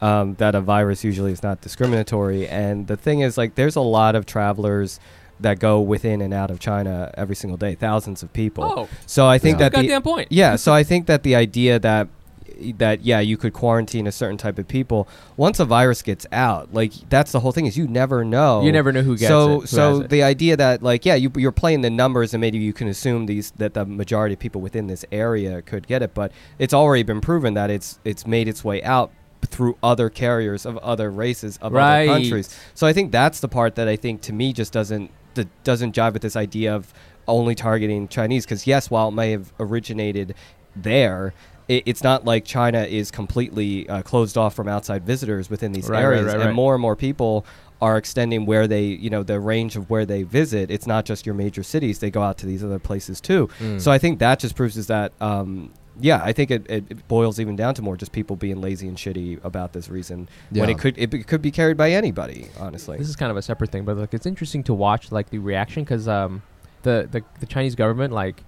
um, 0.03 0.35
that 0.35 0.55
a 0.55 0.61
virus 0.61 1.05
usually 1.05 1.33
is 1.33 1.43
not 1.43 1.61
discriminatory. 1.63 2.47
And 2.49 2.87
the 2.89 2.97
thing 2.97 3.21
is, 3.21 3.39
like, 3.39 3.55
there's 3.55 3.77
a 3.77 3.81
lot 3.81 4.15
of 4.15 4.27
travelers 4.27 5.01
that 5.41 5.59
go 5.59 5.81
within 5.81 6.21
and 6.21 6.35
out 6.35 6.51
of 6.51 6.61
China 6.61 7.11
every 7.17 7.35
single 7.37 7.57
day, 7.57 7.75
thousands 7.75 8.23
of 8.23 8.33
people. 8.33 8.65
oh 8.65 8.89
So 9.07 9.27
I 9.27 9.39
think 9.39 9.59
Yeah. 9.59 9.69
that 9.71 9.87
the 9.89 10.01
point 10.01 10.29
yeah, 10.31 10.57
so 10.57 10.73
I 10.73 10.83
think 10.83 11.07
that 11.07 11.23
the 11.23 11.35
idea 11.35 11.79
that 11.79 12.09
that 12.77 13.01
yeah, 13.05 13.19
you 13.19 13.37
could 13.37 13.53
quarantine 13.53 14.07
a 14.07 14.13
certain 14.13 14.37
type 14.37 14.57
of 14.59 14.69
people 14.69 15.09
once 15.37 15.59
a 15.59 15.65
virus 15.65 16.01
gets 16.03 16.27
out, 16.31 16.73
like 16.73 16.93
that's 17.09 17.33
the 17.33 17.41
whole 17.41 17.51
thing 17.51 17.67
is 17.67 17.77
you 17.77 17.89
never 17.89 18.25
know. 18.25 18.63
you 18.63 18.71
never 18.71 18.93
know 18.93 19.03
who 19.03 19.17
gets 19.17 19.29
so 19.29 19.51
it 19.57 19.61
who 19.63 19.67
so 19.67 19.89
has 19.95 19.99
it. 20.05 20.11
the 20.11 20.23
idea 20.23 20.57
that 20.57 20.81
like 20.83 21.05
yeah, 21.05 21.17
you 21.17 21.33
you're 21.37 21.51
playing 21.51 21.81
the 21.81 21.91
numbers 21.91 22.35
and 22.35 22.41
maybe 22.41 22.59
you 22.59 22.73
can 22.73 22.87
assume 22.87 23.27
these 23.27 23.51
that 23.53 23.75
the 23.75 23.85
majority 23.85 24.35
of 24.35 24.39
people 24.39 24.61
within 24.61 24.87
this 24.87 25.05
area 25.11 25.61
could 25.63 25.87
get 25.89 26.03
it, 26.03 26.15
but 26.15 26.31
it's 26.59 26.75
already 26.75 27.03
been 27.03 27.21
proven 27.21 27.55
that 27.55 27.69
it's 27.71 27.99
it's 28.05 28.27
made 28.27 28.47
its 28.47 28.63
way 28.63 28.81
out 28.85 29.11
through 29.53 29.77
other 29.83 30.09
carriers 30.11 30.67
of 30.67 30.77
other 30.79 31.11
races 31.11 31.59
of 31.63 31.73
Right. 31.73 32.09
other 32.09 32.21
countries. 32.21 32.59
So 32.75 32.87
I 32.87 32.93
think 32.93 33.13
that's 33.13 33.41
the 33.41 33.49
part 33.49 33.75
that 33.77 33.87
I 33.87 33.97
think 33.97 34.23
to 34.23 34.33
me 34.33 34.53
just 34.53 34.73
doesn't 34.73 35.11
that 35.35 35.49
doesn't 35.65 35.95
jive 35.95 36.13
with 36.15 36.23
this 36.23 36.37
idea 36.37 36.75
of 36.75 36.93
only 37.29 37.55
targeting 37.55 38.09
Chinese 38.09 38.45
because 38.45 38.67
yes, 38.67 38.91
while 38.91 39.09
it 39.09 39.13
may 39.13 39.31
have 39.31 39.53
originated 39.61 40.35
there, 40.75 41.33
it, 41.69 41.85
it's 41.87 42.03
not 42.03 42.25
like 42.25 42.45
China 42.45 42.83
is 42.83 43.11
completely 43.11 43.89
uh, 43.89 44.03
closed 44.03 44.37
off 44.37 44.55
from 44.55 44.69
outside 44.69 45.05
visitors 45.07 45.49
within 45.49 45.73
these 45.73 45.89
Right, 45.89 45.99
right, 45.99 46.05
areas, 46.05 46.27
right, 46.35 46.41
and 46.41 46.55
more 46.55 46.75
and 46.75 46.83
more 46.83 46.97
people 46.97 47.47
are 47.81 47.97
extending 47.97 48.47
where 48.47 48.67
they, 48.69 48.85
you 48.85 49.11
know, 49.11 49.23
the 49.23 49.41
range 49.41 49.77
of 49.77 49.91
where 49.91 50.07
they 50.07 50.23
visit. 50.23 50.71
It's 50.71 50.87
not 50.87 51.05
just 51.05 51.27
your 51.27 51.35
major 51.35 51.63
cities; 51.63 51.99
they 51.99 52.11
go 52.11 52.23
out 52.23 52.39
to 52.39 52.47
these 52.47 52.63
other 52.65 52.79
places 52.79 53.21
too. 53.21 53.49
Mm. 53.59 53.81
So 53.81 53.91
I 53.91 53.99
think 53.99 54.19
that 54.21 54.39
just 54.39 54.55
proves 54.57 54.77
is 54.77 54.87
that. 54.89 55.13
Um, 55.21 55.73
yeah, 56.01 56.23
I 56.23 56.33
think 56.33 56.51
it, 56.51 56.67
it, 56.71 56.85
it 56.89 57.09
boils 57.09 57.39
even 57.39 57.57
down 57.57 57.75
to 57.75 57.83
more 57.83 57.97
just 57.97 58.13
people 58.13 58.37
being 58.37 58.61
lazy 58.61 58.89
and 58.89 58.97
shitty 58.97 59.45
about 59.45 59.73
this 59.73 59.89
reason 59.89 60.29
when 60.51 60.71
it 60.71 60.79
could 60.79 60.97
it, 60.99 61.11
be- 61.11 61.23
could 61.23 61.43
be 61.43 61.51
carried 61.51 61.77
by 61.77 61.91
anybody, 61.91 62.49
honestly. 62.59 62.99
this 62.99 63.09
is 63.09 63.17
kind 63.17 63.31
of 63.31 63.37
a 63.37 63.43
separate 63.43 63.71
thing, 63.71 63.85
but 63.85 63.97
like 63.97 64.15
it's 64.15 64.27
interesting 64.27 64.63
to 64.65 64.75
watch 64.75 65.13
like 65.13 65.31
the 65.31 65.39
reaction 65.39 65.85
because 65.85 66.09
um, 66.09 66.43
the, 66.83 67.09
the 67.11 67.23
the 67.41 67.47
Chinese 67.47 67.75
government 67.75 68.13
like 68.13 68.43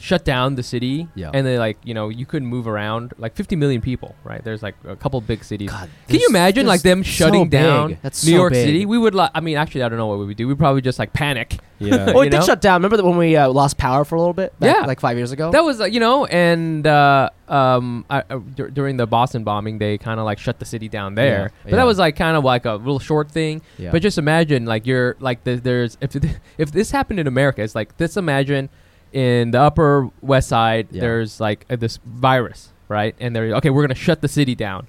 shut 0.00 0.24
down 0.24 0.54
the 0.54 0.62
city, 0.62 1.06
Yeah. 1.14 1.30
and 1.32 1.46
they 1.46 1.58
like 1.58 1.78
you 1.84 1.94
know 1.94 2.08
you 2.08 2.26
couldn't 2.26 2.48
move 2.48 2.66
around 2.66 3.12
like 3.18 3.34
50 3.36 3.54
million 3.56 3.80
people, 3.80 4.14
right? 4.24 4.42
There's 4.42 4.62
like 4.62 4.74
a 4.86 4.96
couple 4.96 5.20
big 5.20 5.44
cities. 5.44 5.70
God, 5.70 5.88
Can 6.08 6.18
you 6.20 6.26
imagine 6.28 6.66
like 6.66 6.82
them 6.82 7.02
shutting 7.02 7.44
big. 7.44 7.50
down 7.50 7.98
That's 8.02 8.24
New 8.24 8.32
so 8.32 8.36
York 8.36 8.52
big. 8.52 8.66
City? 8.66 8.86
We 8.86 8.98
would 8.98 9.14
like. 9.14 9.30
I 9.34 9.40
mean, 9.40 9.56
actually, 9.56 9.82
I 9.82 9.88
don't 9.88 9.98
know 9.98 10.06
what 10.06 10.18
we 10.18 10.24
would 10.26 10.36
do. 10.36 10.48
We'd 10.48 10.58
probably 10.58 10.80
just 10.82 10.98
like 10.98 11.12
panic. 11.12 11.58
yeah. 11.78 12.10
Oh, 12.14 12.20
it 12.22 12.24
you 12.26 12.30
did 12.30 12.44
shut 12.44 12.60
down. 12.60 12.80
Remember 12.80 12.96
that 12.96 13.04
when 13.04 13.16
we 13.16 13.36
uh, 13.36 13.48
lost 13.48 13.76
power 13.78 14.04
for 14.04 14.14
a 14.14 14.18
little 14.18 14.34
bit? 14.34 14.58
Back, 14.58 14.76
Yeah. 14.76 14.86
like 14.86 15.00
five 15.00 15.16
years 15.16 15.32
ago. 15.32 15.50
That 15.50 15.64
was 15.64 15.80
uh, 15.80 15.84
you 15.84 16.00
know, 16.00 16.24
and 16.26 16.86
uh, 16.86 17.30
um, 17.48 18.04
I, 18.10 18.22
uh, 18.30 18.38
dur- 18.54 18.70
during 18.70 18.96
the 18.96 19.06
Boston 19.06 19.44
bombing, 19.44 19.78
they 19.78 19.96
kind 19.98 20.18
of 20.20 20.24
like 20.26 20.38
shut 20.38 20.58
the 20.58 20.64
city 20.64 20.88
down 20.88 21.14
there. 21.14 21.42
Yeah, 21.42 21.48
But 21.64 21.70
yeah. 21.70 21.76
that 21.76 21.84
was 21.86 21.98
like 21.98 22.16
kind 22.16 22.36
of 22.36 22.44
like 22.44 22.64
a 22.64 22.72
little 22.74 22.98
short 22.98 23.30
thing. 23.30 23.62
Yeah. 23.78 23.90
But 23.92 24.02
just 24.02 24.18
imagine, 24.18 24.64
like 24.66 24.86
you're 24.86 25.16
like 25.20 25.44
the, 25.44 25.56
there's 25.56 25.96
if 26.00 26.14
if 26.58 26.72
this 26.72 26.90
happened 26.90 27.20
in 27.20 27.26
America, 27.26 27.62
it's 27.62 27.74
like 27.74 27.96
this. 27.96 28.16
Imagine 28.16 28.68
in 29.12 29.50
the 29.50 29.60
Upper 29.60 30.10
West 30.22 30.48
Side, 30.48 30.88
Yeah. 30.90 31.00
there's 31.02 31.40
like 31.40 31.66
uh, 31.70 31.76
this 31.76 31.98
virus, 32.04 32.70
right? 32.88 33.14
And 33.20 33.34
they're 33.34 33.54
okay, 33.56 33.70
we're 33.70 33.82
gonna 33.82 33.94
shut 33.94 34.20
the 34.20 34.28
city 34.28 34.54
down. 34.54 34.86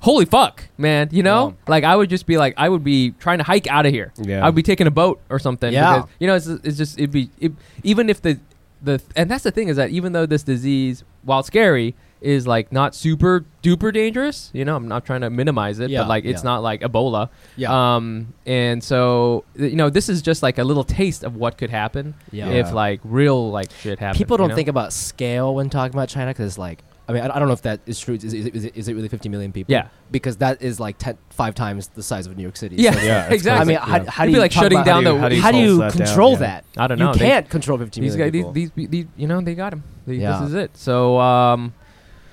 Holy 0.00 0.24
fuck, 0.24 0.64
man! 0.78 1.08
You 1.12 1.22
know, 1.22 1.46
Wow. 1.48 1.54
like 1.68 1.84
I 1.84 1.94
would 1.94 2.08
just 2.08 2.26
be 2.26 2.38
like, 2.38 2.54
I 2.56 2.68
would 2.70 2.82
be 2.82 3.10
trying 3.18 3.38
to 3.38 3.44
hike 3.44 3.66
out 3.66 3.84
of 3.84 3.92
here. 3.92 4.12
Yeah. 4.16 4.46
I'd 4.46 4.54
be 4.54 4.62
taking 4.62 4.86
a 4.86 4.90
boat 4.90 5.20
or 5.28 5.38
something. 5.38 5.72
Yeah. 5.72 5.96
because, 5.98 6.10
you 6.18 6.26
know, 6.26 6.34
it's, 6.36 6.46
it's 6.46 6.78
just 6.78 6.98
it'd 6.98 7.10
be 7.12 7.28
it, 7.38 7.52
even 7.82 8.08
if 8.08 8.22
the 8.22 8.38
the 8.82 9.02
and 9.14 9.30
that's 9.30 9.44
the 9.44 9.50
thing 9.50 9.68
is 9.68 9.76
that 9.76 9.90
even 9.90 10.12
though 10.14 10.24
this 10.24 10.42
disease, 10.42 11.04
while 11.22 11.42
scary, 11.42 11.94
is 12.20 12.46
like 12.46 12.70
not 12.72 12.94
super 12.94 13.44
duper 13.62 13.92
dangerous. 13.92 14.50
You 14.52 14.64
know, 14.64 14.76
I'm 14.76 14.88
not 14.88 15.04
trying 15.06 15.22
to 15.22 15.30
minimize 15.30 15.78
it, 15.80 15.90
Yeah, 15.90 16.00
but 16.02 16.08
like 16.08 16.24
it's 16.24 16.40
yeah. 16.42 16.50
not 16.50 16.62
like 16.62 16.80
Ebola. 16.82 17.30
yeah. 17.56 17.96
Um, 17.96 18.34
and 18.46 18.82
so 18.84 19.44
you 19.56 19.76
know, 19.76 19.90
this 19.90 20.08
is 20.08 20.20
just 20.22 20.42
like 20.42 20.58
a 20.58 20.64
little 20.64 20.84
taste 20.84 21.24
of 21.24 21.36
what 21.36 21.56
could 21.58 21.70
happen 21.70 22.14
Yeah. 22.30 22.48
if 22.48 22.72
like 22.72 23.00
real 23.04 23.50
like 23.50 23.70
shit 23.72 23.98
happens. 23.98 24.18
People 24.18 24.36
don't 24.36 24.50
know? 24.50 24.54
think 24.54 24.68
about 24.68 24.92
scale 24.92 25.54
when 25.54 25.70
talking 25.70 25.94
about 25.94 26.08
China 26.08 26.30
because, 26.30 26.46
it's 26.46 26.58
like, 26.58 26.82
I 27.08 27.12
mean, 27.12 27.22
I, 27.22 27.34
I 27.34 27.38
don't 27.40 27.48
know 27.48 27.54
if 27.54 27.62
that 27.62 27.80
is 27.86 27.98
true. 27.98 28.14
Is, 28.14 28.22
is, 28.24 28.34
it- 28.46 28.54
is, 28.54 28.64
it, 28.66 28.76
is 28.76 28.88
it 28.88 28.94
really 28.94 29.08
50 29.08 29.28
million 29.28 29.50
people? 29.50 29.72
Yeah. 29.72 29.88
Because 30.12 30.36
that 30.36 30.62
is 30.62 30.78
like 30.78 30.96
ten, 30.98 31.18
five 31.30 31.54
times 31.56 31.88
the 31.88 32.02
size 32.04 32.26
of 32.26 32.36
New 32.36 32.42
York 32.42 32.56
City. 32.56 32.76
Yeah, 32.76 32.92
So, 32.92 33.00
Yeah, 33.02 33.28
exactly. 33.32 33.60
I 33.60 33.64
mean, 33.64 33.74
Yeah. 33.74 33.98
how, 34.04 34.10
how 34.10 34.22
It'd 34.24 34.26
do 34.26 34.26
be 34.26 34.32
you 34.32 34.38
like 34.40 34.52
shutting 34.52 34.78
about- 34.78 34.84
down 34.86 35.04
how 35.04 35.28
do 35.28 35.28
the. 35.30 35.34
you- 35.36 35.42
how 35.42 35.50
do 35.50 35.56
you 35.58 35.80
How 35.82 35.88
do 35.90 35.98
you 35.98 35.98
solve 35.98 35.98
that 35.98 35.98
down? 35.98 36.06
control 36.06 36.32
Yeah. 36.32 36.38
that? 36.38 36.64
I 36.76 36.86
don't 36.86 36.98
know. 36.98 37.12
You 37.12 37.18
They- 37.18 37.26
can't 37.26 37.48
control 37.50 37.78
50 37.78 38.00
these 38.00 38.16
million 38.16 38.26
guys, 38.28 38.32
these, 38.32 38.40
people. 38.40 38.52
these, 38.76 38.88
these, 38.90 39.06
you 39.16 39.26
know, 39.26 39.40
they 39.40 39.54
got 39.56 39.72
him. 39.72 39.82
Yeah. 40.06 40.38
This 40.40 40.48
is 40.50 40.54
it. 40.54 40.76
So, 40.76 41.18
um, 41.18 41.72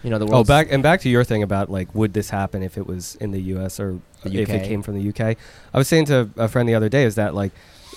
you 0.08 0.12
know, 0.12 0.20
the 0.26 0.34
Oh, 0.34 0.44
back 0.46 0.68
and 0.72 0.82
back 0.82 1.02
to 1.02 1.10
your 1.10 1.26
thing 1.26 1.44
about 1.44 1.70
like, 1.70 1.94
would 1.94 2.14
this 2.14 2.30
happen 2.30 2.64
if 2.64 2.78
it 2.78 2.88
was 2.88 3.16
in 3.16 3.32
the 3.32 3.42
U.S. 3.56 3.78
or 3.80 4.00
The 4.24 4.42
if 4.42 4.50
it 4.50 4.64
came 4.66 4.82
from 4.82 4.96
the 4.98 5.10
UK? 5.10 5.36
I 5.74 5.78
was 5.78 5.88
saying 5.90 6.06
to 6.06 6.30
a 6.38 6.48
friend 6.48 6.68
the 6.68 6.76
other 6.76 6.88
day 6.88 7.04
is 7.04 7.16
that 7.16 7.36
like 7.36 7.52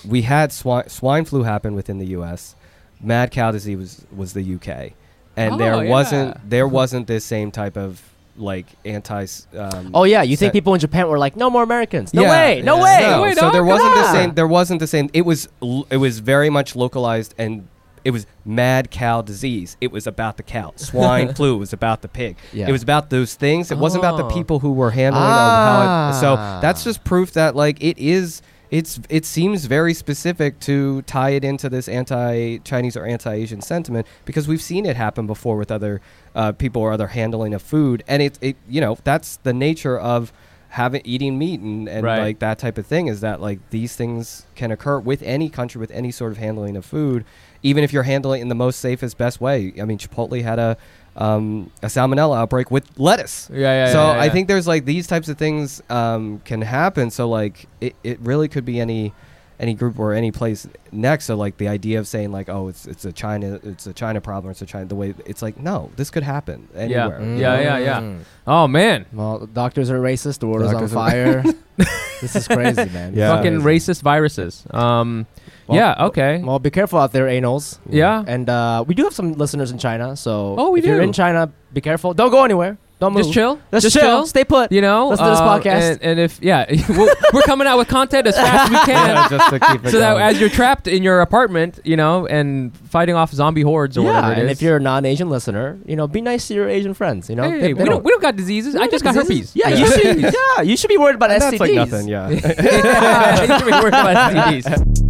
we 0.07 0.23
had 0.23 0.51
swine, 0.53 0.89
swine 0.89 1.25
flu 1.25 1.45
happen 1.45 1.75
within 1.77 1.99
the 1.99 2.07
U.S. 2.19 2.57
Mad 3.01 3.31
cow 3.31 3.53
disease 3.53 3.77
was 3.79 4.05
was 4.15 4.33
the 4.33 4.55
UK, 4.57 4.93
and 5.37 5.55
Oh, 5.55 5.57
there 5.57 5.85
yeah. 5.85 5.89
wasn't 5.91 6.51
there 6.51 6.67
wasn't 6.67 7.07
this 7.07 7.25
same 7.25 7.51
type 7.53 7.77
of 7.77 8.03
like 8.37 8.67
anti. 8.85 9.27
Um, 9.57 9.91
Oh 9.95 10.05
yeah, 10.05 10.23
you 10.23 10.37
think 10.37 10.53
people 10.53 10.75
in 10.75 10.81
Japan 10.81 11.09
were 11.09 11.19
like, 11.19 11.37
no 11.37 11.49
more 11.49 11.63
Americans? 11.63 12.13
No 12.13 12.23
Yeah, 12.23 12.31
way, 12.31 12.63
no 12.63 12.77
yeah. 12.77 12.83
way. 12.83 13.01
No, 13.17 13.23
way, 13.23 13.35
so 13.35 13.51
there 13.51 13.65
wasn't 13.65 13.95
the 13.95 14.13
same. 14.13 14.35
There 14.35 14.49
wasn't 14.49 14.81
the 14.81 14.87
same. 14.87 15.09
It 15.13 15.23
was 15.23 15.49
l- 15.63 15.87
it 15.91 15.99
was 15.99 16.19
very 16.19 16.51
much 16.51 16.75
localized 16.75 17.35
and. 17.39 17.69
It 18.05 18.11
was 18.13 18.27
mad 18.45 18.91
cow 18.91 19.23
disease. 19.23 19.77
It 19.81 19.93
was 19.93 20.07
about 20.07 20.37
the 20.37 20.43
cow. 20.43 20.73
Swine 20.77 21.35
flu 21.39 21.57
was 21.59 21.73
about 21.73 22.03
the 22.03 22.09
pig. 22.09 22.37
Yeah. 22.53 22.69
It 22.69 22.73
was 22.73 22.83
about 22.83 23.11
those 23.11 23.35
things. 23.35 23.71
It 23.71 23.79
wasn't 23.79 24.05
about 24.05 24.17
the 24.17 24.25
Oh. 24.25 24.31
people 24.31 24.59
who 24.61 24.73
were 24.73 24.91
handling 24.91 25.23
them. 25.23 25.31
How 25.31 26.11
it, 26.11 26.21
so 26.21 26.37
that's 26.63 26.85
just 26.85 27.05
proof 27.05 27.33
that 27.33 27.55
like 27.57 27.83
it 27.83 27.99
is. 27.99 28.43
It's 28.71 29.01
it 29.09 29.27
seems 29.27 29.65
very 29.65 29.93
specific 29.95 30.61
to 30.61 31.03
tie 31.03 31.31
it 31.31 31.45
into 31.45 31.69
this 31.69 31.89
anti-Chinese 31.89 32.97
or 32.97 33.05
anti-Asian 33.05 33.61
sentiment 33.63 34.07
because 34.25 34.47
we've 34.47 34.63
seen 34.63 34.87
it 34.87 34.97
happen 34.97 35.27
before 35.27 35.57
with 35.57 35.71
other 35.71 36.01
uh, 36.35 36.53
people 36.53 36.81
or 36.83 36.93
other 36.93 37.09
handling 37.09 37.53
of 37.55 37.63
food, 37.63 38.05
and 38.07 38.23
it 38.23 38.39
it 38.41 38.57
you 38.69 38.81
know 38.81 38.97
that's 39.05 39.37
the 39.39 39.53
nature 39.53 39.99
of 39.99 40.33
having 40.69 41.03
eating 41.05 41.37
meat 41.37 41.59
and, 41.59 41.89
and 41.89 42.05
Right. 42.05 42.21
like 42.21 42.39
that 42.39 42.61
type 42.61 42.79
of 42.79 42.87
thing 42.87 43.09
is 43.09 43.23
that 43.23 43.41
like 43.41 43.59
these 43.71 43.97
things 43.97 44.47
can 44.55 44.71
occur 44.71 45.01
with 45.01 45.21
any 45.25 45.49
country 45.49 45.81
with 45.81 45.91
any 45.91 46.13
sort 46.13 46.31
of 46.31 46.39
handling 46.39 46.77
of 46.77 46.85
food 46.85 47.25
even 47.63 47.85
if 47.85 47.93
you're 47.93 48.03
handling 48.03 48.41
it 48.41 48.43
in 48.43 48.49
the 48.49 48.55
most 48.55 48.81
safest 48.81 49.19
best 49.19 49.41
way 49.41 49.73
i 49.81 49.85
mean 49.85 49.99
chipotle 49.99 50.43
had 50.43 50.59
a 50.59 50.77
um, 51.17 51.71
a 51.83 51.87
salmonella 51.87 52.39
outbreak 52.39 52.71
with 52.71 52.89
lettuce 52.99 53.51
yeah, 53.53 53.59
yeah. 53.59 53.93
so 53.93 54.01
yeah, 54.01 54.15
yeah. 54.15 54.21
i 54.23 54.29
think 54.29 54.47
there's 54.47 54.69
like 54.69 54.85
these 54.85 55.07
types 55.09 55.29
of 55.29 55.37
things 55.37 55.83
um, 55.91 56.39
can 56.45 56.63
happen 56.63 57.11
so 57.11 57.29
like 57.29 57.67
it, 57.81 57.97
it 58.05 58.21
really 58.21 58.49
could 58.49 58.65
be 58.65 58.81
any 58.81 59.13
any 59.61 59.75
group 59.75 59.99
or 59.99 60.15
any 60.15 60.33
place 60.33 60.67
next 60.91 61.27
so 61.27 61.37
like 61.37 61.57
the 61.59 61.69
idea 61.69 61.99
of 62.01 62.09
saying 62.09 62.33
like 62.33 62.49
oh 62.49 62.69
it's 62.69 62.87
it's 62.87 63.05
a 63.05 63.13
china 63.13 63.61
it's 63.63 63.87
a 63.87 63.93
china 63.93 64.19
problem 64.21 64.51
it's 64.51 64.63
a 64.63 64.67
china 64.67 64.87
the 64.87 64.95
way 64.97 65.15
it's 65.27 65.43
like 65.43 65.61
no 65.61 65.91
this 65.97 66.09
could 66.11 66.23
happen 66.25 66.67
anywhere 66.75 67.21
Yeah, 67.45 67.61
yeah, 67.61 67.79
yeah. 67.79 68.01
Mm. 68.01 68.21
Oh 68.47 68.67
man, 68.67 69.05
Well, 69.13 69.47
doctors 69.47 69.91
are 69.91 70.01
racist. 70.01 70.39
The 70.41 70.47
world 70.49 70.65
is 70.65 70.73
on 70.73 70.89
fire. 70.89 71.45
this 72.21 72.35
is 72.35 72.49
crazy, 72.49 72.89
man. 72.91 73.15
Yeah. 73.21 73.29
fucking 73.37 73.61
Crazy. 73.63 73.93
racist 73.93 74.03
viruses. 74.03 74.65
Um, 74.73 75.27
Well- 75.69 75.77
yeah, 75.79 76.07
okay. 76.09 76.43
Well, 76.43 76.59
be 76.59 76.71
careful 76.71 76.99
out 76.99 77.13
there, 77.13 77.27
anals. 77.29 77.79
yeah, 77.89 78.25
And 78.27 78.49
uh, 78.49 78.83
we 78.89 78.95
do 78.99 79.05
have 79.05 79.15
some 79.15 79.35
listeners 79.35 79.71
in 79.71 79.79
China, 79.79 80.17
so 80.17 80.57
Oh, 80.59 80.71
we 80.73 80.81
if 80.81 80.87
you're 80.87 81.03
in 81.03 81.13
China, 81.13 81.53
be 81.73 81.81
careful. 81.81 82.11
Don't 82.15 82.33
go 82.33 82.45
anywhere. 82.45 82.77
Don't 83.01 83.15
move. 83.15 83.23
just 83.23 83.33
chill. 83.35 83.59
Just, 83.73 83.93
chill. 83.99 84.27
Stay 84.27 84.45
put. 84.45 84.71
You 84.71 84.83
know, 84.83 85.09
Listen 85.09 85.25
to 85.25 85.31
this 85.31 85.41
uh, 85.41 85.59
podcast. 85.59 85.91
and, 85.93 86.03
and 86.03 86.21
if 86.21 86.39
yeah, 86.43 86.67
we're, 86.91 87.13
we're 87.33 87.43
coming 87.43 87.67
out 87.67 87.79
with 87.79 87.89
content 87.89 88.27
as 88.27 88.37
fast 88.37 88.65
as 88.65 88.71
we 88.71 88.77
can. 88.93 89.17
Yeah, 89.17 89.29
just 89.29 89.51
to 89.51 89.59
keep 89.61 89.85
it 89.87 89.91
so 89.91 89.99
that 90.01 90.19
as 90.19 90.39
you're 90.39 90.51
trapped 90.51 90.87
in 90.87 91.03
your 91.03 91.23
apartment, 91.23 91.81
you 91.83 91.97
know, 91.97 92.27
and 92.27 92.77
fighting 92.91 93.15
off 93.15 93.33
zombie 93.33 93.63
hordes 93.63 93.97
or 93.97 94.03
yeah, 94.05 94.07
whatever 94.15 94.33
it 94.33 94.37
is. 94.39 94.43
and 94.43 94.51
if 94.51 94.61
you're 94.63 94.77
a 94.77 94.81
non-Asian 94.81 95.31
listener, 95.31 95.79
you 95.87 95.97
know, 95.97 96.07
be 96.07 96.21
nice 96.21 96.47
to 96.49 96.55
your 96.55 96.69
Asian 96.69 96.93
friends. 96.93 97.31
You 97.31 97.37
know, 97.37 97.51
hey, 97.51 97.59
They- 97.61 97.73
we 97.75 97.79
they 97.81 97.85
don't, 97.87 98.05
we 98.05 98.11
don't 98.11 98.21
got 98.23 98.37
diseases. 98.37 98.77
I 98.77 98.87
just 98.87 99.03
got 99.03 99.15
diseases. 99.15 99.55
herpes. 99.55 99.57
Yeah, 99.57 99.69
you 99.77 99.87
should. 99.87 100.35
Yeah, 100.57 100.63
you 100.63 100.77
should 100.77 100.89
be 100.89 100.99
worried 100.99 101.15
about 101.17 101.31
And 101.31 101.43
STDs. 101.43 101.51
that's 101.51 101.61
like 101.61 101.73
nothing 101.75 102.09
yeah 102.09 102.29
yeah, 102.29 103.43
you 103.43 103.59
should 103.59 103.65
be 103.67 103.73
worried 103.73 103.89
about 103.89 104.33
STDs. 104.33 105.10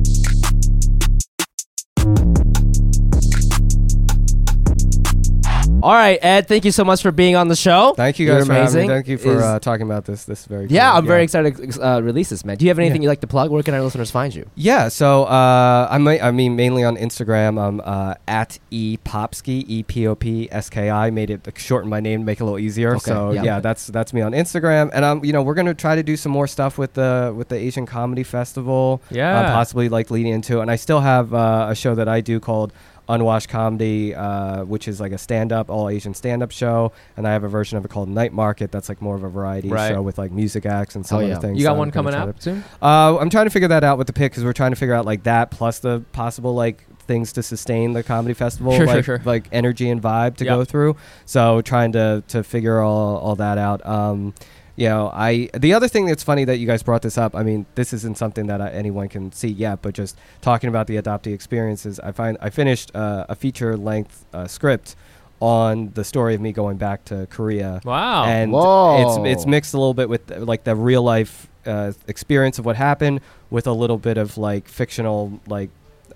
All 5.83 5.93
right, 5.93 6.18
Ed. 6.20 6.47
Thank 6.47 6.66
you 6.66 6.72
so 6.72 6.85
much 6.85 7.01
for 7.01 7.11
being 7.11 7.37
on 7.37 7.49
the 7.49 7.57
show. 7.57 7.95
Thank 7.97 8.18
you 8.18 8.26
You're 8.26 8.39
guys 8.39 8.47
for 8.47 8.53
having 8.53 8.66
amazing. 8.66 8.89
me. 8.89 8.95
Thank 8.95 9.09
you 9.09 9.16
for 9.18 9.37
Is- 9.37 9.43
uh, 9.43 9.59
talking 9.61 9.87
about 9.87 10.05
this. 10.05 10.24
This 10.24 10.41
is 10.41 10.47
very 10.47 10.66
yeah, 10.66 10.91
cool. 10.91 10.99
I'm 10.99 11.07
very 11.07 11.22
excited 11.22 11.57
to 11.57 11.87
uh, 11.87 12.01
release 12.01 12.28
this, 12.28 12.45
man. 12.45 12.59
Do 12.59 12.66
you 12.66 12.70
have 12.70 12.78
anything 12.78 13.03
you'd 13.03 13.09
like 13.09 13.22
to 13.22 13.26
plug? 13.26 13.51
Where 13.51 13.62
can 13.62 13.72
our 13.74 13.81
listeners 13.81 14.11
find 14.11 14.35
you? 14.35 14.49
Yeah, 14.57 14.89
so 14.89 15.24
uh, 15.24 15.89
I 15.91 15.97
might, 15.99 16.22
I 16.22 16.33
mean, 16.33 16.55
mainly 16.55 16.85
on 16.85 16.97
Instagram. 16.97 17.59
I'm 17.59 17.81
uh, 17.83 18.14
at 18.28 18.59
e 18.70 18.99
popski 19.05 19.64
e 19.68 19.83
p 19.83 20.07
o 20.07 20.14
p 20.14 20.49
s 20.51 20.68
k 20.68 20.91
i. 20.91 21.11
Made 21.11 21.31
it 21.31 21.49
shorten 21.57 21.89
my 21.89 22.01
name, 22.01 22.20
to 22.20 22.26
make 22.26 22.41
it 22.41 22.43
a 22.43 22.45
little 22.45 22.59
easier. 22.59 22.97
Okay, 22.97 23.11
so 23.11 23.33
yeah. 23.33 23.43
yeah. 23.43 23.61
that's 23.61 23.87
that's 23.87 24.12
me 24.12 24.20
on 24.20 24.33
Instagram, 24.33 24.91
and 24.93 25.05
I'm, 25.05 25.24
you 25.24 25.33
know, 25.33 25.43
we're 25.43 25.55
gonna 25.55 25.74
try 25.74 25.97
to 25.97 26.03
do 26.03 26.16
some 26.16 26.33
more 26.33 26.47
stuff 26.47 26.76
with 26.76 26.93
the 26.95 27.33
with 27.35 27.49
the 27.49 27.57
Asian 27.57 27.87
Comedy 27.87 28.22
Festival. 28.22 29.01
Yeah. 29.11 29.41
uh, 29.41 29.53
possibly 29.55 29.89
like 29.89 30.11
leading 30.11 30.33
into, 30.33 30.59
it. 30.59 30.62
and 30.62 30.70
I 30.70 30.76
still 30.76 31.01
have 31.01 31.33
uh, 31.33 31.68
a 31.70 31.74
show 31.74 31.95
that 31.95 32.09
I 32.09 32.20
do 32.20 32.39
called 32.39 32.72
Unwashed 33.11 33.48
Comedy, 33.48 34.14
uh, 34.14 34.64
which 34.64 34.88
is 34.88 35.00
like 35.00 35.12
a 35.12 35.18
stand-up, 35.18 35.68
all 35.70 35.88
Asian 35.88 36.14
stand-up 36.14 36.50
show, 36.50 36.92
and 37.16 37.26
I 37.26 37.32
have 37.32 37.44
a 37.44 37.48
version 37.48 37.76
of 37.78 37.84
it 37.84 37.88
called 37.88 38.08
Night 38.08 38.32
Market. 38.32 38.70
That's 38.72 38.88
like 38.88 39.02
more 39.02 39.16
of 39.16 39.22
a 39.24 39.28
variety 39.28 39.68
Right. 39.68 39.88
show 39.92 40.02
with 40.02 40.18
like 40.18 40.32
music 40.32 40.64
acts 40.66 40.94
and 40.96 41.04
some 41.04 41.18
Oh, 41.18 41.20
other 41.20 41.28
yeah. 41.30 41.38
things. 41.38 41.58
You 41.58 41.64
got 41.64 41.74
so 41.74 41.78
one 41.78 41.90
coming 41.90 42.12
try 42.14 42.26
to- 42.26 42.34
soon? 42.38 42.64
uh, 42.80 43.16
I'm 43.18 43.30
trying 43.30 43.46
to 43.46 43.50
figure 43.50 43.68
that 43.68 43.84
out 43.84 43.98
with 43.98 44.06
the 44.06 44.12
pick 44.12 44.32
because 44.32 44.44
we're 44.44 44.52
trying 44.52 44.70
to 44.72 44.76
figure 44.76 44.94
out 44.94 45.04
like 45.04 45.24
that 45.24 45.50
plus 45.50 45.78
the 45.80 46.02
possible 46.12 46.54
like 46.54 46.84
things 47.06 47.32
to 47.32 47.42
sustain 47.42 47.92
the 47.92 48.02
comedy 48.04 48.34
festival, 48.34 48.72
Sure, 48.72 48.86
sure, 48.86 48.94
like, 48.96 49.04
sure. 49.04 49.20
like 49.24 49.48
energy 49.50 49.90
and 49.90 50.00
vibe 50.00 50.36
to 50.36 50.44
Yep. 50.44 50.54
go 50.54 50.64
through. 50.64 50.96
So 51.26 51.61
trying 51.62 51.92
to 51.92 52.22
to 52.28 52.44
figure 52.44 52.80
all 52.80 53.16
all 53.16 53.34
that 53.36 53.58
out. 53.58 53.84
Um, 53.84 54.32
you 54.81 54.89
know, 54.89 55.11
I 55.12 55.51
the 55.53 55.74
other 55.74 55.89
thing 55.89 56.07
that's 56.07 56.22
funny 56.24 56.45
that 56.47 56.57
you 56.57 56.66
guys 56.66 56.83
brought 56.83 57.03
this 57.03 57.18
up. 57.18 57.37
I 57.37 57.43
mean, 57.43 57.66
this 57.74 57.93
isn't 57.93 58.16
something 58.16 58.47
that 58.47 58.61
I, 58.62 58.70
anyone 58.70 59.09
can 59.11 59.31
see 59.31 59.49
yet, 59.49 59.83
but 59.83 59.93
just 59.93 60.16
talking 60.41 60.68
about 60.68 60.87
the 60.87 60.97
adoptee 60.97 61.35
experiences, 61.35 62.01
I 62.01 62.12
find 62.12 62.39
I 62.41 62.49
finished 62.49 62.91
uh, 62.97 63.26
a 63.28 63.35
feature 63.35 63.76
length 63.76 64.24
uh, 64.33 64.47
script 64.47 64.97
on 65.39 65.91
the 65.95 66.03
story 66.05 66.35
of 66.35 66.41
me 66.41 66.53
going 66.53 66.78
back 66.78 67.05
to 67.07 67.26
Korea 67.31 67.81
Wow. 67.85 68.24
and 68.24 68.53
Whoa. 68.53 69.22
it's 69.24 69.39
it's 69.41 69.47
mixed 69.47 69.74
a 69.74 69.78
little 69.78 69.95
bit 69.95 70.09
with 70.09 70.31
uh, 70.33 70.39
like 70.53 70.64
the 70.64 70.74
real 70.74 71.03
life 71.03 71.47
uh, 71.66 71.93
experience 72.09 72.59
of 72.59 72.64
what 72.64 72.76
happened 72.76 73.20
with 73.51 73.66
a 73.66 73.72
little 73.72 73.99
bit 73.99 74.16
of 74.16 74.39
like 74.39 74.66
fictional 74.68 75.41
like 75.47 75.68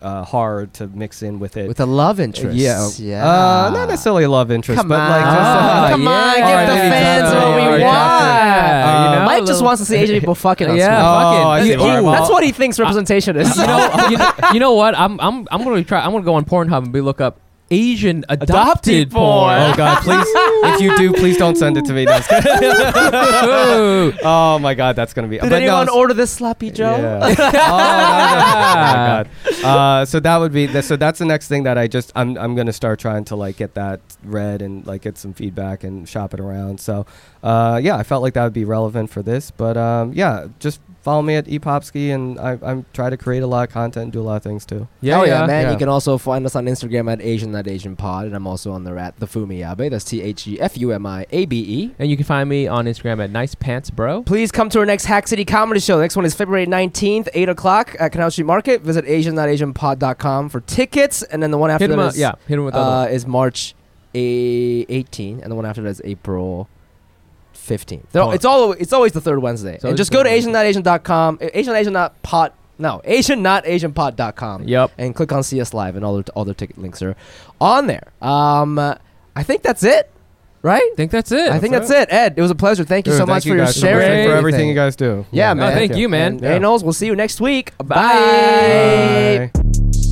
uh, 0.04 0.22
horror 0.24 0.66
to 0.66 0.86
mix 0.88 1.22
in 1.22 1.38
with 1.40 1.56
it. 1.56 1.66
With 1.66 1.80
a 1.80 1.86
love 1.86 2.20
interest. 2.20 2.56
yeah, 2.56 2.88
Yeah. 2.98 3.24
Uh, 3.26 3.70
not 3.70 3.88
necessarily 3.88 4.24
a 4.24 4.28
love 4.30 4.50
interest, 4.50 4.78
Come 4.78 4.88
but 4.88 5.00
on. 5.00 5.10
like 5.10 5.24
just, 5.24 5.34
uh, 5.34 5.88
Come 5.90 6.06
on, 6.08 6.34
give 6.36 6.44
All 6.44 6.52
right, 6.52 6.66
the 6.66 6.74
maybe 6.74 6.88
fans 6.90 7.22
exactly. 7.24 7.40
what 7.40 7.56
we 7.56 7.62
All 7.62 7.68
right, 7.70 7.80
want. 7.80 8.12
exactly. 8.12 9.04
You 9.04 9.18
know, 9.18 9.24
Mike 9.24 9.46
just 9.46 9.64
wants 9.64 9.80
to 9.82 9.86
see 9.86 9.96
Asian 9.96 10.20
people 10.20 10.34
fucking 10.34 10.68
us. 10.68 10.76
Yeah, 10.76 10.88
man. 10.88 11.00
fucking. 11.00 11.40
Oh, 11.44 11.48
I 11.48 11.60
He- 11.60 11.64
see. 11.66 11.74
he- 11.74 11.80
All 11.80 11.88
right, 11.88 12.00
well- 12.00 12.12
that's 12.12 12.30
what 12.30 12.44
he 12.44 12.52
thinks 12.52 12.78
representation 12.78 13.36
is. 13.36 13.56
you 13.56 13.66
know, 13.66 14.06
you 14.10 14.16
know, 14.18 14.32
you 14.52 14.60
know 14.64 14.74
what? 14.74 14.96
I'm 14.96 15.18
I'm 15.20 15.48
I'm 15.50 15.64
gonna 15.64 15.82
try. 15.84 16.00
I'm 16.04 16.12
gonna 16.12 16.24
go 16.24 16.34
on 16.34 16.44
Pornhub 16.44 16.84
and 16.84 16.92
be 16.92 17.00
look 17.00 17.20
up 17.20 17.40
Asian 17.70 18.24
adopted, 18.28 18.50
Adopted 18.50 19.10
porn. 19.10 19.58
porn. 19.58 19.72
Oh 19.72 19.74
God, 19.76 20.02
please! 20.02 20.26
if 20.74 20.80
you 20.80 20.96
do, 20.96 21.12
please 21.14 21.36
don't 21.38 21.56
send 21.56 21.76
it 21.76 21.84
to 21.86 21.92
me. 21.92 22.04
No, 22.04 22.12
I'm 22.12 22.22
just 22.22 22.28
kidding. 22.28 22.70
Ooh. 22.70 24.12
oh 24.22 24.58
my 24.60 24.74
God, 24.74 24.96
that's 24.96 25.14
gonna 25.14 25.28
be. 25.28 25.38
Did 25.38 25.48
but 25.50 25.62
anyone 25.62 25.88
s- 25.88 25.94
order 25.94 26.12
this 26.14 26.30
sloppy 26.30 26.70
Joe? 26.70 26.96
Yeah. 26.96 27.20
oh, 27.22 27.28
no, 27.28 27.34
no. 27.34 27.44
oh 27.44 27.76
my 28.76 28.94
god. 28.94 29.28
Uh, 29.64 30.04
so 30.04 30.20
that 30.20 30.36
would 30.36 30.52
be 30.52 30.66
th- 30.66 30.84
so 30.84 30.96
that's 30.96 31.18
the 31.18 31.24
next 31.24 31.48
thing 31.48 31.62
that 31.62 31.78
I 31.78 31.86
just 31.88 32.12
I'm 32.14 32.36
I'm 32.36 32.54
gonna 32.54 32.72
start 32.72 32.98
trying 33.00 33.24
to 33.26 33.36
like 33.36 33.56
get 33.56 33.74
that 33.74 34.00
read 34.22 34.60
and 34.62 34.86
like 34.86 35.02
get 35.02 35.16
some 35.16 35.32
feedback 35.32 35.84
and 35.84 36.08
shop 36.08 36.34
it 36.34 36.40
around. 36.40 36.80
So 36.80 37.06
uh, 37.42 37.80
yeah, 37.82 37.96
I 37.96 38.02
felt 38.02 38.22
like 38.22 38.34
that 38.34 38.44
would 38.44 38.52
be 38.52 38.64
relevant 38.64 39.10
for 39.10 39.22
this. 39.22 39.50
But 39.50 39.76
um, 39.76 40.12
yeah, 40.12 40.48
just 40.58 40.80
follow 41.04 41.20
me 41.20 41.34
at 41.34 41.44
epopski 41.44 42.14
and 42.14 42.40
I, 42.40 42.58
I'm 42.62 42.86
try 42.94 43.10
to 43.10 43.16
create 43.18 43.42
a 43.42 43.46
lot 43.46 43.68
of 43.68 43.72
content 43.72 44.04
and 44.04 44.12
do 44.12 44.20
a 44.20 44.24
lot 44.24 44.36
of 44.36 44.42
things 44.42 44.64
too. 44.64 44.88
Yeah, 45.02 45.16
Hell 45.18 45.26
yeah, 45.26 45.40
yeah. 45.42 45.46
man. 45.46 45.62
Yeah. 45.66 45.72
You 45.72 45.78
can 45.78 45.88
also 45.90 46.16
find 46.16 46.46
us 46.46 46.56
on 46.56 46.64
Instagram 46.64 47.12
at 47.12 47.20
Asian 47.20 47.52
That 47.52 47.68
Asian 47.68 47.94
Pod, 47.94 48.24
and 48.24 48.34
I'm 48.34 48.46
also 48.46 48.72
on 48.72 48.84
there 48.84 48.96
at 48.98 49.20
the 49.20 49.26
Fumiabe. 49.26 49.90
That's 49.90 50.04
T 50.04 50.22
H 50.22 50.46
E 50.48 50.58
F 50.58 50.78
U 50.78 50.90
M 50.92 51.04
I 51.04 51.26
A 51.30 51.44
B 51.44 51.60
E. 51.60 51.94
And 51.98 52.10
you 52.10 52.16
can 52.16 52.24
find 52.24 52.48
me 52.48 52.66
on 52.66 52.86
Instagram 52.86 53.22
at 53.22 53.30
Nice 53.30 53.54
Pants 53.54 53.90
Bro. 53.90 54.22
Please 54.22 54.50
come 54.50 54.70
to 54.70 54.78
our 54.78 54.86
next 54.86 55.04
Hack 55.04 55.28
City 55.28 55.44
Comedy 55.44 55.78
Show. 55.80 55.96
The 55.96 56.02
next 56.02 56.16
one 56.16 56.24
is 56.24 56.34
February 56.34 56.66
19th, 56.66 57.28
8 57.34 57.48
o'clock 57.50 57.94
at 58.00 58.10
Canal 58.12 58.30
Street 58.30 58.44
Market. 58.46 58.80
Visit 58.80 59.04
asian.asianpod.com 59.06 60.48
for 60.48 60.60
tickets. 60.62 61.22
And 61.22 61.42
then 61.42 61.50
the 61.50 61.58
one 61.58 61.70
after 61.70 61.84
Hit 61.84 61.90
him 61.90 61.98
that 61.98 62.08
up. 62.08 62.16
Yeah, 62.16 62.32
hit 62.48 62.58
him 62.58 62.64
with 62.64 62.74
uh, 62.74 63.08
is 63.10 63.26
March 63.26 63.74
a- 64.14 64.86
18, 64.88 65.40
and 65.40 65.50
the 65.52 65.56
one 65.56 65.66
after 65.66 65.82
that 65.82 65.88
is 65.90 66.00
April 66.04 66.68
15th. 67.66 68.04
They're. 68.12 68.34
It's 68.34 68.44
all 68.44 68.72
it's 68.72 68.92
always 68.92 69.12
the 69.12 69.20
third 69.20 69.38
Wednesday. 69.40 69.74
It's 69.74 69.84
and 69.84 69.96
just 69.96 70.10
the 70.10 70.16
go 70.18 70.22
to 70.22 70.28
third 70.28 70.34
Wednesday. 70.44 70.50
asian.asian.com, 70.68 71.38
asian.asian.pod, 71.40 72.52
no, 72.78 73.00
asian.asianpod.com 73.04 74.68
Yep. 74.68 74.90
and 74.98 75.14
click 75.14 75.32
on 75.32 75.42
see 75.42 75.60
us 75.60 75.72
Live, 75.74 75.96
and 75.96 76.04
all 76.04 76.14
their, 76.14 76.24
all 76.34 76.44
their 76.44 76.54
ticket 76.54 76.78
links 76.78 77.02
are 77.02 77.16
on 77.60 77.86
there. 77.86 78.08
Um, 78.22 78.78
I 78.78 79.42
think 79.42 79.62
that's 79.62 79.82
it, 79.84 80.10
right? 80.62 80.82
I 80.82 80.94
think 80.96 81.10
that's 81.10 81.32
it. 81.32 81.50
I 81.50 81.58
think 81.58 81.72
that's 81.72 81.90
it. 81.90 82.12
Ed, 82.12 82.34
it 82.36 82.40
was 82.42 82.50
a 82.50 82.54
pleasure. 82.54 82.84
Thank 82.84 83.06
you 83.06 83.12
Dude, 83.12 83.18
so 83.18 83.26
thank 83.26 83.36
much 83.36 83.42
for 83.44 83.48
your 83.50 83.58
guys 83.58 83.74
so 83.74 83.80
sharing 83.80 84.18
much 84.24 84.28
for 84.32 84.36
everything. 84.36 84.68
you 84.68 84.74
guys 84.74 84.96
do. 84.96 85.24
Yeah, 85.30 85.52
No, 85.54 85.62
man. 85.66 85.74
thank 85.76 85.96
you, 85.96 86.08
man. 86.08 86.34
And 86.44 86.62
Yeah. 86.62 86.68
We'll 86.68 86.92
see 86.92 87.06
you 87.06 87.16
next 87.16 87.40
week. 87.40 87.76
Bye. 87.78 89.50
Bye. 89.54 90.03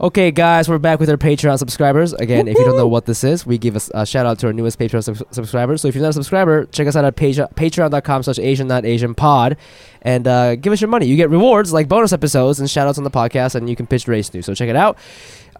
Okay, 0.00 0.30
guys, 0.30 0.68
we're 0.68 0.78
back 0.78 1.00
with 1.00 1.10
our 1.10 1.16
Patreon 1.16 1.58
subscribers. 1.58 2.12
Again, 2.12 2.46
if 2.46 2.56
you 2.56 2.64
don't 2.64 2.76
know 2.76 2.86
what 2.86 3.06
this 3.06 3.24
is, 3.24 3.44
we 3.44 3.58
give 3.58 3.74
us 3.74 3.90
a 3.94 4.06
shout 4.06 4.26
out 4.26 4.38
to 4.38 4.46
our 4.46 4.52
newest 4.52 4.78
Patreon 4.78 5.02
sub- 5.02 5.26
subscribers. 5.34 5.82
So 5.82 5.88
if 5.88 5.96
you're 5.96 6.02
not 6.02 6.10
a 6.10 6.12
subscriber, 6.12 6.66
check 6.66 6.86
us 6.86 6.94
out 6.94 7.04
at 7.04 7.16
page- 7.16 7.38
patreon.com 7.38 8.22
slash 8.22 8.38
Asian 8.38 8.68
not 8.68 8.84
Asian 8.86 9.16
pod 9.16 9.56
and 10.02 10.28
uh, 10.28 10.54
give 10.54 10.72
us 10.72 10.80
your 10.80 10.86
money. 10.86 11.06
You 11.06 11.16
get 11.16 11.30
rewards 11.30 11.72
like 11.72 11.88
bonus 11.88 12.12
episodes 12.12 12.60
and 12.60 12.70
shout 12.70 12.86
outs 12.86 12.98
on 12.98 13.02
the 13.02 13.10
podcast, 13.10 13.56
and 13.56 13.68
you 13.68 13.74
can 13.74 13.88
pitch 13.88 14.06
race 14.06 14.32
news. 14.32 14.46
So 14.46 14.54
check 14.54 14.68
it 14.68 14.76
out. 14.76 14.98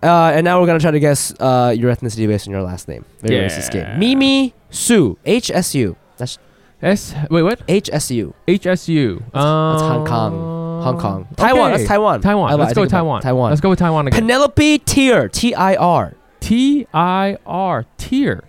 Uh, 0.05 0.31
and 0.33 0.45
now 0.45 0.61
we're 0.61 0.67
going 0.67 0.79
to 0.79 0.83
try 0.85 0.93
to 0.93 1.01
guess 1.01 1.35
uh, 1.41 1.75
your 1.77 1.93
ethnicity 1.93 2.29
based 2.29 2.47
on 2.47 2.53
your 2.53 2.63
last 2.63 2.87
name. 2.87 3.05
Very 3.19 3.37
Yeah. 3.41 3.49
racist 3.49 3.73
game. 3.73 3.99
Mimi 3.99 4.55
Su, 4.71 5.19
HSU. 5.27 5.97
That's 6.17 6.39
S. 6.81 7.15
Wait, 7.31 7.43
what? 7.43 7.67
HSU. 7.67 8.35
HSU. 8.47 9.19
That's 9.33 9.45
Hong 9.45 10.07
Kong. 10.07 10.83
Hong 10.83 10.99
Kong. 10.99 11.23
okay. 11.33 11.35
Taiwan. 11.37 11.71
That's 11.73 11.85
Taiwan. 11.89 12.21
Taiwan. 12.21 12.51
I- 12.53 12.55
Let's 12.55 12.71
I 12.71 12.75
go 12.75 12.87
Taiwan. 12.87 13.21
Taiwan. 13.23 13.51
Let's 13.51 13.61
go 13.61 13.71
with 13.71 13.79
Taiwan 13.81 14.07
again. 14.07 14.21
Penelope 14.21 14.79
Tier. 14.79 15.29
T 15.29 15.55
I 15.55 15.75
R. 15.75 16.15
T 16.41 16.87
I 16.95 17.37
R. 17.45 17.85
Tier. 17.97 18.45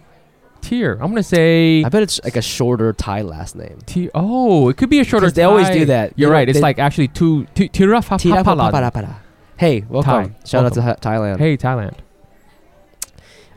Tier. 0.62 0.94
I'm 1.02 1.10
gonna 1.10 1.24
say 1.24 1.84
I 1.84 1.90
bet 1.90 2.04
it's 2.04 2.20
like 2.24 2.36
a 2.36 2.42
shorter 2.42 2.94
Thai 2.94 3.22
last 3.24 3.56
name. 3.56 3.80
T. 3.88 4.10
Oh, 4.14 4.70
it 4.70 4.78
could 4.78 4.90
be 4.92 5.00
a 5.00 5.04
shorter. 5.04 5.32
they 5.32 5.44
always 5.44 5.70
do 5.70 5.86
that. 5.86 6.14
You're 6.16 6.30
They- 6.30 6.34
right. 6.34 6.50
It's 6.50 6.58
they- 6.60 6.62
like 6.62 6.78
actually 6.78 7.08
two. 7.08 7.46
T- 7.56 7.70
Tira 7.70 8.02
fa- 8.04 8.18
Tira 8.20 8.44
pa- 8.44 8.56
pa- 8.56 8.70
pa- 8.70 8.82
pa- 8.82 8.92
pa- 8.92 9.20
Hey, 9.58 9.86
welcome. 9.90 10.12
Thai. 10.12 10.32
Shout 10.46 10.66
out 10.66 10.74
to 10.74 10.82
Thailand. 10.82 11.40
Hey, 11.40 11.58
Thailand. 11.58 11.94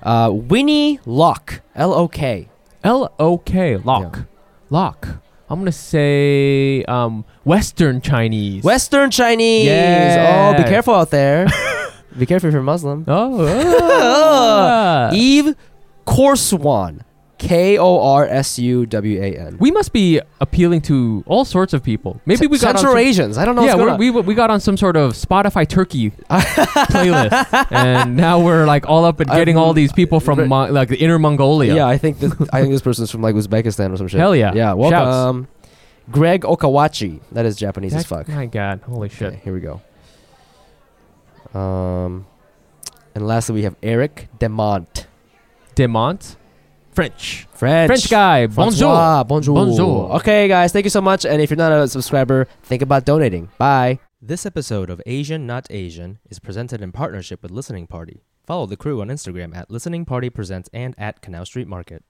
Uh, 0.02 0.30
Winnie 0.32 0.98
Lok. 1.04 1.60
L 1.76 1.92
O 1.92 2.08
K. 2.08 2.48
L 2.82 3.12
O 3.18 3.38
K. 3.38 3.76
Lock. 3.76 4.20
Lock. 4.72 5.06
I'm 5.50 5.58
gonna 5.58 5.70
say 5.70 6.82
um, 6.84 7.26
Western 7.44 8.00
Chinese. 8.00 8.64
Western 8.64 9.10
Chinese. 9.10 9.68
Oh, 9.68 10.54
be 10.56 10.62
careful 10.64 10.94
out 10.94 11.10
there. 11.10 11.46
be 12.18 12.24
careful 12.24 12.48
if 12.48 12.54
you're 12.54 12.62
Muslim. 12.62 13.04
Oh. 13.06 13.46
ah. 13.82 15.10
Eve 15.12 15.54
Korsuwan. 16.06 17.02
K 17.42 17.76
O 17.78 18.00
R 18.00 18.24
S 18.26 18.58
U 18.58 18.86
W 18.86 19.20
A 19.22 19.36
N. 19.36 19.56
we 19.58 19.70
must 19.70 19.92
be 19.92 20.20
appealing 20.40 20.80
to 20.82 21.24
all 21.26 21.44
sorts 21.44 21.72
of 21.72 21.82
people. 21.82 22.20
Maybe 22.24 22.46
we 22.46 22.58
got 22.58 22.70
on 22.70 22.74
Central 22.76 22.92
some- 22.94 22.98
Asians. 22.98 23.36
I 23.38 23.44
don't 23.44 23.56
know 23.56 23.64
yeah, 23.64 23.96
we 23.96 24.10
we 24.10 24.34
got 24.34 24.50
on 24.50 24.60
some 24.60 24.76
sort 24.76 24.96
of 24.96 25.12
Spotify 25.14 25.66
Turkey 25.66 26.10
playlist, 26.30 27.72
and 27.72 28.16
now 28.16 28.38
we're 28.40 28.64
like 28.66 28.88
all 28.88 29.04
up 29.04 29.20
and 29.20 29.28
getting 29.30 29.56
all 29.56 29.72
these 29.72 29.92
people 29.92 30.20
from 30.20 30.48
Mo- 30.48 30.70
like 30.70 30.88
the 30.88 30.96
inner. 30.96 31.18
Mongolia. 31.18 31.74
Yeah, 31.74 31.86
I 31.86 31.98
think 31.98 32.18
this. 32.20 32.32
I 32.52 32.60
think 32.60 32.72
this 32.72 32.82
person's 32.82 33.10
from 33.10 33.22
like 33.22 33.34
Uzbekistan 33.34 33.92
or 33.92 33.96
some 33.96 34.08
shit. 34.08 34.18
Hell 34.20 34.34
yeah. 34.34 34.52
Yeah, 34.54 34.72
welcome. 34.74 35.48
Greg 36.10 36.42
Okawachi. 36.42 37.20
That 37.32 37.46
is 37.46 37.56
Japanese 37.56 37.94
as 37.94 38.04
fuck. 38.06 38.28
My 38.28 38.46
God, 38.46 38.80
holy 38.82 39.08
shit! 39.08 39.28
Okay, 39.34 39.40
here 39.44 39.54
we 39.54 39.60
go. 39.60 39.80
Um, 41.58 42.26
and 43.14 43.26
lastly 43.26 43.54
we 43.56 43.62
have 43.62 43.76
Eric 43.82 44.28
Demont. 44.38 45.06
Demont, 45.76 46.36
French, 46.92 47.48
French. 47.54 47.88
French 47.88 48.10
guy. 48.10 48.46
Bonjour. 48.46 49.24
Bonjour. 49.24 49.24
Bonjour. 49.24 49.54
Bonjour. 49.54 50.16
Okay, 50.16 50.46
guys, 50.46 50.72
thank 50.72 50.84
you 50.84 50.90
so 50.90 51.00
much. 51.00 51.24
And 51.24 51.40
if 51.40 51.50
you're 51.50 51.56
not 51.56 51.72
a 51.72 51.88
subscriber, 51.88 52.46
think 52.62 52.82
about 52.82 53.04
donating. 53.04 53.48
Bye. 53.58 53.98
This 54.20 54.46
episode 54.46 54.90
of 54.90 55.00
Asian 55.06 55.46
Not 55.46 55.66
Asian 55.70 56.18
is 56.30 56.38
presented 56.38 56.80
in 56.82 56.92
partnership 56.92 57.42
with 57.42 57.50
Listening 57.50 57.86
Party. 57.86 58.22
Follow 58.46 58.66
the 58.66 58.76
crew 58.76 59.00
on 59.00 59.08
Instagram 59.08 59.56
at 59.56 59.70
Listening 59.70 60.04
Party 60.04 60.28
Presents 60.28 60.68
and 60.72 60.94
at 60.98 61.22
Canal 61.22 61.46
Street 61.46 61.66
Market. 61.66 62.04